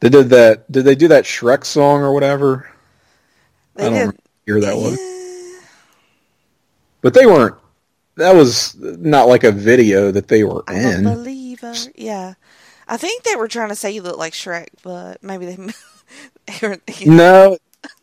they 0.00 0.08
did 0.08 0.30
that. 0.30 0.70
Did 0.70 0.84
they 0.84 0.94
do 0.94 1.08
that 1.08 1.24
Shrek 1.24 1.64
song 1.64 2.00
or 2.00 2.12
whatever? 2.12 2.70
They 3.74 3.86
I 3.86 3.86
don't 3.86 3.94
did. 3.94 4.00
remember 4.00 4.16
what 4.16 4.46
year 4.46 4.60
that 4.60 4.76
was. 4.76 4.98
But 7.00 7.14
they 7.14 7.26
weren't. 7.26 7.54
That 8.16 8.34
was 8.34 8.74
not 8.76 9.28
like 9.28 9.44
a 9.44 9.52
video 9.52 10.10
that 10.10 10.26
they 10.26 10.42
were 10.42 10.64
a 10.66 10.96
in. 10.96 11.04
believer. 11.04 11.72
Yeah, 11.94 12.34
I 12.88 12.96
think 12.96 13.22
they 13.22 13.36
were 13.36 13.46
trying 13.46 13.68
to 13.68 13.76
say 13.76 13.92
you 13.92 14.02
look 14.02 14.18
like 14.18 14.32
Shrek, 14.32 14.68
but 14.82 15.22
maybe 15.22 15.46
they. 15.46 15.58
No, 17.06 17.58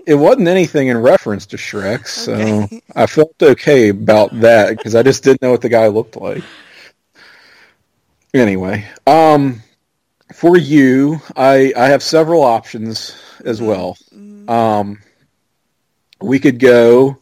it 0.06 0.16
wasn't 0.16 0.48
anything 0.48 0.88
in 0.88 0.98
reference 0.98 1.46
to 1.48 1.58
Shrek, 1.58 2.08
so 2.08 2.34
Okay. 2.34 2.82
I 2.96 3.06
felt 3.08 3.34
okay 3.42 3.90
about 3.90 4.40
that 4.42 4.78
because 4.78 4.96
I 4.96 5.04
just 5.04 5.24
didn't 5.24 5.42
know 5.42 5.52
what 5.52 5.62
the 5.62 5.70
guy 5.70 5.88
looked 5.88 6.16
like. 6.16 6.44
Anyway, 8.34 8.86
um, 9.08 9.62
for 10.34 10.58
you, 10.58 11.20
I 11.36 11.74
I 11.76 11.88
have 11.88 12.04
several 12.04 12.44
options 12.44 13.16
as 13.46 13.62
well. 13.62 13.98
Um, 14.48 15.00
we 16.22 16.40
could 16.40 16.60
go, 16.60 17.18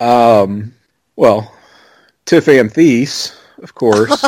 um, 0.00 0.74
well, 1.16 1.54
Tiff 2.24 2.46
Thies, 2.46 3.38
of 3.62 3.74
course, 3.74 4.22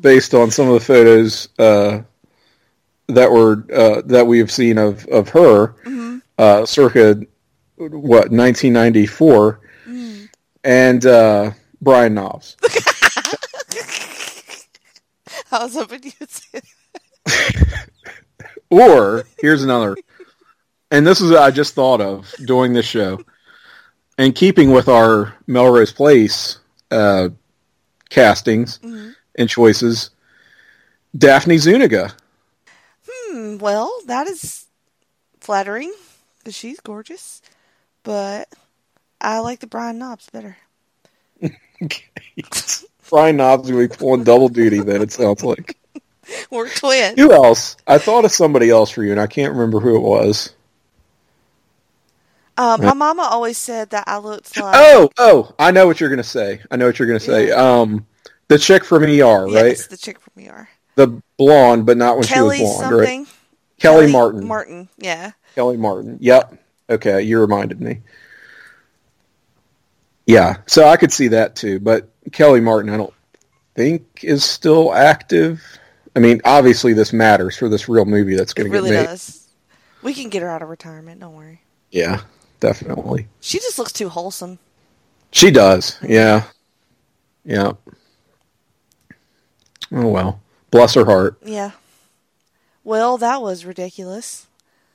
based 0.00 0.34
on 0.34 0.50
some 0.50 0.68
of 0.68 0.74
the 0.74 0.80
photos 0.80 1.48
uh, 1.58 2.00
that 3.14 3.30
were 3.30 3.64
uh, 3.72 4.02
that 4.06 4.26
we 4.26 4.38
have 4.38 4.50
seen 4.50 4.78
of 4.78 5.06
of 5.06 5.28
her, 5.30 5.74
uh, 6.38 6.64
circa 6.66 7.20
what 7.76 8.30
1994, 8.30 9.60
and 10.64 11.06
uh, 11.06 11.50
Brian 11.80 12.14
Knobbs. 12.14 12.56
I 15.52 15.64
was 15.64 15.74
hoping 15.74 16.04
you'd 16.04 16.30
say. 16.30 16.60
Or 18.72 19.24
here's 19.38 19.64
another, 19.64 19.96
and 20.92 21.04
this 21.04 21.20
is 21.20 21.32
what 21.32 21.42
I 21.42 21.50
just 21.50 21.74
thought 21.74 22.00
of 22.00 22.32
doing 22.44 22.72
this 22.72 22.86
show, 22.86 23.18
and 24.16 24.32
keeping 24.32 24.70
with 24.70 24.86
our 24.86 25.34
Melrose 25.48 25.90
Place 25.92 26.60
uh, 26.92 27.30
castings 28.10 28.78
and 29.34 29.48
choices, 29.48 30.10
Daphne 31.18 31.58
Zuniga. 31.58 32.12
Hmm, 33.30 33.58
well, 33.58 33.92
that 34.06 34.26
is 34.26 34.66
flattering 35.40 35.92
because 36.38 36.54
she's 36.54 36.80
gorgeous, 36.80 37.42
but 38.02 38.48
I 39.20 39.38
like 39.40 39.60
the 39.60 39.66
Brian 39.66 39.98
Knobbs 39.98 40.28
better. 40.30 40.56
Brian 43.10 43.36
Knobbs 43.36 43.70
will 43.70 43.86
be 43.86 43.94
pulling 43.94 44.24
double 44.24 44.48
duty. 44.48 44.80
Then 44.80 45.02
it 45.02 45.12
sounds 45.12 45.44
like. 45.44 45.76
We're 46.50 46.68
twins. 46.68 47.18
Who 47.18 47.32
else? 47.32 47.76
I 47.86 47.98
thought 47.98 48.24
of 48.24 48.30
somebody 48.32 48.70
else 48.70 48.90
for 48.90 49.02
you, 49.02 49.10
and 49.10 49.20
I 49.20 49.26
can't 49.26 49.52
remember 49.52 49.80
who 49.80 49.96
it 49.96 50.00
was. 50.00 50.54
Uh, 52.56 52.76
my 52.78 52.92
mama 52.92 53.22
always 53.22 53.56
said 53.56 53.90
that 53.90 54.04
I 54.06 54.18
looked 54.18 54.56
like. 54.60 54.74
Oh, 54.76 55.10
oh, 55.18 55.54
I 55.58 55.70
know 55.70 55.86
what 55.86 55.98
you're 55.98 56.10
gonna 56.10 56.22
say. 56.22 56.60
I 56.70 56.76
know 56.76 56.86
what 56.86 56.98
you're 56.98 57.08
gonna 57.08 57.18
say. 57.18 57.50
Um, 57.50 58.06
the 58.48 58.58
chick 58.58 58.84
from 58.84 59.04
ER, 59.04 59.46
right? 59.46 59.66
yes, 59.66 59.86
the 59.86 59.96
chick 59.96 60.18
from 60.20 60.44
ER. 60.44 60.68
The 61.00 61.22
blonde, 61.38 61.86
but 61.86 61.96
not 61.96 62.16
when 62.16 62.24
Kellie 62.24 62.58
she 62.58 62.62
was 62.62 62.76
blonde, 62.76 62.90
something. 62.90 63.20
right? 63.20 63.34
Kellie, 63.78 64.12
Martin. 64.12 64.40
Kellie 64.40 64.48
Martin, 64.48 64.88
yeah. 64.98 65.32
Kellie 65.54 65.76
Martin. 65.78 66.18
Yep. 66.20 66.58
Okay, 66.90 67.22
you 67.22 67.40
reminded 67.40 67.80
me. 67.80 68.02
Yeah, 70.26 70.58
so 70.66 70.86
I 70.86 70.98
could 70.98 71.10
see 71.10 71.28
that 71.28 71.56
too, 71.56 71.80
but 71.80 72.10
Kellie 72.32 72.60
Martin, 72.60 72.90
I 72.92 72.98
don't 72.98 73.14
think 73.74 74.22
is 74.22 74.44
still 74.44 74.92
active. 74.92 75.62
I 76.14 76.18
mean, 76.18 76.42
obviously 76.44 76.92
this 76.92 77.14
matters 77.14 77.56
for 77.56 77.70
this 77.70 77.88
real 77.88 78.04
movie 78.04 78.36
that's 78.36 78.52
going 78.52 78.70
to 78.70 78.72
really 78.72 78.90
get 78.90 79.00
made. 79.00 79.06
does. 79.06 79.48
We 80.02 80.12
can 80.12 80.28
get 80.28 80.42
her 80.42 80.50
out 80.50 80.60
of 80.60 80.68
retirement. 80.68 81.20
Don't 81.20 81.34
worry. 81.34 81.62
Yeah, 81.90 82.20
definitely. 82.60 83.28
She 83.40 83.58
just 83.58 83.78
looks 83.78 83.92
too 83.92 84.10
wholesome. 84.10 84.58
She 85.30 85.50
does. 85.50 85.98
Yeah. 86.02 86.44
Yeah. 87.44 87.72
Oh 89.92 90.08
well. 90.08 90.40
Bless 90.70 90.94
her 90.94 91.04
heart. 91.04 91.38
Yeah. 91.44 91.72
Well, 92.84 93.18
that 93.18 93.42
was 93.42 93.64
ridiculous 93.64 94.46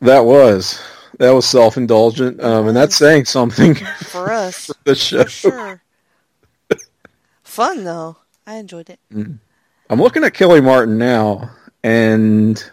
That 0.01 0.25
was 0.25 0.81
that 1.19 1.31
was 1.31 1.45
self 1.45 1.77
indulgent, 1.77 2.41
um, 2.43 2.67
and 2.67 2.75
that's 2.75 2.95
saying 2.95 3.25
something 3.25 3.75
for 3.99 4.31
us. 4.31 4.65
for 4.67 4.73
the 4.83 4.95
show. 4.95 5.23
for 5.23 5.29
sure. 5.29 5.81
Fun 7.43 7.83
though. 7.83 8.17
I 8.47 8.55
enjoyed 8.57 8.89
it. 8.89 8.99
I'm 9.13 10.01
looking 10.01 10.23
at 10.23 10.33
Kellie 10.33 10.61
Martin 10.61 10.97
now, 10.97 11.49
and 11.83 12.63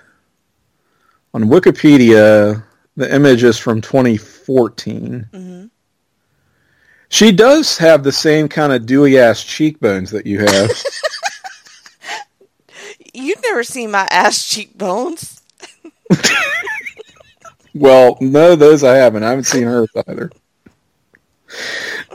on 1.35 1.45
Wikipedia, 1.45 2.63
the 2.97 3.15
image 3.15 3.43
is 3.45 3.59
from 3.59 3.81
2014. 3.81 5.29
Mm-hmm. 5.33 5.67
She 7.09 7.33
does 7.33 7.79
have 7.79 8.03
the 8.03 8.13
same 8.13 8.49
kind 8.49 8.73
of 8.73 8.87
dewy 8.87 9.19
ass 9.19 9.43
cheekbones 9.45 10.11
that 10.11 10.27
you 10.27 10.41
have. 10.41 10.71
You've 13.15 13.43
never 13.43 13.63
seen 13.63 13.91
my 13.91 14.09
ass 14.11 14.49
cheekbones. 14.49 15.43
well, 17.75 18.17
no, 18.21 18.57
those 18.57 18.85
I 18.85 18.97
haven't. 18.97 19.23
I 19.23 19.31
haven't 19.31 19.45
seen 19.45 19.65
hers 19.65 19.91
either. 20.09 20.31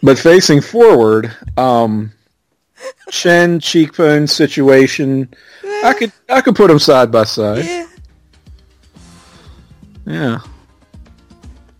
But 0.02 0.18
facing 0.18 0.62
forward, 0.62 1.36
um, 1.58 2.12
chin, 3.12 3.60
cheekbone 3.60 4.28
situation, 4.28 5.30
I 5.84 5.94
could 5.94 6.12
I 6.30 6.42
could 6.42 6.56
put 6.56 6.68
them 6.70 6.80
side 6.80 7.12
by 7.12 7.24
side. 7.24 7.66
Yeah. 7.66 7.88
Yeah. 10.06 10.40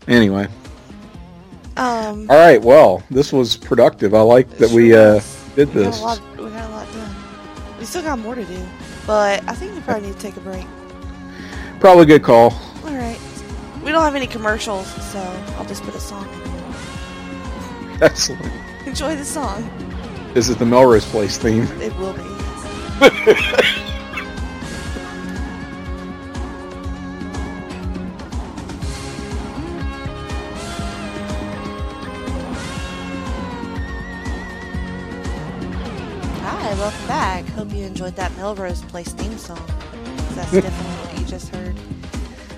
Anyway. 0.06 0.46
Um. 1.76 2.28
All 2.30 2.36
right. 2.36 2.60
Well, 2.62 3.02
this 3.10 3.32
was 3.32 3.56
productive. 3.56 4.14
I 4.14 4.20
like 4.20 4.48
that 4.58 4.70
we 4.70 4.94
uh, 4.94 5.20
did 5.56 5.68
We 5.68 5.74
got, 5.74 5.90
this. 5.92 6.00
lot, 6.00 6.20
we 6.36 6.50
got 6.50 6.70
a 6.70 6.74
lot 6.74 6.92
done. 6.92 7.14
We 7.78 7.84
still 7.84 8.02
got 8.02 8.18
more 8.18 8.34
to 8.34 8.44
do, 8.44 8.68
but 9.08 9.42
I 9.48 9.54
think 9.54 9.74
we 9.74 9.80
probably 9.80 10.08
need 10.08 10.16
to 10.16 10.20
take 10.20 10.36
a 10.36 10.40
break. 10.40 10.66
Probably 11.80 12.02
a 12.02 12.06
good 12.06 12.22
call. 12.22 12.52
All 12.84 12.94
right. 12.94 13.18
We 13.82 13.90
don't 13.90 14.02
have 14.02 14.14
any 14.14 14.26
commercials, 14.26 14.86
so 15.10 15.18
I'll 15.56 15.64
just 15.64 15.82
put 15.82 15.94
a 15.94 16.00
song 16.00 16.28
in. 16.28 18.02
Excellent. 18.02 18.52
Enjoy 18.86 19.16
the 19.16 19.24
song. 19.24 19.66
This 20.34 20.50
is 20.50 20.56
the 20.56 20.66
Melrose 20.66 21.06
Place 21.06 21.38
theme. 21.38 21.62
It 21.80 21.96
will 21.96 22.12
be. 22.12 23.84
Hope 37.58 37.72
you 37.72 37.84
enjoyed 37.84 38.14
that 38.14 38.30
Melrose 38.36 38.82
Place 38.84 39.08
theme 39.14 39.36
song. 39.36 39.60
That's 40.36 40.52
definitely 40.52 40.94
what 41.02 41.18
you 41.18 41.26
just 41.26 41.48
heard. 41.48 41.74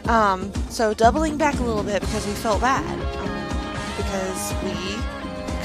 Um, 0.07 0.53
so 0.69 0.93
doubling 0.93 1.39
back 1.39 1.59
a 1.59 1.63
little 1.63 1.83
bit 1.83 2.03
because 2.03 2.27
we 2.27 2.35
felt 2.35 2.61
bad 2.61 2.85
um, 3.17 3.97
because 3.97 4.53
we 4.63 4.75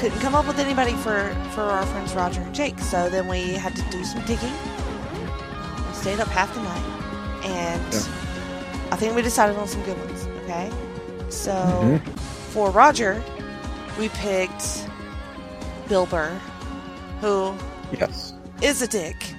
couldn't 0.00 0.20
come 0.20 0.34
up 0.34 0.46
with 0.46 0.58
anybody 0.58 0.94
for 0.94 1.36
for 1.50 1.60
our 1.60 1.84
friends 1.84 2.14
Roger 2.14 2.40
and 2.40 2.54
Jake. 2.54 2.78
So 2.78 3.10
then 3.10 3.28
we 3.28 3.52
had 3.52 3.76
to 3.76 3.82
do 3.90 4.04
some 4.04 4.24
digging. 4.24 4.54
We 5.86 5.92
stayed 5.94 6.18
up 6.18 6.28
half 6.28 6.54
the 6.54 6.62
night, 6.62 7.44
and 7.44 8.08
I 8.90 8.96
think 8.96 9.14
we 9.14 9.20
decided 9.20 9.56
on 9.58 9.68
some 9.68 9.82
good 9.82 9.98
ones. 9.98 10.26
Okay, 10.44 10.70
so 11.28 11.52
Mhm. 11.52 12.18
for 12.54 12.70
Roger, 12.70 13.22
we 13.98 14.08
picked 14.08 14.88
Bill 15.88 16.06
Burr, 16.06 16.32
who 17.20 17.54
Yes. 17.92 18.32
Is 18.62 18.82
a 18.82 18.86
dick, 18.88 19.34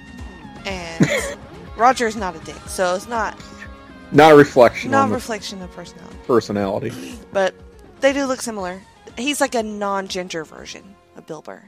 and 0.66 1.06
Roger's 1.76 2.16
not 2.16 2.36
a 2.36 2.38
dick, 2.40 2.56
so 2.66 2.94
it's 2.94 3.08
not 3.08 3.38
Not 4.12 4.32
a 4.32 4.36
reflection 4.36 4.90
Not 4.90 5.04
on 5.04 5.10
reflection 5.12 5.60
of 5.62 5.70
personality. 5.72 6.16
personality. 6.26 7.18
But 7.32 7.54
they 8.00 8.12
do 8.12 8.26
look 8.26 8.40
similar. 8.40 8.80
He's 9.16 9.40
like 9.40 9.54
a 9.54 9.62
non-ginger 9.62 10.44
version 10.44 10.94
of 11.16 11.26
Bill 11.26 11.42
Burr. 11.42 11.62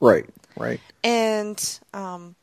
Right. 0.00 0.26
Right. 0.56 0.80
And 1.04 1.80
um, 1.94 2.34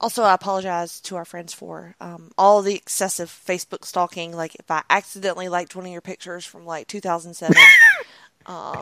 Also, 0.00 0.22
I 0.24 0.34
apologize 0.34 1.00
to 1.02 1.16
our 1.16 1.24
friends 1.24 1.52
for 1.54 1.94
um, 2.00 2.30
all 2.36 2.62
the 2.62 2.74
excessive 2.74 3.28
Facebook 3.30 3.84
stalking. 3.84 4.32
Like, 4.34 4.54
if 4.56 4.68
I 4.70 4.82
accidentally 4.90 5.48
liked 5.48 5.74
one 5.76 5.86
of 5.86 5.92
your 5.92 6.00
pictures 6.00 6.44
from 6.44 6.66
like 6.66 6.86
2007. 6.88 7.56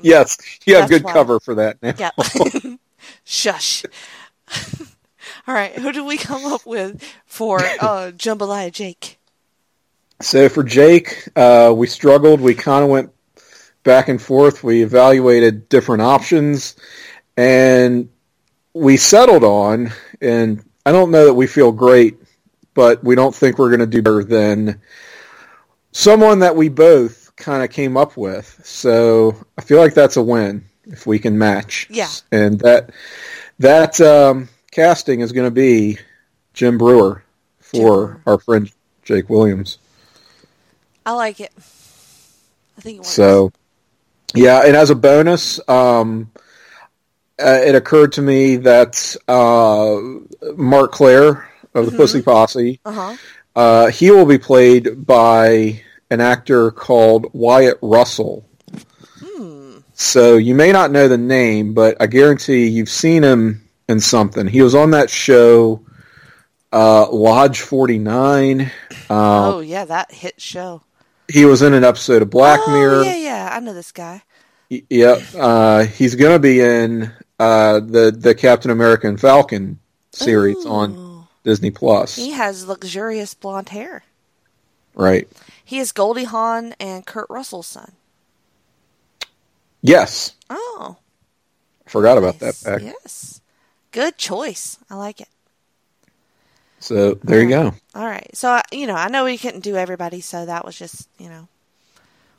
Yes, 0.02 0.38
you 0.64 0.76
have 0.76 0.88
good 0.88 1.02
why. 1.02 1.12
cover 1.12 1.40
for 1.40 1.56
that 1.56 1.82
now. 1.82 1.92
yeah. 1.98 2.10
Shush. 3.24 3.84
All 5.48 5.54
right. 5.54 5.72
Who 5.72 5.92
did 5.92 6.04
we 6.04 6.16
come 6.16 6.44
up 6.44 6.66
with 6.66 7.02
for 7.24 7.60
uh, 7.60 8.12
Jambalaya 8.16 8.72
Jake? 8.72 9.18
So 10.20 10.48
for 10.48 10.62
Jake, 10.62 11.28
uh, 11.36 11.72
we 11.76 11.86
struggled. 11.86 12.40
We 12.40 12.54
kind 12.54 12.82
of 12.82 12.90
went 12.90 13.12
back 13.84 14.08
and 14.08 14.20
forth. 14.20 14.64
We 14.64 14.82
evaluated 14.82 15.68
different 15.68 16.02
options, 16.02 16.76
and 17.36 18.08
we 18.72 18.96
settled 18.96 19.44
on. 19.44 19.92
And 20.20 20.64
I 20.84 20.92
don't 20.92 21.10
know 21.10 21.26
that 21.26 21.34
we 21.34 21.46
feel 21.46 21.72
great, 21.72 22.16
but 22.74 23.04
we 23.04 23.14
don't 23.14 23.34
think 23.34 23.58
we're 23.58 23.68
going 23.68 23.80
to 23.80 23.86
do 23.86 24.02
better 24.02 24.24
than 24.24 24.80
someone 25.92 26.40
that 26.40 26.56
we 26.56 26.68
both 26.68 27.34
kind 27.36 27.62
of 27.62 27.70
came 27.70 27.96
up 27.96 28.16
with. 28.16 28.60
So 28.64 29.36
I 29.58 29.62
feel 29.62 29.78
like 29.78 29.94
that's 29.94 30.16
a 30.16 30.22
win 30.22 30.64
if 30.86 31.06
we 31.06 31.18
can 31.18 31.38
match. 31.38 31.86
Yeah. 31.90 32.08
and 32.32 32.58
that 32.60 32.90
that 33.58 34.00
um, 34.00 34.48
casting 34.70 35.20
is 35.20 35.32
going 35.32 35.46
to 35.46 35.50
be 35.50 35.98
Jim 36.54 36.78
Breuer 36.78 37.22
for 37.60 37.80
Breuer. 38.06 38.20
our 38.26 38.38
friend 38.38 38.70
Jake 39.04 39.28
Williams. 39.30 39.78
I 41.04 41.12
like 41.12 41.40
it. 41.40 41.52
I 41.56 42.80
think 42.80 42.96
it 42.96 42.98
works. 43.00 43.08
So, 43.10 43.52
yeah, 44.34 44.62
and 44.66 44.76
as 44.76 44.90
a 44.90 44.94
bonus, 44.94 45.60
um, 45.68 46.30
uh, 47.38 47.60
it 47.64 47.74
occurred 47.74 48.12
to 48.12 48.22
me 48.22 48.56
that 48.56 49.16
uh, 49.28 49.96
Mark 50.56 50.92
Clare 50.92 51.48
of 51.74 51.86
the 51.90 51.96
Pussy 51.96 52.22
Posse, 52.22 52.80
Uh-huh. 52.84 53.16
uh, 53.54 53.86
he 53.88 54.10
will 54.10 54.26
be 54.26 54.38
played 54.38 55.06
by 55.06 55.82
an 56.10 56.20
actor 56.20 56.70
called 56.70 57.26
Wyatt 57.32 57.78
Russell. 57.82 58.44
So 59.98 60.36
you 60.36 60.54
may 60.54 60.72
not 60.72 60.90
know 60.92 61.08
the 61.08 61.16
name, 61.16 61.72
but 61.72 61.96
I 62.00 62.06
guarantee 62.06 62.66
you've 62.66 62.90
seen 62.90 63.22
him 63.22 63.66
in 63.88 63.98
something. 63.98 64.46
He 64.46 64.60
was 64.60 64.74
on 64.74 64.90
that 64.90 65.08
show, 65.08 65.80
uh, 66.70 67.10
Lodge 67.10 67.62
49. 67.62 68.60
Uh, 68.60 68.70
oh, 69.08 69.60
yeah, 69.60 69.86
that 69.86 70.12
hit 70.12 70.38
show. 70.38 70.82
he 71.28 71.46
was 71.46 71.62
in 71.62 71.72
an 71.72 71.82
episode 71.82 72.20
of 72.20 72.28
Black 72.28 72.60
oh, 72.66 72.72
Mirror. 72.72 73.04
yeah, 73.04 73.16
yeah. 73.16 73.48
I 73.50 73.60
know 73.60 73.72
this 73.72 73.90
guy. 73.90 74.22
Y- 74.70 74.82
Yep. 74.90 75.22
Uh, 75.34 75.84
he's 75.84 76.14
going 76.14 76.34
to 76.34 76.40
be 76.40 76.60
in 76.60 77.10
uh, 77.38 77.80
the 77.80 78.14
the 78.16 78.34
Captain 78.34 78.70
America 78.70 79.08
and 79.08 79.18
Falcon 79.18 79.78
series 80.12 80.66
on 80.66 81.26
Disney 81.42 81.70
Plus. 81.70 82.16
He 82.16 82.32
has 82.32 82.66
luxurious 82.68 83.32
blonde 83.32 83.70
hair. 83.70 84.02
Right. 84.94 85.26
He 85.64 85.78
is 85.78 85.92
Goldie 85.92 86.24
Hawn 86.24 86.74
and 86.78 87.06
Kurt 87.06 87.28
Russell's 87.30 87.66
son. 87.66 87.92
Yes. 89.82 90.34
Oh, 90.50 90.96
Forgot 91.86 92.18
about 92.18 92.38
that 92.40 92.46
nice. 92.46 92.62
back. 92.64 92.82
Yes. 92.82 93.40
Good 93.92 94.18
choice. 94.18 94.78
I 94.90 94.96
like 94.96 95.20
it. 95.20 95.28
So 96.80 97.14
there 97.22 97.40
you 97.42 97.48
go. 97.48 97.74
All 97.94 98.04
right. 98.06 98.28
So, 98.34 98.50
I- 98.50 98.62
you 98.72 98.86
know, 98.86 98.94
I 98.94 99.08
know 99.08 99.24
we 99.24 99.38
couldn't 99.38 99.60
do 99.64 99.76
everybody, 99.76 100.20
so 100.20 100.44
that 100.46 100.64
was 100.64 100.76
just, 100.78 101.08
you 101.18 101.28
know. 101.28 101.48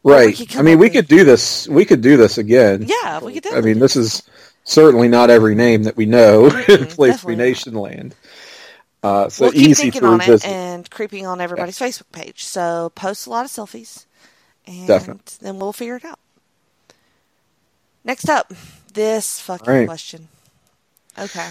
Right. 0.03 0.55
I 0.55 0.61
mean, 0.61 0.77
we 0.79 0.85
with- 0.87 0.93
could 0.93 1.07
do 1.07 1.23
this. 1.23 1.67
We 1.67 1.85
could 1.85 2.01
do 2.01 2.17
this 2.17 2.37
again. 2.37 2.85
Yeah, 2.87 3.19
we 3.19 3.33
could 3.39 3.47
I 3.53 3.61
mean, 3.61 3.79
this 3.79 3.95
is 3.95 4.21
certainly 4.63 5.07
not 5.07 5.29
every 5.29 5.55
name 5.55 5.83
that 5.83 5.97
we 5.97 6.05
know 6.05 6.47
in 6.67 6.85
Place 6.87 7.21
Free 7.21 7.35
not. 7.35 7.43
Nation 7.43 7.73
land. 7.73 8.15
Uh, 9.03 9.29
so 9.29 9.45
we'll 9.45 9.51
keep 9.53 9.69
easy 9.69 9.83
thinking 9.83 10.03
on 10.03 10.21
it 10.21 10.45
and 10.45 10.89
creeping 10.89 11.25
on 11.25 11.39
everybody's 11.41 11.79
Facebook 11.79 12.11
page. 12.11 12.43
So 12.43 12.91
post 12.95 13.27
a 13.27 13.29
lot 13.29 13.45
of 13.45 13.51
selfies, 13.51 14.05
and 14.65 14.87
Definitely. 14.87 15.37
then 15.41 15.59
we'll 15.59 15.73
figure 15.73 15.95
it 15.95 16.05
out. 16.05 16.19
Next 18.07 18.29
up, 18.29 18.53
this 18.93 19.41
fucking 19.41 19.67
All 19.67 19.73
right. 19.79 19.85
question. 19.85 20.29
Okay, 21.19 21.49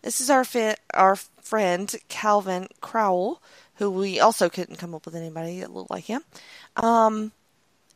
this 0.00 0.18
is 0.18 0.30
our 0.30 0.42
fit, 0.42 0.80
our 0.94 1.16
friend 1.16 1.94
Calvin 2.08 2.66
Crowell, 2.80 3.42
who 3.74 3.90
we 3.90 4.18
also 4.18 4.48
couldn't 4.48 4.78
come 4.78 4.94
up 4.94 5.04
with 5.04 5.14
anybody 5.14 5.60
that 5.60 5.70
looked 5.70 5.90
like 5.90 6.04
him. 6.04 6.24
Um, 6.76 7.32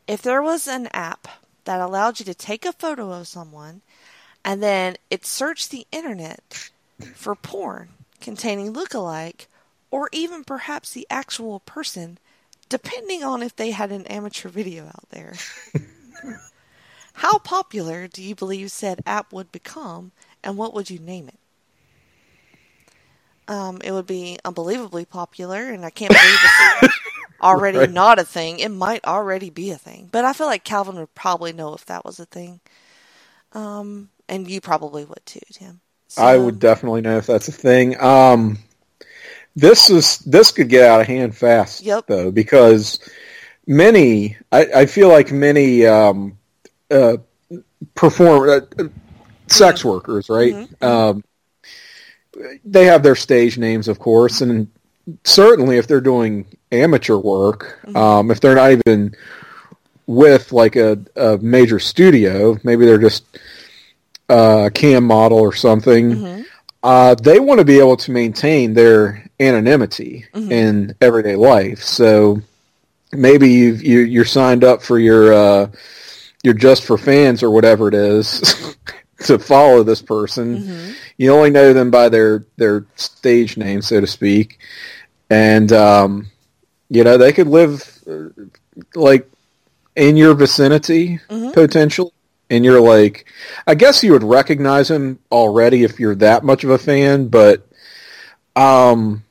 if 0.06 0.20
there 0.20 0.42
was 0.42 0.68
an 0.68 0.88
app 0.92 1.26
that 1.64 1.80
allowed 1.80 2.18
you 2.18 2.26
to 2.26 2.34
take 2.34 2.66
a 2.66 2.72
photo 2.72 3.10
of 3.12 3.28
someone 3.28 3.80
and 4.44 4.62
then 4.62 4.96
it 5.08 5.24
searched 5.24 5.70
the 5.70 5.86
internet 5.90 6.70
for 7.14 7.34
porn 7.34 7.88
containing 8.20 8.72
look-alike 8.72 9.48
or 9.90 10.10
even 10.12 10.44
perhaps 10.44 10.92
the 10.92 11.06
actual 11.08 11.60
person, 11.60 12.18
depending 12.68 13.24
on 13.24 13.42
if 13.42 13.56
they 13.56 13.70
had 13.70 13.90
an 13.90 14.06
amateur 14.06 14.50
video 14.50 14.84
out 14.84 15.08
there. 15.08 15.32
How 17.14 17.38
popular 17.38 18.06
do 18.08 18.22
you 18.22 18.34
believe 18.34 18.70
said 18.70 19.00
app 19.06 19.32
would 19.32 19.50
become, 19.50 20.12
and 20.42 20.58
what 20.58 20.74
would 20.74 20.90
you 20.90 20.98
name 20.98 21.28
it? 21.28 21.38
Um, 23.46 23.80
it 23.84 23.92
would 23.92 24.06
be 24.06 24.38
unbelievably 24.44 25.06
popular, 25.06 25.68
and 25.70 25.84
I 25.84 25.90
can't 25.90 26.10
believe 26.14 26.44
it's 26.44 26.68
already 27.42 27.78
Right. 27.78 27.90
not 27.90 28.18
a 28.18 28.24
thing. 28.24 28.58
It 28.58 28.70
might 28.70 29.04
already 29.04 29.50
be 29.50 29.70
a 29.70 29.78
thing, 29.78 30.08
but 30.12 30.24
I 30.24 30.32
feel 30.32 30.46
like 30.46 30.64
Calvin 30.64 30.96
would 30.96 31.14
probably 31.14 31.52
know 31.52 31.74
if 31.74 31.84
that 31.86 32.04
was 32.04 32.18
a 32.20 32.26
thing. 32.26 32.60
Um, 33.52 34.10
and 34.28 34.50
you 34.50 34.60
probably 34.60 35.04
would 35.04 35.24
too, 35.26 35.40
Tim. 35.52 35.80
I 36.16 36.36
would 36.36 36.58
definitely 36.58 37.00
know 37.00 37.18
if 37.18 37.26
that's 37.26 37.48
a 37.48 37.52
thing. 37.52 38.00
Um, 38.00 38.58
this 39.56 39.90
is 39.90 40.18
this 40.20 40.52
could 40.52 40.68
get 40.68 40.88
out 40.88 41.00
of 41.00 41.06
hand 41.06 41.36
fast, 41.36 41.84
Yep. 41.84 42.06
though, 42.06 42.30
because 42.30 43.00
many 43.66 44.36
I, 44.52 44.66
I 44.76 44.86
feel 44.86 45.08
like 45.08 45.32
many 45.32 45.86
um, 45.86 46.38
uh, 46.90 47.16
perform 47.94 48.48
uh, 48.48 48.84
sex 49.48 49.84
workers, 49.84 50.28
right? 50.28 50.68
Um, 50.82 51.24
they 52.64 52.84
have 52.86 53.02
their 53.02 53.14
stage 53.14 53.58
names, 53.58 53.86
of 53.88 53.98
course, 53.98 54.40
and 54.40 54.68
certainly 55.24 55.76
if 55.78 55.86
they're 55.86 56.00
doing 56.00 56.46
amateur 56.72 57.16
work, 57.16 57.78
um, 57.96 58.30
if 58.30 58.40
they're 58.40 58.56
not 58.56 58.72
even 58.72 59.14
with 60.06 60.52
like 60.52 60.76
a, 60.76 60.98
a 61.16 61.38
major 61.38 61.78
studio, 61.78 62.58
maybe 62.64 62.84
they're 62.86 62.98
just 62.98 63.24
uh, 64.28 64.68
cam 64.74 65.04
model 65.04 65.38
or 65.38 65.52
something. 65.54 66.10
Uh, 66.82 67.14
they 67.14 67.38
want 67.40 67.58
to 67.60 67.64
be 67.64 67.78
able 67.78 67.96
to 67.96 68.10
maintain 68.10 68.74
their 68.74 69.24
anonymity 69.40 70.26
in 70.52 70.94
everyday 71.00 71.36
life. 71.36 71.82
So 71.82 72.42
maybe 73.12 73.48
you've, 73.50 73.82
you 73.82 74.00
you're 74.00 74.24
signed 74.26 74.64
up 74.64 74.82
for 74.82 74.98
your 74.98 75.32
uh, 75.32 75.70
your 76.44 76.54
just 76.54 76.84
for 76.84 76.96
fans 76.96 77.42
or 77.42 77.50
whatever 77.50 77.88
it 77.88 77.94
is 77.94 78.76
to 79.24 79.38
follow 79.38 79.82
this 79.82 80.02
person. 80.02 80.56
You 81.16 81.32
only 81.32 81.50
know 81.50 81.72
them 81.72 81.90
by 81.90 82.08
their 82.10 82.44
their 82.56 82.86
stage 82.94 83.56
name, 83.56 83.82
so 83.82 84.00
to 84.00 84.06
speak, 84.06 84.60
and 85.30 85.72
um, 85.72 86.26
you 86.90 87.02
know 87.02 87.16
they 87.18 87.32
could 87.32 87.48
live 87.48 87.98
uh, 88.06 88.28
like 88.94 89.28
in 89.96 90.16
your 90.16 90.34
vicinity 90.34 91.18
potentially. 91.54 92.10
And 92.50 92.62
you're 92.62 92.80
like 92.80 93.24
i 93.66 93.74
guess 93.74 94.04
you 94.04 94.12
would 94.12 94.22
recognize 94.22 94.90
him 94.90 95.18
already 95.32 95.82
if 95.82 95.98
you're 95.98 96.14
that 96.16 96.44
much 96.44 96.62
of 96.62 96.68
a 96.70 96.78
fan 96.78 97.28
but 97.28 97.66
um 98.54 99.24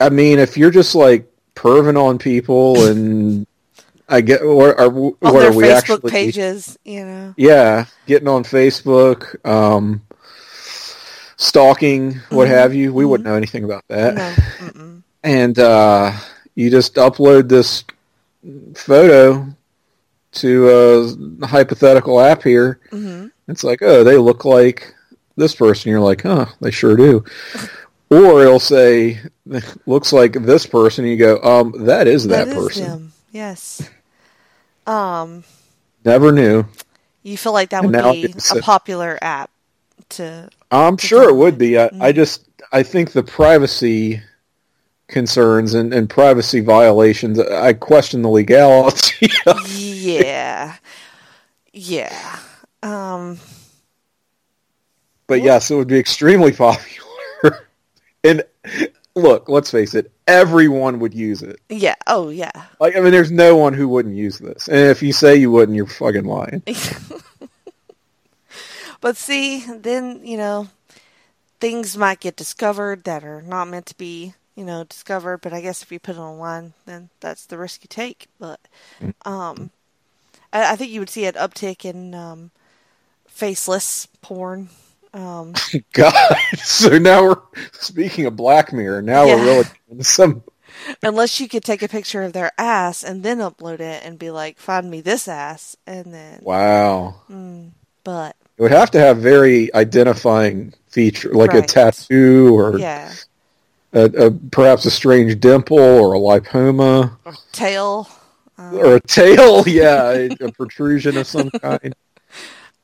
i 0.00 0.08
mean 0.08 0.38
if 0.38 0.56
you're 0.56 0.70
just 0.70 0.94
like 0.94 1.28
perving 1.56 2.00
on 2.00 2.16
people 2.18 2.84
and 2.86 3.46
i 4.08 4.20
get 4.20 4.42
or, 4.42 4.78
or 4.80 4.84
on 4.86 4.92
what 5.20 5.44
are 5.44 5.52
we 5.52 5.70
actually? 5.70 5.96
Facebook 5.96 5.96
actually 5.96 6.10
pages, 6.10 6.78
you 6.84 7.04
know. 7.04 7.34
yeah 7.36 7.86
getting 8.06 8.28
on 8.28 8.44
facebook 8.44 9.36
um 9.46 10.02
stalking 11.36 12.14
what 12.30 12.48
have 12.48 12.74
you 12.74 12.92
we 12.92 13.04
wouldn't 13.04 13.26
know 13.26 13.34
anything 13.34 13.64
about 13.64 13.84
that 13.88 14.14
No. 14.14 15.02
And 15.26 15.58
uh, 15.58 16.12
you 16.54 16.68
just 16.70 16.96
upload 16.96 17.48
this 17.48 17.82
photo 18.74 19.46
to 20.32 20.68
a 21.40 21.46
hypothetical 21.46 22.20
app 22.20 22.42
here. 22.42 22.78
Mhm. 22.92 23.30
It's 23.48 23.64
like, 23.64 23.80
oh, 23.80 24.04
they 24.04 24.18
look 24.18 24.44
like 24.44 24.94
this 25.36 25.54
person. 25.54 25.90
You're 25.90 26.00
like, 26.00 26.24
huh, 26.24 26.44
they 26.60 26.70
sure 26.70 26.94
do. 26.94 27.24
or 28.10 28.42
it'll 28.42 28.60
say, 28.60 29.18
looks 29.86 30.12
like 30.12 30.34
this 30.34 30.66
person. 30.66 31.06
You 31.06 31.16
go, 31.16 31.40
um, 31.42 31.86
that 31.86 32.06
is 32.06 32.26
that, 32.26 32.48
That 32.48 32.56
is 32.58 32.62
person. 32.62 32.84
them. 32.86 33.12
Yes. 33.32 33.88
Um, 34.86 35.44
Never 36.04 36.32
knew. 36.32 36.64
you 37.22 37.36
feel 37.36 37.52
like 37.52 37.70
that 37.70 37.84
And 37.84 37.92
would 37.94 38.12
be 38.12 38.34
a 38.50 38.56
popular 38.60 39.18
app 39.22 39.50
to 40.10 40.50
I'm 40.70 40.96
To 40.96 41.06
sure 41.06 41.28
it 41.28 41.34
would 41.34 41.56
be. 41.58 41.78
I, 41.78 41.90
I 42.00 42.12
just, 42.12 42.46
I 42.72 42.82
think 42.82 43.12
the 43.12 43.22
privacy 43.22 44.22
concerns 45.08 45.74
and, 45.74 45.92
and 45.94 46.08
privacy 46.10 46.60
violations, 46.60 47.38
I 47.38 47.72
question 47.74 48.22
the 48.22 48.28
legality. 48.28 49.28
yeah. 49.66 50.76
Yeah. 51.72 52.38
Um 52.82 53.38
But 55.26 55.42
yes, 55.42 55.70
it 55.70 55.76
would 55.76 55.88
be 55.88 55.98
extremely 55.98 56.52
popular. 56.66 57.66
and 58.22 58.44
look, 59.14 59.48
let's 59.48 59.70
face 59.70 59.94
it, 59.94 60.10
everyone 60.26 60.98
would 61.00 61.14
use 61.14 61.42
it. 61.42 61.60
Yeah. 61.68 61.94
Oh, 62.06 62.28
yeah. 62.28 62.50
Like, 62.80 62.96
I 62.96 63.00
mean, 63.00 63.12
there's 63.12 63.30
no 63.30 63.56
one 63.56 63.72
who 63.72 63.88
wouldn't 63.88 64.16
use 64.16 64.38
this. 64.38 64.68
And 64.68 64.78
if 64.78 65.02
you 65.02 65.12
say 65.12 65.36
you 65.36 65.50
wouldn't, 65.50 65.76
you're 65.76 65.86
fucking 65.86 66.24
lying. 66.24 66.62
But 69.04 69.18
see, 69.18 69.62
then, 69.68 70.24
you 70.24 70.38
know, 70.38 70.68
things 71.60 71.94
might 71.94 72.20
get 72.20 72.36
discovered 72.36 73.04
that 73.04 73.22
are 73.22 73.42
not 73.42 73.68
meant 73.68 73.84
to 73.84 73.96
be, 73.98 74.32
you 74.54 74.64
know, 74.64 74.84
discovered. 74.84 75.42
But 75.42 75.52
I 75.52 75.60
guess 75.60 75.82
if 75.82 75.92
you 75.92 75.98
put 75.98 76.16
it 76.16 76.20
online, 76.20 76.72
then 76.86 77.10
that's 77.20 77.44
the 77.44 77.58
risk 77.58 77.82
you 77.82 77.88
take. 77.90 78.28
But 78.40 78.60
um, 79.26 79.72
I, 80.54 80.72
I 80.72 80.76
think 80.76 80.90
you 80.90 81.00
would 81.00 81.10
see 81.10 81.26
an 81.26 81.34
uptick 81.34 81.84
in 81.84 82.14
um, 82.14 82.50
faceless 83.28 84.08
porn. 84.22 84.70
Um, 85.14 85.54
God. 85.92 86.36
So 86.56 86.98
now 86.98 87.22
we're 87.22 87.40
speaking 87.72 88.26
of 88.26 88.36
Black 88.36 88.72
Mirror. 88.72 89.00
Now 89.02 89.24
Yeah. 89.24 89.36
we're 89.36 89.44
really 89.90 90.02
some. 90.02 90.42
unless 91.02 91.40
you 91.40 91.48
could 91.48 91.62
take 91.64 91.82
a 91.82 91.88
picture 91.88 92.22
of 92.24 92.32
their 92.32 92.50
ass 92.58 93.02
and 93.04 93.22
then 93.22 93.38
upload 93.38 93.78
it 93.80 94.04
and 94.04 94.18
be 94.18 94.30
like, 94.30 94.58
find 94.58 94.90
me 94.90 95.00
this 95.00 95.28
ass. 95.28 95.76
And 95.86 96.12
then, 96.12 96.40
Wow. 96.42 97.14
but 98.02 98.34
It 98.58 98.62
would 98.62 98.72
have 98.72 98.90
to 98.90 98.98
have 98.98 99.18
very 99.18 99.72
identifying 99.74 100.74
feature, 100.88 101.32
like 101.32 101.54
a 101.54 101.62
tattoo 101.62 102.54
or 102.58 102.78
yeah, 102.78 103.12
a, 103.92 104.26
a, 104.26 104.30
perhaps 104.32 104.84
a 104.84 104.90
strange 104.90 105.38
dimple 105.40 105.78
or 105.78 106.14
a 106.14 106.18
lipoma 106.18 107.16
or 107.24 107.34
tail. 107.52 108.08
or 108.58 108.96
a 108.96 109.00
tail. 109.00 109.66
Yeah, 109.68 110.10
a, 110.10 110.30
a 110.40 110.52
protrusion 110.58 111.16
of 111.16 111.26
some 111.28 111.50
kind. 111.50 111.94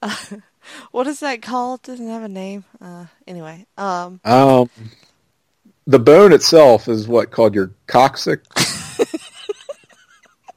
What 0.92 1.06
is 1.06 1.20
that 1.20 1.42
called? 1.42 1.82
Doesn't 1.82 2.08
have 2.08 2.22
a 2.22 2.28
name. 2.28 2.64
Uh, 2.80 3.06
anyway, 3.26 3.66
um, 3.78 4.20
Um, 4.24 4.68
the 5.86 5.98
bone 5.98 6.32
itself 6.32 6.88
is 6.88 7.06
what 7.08 7.30
called 7.30 7.54
your 7.54 7.72
coccyx. 7.86 8.46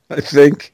I 0.10 0.19
think. 0.22 0.73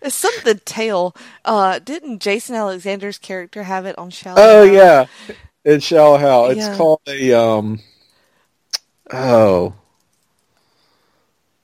it's 0.00 0.14
something 0.16 0.60
tail. 0.64 1.14
Uh, 1.44 1.78
didn't 1.78 2.20
Jason 2.20 2.54
Alexander's 2.56 3.18
character 3.18 3.62
have 3.62 3.86
it 3.86 3.96
on 3.98 4.10
Shell? 4.10 4.34
Oh 4.38 4.62
yeah, 4.64 5.06
in 5.64 5.80
Shallow 5.80 6.16
Hal. 6.16 6.46
It's 6.50 6.58
Yeah. 6.58 6.76
called 6.76 7.00
a 7.06 7.32
um. 7.32 7.80
Oh, 9.12 9.74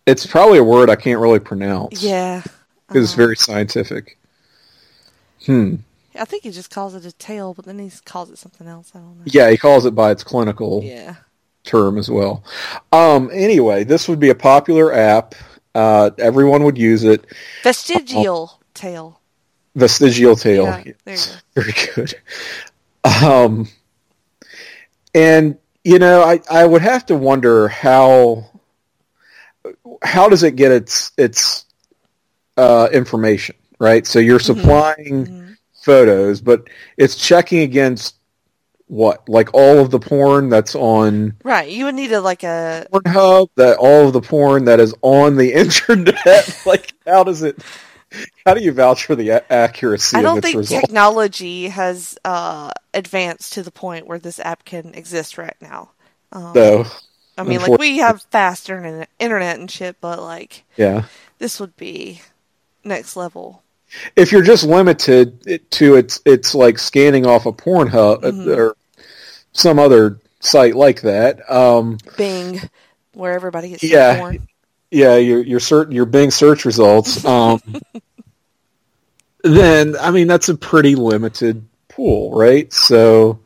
it's 0.06 0.26
probably 0.26 0.58
a 0.58 0.64
word 0.64 0.90
I 0.90 0.96
can't 0.96 1.18
really 1.20 1.38
pronounce. 1.40 2.02
Yeah. 2.02 2.42
because 2.86 3.04
it's 3.04 3.14
very 3.14 3.36
scientific. 3.36 4.16
Hmm. 5.46 5.76
I 6.18 6.24
think 6.24 6.42
he 6.42 6.50
just 6.50 6.70
calls 6.70 6.94
it 6.94 7.04
a 7.04 7.12
tail, 7.12 7.54
but 7.54 7.64
then 7.64 7.78
he 7.78 7.90
calls 8.04 8.30
it 8.30 8.38
something 8.38 8.66
else. 8.66 8.92
I 8.94 8.98
don't 8.98 9.18
know. 9.18 9.24
Yeah, 9.26 9.50
he 9.50 9.56
calls 9.56 9.86
it 9.86 9.94
by 9.94 10.10
its 10.10 10.24
clinical 10.24 10.82
Yeah. 10.84 11.16
term 11.64 11.98
as 11.98 12.10
well. 12.10 12.44
Um. 12.92 13.30
Anyway, 13.32 13.84
this 13.84 14.08
would 14.08 14.18
be 14.20 14.30
a 14.30 14.34
popular 14.34 14.92
app. 14.92 15.34
Uh, 15.74 16.10
everyone 16.18 16.64
would 16.64 16.78
use 16.78 17.04
it. 17.04 17.24
Vestigial 17.62 18.60
tail. 18.74 19.20
Vestigial 19.74 20.34
tail. 20.34 20.64
Yeah, 20.64 20.92
there 21.04 21.14
you 21.16 21.20
go. 21.20 21.32
Very 21.62 21.74
good. 21.94 22.14
Um, 23.22 23.68
and 25.14 25.58
you 25.84 25.98
know, 25.98 26.22
I, 26.22 26.40
I 26.50 26.66
would 26.66 26.82
have 26.82 27.06
to 27.06 27.16
wonder 27.16 27.68
how 27.68 28.44
how 30.02 30.28
does 30.28 30.42
it 30.42 30.56
get 30.56 30.72
its 30.72 31.12
its 31.16 31.64
uh, 32.56 32.88
information, 32.92 33.56
right? 33.78 34.06
So 34.06 34.18
you're 34.18 34.38
Mm-hmm. 34.38 35.47
Photos, 35.88 36.42
but 36.42 36.68
it's 36.98 37.16
checking 37.16 37.60
against 37.60 38.16
what, 38.88 39.26
like 39.28 39.54
all 39.54 39.78
of 39.78 39.90
the 39.90 39.98
porn 39.98 40.50
that's 40.50 40.74
on 40.74 41.34
Right. 41.42 41.70
You 41.70 41.86
would 41.86 41.94
need 41.94 42.12
a 42.12 42.20
like 42.20 42.42
a 42.42 42.86
Pornhub, 42.92 43.48
that 43.56 43.78
all 43.78 44.06
of 44.06 44.12
the 44.12 44.20
porn 44.20 44.66
that 44.66 44.80
is 44.80 44.94
on 45.00 45.36
the 45.36 45.52
internet. 45.54 46.62
like, 46.66 46.92
how 47.06 47.24
does 47.24 47.42
it? 47.42 47.58
How 48.46 48.54
do 48.54 48.62
you 48.62 48.72
vouch 48.72 49.04
for 49.04 49.14
the 49.14 49.30
a- 49.30 49.52
accuracy 49.52 50.16
I 50.16 50.20
of 50.20 50.24
don't 50.24 50.42
think 50.42 50.66
technology 50.66 51.68
has 51.68 52.18
uh, 52.24 52.72
advanced 52.94 53.54
to 53.54 53.62
the 53.62 53.70
point 53.70 54.06
where 54.06 54.18
this 54.18 54.40
app 54.40 54.64
can 54.64 54.94
exist 54.94 55.36
right 55.36 55.56
now. 55.60 55.90
Um, 56.32 56.54
so, 56.54 56.86
I 57.36 57.42
mean, 57.42 57.60
like 57.60 57.78
we 57.78 57.98
have 57.98 58.22
fast 58.30 58.68
internet, 58.70 59.10
internet 59.18 59.58
and 59.58 59.70
shit, 59.70 59.96
but 60.00 60.20
like 60.20 60.64
yeah. 60.76 61.04
this 61.38 61.60
would 61.60 61.76
be 61.76 62.22
next 62.84 63.14
level. 63.14 63.62
If 64.16 64.32
you're 64.32 64.42
just 64.42 64.64
limited 64.64 65.60
to 65.72 65.94
its 65.96 66.20
it's 66.24 66.54
like 66.54 66.78
scanning 66.78 67.26
off 67.26 67.46
a 67.46 67.52
Pornhub 67.52 68.22
Mm-hmm. 68.22 68.50
uh, 68.50 68.54
or 68.54 68.76
some 69.52 69.78
other 69.78 70.20
site 70.40 70.74
like 70.76 71.00
that. 71.02 71.40
Um, 71.50 71.98
Bing, 72.16 72.60
where 73.14 73.32
everybody 73.32 73.70
gets 73.70 73.82
Yeah. 73.82 74.16
porn. 74.18 74.46
yeah, 74.90 75.16
your 75.16 75.42
your 75.42 75.60
certain 75.60 75.94
your 75.94 76.06
Bing 76.06 76.30
search 76.30 76.64
results. 76.64 77.24
Um, 77.24 77.60
then 79.44 79.96
I 80.00 80.10
mean 80.10 80.26
that's 80.26 80.48
a 80.48 80.56
pretty 80.56 80.94
limited 80.94 81.66
pool, 81.88 82.32
right? 82.36 82.72
So 82.72 83.40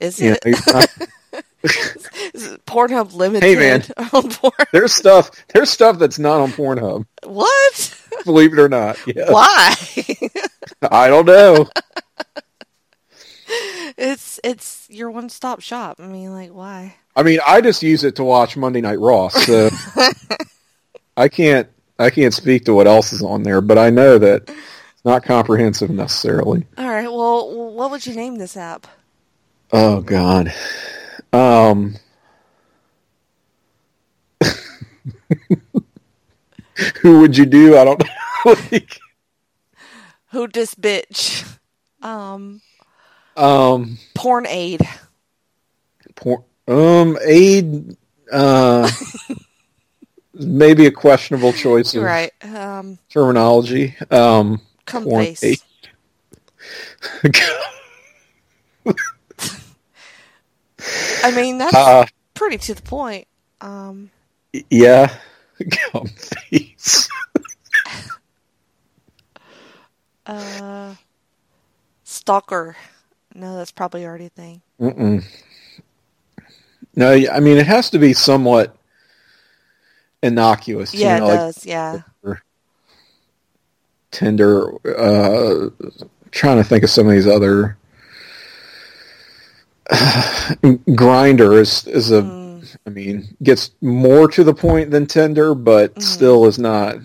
Is 0.00 0.20
you 0.20 0.30
know, 0.30 0.36
Pornhub 2.66 3.14
limited? 3.14 3.46
Hey, 3.46 3.56
man. 3.56 3.82
Oh, 3.98 4.22
on 4.22 4.30
porn? 4.30 4.52
there's 4.72 4.92
stuff 4.92 5.30
there's 5.52 5.70
stuff 5.70 5.98
that's 5.98 6.18
not 6.18 6.40
on 6.40 6.50
Pornhub. 6.52 7.06
What? 7.24 8.02
Believe 8.24 8.52
it 8.52 8.58
or 8.58 8.68
not, 8.68 8.98
yeah. 9.06 9.30
Why? 9.30 9.74
I 10.90 11.08
don't 11.08 11.26
know. 11.26 11.68
it's 13.96 14.40
it's 14.44 14.86
your 14.90 15.10
one 15.10 15.28
stop 15.28 15.60
shop. 15.60 15.98
I 16.00 16.06
mean, 16.06 16.32
like 16.32 16.50
why? 16.50 16.96
I 17.14 17.22
mean, 17.22 17.40
I 17.46 17.60
just 17.60 17.82
use 17.82 18.04
it 18.04 18.16
to 18.16 18.24
watch 18.24 18.56
Monday 18.56 18.80
Night 18.80 19.00
Raw, 19.00 19.28
so 19.28 19.70
I 21.16 21.28
can't 21.28 21.68
I 21.98 22.10
can't 22.10 22.34
speak 22.34 22.66
to 22.66 22.74
what 22.74 22.86
else 22.86 23.12
is 23.12 23.22
on 23.22 23.42
there, 23.42 23.60
but 23.60 23.78
I 23.78 23.90
know 23.90 24.18
that 24.18 24.42
it's 24.48 25.04
not 25.04 25.24
comprehensive 25.24 25.90
necessarily. 25.90 26.66
All 26.76 26.88
right. 26.88 27.10
Well, 27.10 27.72
what 27.72 27.90
would 27.90 28.06
you 28.06 28.14
name 28.14 28.36
this 28.36 28.56
app? 28.56 28.86
Oh 29.72 30.00
God. 30.00 30.52
Um 31.36 31.96
Who 37.02 37.20
would 37.20 37.36
you 37.36 37.44
do? 37.46 37.76
I 37.76 37.84
don't 37.84 37.98
know. 38.00 38.06
Like, 38.70 39.00
Who 40.30 40.46
dis 40.46 40.74
bitch? 40.76 41.44
Um, 42.00 42.60
um 43.36 43.98
porn 44.14 44.46
aid. 44.46 44.82
Porn 46.14 46.44
um 46.68 47.18
aid 47.26 47.96
uh 48.30 48.88
maybe 50.34 50.86
a 50.86 50.92
questionable 50.92 51.52
choice 51.52 51.94
of 51.94 52.04
Right. 52.04 52.32
Um, 52.42 52.98
terminology. 53.10 53.96
Um 54.12 54.60
come 54.84 55.04
porn 55.04 55.34
face. 55.34 55.64
I 61.22 61.32
mean, 61.34 61.58
that's 61.58 61.74
uh 61.74 62.06
pretty 62.34 62.58
to 62.58 62.74
the 62.74 62.82
point. 62.82 63.26
Um, 63.60 64.10
yeah. 64.70 65.14
Gum 65.92 66.06
face. 66.06 67.08
uh, 70.26 70.94
stalker. 72.04 72.76
No, 73.34 73.56
that's 73.56 73.72
probably 73.72 74.04
already 74.04 74.26
a 74.26 74.30
thing. 74.30 74.62
Mm-mm. 74.80 75.24
No, 76.94 77.12
I 77.12 77.40
mean 77.40 77.58
it 77.58 77.66
has 77.66 77.90
to 77.90 77.98
be 77.98 78.12
somewhat 78.14 78.76
innocuous. 80.22 80.94
Yeah, 80.94 81.14
you 81.14 81.20
know, 81.20 81.26
it 81.26 81.28
like 81.28 81.38
does. 81.38 81.66
Yeah. 81.66 82.00
Tinder. 84.10 84.72
Uh, 84.86 85.70
trying 86.30 86.56
to 86.56 86.64
think 86.64 86.84
of 86.84 86.90
some 86.90 87.06
of 87.06 87.12
these 87.12 87.26
other. 87.26 87.76
Grindr 89.90 91.58
is 91.60 91.86
is 91.86 92.10
a. 92.10 92.22
Mm. 92.22 92.76
I 92.84 92.90
mean, 92.90 93.36
gets 93.42 93.70
more 93.80 94.26
to 94.28 94.42
the 94.42 94.54
point 94.54 94.90
than 94.90 95.06
Tinder, 95.06 95.54
but 95.54 95.94
Mm. 95.94 96.02
still 96.02 96.46
is 96.46 96.58
not 96.58 96.96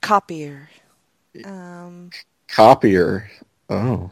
Copier. 0.00 0.70
Um, 1.44 2.10
copier. 2.48 3.30
Oh, 3.68 4.10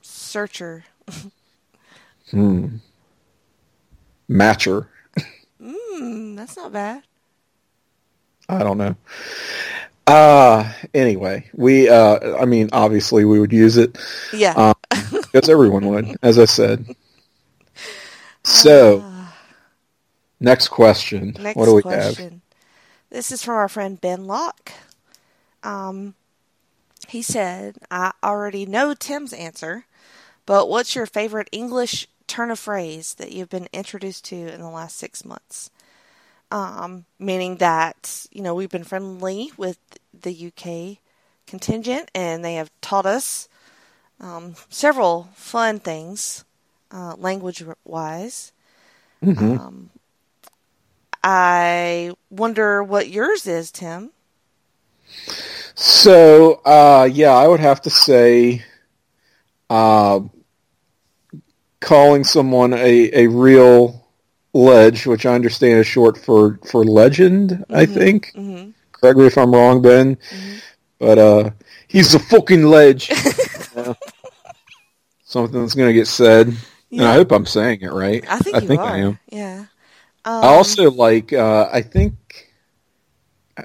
searcher. 0.00 0.84
hmm. 2.30 2.76
Matcher. 4.28 4.86
Hmm, 5.60 6.34
that's 6.34 6.56
not 6.56 6.72
bad. 6.72 7.02
I 8.48 8.58
don't 8.60 8.78
know. 8.78 8.96
Uh 10.06 10.72
anyway, 10.92 11.48
we 11.54 11.88
uh 11.88 12.36
I 12.38 12.44
mean 12.44 12.70
obviously 12.72 13.24
we 13.24 13.38
would 13.38 13.52
use 13.52 13.76
it 13.76 13.96
Yeah. 14.32 14.72
because 15.32 15.48
everyone 15.48 15.88
would, 15.88 16.16
as 16.22 16.38
I 16.38 16.44
said. 16.44 16.94
So, 18.44 19.04
next 20.40 20.68
question. 20.68 21.34
Next 21.38 21.56
what 21.56 21.66
do 21.66 21.74
we 21.74 21.82
have? 21.90 22.20
This 23.10 23.32
is 23.32 23.42
from 23.42 23.54
our 23.54 23.68
friend 23.68 24.00
Ben 24.00 24.26
Locke. 24.26 24.72
Um, 25.62 26.14
he 27.08 27.22
said, 27.22 27.76
I 27.90 28.12
already 28.22 28.66
know 28.66 28.94
Tim's 28.94 29.32
answer, 29.32 29.86
but 30.46 30.68
what's 30.68 30.94
your 30.94 31.06
favorite 31.06 31.48
English 31.52 32.08
turn 32.26 32.50
of 32.50 32.58
phrase 32.58 33.14
that 33.14 33.32
you've 33.32 33.50
been 33.50 33.68
introduced 33.72 34.24
to 34.26 34.36
in 34.36 34.60
the 34.60 34.70
last 34.70 34.96
six 34.96 35.24
months? 35.24 35.70
Um, 36.50 37.06
meaning 37.18 37.56
that, 37.56 38.26
you 38.30 38.42
know, 38.42 38.54
we've 38.54 38.70
been 38.70 38.84
friendly 38.84 39.50
with 39.56 39.78
the 40.12 40.48
UK 40.48 40.98
contingent 41.46 42.10
and 42.14 42.44
they 42.44 42.54
have 42.54 42.70
taught 42.80 43.06
us 43.06 43.48
um, 44.22 44.54
several 44.70 45.28
fun 45.34 45.80
things, 45.80 46.44
uh, 46.90 47.14
language 47.18 47.62
wise. 47.84 48.52
Um, 49.60 49.90
I 51.24 52.12
wonder 52.30 52.82
what 52.82 53.08
yours 53.08 53.46
is, 53.46 53.70
Tim. 53.70 54.10
So, 55.74 56.60
uh, 56.64 57.08
yeah, 57.12 57.32
I 57.32 57.46
would 57.48 57.60
have 57.60 57.80
to 57.82 57.90
say, 57.90 58.64
uh, 59.70 60.20
calling 61.80 62.24
someone 62.24 62.72
a, 62.74 63.10
a 63.24 63.26
real 63.28 64.06
ledge, 64.54 65.06
which 65.06 65.26
I 65.26 65.34
understand 65.34 65.80
is 65.80 65.86
short 65.86 66.16
for, 66.18 66.58
for 66.70 66.84
legend, 66.84 67.64
I 67.70 67.86
think. 67.86 68.32
hmm 68.34 68.70
Correct 68.92 69.18
me 69.18 69.26
if 69.26 69.36
I'm 69.36 69.52
wrong, 69.52 69.82
Ben. 69.82 70.16
But, 70.98 71.18
uh, 71.18 71.50
he's 71.88 72.14
a 72.14 72.20
fucking 72.20 72.64
ledge. 72.64 73.10
Yeah. 75.34 75.42
Something 75.42 75.60
that's 75.62 75.74
going 75.74 75.88
to 75.88 75.94
get 75.94 76.06
said. 76.06 76.54
And 76.90 77.02
I 77.02 77.14
hope 77.14 77.32
I'm 77.32 77.46
saying 77.46 77.80
it 77.82 77.92
right. 77.92 78.24
I 78.28 78.38
think 78.38 78.56
I 78.56 78.60
think 78.60 78.80
are. 78.80 78.86
I 78.86 78.98
am. 78.98 79.18
Yeah. 79.30 79.64
I 80.24 80.30
Um, 80.30 80.44
also 80.44 80.90
like, 80.90 81.32
uh, 81.32 81.68
I 81.72 81.80
think, 81.82 82.50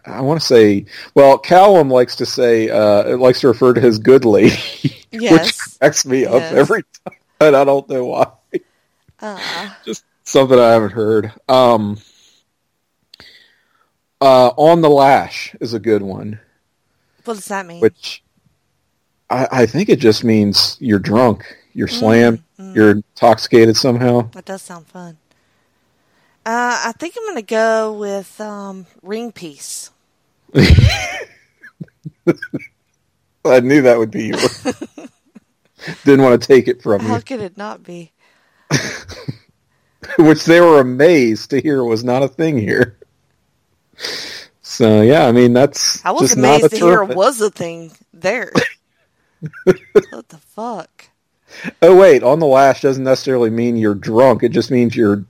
I 0.05 0.21
want 0.21 0.39
to 0.39 0.45
say, 0.45 0.85
well, 1.13 1.37
Callum 1.37 1.89
likes 1.89 2.15
to 2.17 2.25
say, 2.25 2.69
uh, 2.69 3.17
likes 3.17 3.41
to 3.41 3.47
refer 3.49 3.73
to 3.73 3.81
his 3.81 3.99
good 3.99 4.23
lady, 4.25 4.55
which 5.11 5.21
Yes. 5.21 5.77
cracks 5.77 6.05
me 6.05 6.25
up 6.25 6.41
every 6.41 6.83
time, 7.05 7.17
and 7.41 7.55
I 7.55 7.63
don't 7.65 7.87
know 7.89 8.05
why. 8.05 8.31
Uh, 9.19 9.69
Just 9.85 10.03
something 10.23 10.57
I 10.57 10.71
haven't 10.71 10.91
heard. 10.91 11.31
Um, 11.49 11.97
uh, 14.21 14.47
on 14.57 14.81
the 14.81 14.89
lash 14.89 15.55
is 15.61 15.73
a 15.73 15.79
good 15.79 16.01
one, 16.01 16.39
what 17.25 17.35
does 17.35 17.45
that 17.47 17.65
mean? 17.65 17.81
which 17.81 18.23
I, 19.29 19.47
I 19.51 19.65
think 19.65 19.89
it 19.89 19.99
just 19.99 20.23
means 20.23 20.77
you're 20.79 20.99
drunk, 20.99 21.57
you're 21.73 21.87
Mm, 21.87 21.91
slammed, 21.91 22.43
you're 22.73 22.91
intoxicated 22.91 23.75
somehow. 23.75 24.29
That 24.31 24.45
does 24.45 24.61
sound 24.61 24.87
fun. 24.87 25.17
Uh, 26.45 26.79
I 26.85 26.93
think 26.97 27.15
I'm 27.17 27.25
going 27.25 27.35
to 27.35 27.41
go 27.41 27.93
with 27.93 28.39
um, 28.39 28.85
ring 29.01 29.33
piece. 29.33 29.91
I 30.55 31.25
knew 33.59 33.81
that 33.81 33.97
would 33.97 34.11
be 34.11 34.27
yours. 34.27 34.63
Didn't 36.05 36.23
want 36.23 36.41
to 36.41 36.47
take 36.47 36.67
it 36.67 36.81
from 36.81 37.01
you. 37.01 37.07
How 37.09 37.19
could 37.19 37.41
it 37.41 37.57
not 37.57 37.83
be? 37.83 38.11
which 40.19 40.45
they 40.45 40.61
were 40.61 40.79
amazed 40.79 41.49
to 41.51 41.61
hear 41.61 41.83
was 41.83 42.03
not 42.03 42.23
a 42.23 42.27
thing 42.27 42.57
here. 42.57 42.97
So 44.61 45.01
yeah, 45.01 45.27
I 45.27 45.31
mean 45.31 45.53
that's 45.53 46.03
I 46.05 46.11
was 46.11 46.21
just 46.21 46.37
not 46.37 46.61
a 46.61 46.65
amazed 46.65 46.69
to 46.71 46.79
hear 46.79 47.01
it 47.01 47.15
was 47.15 47.41
a 47.41 47.49
thing 47.49 47.91
there. 48.13 48.51
what 49.63 50.29
the 50.29 50.37
fuck? 50.37 51.09
Oh 51.81 51.95
wait, 51.95 52.23
on 52.23 52.39
the 52.39 52.45
lash 52.45 52.81
doesn't 52.81 53.03
necessarily 53.03 53.49
mean 53.49 53.77
you're 53.77 53.95
drunk. 53.95 54.43
It 54.43 54.49
just 54.49 54.71
means 54.71 54.95
you're 54.95 55.23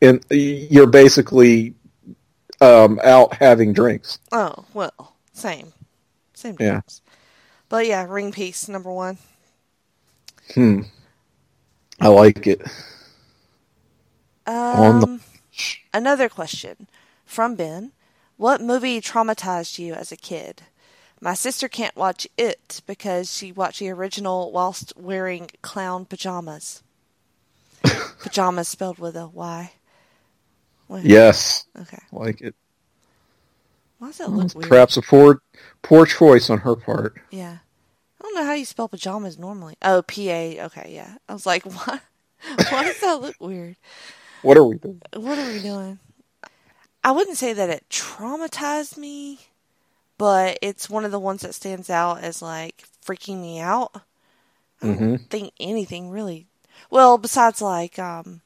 in. 0.00 0.20
You're 0.30 0.86
basically 0.88 1.74
um, 2.60 3.00
out 3.04 3.34
having 3.34 3.72
drinks. 3.72 4.18
Oh, 4.32 4.64
well, 4.74 5.14
same. 5.32 5.72
Same 6.34 6.56
Yeah. 6.58 6.80
But 7.68 7.86
yeah, 7.86 8.04
ring 8.08 8.32
piece, 8.32 8.68
number 8.68 8.92
one. 8.92 9.18
Hmm. 10.54 10.82
I 12.00 12.08
like 12.08 12.46
it. 12.46 12.62
On 14.46 15.00
the- 15.00 15.06
Um, 15.06 15.20
another 15.94 16.28
question 16.28 16.88
from 17.24 17.54
Ben. 17.54 17.92
What 18.36 18.60
movie 18.60 19.00
traumatized 19.00 19.78
you 19.78 19.94
as 19.94 20.12
a 20.12 20.16
kid? 20.16 20.62
My 21.20 21.34
sister 21.34 21.68
can't 21.68 21.96
watch 21.96 22.26
it 22.36 22.82
because 22.86 23.34
she 23.34 23.50
watched 23.52 23.80
the 23.80 23.90
original 23.90 24.52
whilst 24.52 24.92
wearing 24.96 25.50
clown 25.62 26.04
pajamas. 26.04 26.82
pajamas 28.22 28.68
spelled 28.68 28.98
with 28.98 29.16
a 29.16 29.26
Y. 29.26 29.72
Well, 30.88 31.00
Yes, 31.02 31.66
Okay. 31.80 31.98
Like 32.12 32.40
it. 32.40 32.54
Why 33.98 34.08
does 34.08 34.18
that 34.18 34.30
look 34.30 34.54
weird? 34.54 34.68
Perhaps 34.68 34.96
a 34.98 35.02
poor 35.02 35.40
poor 35.82 36.04
choice 36.04 36.50
on 36.50 36.58
her 36.58 36.76
part. 36.76 37.16
Yeah. 37.30 37.58
I 38.20 38.22
don't 38.22 38.34
know 38.34 38.44
how 38.44 38.52
you 38.52 38.64
spell 38.64 38.88
pajamas 38.88 39.38
normally. 39.38 39.76
Oh, 39.82 40.02
P 40.02 40.30
A. 40.30 40.64
Okay, 40.66 40.90
yeah. 40.94 41.16
I 41.28 41.32
was 41.32 41.46
like, 41.46 41.64
why? 41.64 42.00
Why 42.70 42.84
does 42.84 43.00
that 43.00 43.20
look 43.20 43.36
weird? 43.40 43.76
What 44.42 44.56
are 44.58 44.64
we 44.64 44.76
doing? 44.76 45.00
What 45.14 45.38
are 45.38 45.50
we 45.50 45.60
doing? 45.60 45.98
I 47.02 47.12
wouldn't 47.12 47.36
say 47.38 47.52
that 47.52 47.70
it 47.70 47.84
traumatized 47.88 48.96
me, 48.98 49.40
but 50.18 50.58
it's 50.62 50.90
one 50.90 51.04
of 51.04 51.10
the 51.12 51.20
ones 51.20 51.42
that 51.42 51.54
stands 51.54 51.90
out 51.90 52.22
as 52.22 52.42
like 52.42 52.84
freaking 53.04 53.40
me 53.40 53.60
out. 53.60 53.92
I 54.82 54.86
don't 54.86 55.06
hmm 55.06 55.16
think 55.30 55.52
anything 55.60 56.10
really. 56.10 56.48
Well, 56.90 57.18
besides 57.18 57.62
like 57.62 57.98
um, 57.98 58.42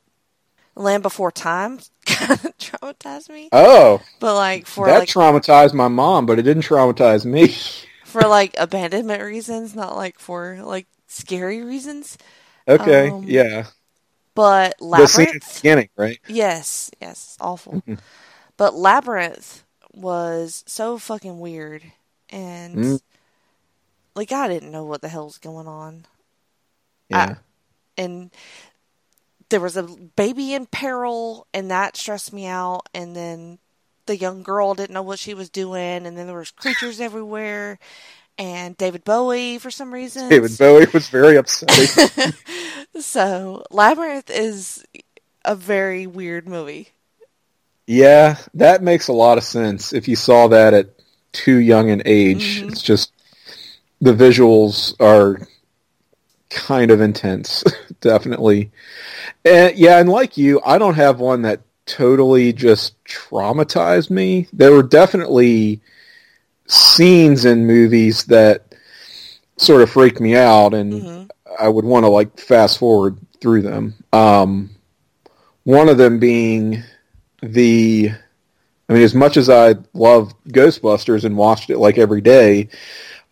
Land 0.76 1.02
Before 1.02 1.32
Time 1.32 1.80
kind 2.06 2.32
of 2.32 2.59
traumatized 2.59 3.30
me, 3.30 3.52
Oh, 3.52 4.02
but 4.20 4.34
like 4.36 4.66
for 4.66 4.92
that 4.92 4.94
like 4.94 5.09
traumatized 5.09 5.74
my 5.74 5.88
mom, 5.88 6.26
but 6.26 6.38
it 6.38 6.42
didn't 6.42 6.64
traumatize 6.64 7.24
me. 7.24 7.55
for 8.05 8.26
like 8.26 8.55
abandonment 8.59 9.22
reasons, 9.22 9.74
not 9.74 9.97
like 9.97 10.18
for 10.18 10.59
like 10.62 10.86
scary 11.06 11.62
reasons. 11.62 12.18
okay, 12.68 13.16
Um, 13.18 13.22
yeah. 13.22 13.66
But 14.34 14.80
The 14.92 15.06
scene 15.09 15.26
at 15.32 15.40
the 15.40 15.40
Labyrinth, 15.40 15.62
beginning, 15.62 15.88
right? 15.97 16.20
yes, 16.26 16.90
yes, 17.01 17.36
awful. 17.40 17.84
Mm-hmm. 17.86 17.94
But 18.56 18.74
Labyrinth 18.74 19.64
was 19.93 20.65
so 20.67 20.99
fucking 20.99 21.39
weird, 21.41 21.83
and 22.29 22.77
Mm. 22.77 23.01
like 24.15 24.33
I 24.33 24.49
didn't 24.49 24.71
know 24.71 24.85
what 24.85 25.01
the 25.03 25.09
hell's 25.09 25.39
going 25.39 25.67
on, 25.69 26.07
Yeah. 27.09 27.37
and 27.97 28.31
there 29.49 29.61
was 29.61 29.77
a 29.77 29.83
baby 29.83 30.55
in 30.55 30.67
peril, 30.67 31.47
and 31.53 31.71
that 31.71 31.97
stressed 31.97 32.33
me 32.33 32.47
out. 32.47 32.83
And 32.95 33.17
then 33.17 33.59
the 34.07 34.17
young 34.17 34.43
girl 34.45 34.75
didn't 34.75 34.95
know 34.95 35.03
what 35.03 35.19
she 35.19 35.35
was 35.35 35.51
doing, 35.51 36.07
and 36.07 36.17
then 36.17 36.27
there 36.27 36.37
was 36.39 36.53
creatures 36.53 37.01
everywhere, 37.01 37.79
and 38.39 38.77
David 38.77 39.05
Bowie 39.05 39.59
for 39.59 39.71
some 39.71 39.93
reason. 39.93 40.29
David 40.29 40.57
Bowie 40.57 40.87
was 40.93 41.09
very 41.09 41.37
upsetting. 41.37 42.33
So 42.99 43.65
Labyrinth 43.71 44.31
is 44.31 44.85
a 45.45 45.55
very 45.55 46.07
weird 46.09 46.49
movie. 46.49 46.89
Yeah, 47.91 48.37
that 48.55 48.85
makes 48.85 49.09
a 49.09 49.12
lot 49.12 49.37
of 49.37 49.43
sense. 49.43 49.93
If 49.93 50.07
you 50.07 50.15
saw 50.15 50.47
that 50.47 50.75
at 50.75 50.91
too 51.33 51.57
young 51.57 51.91
an 51.91 52.03
age, 52.05 52.62
it's 52.62 52.83
just 52.83 53.12
the 54.01 54.12
visuals 54.12 54.95
are 55.01 55.49
kind 56.51 56.93
of 56.93 57.01
intense, 57.01 57.65
definitely. 58.01 58.71
And 59.45 59.77
yeah, 59.77 59.99
and 59.99 60.09
like 60.09 60.37
you, 60.37 60.61
I 60.65 60.79
don't 60.79 60.95
have 60.95 61.19
one 61.19 61.43
that 61.43 61.62
totally 61.85 62.53
just 62.53 62.95
traumatized 63.03 64.09
me. 64.09 64.47
There 64.53 64.71
were 64.71 64.85
definitely 64.85 65.81
scenes 66.69 67.45
in 67.45 67.67
movies 67.67 68.27
that 68.27 68.73
sort 69.57 69.83
of 69.83 69.91
freaked 69.91 70.21
me 70.21 70.37
out 70.37 70.75
and 70.75 71.29
I 71.59 71.67
would 71.67 71.85
want 71.85 72.05
to 72.05 72.09
like 72.09 72.39
fast 72.39 72.79
forward 72.79 73.19
through 73.41 73.62
them. 73.62 73.95
Um, 74.12 74.71
one 75.65 75.89
of 75.89 75.99
them 75.99 76.21
being 76.21 76.85
the, 77.43 78.11
I 78.89 78.93
mean, 78.93 79.03
as 79.03 79.15
much 79.15 79.37
as 79.37 79.49
I 79.49 79.77
love 79.95 80.35
Ghostbusters 80.49 81.25
and 81.25 81.37
watched 81.37 81.71
it 81.71 81.79
like 81.79 81.99
every 81.99 82.21
day, 82.21 82.69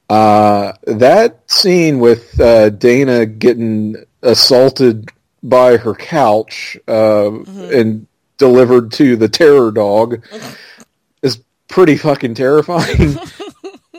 uh, 0.09 0.73
that 0.87 1.51
scene 1.51 1.99
with 1.99 2.41
uh, 2.41 2.71
Dana 2.71 3.27
getting 3.27 3.97
assaulted 4.23 5.11
by 5.43 5.77
her 5.77 5.95
couch 5.95 6.77
uh, 6.89 7.43
and 7.45 8.07
delivered 8.39 8.93
to 8.93 9.17
the 9.17 9.29
terror 9.29 9.71
dog 9.71 10.25
is 11.23 11.41
pretty 11.69 11.97
fucking 11.97 12.35
terrifying. 12.35 13.19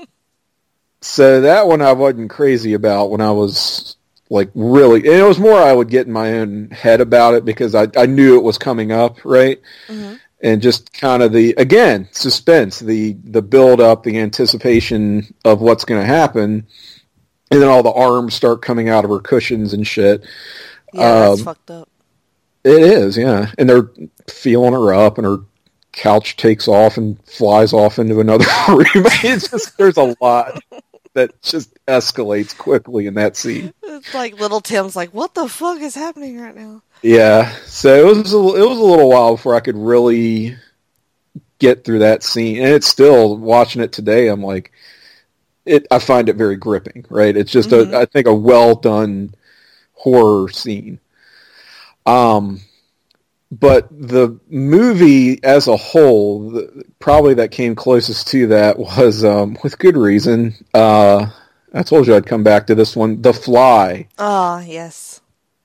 so 1.02 1.42
that 1.42 1.68
one 1.68 1.82
I 1.82 1.94
wasn't 1.94 2.30
crazy 2.30 2.74
about 2.74 3.12
when 3.12 3.22
I 3.22 3.32
was 3.32 3.96
like 4.30 4.50
really, 4.54 5.00
and 5.00 5.08
it 5.20 5.24
was 5.28 5.40
more 5.40 5.58
I 5.60 5.74
would 5.74 5.90
get 5.90 6.08
in 6.08 6.14
my 6.14 6.34
own 6.40 6.70
head 6.70 7.02
about 7.02 7.34
it 7.34 7.46
because 7.46 7.74
I, 7.76 7.88
I 7.98 8.06
knew 8.06 8.38
it 8.38 8.44
was 8.44 8.58
coming 8.58 8.92
up, 8.92 9.24
right? 9.26 9.60
And 10.42 10.62
just 10.62 10.94
kind 10.94 11.22
of 11.22 11.34
the 11.34 11.54
again 11.58 12.08
suspense, 12.12 12.80
the 12.80 13.14
the 13.24 13.42
build 13.42 13.82
up, 13.82 14.04
the 14.04 14.20
anticipation 14.20 15.34
of 15.44 15.60
what's 15.62 15.84
going 15.84 16.00
to 16.00 16.08
happen, 16.08 16.66
and 17.52 17.62
then 17.62 17.68
all 17.68 17.84
the 17.84 17.92
arms 17.92 18.36
start 18.36 18.62
coming 18.62 18.88
out 18.88 19.04
of 19.04 19.10
her 19.12 19.20
cushions 19.20 19.74
and 19.74 19.86
shit. 19.86 20.22
Yeah, 20.94 21.20
that's 21.30 21.40
Um, 21.42 21.46
fucked 21.46 21.72
up. 21.72 21.90
It 22.64 22.82
is, 22.82 23.18
yeah. 23.18 23.52
And 23.58 23.70
they're 23.70 23.90
feeling 24.30 24.74
her 24.74 24.94
up, 24.94 25.18
and 25.18 25.26
her 25.28 25.38
couch 25.92 26.38
takes 26.38 26.68
off 26.68 26.98
and 26.98 27.18
flies 27.26 27.74
off 27.74 28.00
into 28.00 28.20
another 28.22 28.46
room. 28.70 28.86
it's 28.96 29.50
just 29.50 29.78
there's 29.78 29.98
a 29.98 30.16
lot. 30.22 30.62
that 31.14 31.42
just 31.42 31.74
escalates 31.86 32.58
quickly 32.58 33.08
in 33.08 33.16
that 33.16 33.36
scene. 33.36 33.74
It's 33.84 34.14
like 34.14 34.40
little 34.40 34.62
Tim's 34.62 34.96
like, 34.96 35.14
what 35.14 35.34
the 35.34 35.48
fuck 35.48 35.82
is 35.82 35.96
happening 35.96 36.40
right 36.40 36.56
now? 36.56 36.82
Yeah, 37.02 37.54
so 37.66 37.96
it 37.96 38.06
was 38.06 38.34
a, 38.34 38.38
it 38.38 38.68
was 38.70 38.78
a 38.78 38.84
little 38.84 39.10
while 39.10 39.36
before 39.36 39.56
I 39.56 39.62
could 39.62 39.78
really 39.78 40.58
get 41.60 41.84
through 41.84 42.00
that 42.00 42.24
scene, 42.24 42.58
and 42.58 42.68
it's 42.68 42.88
still 42.88 43.38
watching 43.38 43.82
it 43.82 43.92
today. 43.92 44.28
I'm 44.28 44.44
like, 44.44 44.72
it. 45.66 45.88
I 45.92 46.00
find 46.00 46.30
it 46.30 46.36
very 46.36 46.56
gripping. 46.56 47.06
Right, 47.10 47.36
it's 47.36 47.52
just 47.52 47.72
a 47.72 47.98
I 47.98 48.06
think 48.06 48.28
a 48.28 48.34
well 48.34 48.76
done 48.76 49.34
horror 49.94 50.50
scene. 50.50 51.00
Um, 52.06 52.62
but 53.52 53.88
the 53.90 54.40
movie 54.48 55.44
as 55.44 55.68
a 55.68 55.78
whole, 55.78 56.52
the, 56.52 56.84
probably 57.00 57.34
that 57.36 57.52
came 57.52 57.76
closest 57.76 58.28
to 58.28 58.48
that 58.48 58.78
was 58.78 59.24
um, 59.24 59.58
with 59.64 59.80
good 59.80 59.98
reason. 59.98 60.54
Uh, 60.74 61.28
I 61.74 61.84
told 61.84 62.08
you 62.08 62.16
I'd 62.16 62.26
come 62.26 62.44
back 62.44 62.68
to 62.68 62.76
this 62.76 62.96
one, 62.96 63.22
The 63.22 63.34
Fly. 63.34 64.08
Oh, 64.18 64.60
yes. 64.60 65.22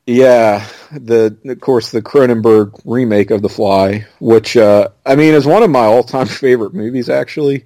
Yeah, 0.07 0.67
the 0.93 1.35
of 1.47 1.61
course 1.61 1.91
the 1.91 2.03
Cronenberg 2.03 2.79
remake 2.85 3.31
of 3.31 3.41
The 3.41 3.49
Fly, 3.49 4.07
which 4.21 4.55
uh, 4.55 4.89
I 5.07 5.17
mean 5.17 5.33
is 5.33 5.47
one 5.47 5.63
of 5.63 5.71
my 5.71 5.85
all-time 5.85 6.27
favorite 6.43 6.75
movies. 6.75 7.09
Actually, 7.09 7.65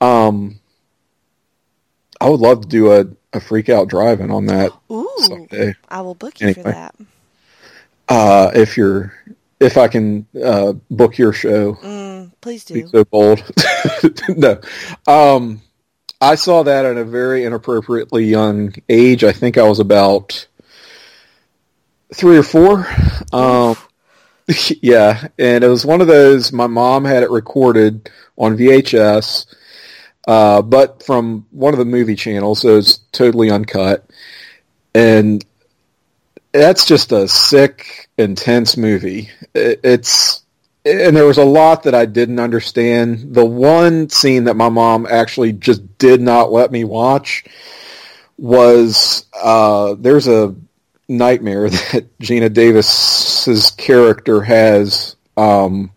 um, 0.00 0.58
I 2.22 2.30
would 2.30 2.40
love 2.40 2.62
to 2.62 2.68
do 2.68 2.92
a, 2.92 3.04
a 3.34 3.40
freak 3.40 3.68
out 3.68 3.88
driving 3.88 4.30
on 4.30 4.46
that 4.46 4.72
Ooh. 4.90 5.10
someday. 5.18 5.74
I 5.90 6.00
will 6.00 6.14
book 6.14 6.40
you 6.40 6.54
for 6.54 6.62
that. 6.62 6.94
Uh, 8.08 8.50
if 8.54 8.76
you're 8.76 9.12
if 9.60 9.76
I 9.76 9.88
can 9.88 10.26
uh, 10.42 10.72
book 10.90 11.18
your 11.18 11.32
show, 11.32 11.74
Mm, 11.74 12.32
please 12.40 12.64
be 12.64 12.82
do. 12.82 12.88
so 12.88 13.04
bold. 13.04 13.42
no, 14.28 14.60
um, 15.06 15.62
I 16.20 16.34
saw 16.34 16.62
that 16.64 16.84
at 16.84 16.96
a 16.96 17.04
very 17.04 17.44
inappropriately 17.44 18.24
young 18.24 18.74
age. 18.88 19.24
I 19.24 19.32
think 19.32 19.58
I 19.58 19.62
was 19.68 19.78
about 19.80 20.46
three 22.14 22.36
or 22.36 22.42
four. 22.42 22.86
Um, 23.32 23.76
yeah, 24.82 25.28
and 25.38 25.62
it 25.64 25.68
was 25.68 25.86
one 25.86 26.00
of 26.00 26.06
those. 26.08 26.52
My 26.52 26.66
mom 26.66 27.04
had 27.04 27.22
it 27.22 27.30
recorded 27.30 28.10
on 28.36 28.56
VHS, 28.56 29.46
uh, 30.26 30.62
but 30.62 31.02
from 31.04 31.46
one 31.50 31.72
of 31.72 31.78
the 31.78 31.84
movie 31.84 32.16
channels, 32.16 32.60
so 32.62 32.76
it's 32.78 32.98
totally 33.12 33.50
uncut. 33.50 34.08
And 34.94 35.44
that's 36.52 36.84
just 36.84 37.12
a 37.12 37.28
sick, 37.28 38.08
intense 38.18 38.76
movie. 38.76 39.30
It, 39.54 39.80
it's 39.82 40.42
and 40.84 41.16
there 41.16 41.26
was 41.26 41.38
a 41.38 41.44
lot 41.44 41.84
that 41.84 41.94
I 41.94 42.06
didn't 42.06 42.40
understand. 42.40 43.34
The 43.34 43.44
one 43.44 44.08
scene 44.08 44.44
that 44.44 44.56
my 44.56 44.68
mom 44.68 45.06
actually 45.08 45.52
just 45.52 45.98
did 45.98 46.20
not 46.20 46.50
let 46.50 46.72
me 46.72 46.84
watch 46.84 47.44
was 48.36 49.26
uh, 49.40 49.94
there's 49.98 50.26
a 50.26 50.54
nightmare 51.08 51.70
that 51.70 52.18
Geena 52.18 52.52
Davis's 52.52 53.70
character 53.72 54.42
has 54.42 55.16
um, 55.36 55.92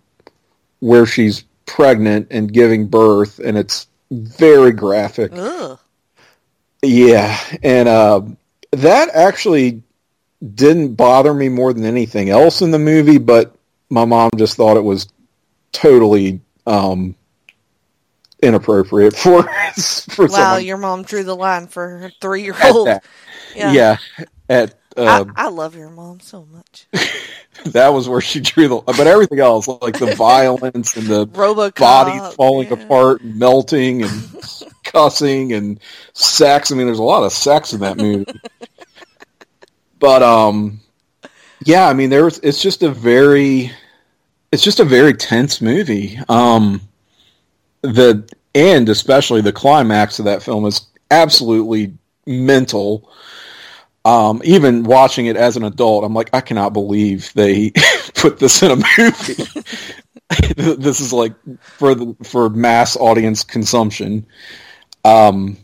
where 0.80 1.06
she's 1.06 1.44
pregnant 1.66 2.28
and 2.30 2.54
giving 2.54 2.88
birth, 2.88 3.40
and 3.40 3.58
it's 3.58 3.88
very 4.12 4.72
graphic. 4.72 5.32
Ugh. 5.34 5.80
Yeah, 6.84 7.40
and 7.64 7.90
uh, 7.90 8.22
that 8.72 9.10
actually 9.16 9.82
didn't 10.54 10.96
bother 10.96 11.34
me 11.34 11.50
more 11.50 11.74
than 11.74 11.86
anything 11.86 12.30
else 12.30 12.62
in 12.62 12.72
the 12.72 12.80
movie, 12.80 13.18
but 13.18 13.56
my 13.90 14.06
mom 14.06 14.32
just 14.38 14.58
thought 14.58 14.78
it 14.78 14.84
was 14.84 15.08
totally 15.72 16.42
um, 16.66 17.16
inappropriate 18.42 19.16
for 19.16 19.44
for 19.44 20.26
Wow, 20.26 20.28
someone 20.28 20.66
your 20.66 20.78
mom 20.78 21.04
drew 21.04 21.24
the 21.24 21.36
line 21.36 21.68
for 21.68 21.88
her 21.88 22.12
three 22.22 22.44
year 22.44 22.56
old. 22.64 22.90
Yeah. 23.56 23.72
Yeah, 23.72 23.98
at 24.50 24.76
uh, 24.98 25.26
I, 25.36 25.46
I 25.46 25.50
love 25.50 25.76
your 25.76 25.90
mom 25.90 26.20
so 26.20 26.46
much. 26.46 26.88
that 27.66 27.90
was 27.90 28.08
where 28.08 28.22
she 28.22 28.40
drew 28.40 28.68
the. 28.68 28.82
But 28.82 29.08
everything 29.08 29.40
else, 29.40 29.68
like 29.68 30.00
the 30.00 30.16
violence 30.16 30.96
and 30.96 31.08
the 31.08 31.28
Robocop. 31.28 31.76
bodies 31.76 32.36
falling 32.36 32.68
yeah. 32.68 32.74
apart 32.74 33.22
and 33.22 33.38
melting 33.38 34.04
and 34.04 34.36
cussing 34.84 35.54
and 35.54 35.80
sex. 36.14 36.72
I 36.72 36.76
mean, 36.76 36.86
there's 36.86 37.00
a 37.00 37.04
lot 37.04 37.24
of 37.24 37.34
sex 37.34 37.74
in 37.74 37.82
that 37.82 37.98
movie. 37.98 38.26
But 40.00 40.22
um, 40.24 40.80
yeah, 41.64 41.88
I 41.88 41.94
mean, 41.94 42.10
there's 42.10 42.40
it's 42.40 42.62
just 42.62 42.84
a 42.84 42.92
very, 42.92 43.72
it's 44.52 44.64
just 44.64 44.80
a 44.80 44.86
very 44.86 45.14
tense 45.14 45.62
movie. 45.62 46.20
Um, 46.30 46.82
the 47.82 48.28
and 48.54 48.88
especially 48.90 49.42
the 49.42 49.54
climax 49.54 50.20
of 50.20 50.26
that 50.26 50.44
film 50.44 50.66
is 50.66 50.88
absolutely 51.12 51.94
mental. 52.26 53.12
Um, 54.06 54.42
even 54.44 54.84
watching 54.84 55.26
it 55.26 55.36
as 55.36 55.58
an 55.58 55.64
adult, 55.64 56.04
I'm 56.04 56.14
like, 56.14 56.30
I 56.32 56.42
cannot 56.42 56.74
believe 56.74 57.34
they 57.34 57.72
put 58.16 58.40
this 58.40 58.62
in 58.62 58.72
a 58.72 58.76
movie. 58.76 59.64
this 60.56 61.02
is 61.02 61.12
like 61.12 61.34
for 61.60 61.96
the 61.96 62.16
for 62.24 62.50
mass 62.50 62.96
audience 62.98 63.44
consumption. 63.44 64.26
Um, 65.04 65.58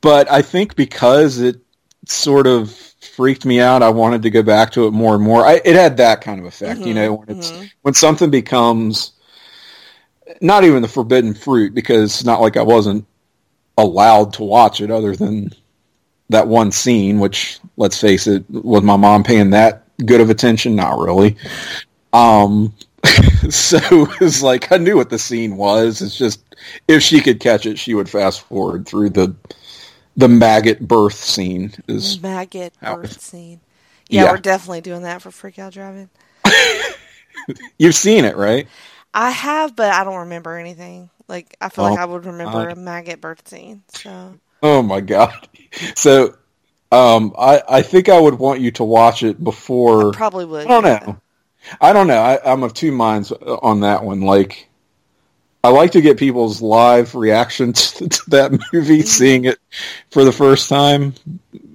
but 0.00 0.30
I 0.30 0.42
think 0.42 0.76
because 0.76 1.38
it 1.38 1.60
sort 2.06 2.46
of 2.46 2.70
freaked 2.70 3.44
me 3.44 3.60
out, 3.60 3.82
I 3.82 3.90
wanted 3.90 4.22
to 4.22 4.30
go 4.30 4.42
back 4.42 4.72
to 4.72 4.86
it 4.86 4.92
more 4.92 5.14
and 5.14 5.22
more. 5.22 5.44
I, 5.44 5.60
it 5.64 5.76
had 5.76 5.98
that 5.98 6.20
kind 6.20 6.40
of 6.40 6.46
effect, 6.46 6.80
you 6.80 6.94
know, 6.94 7.14
when 7.14 7.38
it's 7.38 7.52
when 7.82 7.94
something 7.94 8.30
becomes 8.30 9.12
not 10.40 10.64
even 10.64 10.82
the 10.82 10.88
forbidden 10.88 11.34
fruit, 11.34 11.74
because 11.74 12.14
it's 12.14 12.24
not 12.24 12.40
like 12.40 12.56
I 12.56 12.62
wasn't 12.62 13.06
allowed 13.76 14.34
to 14.34 14.44
watch 14.44 14.80
it, 14.80 14.90
other 14.90 15.16
than 15.16 15.50
that 16.28 16.46
one 16.46 16.72
scene. 16.72 17.20
Which, 17.20 17.58
let's 17.76 18.00
face 18.00 18.26
it, 18.26 18.48
was 18.50 18.82
my 18.82 18.96
mom 18.96 19.24
paying 19.24 19.50
that 19.50 19.84
good 20.04 20.20
of 20.20 20.30
attention? 20.30 20.76
Not 20.76 20.98
really. 20.98 21.36
Um, 22.12 22.74
so 23.50 23.78
it's 24.20 24.42
like 24.42 24.72
I 24.72 24.76
knew 24.76 24.96
what 24.96 25.10
the 25.10 25.18
scene 25.18 25.56
was. 25.56 26.02
It's 26.02 26.16
just 26.16 26.42
if 26.88 27.02
she 27.02 27.20
could 27.20 27.40
catch 27.40 27.66
it, 27.66 27.78
she 27.78 27.94
would 27.94 28.08
fast 28.08 28.42
forward 28.42 28.86
through 28.86 29.10
the 29.10 29.34
the 30.16 30.28
maggot 30.28 30.80
birth 30.80 31.14
scene. 31.14 31.72
Is 31.88 32.20
Maggot 32.22 32.74
birth 32.80 33.20
scene. 33.20 33.60
Yeah, 34.08 34.24
Yeah. 34.24 34.30
we're 34.32 34.38
definitely 34.38 34.80
doing 34.80 35.02
that 35.02 35.22
for 35.22 35.30
Freak 35.30 35.58
Out 35.58 35.72
Driving. 35.72 36.10
you've 37.78 37.94
seen 37.94 38.24
it, 38.24 38.36
right? 38.36 38.66
I 39.14 39.30
have, 39.30 39.74
but 39.76 39.92
I 39.92 40.04
don't 40.04 40.20
remember 40.20 40.56
anything. 40.56 41.10
Like 41.28 41.56
I 41.60 41.68
feel 41.68 41.84
Oh, 41.84 41.90
like 41.90 41.98
I 41.98 42.04
would 42.04 42.26
remember 42.26 42.70
uh, 42.70 42.72
a 42.72 42.76
maggot 42.76 43.20
birth 43.20 43.46
scene. 43.48 43.82
So 43.88 44.34
Oh 44.62 44.82
my 44.82 45.00
god! 45.00 45.48
So, 45.94 46.34
um, 46.90 47.32
I 47.38 47.62
I 47.68 47.82
think 47.82 48.08
I 48.08 48.18
would 48.20 48.34
want 48.34 48.60
you 48.60 48.72
to 48.72 48.84
watch 48.84 49.22
it 49.22 49.42
before. 49.42 50.12
probably 50.12 50.44
would. 50.44 50.66
I 50.66 50.68
don't 50.68 50.84
yeah. 50.84 50.98
know. 51.06 51.20
I 51.80 51.92
don't 51.92 52.08
know. 52.08 52.18
I, 52.18 52.52
I'm 52.52 52.62
of 52.64 52.74
two 52.74 52.92
minds 52.92 53.32
on 53.32 53.80
that 53.80 54.02
one. 54.04 54.22
Like, 54.22 54.69
I 55.62 55.68
like 55.68 55.92
to 55.92 56.00
get 56.00 56.18
people's 56.18 56.62
live 56.62 57.14
reactions 57.14 57.92
to 57.92 58.30
that 58.30 58.52
movie, 58.72 58.98
mm-hmm. 59.00 59.06
seeing 59.06 59.44
it 59.44 59.58
for 60.10 60.24
the 60.24 60.32
first 60.32 60.68
time 60.68 61.14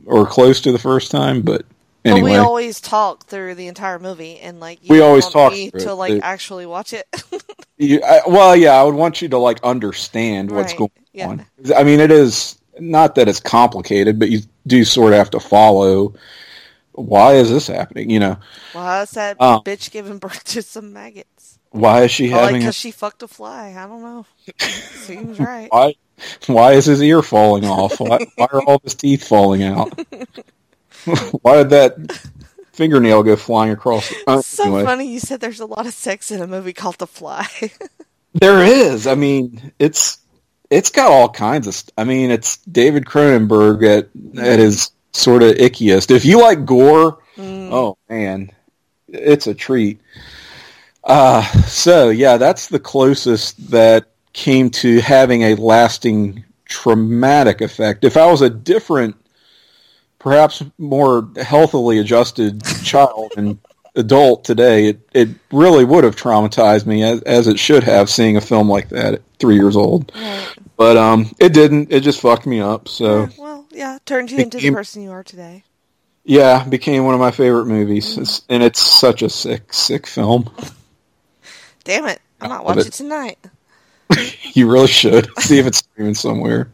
or 0.06 0.26
close 0.26 0.62
to 0.62 0.72
the 0.72 0.80
first 0.80 1.12
time. 1.12 1.42
But 1.42 1.66
But 2.04 2.22
we 2.24 2.36
always 2.36 2.82
talk 2.82 3.26
through 3.26 3.56
the 3.56 3.68
entire 3.68 4.00
movie, 4.00 4.40
and 4.40 4.60
like 4.60 4.80
you 4.84 4.88
We 4.90 5.02
always 5.02 5.28
talk 5.28 5.54
to 5.54 5.94
like 5.94 6.14
It- 6.14 6.24
actually 6.24 6.66
watch 6.66 6.94
it. 6.94 7.08
You, 7.78 8.02
I, 8.06 8.22
well, 8.26 8.56
yeah, 8.56 8.72
I 8.72 8.84
would 8.84 8.96
want 8.96 9.22
you 9.22 9.28
to 9.28 9.38
like 9.38 9.62
understand 9.62 10.50
what's 10.50 10.72
Right, 10.72 10.78
going 10.78 10.92
yeah. 11.12 11.28
on. 11.28 11.46
I 11.76 11.84
mean, 11.84 12.00
it 12.00 12.10
is 12.10 12.58
not 12.80 13.16
that 13.16 13.28
it's 13.28 13.42
complicated, 13.42 14.18
but 14.18 14.30
you 14.30 14.40
do 14.66 14.86
sort 14.86 15.12
of 15.12 15.18
have 15.18 15.30
to 15.32 15.42
follow. 15.42 16.14
Why 16.94 17.34
is 17.34 17.50
this 17.50 17.68
happening? 17.68 18.10
You 18.10 18.22
know, 18.22 18.38
Why 18.72 19.02
is 19.02 19.12
that 19.12 19.36
Oh. 19.42 19.62
bitch 19.66 19.92
giving 19.92 20.20
birth 20.20 20.46
to 20.46 20.62
some 20.62 20.94
maggots? 20.94 21.35
Why 21.80 22.04
is 22.04 22.12
she 22.12 22.32
Oh, 22.32 22.36
like 22.38 22.46
having? 22.46 22.60
because 22.62 22.76
a, 22.76 22.80
she 22.80 22.92
fucked 22.92 23.24
a 23.24 23.28
fly. 23.28 23.76
I 23.78 23.88
don't 23.88 24.02
know. 24.02 24.26
Seems 24.60 25.40
right. 25.40 25.68
why? 25.72 25.96
Why 26.48 26.74
is 26.74 26.86
his 26.86 27.02
ear 27.02 27.22
falling 27.22 27.66
off? 27.66 28.00
Why, 28.00 28.20
why 28.36 28.48
are 28.52 28.62
all 28.64 28.80
his 28.84 28.96
teeth 28.96 29.28
falling 29.28 29.64
out? 29.64 29.90
why 31.42 31.58
did 31.58 31.70
that 31.72 32.22
fingernail 32.72 33.24
go 33.24 33.36
flying 33.36 33.72
across? 33.72 34.14
Uh, 34.26 34.42
so 34.42 34.64
anyway. 34.64 34.84
funny 34.86 35.12
you 35.12 35.20
said 35.20 35.40
there's 35.42 35.60
a 35.60 35.66
lot 35.66 35.86
of 35.86 35.94
sex 35.94 36.32
in 36.32 36.42
a 36.42 36.48
movie 36.48 36.74
called 36.74 36.98
The 37.00 37.08
Fly. 37.08 37.48
There 38.38 38.66
is. 38.66 39.08
I 39.08 39.16
mean, 39.16 39.72
it's 39.80 40.18
it's 40.70 40.90
got 40.90 41.10
all 41.10 41.30
kinds 41.30 41.68
of. 41.68 41.74
St- 41.74 41.94
I 41.98 42.04
mean, 42.04 42.32
it's 42.32 42.58
David 42.58 43.06
Cronenberg 43.06 43.82
at 43.88 44.10
at 44.38 44.60
his 44.60 44.92
sort 45.14 45.42
of 45.42 45.56
ickiest. 45.56 46.12
If 46.12 46.26
you 46.26 46.42
like 46.42 46.66
gore, 46.66 47.20
oh 47.40 47.98
man, 48.10 48.52
it's 49.08 49.48
a 49.48 49.54
treat. 49.54 50.02
Uh, 51.06 51.44
so 51.64 52.10
yeah, 52.10 52.38
that's 52.38 52.68
the 52.68 52.80
closest 52.80 53.70
that 53.72 54.08
came 54.34 54.70
to 54.70 55.00
having 55.00 55.44
a 55.44 55.56
lasting 55.56 56.44
traumatic 56.66 57.62
effect. 57.62 58.04
If 58.04 58.18
I 58.18 58.30
was 58.30 58.42
a 58.42 58.50
different, 58.50 59.16
perhaps 60.20 60.64
more 60.78 61.30
healthily 61.38 62.00
adjusted 62.00 62.64
child 62.84 63.32
and 63.38 63.60
adult 63.96 64.44
today, 64.44 64.88
it, 64.88 65.10
it 65.14 65.30
really 65.52 65.86
would 65.86 66.04
have 66.04 66.16
traumatized 66.16 66.86
me 66.86 67.04
as, 67.04 67.22
as 67.22 67.48
it 67.48 67.60
should 67.60 67.84
have 67.84 68.10
seeing 68.10 68.36
a 68.36 68.42
film 68.42 68.68
like 68.68 68.90
that 68.90 69.14
at 69.14 69.22
three 69.40 69.56
years 69.56 69.76
old. 69.76 70.12
But 70.76 70.98
um, 70.98 71.34
it 71.40 71.54
didn't. 71.54 71.92
It 71.92 72.02
just 72.02 72.20
fucked 72.20 72.48
me 72.48 72.60
up. 72.60 72.90
So 72.90 73.30
Well, 73.38 73.68
yeah, 73.72 74.00
turned 74.06 74.32
you 74.32 74.40
into 74.40 74.58
the 74.58 74.72
person 74.72 75.04
you 75.04 75.12
are 75.12 75.24
today. 75.24 75.64
yeah, 76.24 76.68
became 76.68 77.06
one 77.06 77.14
of 77.14 77.20
my 77.20 77.32
favorite 77.32 77.66
movies, 77.66 78.18
it's, 78.18 78.42
and 78.50 78.64
it's 78.64 78.82
such 78.82 79.22
a 79.22 79.30
sick, 79.30 79.72
sick 79.72 80.08
film. 80.08 80.50
Damn 81.86 82.06
it. 82.08 82.20
I 82.42 82.48
might 82.50 82.58
love 82.66 82.76
watch 82.78 82.88
it. 82.88 82.94
tonight. 82.94 83.40
You 84.54 84.70
really 84.72 84.88
should 84.88 85.28
see 85.40 85.60
if 85.60 85.66
it's 85.66 85.80
streaming 85.80 86.14
somewhere. 86.14 86.70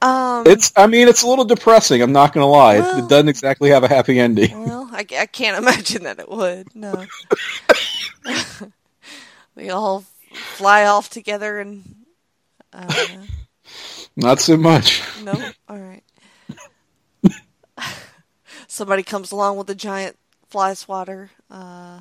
Um, 0.00 0.44
It's. 0.46 0.72
I 0.76 0.86
mean, 0.86 1.08
it's 1.08 1.22
a 1.22 1.26
little 1.28 1.44
depressing. 1.44 2.00
I'm 2.00 2.12
not 2.12 2.32
gonna 2.32 2.46
lie. 2.46 2.76
It- 2.76 2.80
Well- 2.80 2.98
it 3.04 3.08
doesn't 3.08 3.28
exactly 3.28 3.70
have 3.70 3.82
a 3.84 3.88
happy 3.88 4.18
ending. 4.18 4.64
well, 4.64 4.88
I, 4.92 5.04
I 5.18 5.26
can't 5.26 5.58
imagine 5.62 6.04
that 6.04 6.18
it 6.18 6.30
would. 6.30 6.74
No. 6.74 7.04
we 9.54 9.68
all 9.70 10.04
fly 10.32 10.84
off 10.86 11.10
together 11.10 11.58
and. 11.60 11.84
Uh, 12.72 12.86
Not 14.16 14.40
so 14.40 14.56
much. 14.56 15.02
no? 15.22 15.34
All 15.68 15.76
right. 15.78 16.02
Somebody 18.68 19.02
comes 19.02 19.32
along 19.32 19.56
with 19.56 19.68
a 19.68 19.74
giant 19.74 20.16
fly 20.48 20.74
swatter. 20.74 21.30
Uh, 21.50 22.00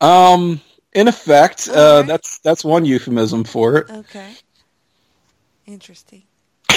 Um, 0.00 0.60
in 0.92 1.08
effect, 1.08 1.68
uh, 1.68 1.72
Alright. 1.72 2.06
that's 2.06 2.38
that's 2.38 2.64
one 2.64 2.84
euphemism 2.84 3.44
for 3.44 3.76
it. 3.78 3.90
okay. 3.90 4.34
Interesting. 5.66 6.22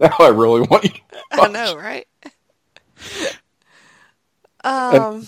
Now 0.00 0.14
I 0.20 0.28
really 0.28 0.60
want 0.60 0.84
you. 0.84 0.90
to 0.90 1.00
I 1.32 1.48
know, 1.48 1.76
right? 1.76 2.06
um, 4.64 5.26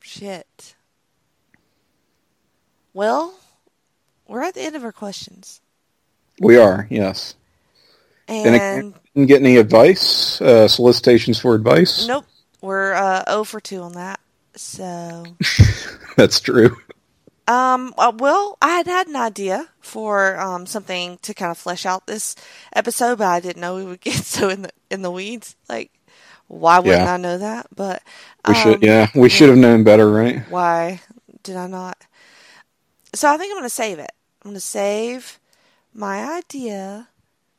shit. 0.00 0.74
Well, 2.94 3.34
we're 4.26 4.42
at 4.42 4.54
the 4.54 4.62
end 4.62 4.74
of 4.76 4.84
our 4.84 4.90
questions, 4.92 5.60
We 6.40 6.56
are, 6.56 6.86
yes. 6.90 7.34
And 8.28 8.56
and 8.56 8.94
didn't 9.14 9.28
get 9.28 9.40
any 9.40 9.56
advice, 9.56 10.40
uh, 10.40 10.66
solicitations 10.68 11.38
for 11.38 11.54
advice. 11.54 12.06
nope, 12.06 12.24
we're 12.60 12.94
uh, 12.94 13.22
0 13.28 13.44
for 13.44 13.60
two 13.60 13.82
on 13.82 13.92
that. 13.92 14.18
So, 14.54 15.24
That's 16.16 16.40
true. 16.40 16.76
um, 17.48 17.94
uh, 17.98 18.12
well, 18.16 18.58
I 18.62 18.76
had 18.76 18.86
had 18.86 19.06
an 19.08 19.16
idea 19.16 19.68
for 19.80 20.38
um 20.38 20.66
something 20.66 21.18
to 21.22 21.34
kind 21.34 21.50
of 21.50 21.58
flesh 21.58 21.86
out 21.86 22.06
this 22.06 22.36
episode, 22.74 23.18
but 23.18 23.26
I 23.28 23.40
didn't 23.40 23.60
know 23.60 23.76
we 23.76 23.84
would 23.84 24.00
get 24.08 24.14
so 24.24 24.48
in 24.48 24.62
the 24.62 24.70
in 24.90 25.02
the 25.02 25.10
weeds. 25.10 25.56
Like, 25.68 25.90
why 26.48 26.78
wouldn't 26.78 27.04
Yeah. 27.04 27.14
I 27.14 27.16
know 27.16 27.38
that? 27.38 27.66
But 27.74 28.02
We 28.46 28.54
should, 28.54 28.74
um, 28.74 28.80
yeah, 28.82 29.08
we 29.14 29.28
should 29.28 29.48
have 29.48 29.58
known 29.58 29.84
better, 29.84 30.10
right? 30.10 30.48
Why 30.50 31.00
did 31.42 31.56
I 31.56 31.66
not? 31.66 31.96
So 33.14 33.28
I 33.28 33.36
think 33.36 33.50
I'm 33.50 33.56
going 33.58 33.64
to 33.64 33.70
save 33.70 33.98
it. 33.98 34.12
I'm 34.42 34.50
going 34.50 34.54
to 34.54 34.60
save 34.60 35.38
my 35.94 36.36
idea 36.38 37.08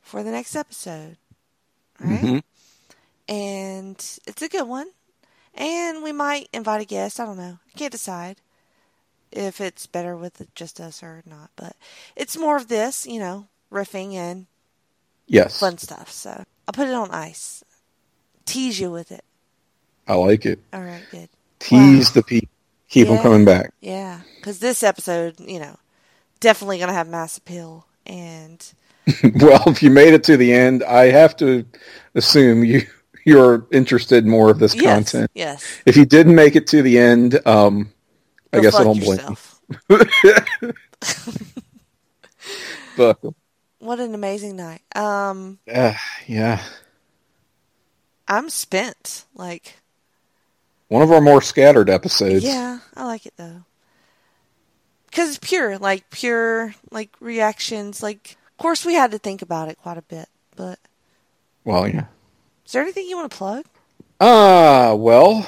for 0.02 0.22
the 0.22 0.30
next 0.30 0.54
episode. 0.56 1.16
Right? 2.00 2.20
Mhm. 2.20 2.42
And 3.28 3.96
it's 4.26 4.42
a 4.42 4.48
good 4.48 4.66
one. 4.68 4.88
And 5.54 6.02
we 6.02 6.12
might 6.12 6.48
invite 6.52 6.82
a 6.82 6.84
guest. 6.84 7.20
I 7.20 7.26
don't 7.26 7.36
know. 7.36 7.58
I 7.66 7.78
can't 7.78 7.92
decide 7.92 8.38
if 9.30 9.60
it's 9.60 9.86
better 9.86 10.16
with 10.16 10.42
just 10.54 10.80
us 10.80 11.02
or 11.02 11.22
not. 11.26 11.50
But 11.56 11.76
it's 12.16 12.36
more 12.36 12.56
of 12.56 12.68
this, 12.68 13.06
you 13.06 13.18
know, 13.18 13.46
riffing 13.72 14.14
and 14.14 14.46
Yes, 15.26 15.58
fun 15.58 15.78
stuff. 15.78 16.10
So 16.10 16.30
I'll 16.30 16.72
put 16.72 16.88
it 16.88 16.94
on 16.94 17.10
ice. 17.10 17.64
Tease 18.44 18.78
you 18.78 18.90
with 18.90 19.10
it. 19.10 19.24
I 20.06 20.14
like 20.14 20.44
it. 20.44 20.58
All 20.72 20.82
right, 20.82 21.02
good. 21.10 21.28
Tease 21.60 22.12
the 22.12 22.22
people, 22.22 22.50
keep 22.90 23.08
them 23.08 23.22
coming 23.22 23.46
back. 23.46 23.72
Yeah, 23.80 24.20
because 24.36 24.58
this 24.58 24.82
episode, 24.82 25.40
you 25.40 25.58
know, 25.58 25.78
definitely 26.40 26.76
going 26.78 26.88
to 26.88 26.94
have 26.94 27.08
mass 27.08 27.38
appeal. 27.38 27.86
And 28.04 28.62
well, 29.36 29.62
if 29.66 29.82
you 29.82 29.90
made 29.90 30.12
it 30.12 30.24
to 30.24 30.36
the 30.36 30.52
end, 30.52 30.84
I 30.84 31.06
have 31.06 31.36
to 31.38 31.64
assume 32.14 32.64
you 32.64 32.82
you're 33.24 33.66
interested 33.72 34.24
in 34.24 34.30
more 34.30 34.50
of 34.50 34.58
this 34.58 34.74
yes, 34.74 35.12
content. 35.12 35.30
yes, 35.34 35.64
If 35.86 35.96
you 35.96 36.04
didn't 36.04 36.34
make 36.34 36.56
it 36.56 36.66
to 36.68 36.82
the 36.82 36.98
end, 36.98 37.40
um, 37.46 37.92
I 38.52 38.60
guess 38.60 38.74
I 38.74 38.84
don't 38.84 39.00
blame 39.00 39.20
you. 39.88 40.72
What 43.84 44.00
an 44.00 44.14
amazing 44.14 44.56
night. 44.56 44.80
Um, 44.96 45.58
uh, 45.70 45.92
yeah, 46.26 46.62
I'm 48.26 48.48
spent. 48.48 49.26
Like, 49.34 49.74
one 50.88 51.02
of 51.02 51.12
our 51.12 51.20
more 51.20 51.42
scattered 51.42 51.90
episodes. 51.90 52.44
yeah, 52.44 52.78
I 52.96 53.04
like 53.04 53.26
it 53.26 53.34
though. 53.36 53.64
Because 55.06 55.36
it's 55.36 55.38
pure, 55.38 55.76
like 55.76 56.08
pure, 56.08 56.74
like 56.90 57.10
reactions. 57.20 58.02
Like, 58.02 58.36
of 58.52 58.62
course, 58.62 58.86
we 58.86 58.94
had 58.94 59.10
to 59.10 59.18
think 59.18 59.42
about 59.42 59.68
it 59.68 59.76
quite 59.76 59.98
a 59.98 60.02
bit. 60.02 60.30
But 60.56 60.78
Well, 61.64 61.86
yeah. 61.86 62.06
Is 62.74 62.76
there 62.76 62.82
anything 62.82 63.06
you 63.08 63.16
want 63.16 63.30
to 63.30 63.38
plug? 63.38 63.64
Ah, 64.20 64.94
well, 64.98 65.46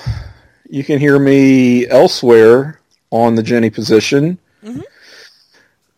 you 0.71 0.85
can 0.85 1.01
hear 1.01 1.19
me 1.19 1.85
elsewhere 1.89 2.81
on 3.11 3.35
the 3.35 3.43
Jenny 3.43 3.69
position 3.69 4.39
Mhm. 4.65 4.85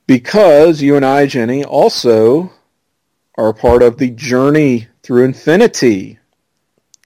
because 0.06 0.80
you 0.80 0.96
and 0.96 1.04
I, 1.04 1.26
Jenny, 1.26 1.62
also 1.64 2.50
are 3.36 3.52
part 3.52 3.82
of 3.82 3.98
the 3.98 4.08
Journey 4.08 4.88
Through 5.02 5.24
Infinity. 5.24 6.18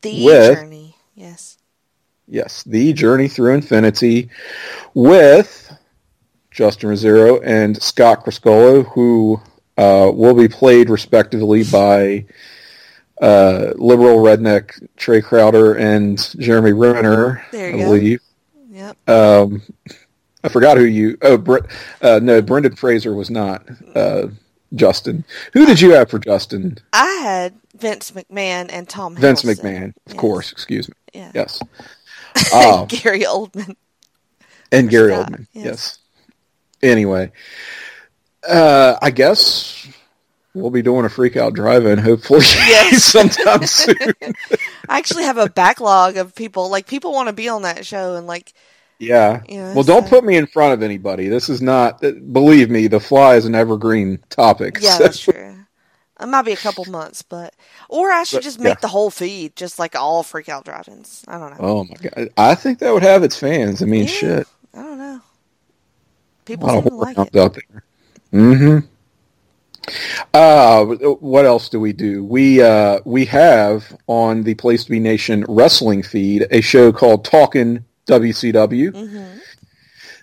The 0.02 0.24
With- 0.24 0.56
journey. 0.56 0.94
Yes. 1.16 1.58
Yes, 2.28 2.62
the 2.62 2.92
Journey 2.92 3.26
Through 3.26 3.54
Infinity 3.54 4.30
with 4.94 5.76
Justin 6.52 6.90
Rozzero 6.90 7.40
and 7.44 7.82
Scott 7.82 8.24
Criscuolo, 8.24 8.86
who 8.92 9.40
uh, 9.76 10.12
will 10.14 10.34
be 10.34 10.46
played 10.46 10.90
respectively 10.90 11.64
by 11.64 12.24
uh, 13.22 13.72
liberal 13.76 14.18
redneck 14.18 14.86
Trae 14.98 15.22
Crowder 15.24 15.74
and 15.74 16.18
Jeremy 16.38 16.72
Renner, 16.72 17.42
There 17.52 17.70
you 17.70 17.76
I 17.76 17.78
go. 17.78 17.84
believe. 17.86 18.20
Yep. 18.70 19.08
Um, 19.08 19.62
I 20.44 20.48
forgot 20.48 20.76
who 20.76 20.84
you. 20.84 21.16
Oh, 21.22 21.38
Bre- 21.38 21.66
uh, 22.02 22.20
no, 22.22 22.42
Brendan 22.42 22.74
Fraser 22.76 23.14
was 23.14 23.30
not 23.30 23.64
uh, 23.94 24.26
Justin. 24.74 25.24
Who 25.52 25.64
did 25.66 25.80
you 25.80 25.92
have 25.92 26.10
for 26.10 26.18
Justin? 26.18 26.78
I 26.92 27.06
had 27.22 27.54
Vince 27.76 28.10
McMahon 28.10 28.68
and 28.72 28.88
Tom 28.88 29.14
Vince 29.16 29.42
Hiddleston. 29.44 29.62
McMahon, 29.62 29.84
of 29.88 29.94
Yes. 30.08 30.16
course. 30.16 30.52
Excuse 30.52 30.88
me. 30.88 30.94
Yeah. 31.14 31.30
Yes. 31.34 31.60
Uh, 32.54 32.86
Gary 32.86 33.20
Oldman. 33.24 33.76
and 34.72 34.88
Gary 34.88 35.12
Scott, 35.12 35.30
Oldman. 35.32 35.46
yes. 35.52 35.64
Yes. 35.66 35.98
Anyway, 36.82 37.30
uh, 38.48 38.96
I 39.02 39.10
guess 39.10 39.86
we'll 40.54 40.70
be 40.70 40.82
doing 40.82 41.04
a 41.04 41.08
freak 41.08 41.36
out 41.36 41.54
drive-in 41.54 41.98
hopefully 41.98 42.40
Yes. 42.44 43.04
sometime 43.12 43.66
soon. 43.66 43.96
I 44.88 44.98
actually 44.98 45.24
have 45.24 45.38
a 45.38 45.48
backlog 45.48 46.16
of 46.16 46.34
people. 46.34 46.68
Like 46.70 46.86
people 46.86 47.12
want 47.12 47.28
to 47.28 47.32
be 47.32 47.48
on 47.48 47.62
that 47.62 47.86
show, 47.86 48.16
and 48.16 48.26
like 48.26 48.52
Yeah. 48.98 49.42
Yeah, 49.48 49.74
well, 49.74 49.84
don't 49.84 50.06
put 50.08 50.24
me 50.24 50.36
in 50.36 50.46
front 50.46 50.74
of 50.74 50.82
anybody. 50.82 51.28
This 51.28 51.48
is 51.48 51.60
not. 51.62 52.00
Believe 52.00 52.70
me, 52.70 52.86
the 52.86 53.00
fly 53.00 53.36
is 53.36 53.46
an 53.46 53.54
evergreen 53.54 54.18
topic. 54.28 54.78
yeah, 54.80 54.96
so- 54.98 55.02
that's 55.02 55.18
true. 55.20 55.48
It 56.20 56.26
might 56.26 56.42
be 56.42 56.52
a 56.52 56.56
couple 56.56 56.84
months, 56.84 57.22
but 57.22 57.52
or 57.88 58.12
I 58.12 58.22
should 58.22 58.36
But, 58.36 58.42
just 58.44 58.60
make 58.60 58.74
yeah. 58.74 58.80
the 58.80 58.86
whole 58.88 59.10
feed 59.10 59.56
just 59.56 59.80
like 59.80 59.96
all 59.96 60.22
freak 60.22 60.48
out 60.48 60.64
drive-ins. 60.64 61.24
I 61.26 61.36
don't 61.36 61.50
know. 61.50 61.56
Oh 61.58 61.84
my 61.84 61.96
god! 61.96 62.28
I 62.36 62.54
think 62.54 62.78
that 62.78 62.92
would 62.92 63.02
have 63.02 63.24
its 63.24 63.36
fans. 63.36 63.82
I 63.82 63.86
mean, 63.86 64.02
Yeah. 64.02 64.06
shit. 64.06 64.46
I 64.72 64.82
don't 64.82 64.98
know. 64.98 65.20
People 66.44 66.68
seem 66.68 66.82
to 66.82 66.94
like 66.94 67.18
it. 67.18 67.36
out 67.36 67.54
there. 67.54 67.82
Mm-hmm. 68.32 68.86
Uh, 70.32 70.84
what 70.84 71.44
else 71.44 71.68
do 71.68 71.80
we 71.80 71.92
do? 71.92 72.24
We 72.24 72.62
uh, 72.62 73.00
we 73.04 73.24
have 73.26 73.96
on 74.06 74.42
the 74.44 74.54
Place 74.54 74.84
to 74.84 74.90
Be 74.90 75.00
Nation 75.00 75.44
wrestling 75.48 76.02
feed 76.02 76.46
a 76.50 76.60
show 76.60 76.92
called 76.92 77.24
Talking 77.24 77.84
WCW 78.06 78.90
Mm-hmm. 78.92 79.38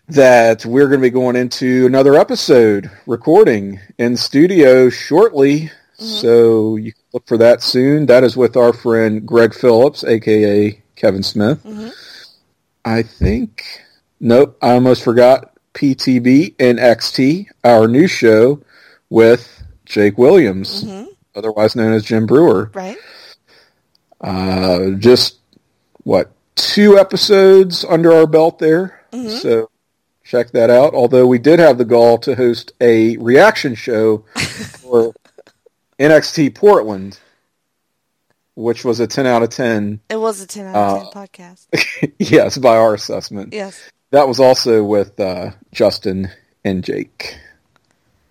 that 0.10 0.66
we're 0.66 0.88
going 0.88 1.00
to 1.02 1.06
be 1.06 1.10
going 1.10 1.36
into 1.36 1.86
another 1.86 2.16
episode 2.16 2.90
recording 3.06 3.80
in 3.98 4.18
studio 4.18 4.90
shortly. 4.90 5.72
So 5.98 6.78
you 6.78 6.94
can 6.94 7.02
look 7.14 7.28
for 7.28 7.38
that 7.38 7.62
soon. 7.62 8.06
That 8.06 8.24
is 8.24 8.38
with 8.38 8.56
our 8.56 8.72
friend 8.72 9.26
Greg 9.26 9.54
Phillips, 9.54 10.06
aka 10.06 10.82
Kevin 10.96 11.24
Smith. 11.24 11.62
Mhm. 11.66 11.92
I 12.86 13.02
think. 13.04 13.66
Nope, 14.22 14.58
I 14.62 14.72
almost 14.74 15.04
forgot 15.04 15.52
PTBN 15.74 16.80
XT, 16.80 17.48
our 17.66 17.88
new 17.88 18.08
show 18.08 18.62
with 19.10 19.64
Jake 19.86 20.18
Williams, 20.18 20.84
Mhm. 20.84 21.08
otherwise 21.36 21.76
known 21.76 21.94
as 21.94 22.04
Jim 22.04 22.26
Breuer. 22.26 22.70
Right? 22.74 22.98
Uh, 24.22 24.92
just 24.98 25.38
what 26.04 26.32
two 26.56 26.98
episodes 26.98 27.86
under 27.88 28.12
our 28.12 28.28
belt 28.28 28.60
there, 28.60 29.00
Mhm. 29.14 29.42
so 29.42 29.70
check 30.24 30.52
that 30.52 30.70
out. 30.70 30.94
Although 30.94 31.26
we 31.28 31.40
did 31.40 31.60
have 31.60 31.78
the 31.78 31.86
gall 31.86 32.18
to 32.20 32.36
host 32.36 32.74
a 32.82 33.16
reaction 33.18 33.76
show 33.76 34.26
for 34.36 35.14
NXT 35.98 36.50
Portland, 36.54 37.18
which 38.56 38.84
was 38.84 39.00
a 39.00 39.08
ten 39.08 39.26
out 39.26 39.42
of 39.42 39.50
ten. 39.50 40.02
It 40.10 40.18
was 40.20 40.42
a 40.42 40.48
ten 40.48 40.68
out 40.68 40.76
of 40.76 41.08
Uh, 41.08 41.12
ten 41.12 41.28
podcast. 41.28 42.14
yes, 42.20 42.58
by 42.58 42.76
our 42.78 42.94
assessment. 42.94 43.54
Yes. 43.54 43.80
That 44.12 44.28
was 44.28 44.40
also 44.40 44.84
with 44.84 45.18
uh, 45.20 45.52
Justin 45.72 46.30
and 46.66 46.84
Jake. 46.84 47.38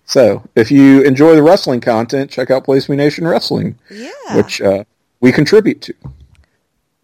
So 0.09 0.43
if 0.55 0.71
you 0.71 1.03
enjoy 1.03 1.35
the 1.35 1.43
wrestling 1.43 1.81
content, 1.81 2.31
check 2.31 2.49
out 2.49 2.63
Place 2.63 2.89
Me 2.89 2.95
Nation 2.95 3.27
Wrestling, 3.27 3.77
Yeah. 3.91 4.09
which 4.35 4.59
uh, 4.59 4.83
we 5.19 5.31
contribute 5.31 5.81
to. 5.83 5.93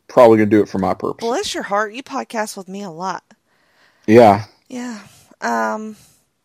Probably 0.07 0.37
gonna 0.39 0.49
do 0.49 0.61
it 0.61 0.67
for 0.69 0.79
my 0.79 0.95
purpose. 0.95 1.23
Bless 1.23 1.53
your 1.53 1.63
heart. 1.63 1.93
You 1.93 2.01
podcast 2.01 2.57
with 2.57 2.67
me 2.67 2.81
a 2.81 2.89
lot. 2.89 3.23
Yeah, 4.07 4.45
Yeah. 4.69 5.01
Um, 5.39 5.97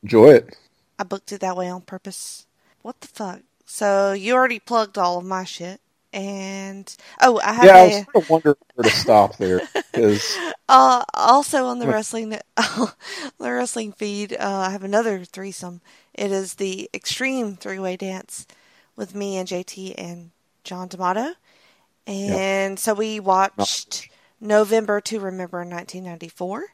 enjoy 0.03 0.32
it. 0.35 0.55
I 0.99 1.05
booked 1.05 1.32
it 1.32 1.41
that 1.41 1.57
way 1.57 1.70
on 1.70 1.81
purpose. 1.81 2.47
What 2.82 3.01
the 3.01 3.09
fuck? 3.09 3.41
So 3.65 4.12
you 4.12 4.35
already 4.35 4.59
plugged 4.59 4.99
all 4.99 5.16
of 5.16 5.24
my 5.24 5.45
shit, 5.45 5.81
and 6.12 6.95
oh, 7.20 7.41
I 7.43 7.53
have 7.53 7.65
Yeah, 7.65 7.74
I 7.74 7.78
a 7.78 7.85
was 7.85 8.05
sort 8.05 8.16
of 8.16 8.31
wondering 8.31 8.57
where 8.74 8.89
to 8.89 8.97
stop 8.97 9.37
there 9.37 9.61
because 9.93 10.37
uh, 10.69 11.05
also 11.15 11.66
on 11.66 11.78
the 11.78 11.87
wrestling 11.87 12.31
the 12.57 12.93
wrestling 13.41 13.93
feed. 13.93 14.32
Uh, 14.32 14.65
I 14.66 14.70
have 14.70 14.85
another 14.85 15.24
threesome. 15.24 15.81
It 16.15 16.32
is 16.32 16.55
the 16.55 16.91
Extreme 16.93 17.57
Three 17.57 17.78
Way 17.78 17.97
Dance 17.97 18.47
with 18.97 19.15
me 19.15 19.37
and 19.37 19.49
JT 19.49 19.95
and 19.97 20.31
John 20.65 20.89
D'Amato, 20.89 21.35
and 22.07 22.78
so 22.78 22.95
we 22.95 23.20
watched 23.20 24.09
November 24.41 25.01
to 25.03 25.20
Remember 25.20 25.59
1994. 25.59 26.65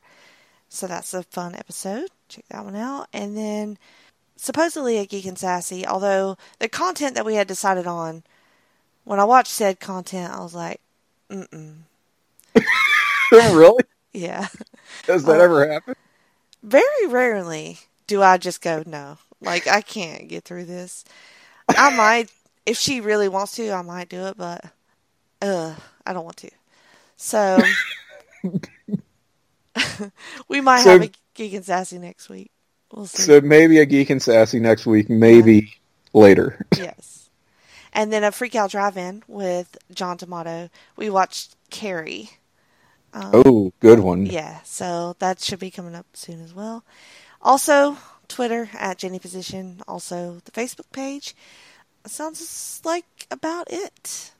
So 0.68 0.86
that's 0.86 1.14
a 1.14 1.22
fun 1.22 1.54
episode. 1.54 2.10
Check 2.28 2.44
that 2.50 2.64
one 2.64 2.76
out. 2.76 3.08
And 3.12 3.36
then 3.36 3.78
supposedly 4.36 4.98
a 4.98 5.06
Geek 5.06 5.26
and 5.26 5.38
Sassy, 5.38 5.86
although 5.86 6.36
the 6.58 6.68
content 6.68 7.14
that 7.14 7.24
we 7.24 7.34
had 7.34 7.46
decided 7.46 7.86
on, 7.86 8.24
when 9.06 9.18
I 9.20 9.24
watched 9.24 9.52
said 9.52 9.80
content, 9.80 10.32
I 10.34 10.40
was 10.40 10.54
like, 10.54 10.80
mm-mm. 11.30 11.76
really 13.32 13.82
Yeah. 14.12 14.48
does 15.06 15.24
that 15.24 15.40
Uh, 15.40 15.44
ever 15.44 15.72
happen? 15.72 15.94
Very 16.62 17.06
rarely 17.06 17.78
do 18.06 18.20
I 18.22 18.36
just 18.36 18.60
go, 18.60 18.82
no. 18.84 19.16
Like, 19.40 19.66
I 19.66 19.80
can't 19.80 20.28
get 20.28 20.44
through 20.44 20.64
this. 20.66 21.04
I 21.68 21.94
might, 21.96 22.30
if 22.66 22.76
she 22.78 23.00
really 23.00 23.28
wants 23.28 23.52
to, 23.56 23.70
I 23.72 23.82
might 23.82 24.08
do 24.08 24.26
it, 24.26 24.36
but, 24.36 24.64
uh, 25.40 25.74
I 26.06 26.12
don't 26.12 26.24
want 26.24 26.36
to. 26.38 26.50
So, 27.16 27.60
we 30.48 30.60
might 30.60 30.82
So- 30.82 30.90
have 30.98 31.02
a 31.02 31.10
Geek 31.34 31.52
and 31.54 31.64
Sassy 31.64 31.98
next 31.98 32.28
week. 32.28 32.50
We'll 32.92 33.06
see. 33.06 33.22
So 33.24 33.40
maybe 33.40 33.78
a 33.80 33.84
geek 33.84 34.10
and 34.10 34.22
sassy 34.22 34.58
next 34.60 34.86
week, 34.86 35.10
maybe 35.10 35.74
later. 36.14 36.64
yes. 36.78 37.25
And 37.96 38.12
then 38.12 38.22
a 38.22 38.30
Freak 38.30 38.54
Out 38.54 38.70
Drive-In 38.72 39.22
with 39.26 39.78
John 39.92 40.18
D'Amato. 40.18 40.68
We 40.96 41.08
watched 41.08 41.56
Carrie. 41.70 42.28
Um, 43.14 43.30
Oh, 43.32 43.72
good 43.80 44.00
one. 44.00 44.26
Yeah, 44.26 44.60
so 44.64 45.16
that 45.18 45.40
should 45.40 45.58
be 45.60 45.70
coming 45.70 45.94
up 45.94 46.04
soon 46.12 46.42
as 46.42 46.52
well. 46.54 46.84
Also, 47.40 47.96
Twitter 48.28 48.68
at 48.74 48.98
Jenny 48.98 49.18
Position. 49.18 49.80
Also, 49.88 50.42
the 50.44 50.50
Facebook 50.50 50.92
page. 50.92 51.34
Sounds 52.06 52.82
like 52.84 53.06
about 53.30 53.68
it. 53.70 54.32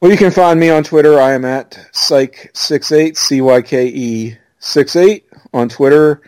Well, 0.00 0.10
you 0.10 0.16
can 0.18 0.30
find 0.30 0.60
me 0.60 0.68
on 0.70 0.84
Twitter. 0.84 1.18
I 1.18 1.32
am 1.32 1.44
at 1.46 1.72
Cyke68, 1.92 3.16
C-Y-K-E 3.16 4.36
68 4.58 5.24
on 5.54 5.68
Twitter. 5.70 6.20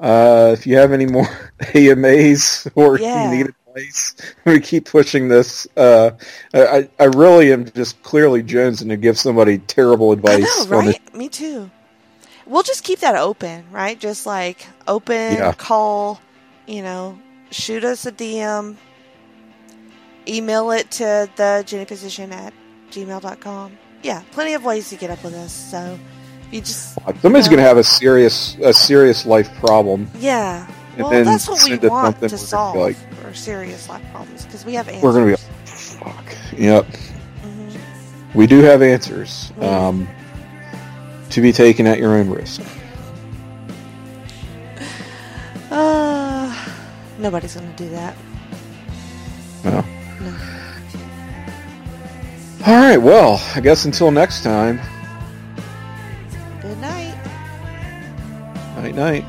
Uh, 0.00 0.54
if 0.56 0.66
you 0.68 0.76
have 0.76 0.92
any 0.92 1.06
more 1.06 1.26
AMAs 1.74 2.68
or 2.76 2.98
Yeah. 2.98 3.30
you 3.32 3.38
need 3.44 3.54
advice, 3.78 4.14
we 4.44 4.60
keep 4.60 4.84
pushing 4.86 5.28
this. 5.28 5.66
Uh, 5.76 6.10
I, 6.54 6.88
I 6.98 7.04
really 7.04 7.52
am 7.52 7.64
just 7.70 8.02
clearly 8.02 8.42
jonesing 8.42 8.88
to 8.88 8.96
give 8.96 9.18
somebody 9.18 9.58
terrible 9.58 10.10
I 10.10 10.14
advice. 10.14 10.68
know, 10.70 10.76
right? 10.78 11.14
Me 11.14 11.28
too. 11.28 11.70
We'll 12.46 12.62
just 12.62 12.82
keep 12.84 13.00
that 13.00 13.14
open, 13.16 13.64
right? 13.70 13.98
Just 13.98 14.24
like 14.26 14.66
open, 14.86 15.34
Yeah. 15.34 15.52
call, 15.52 16.20
you 16.66 16.82
know, 16.82 17.18
shoot 17.50 17.84
us 17.84 18.06
a 18.06 18.12
DM, 18.12 18.76
email 20.26 20.70
it 20.70 20.90
to 20.92 21.28
the 21.36 21.62
Jenny 21.66 21.84
Position 21.84 22.32
at 22.32 22.52
gmail.com. 22.90 23.76
Yeah, 24.02 24.22
plenty 24.30 24.54
of 24.54 24.64
ways 24.64 24.88
to 24.90 24.96
get 24.96 25.10
up 25.10 25.22
with 25.24 25.34
us. 25.34 25.52
So 25.52 25.98
you 26.50 26.60
just 26.60 26.94
Somebody's 27.20 27.22
you 27.24 27.32
know, 27.32 27.42
going 27.48 27.56
to 27.58 27.62
have 27.64 27.76
a 27.76 27.84
serious, 27.84 28.56
a 28.62 28.72
serious 28.72 29.26
life 29.26 29.52
problem. 29.60 30.08
Yeah. 30.18 30.66
And 30.98 31.04
Well, 31.04 31.10
then 31.12 31.24
that's 31.26 31.46
what 31.48 31.62
we 31.64 31.76
want 31.76 31.80
something 31.80 31.80
to 31.80 31.88
we're 31.88 32.12
gonna 32.12 32.28
be 32.30 32.36
solve 32.36 32.76
like- 32.76 32.96
for 33.22 33.32
serious 33.32 33.88
life 33.88 34.02
problems 34.10 34.44
because 34.44 34.64
we 34.64 34.74
have 34.74 34.88
answers. 34.88 35.02
We're 35.04 35.12
going 35.12 35.24
to 35.30 35.36
be 35.36 35.42
like, 35.42 35.68
fuck. 35.68 36.24
Yep. 36.58 36.86
Mhm. 36.86 37.78
We 38.34 38.46
do 38.48 38.62
have 38.62 38.82
answers 38.82 39.52
Mm. 39.60 39.62
um, 39.72 40.08
to 41.30 41.40
be 41.40 41.52
taken 41.52 41.86
at 41.86 41.98
your 42.00 42.16
own 42.16 42.28
risk. 42.30 42.62
Uh, 45.70 46.52
nobody's 47.18 47.54
going 47.54 47.72
to 47.72 47.76
do 47.84 47.88
that. 47.90 48.16
No. 49.64 49.70
No. 50.20 50.34
All 52.66 52.74
right. 52.74 52.96
Well, 52.98 53.40
I 53.54 53.60
guess 53.60 53.84
until 53.84 54.10
next 54.10 54.42
time. 54.42 54.80
Good 56.60 56.78
night. 56.80 57.14
Night 58.76 58.94
night. 58.96 59.24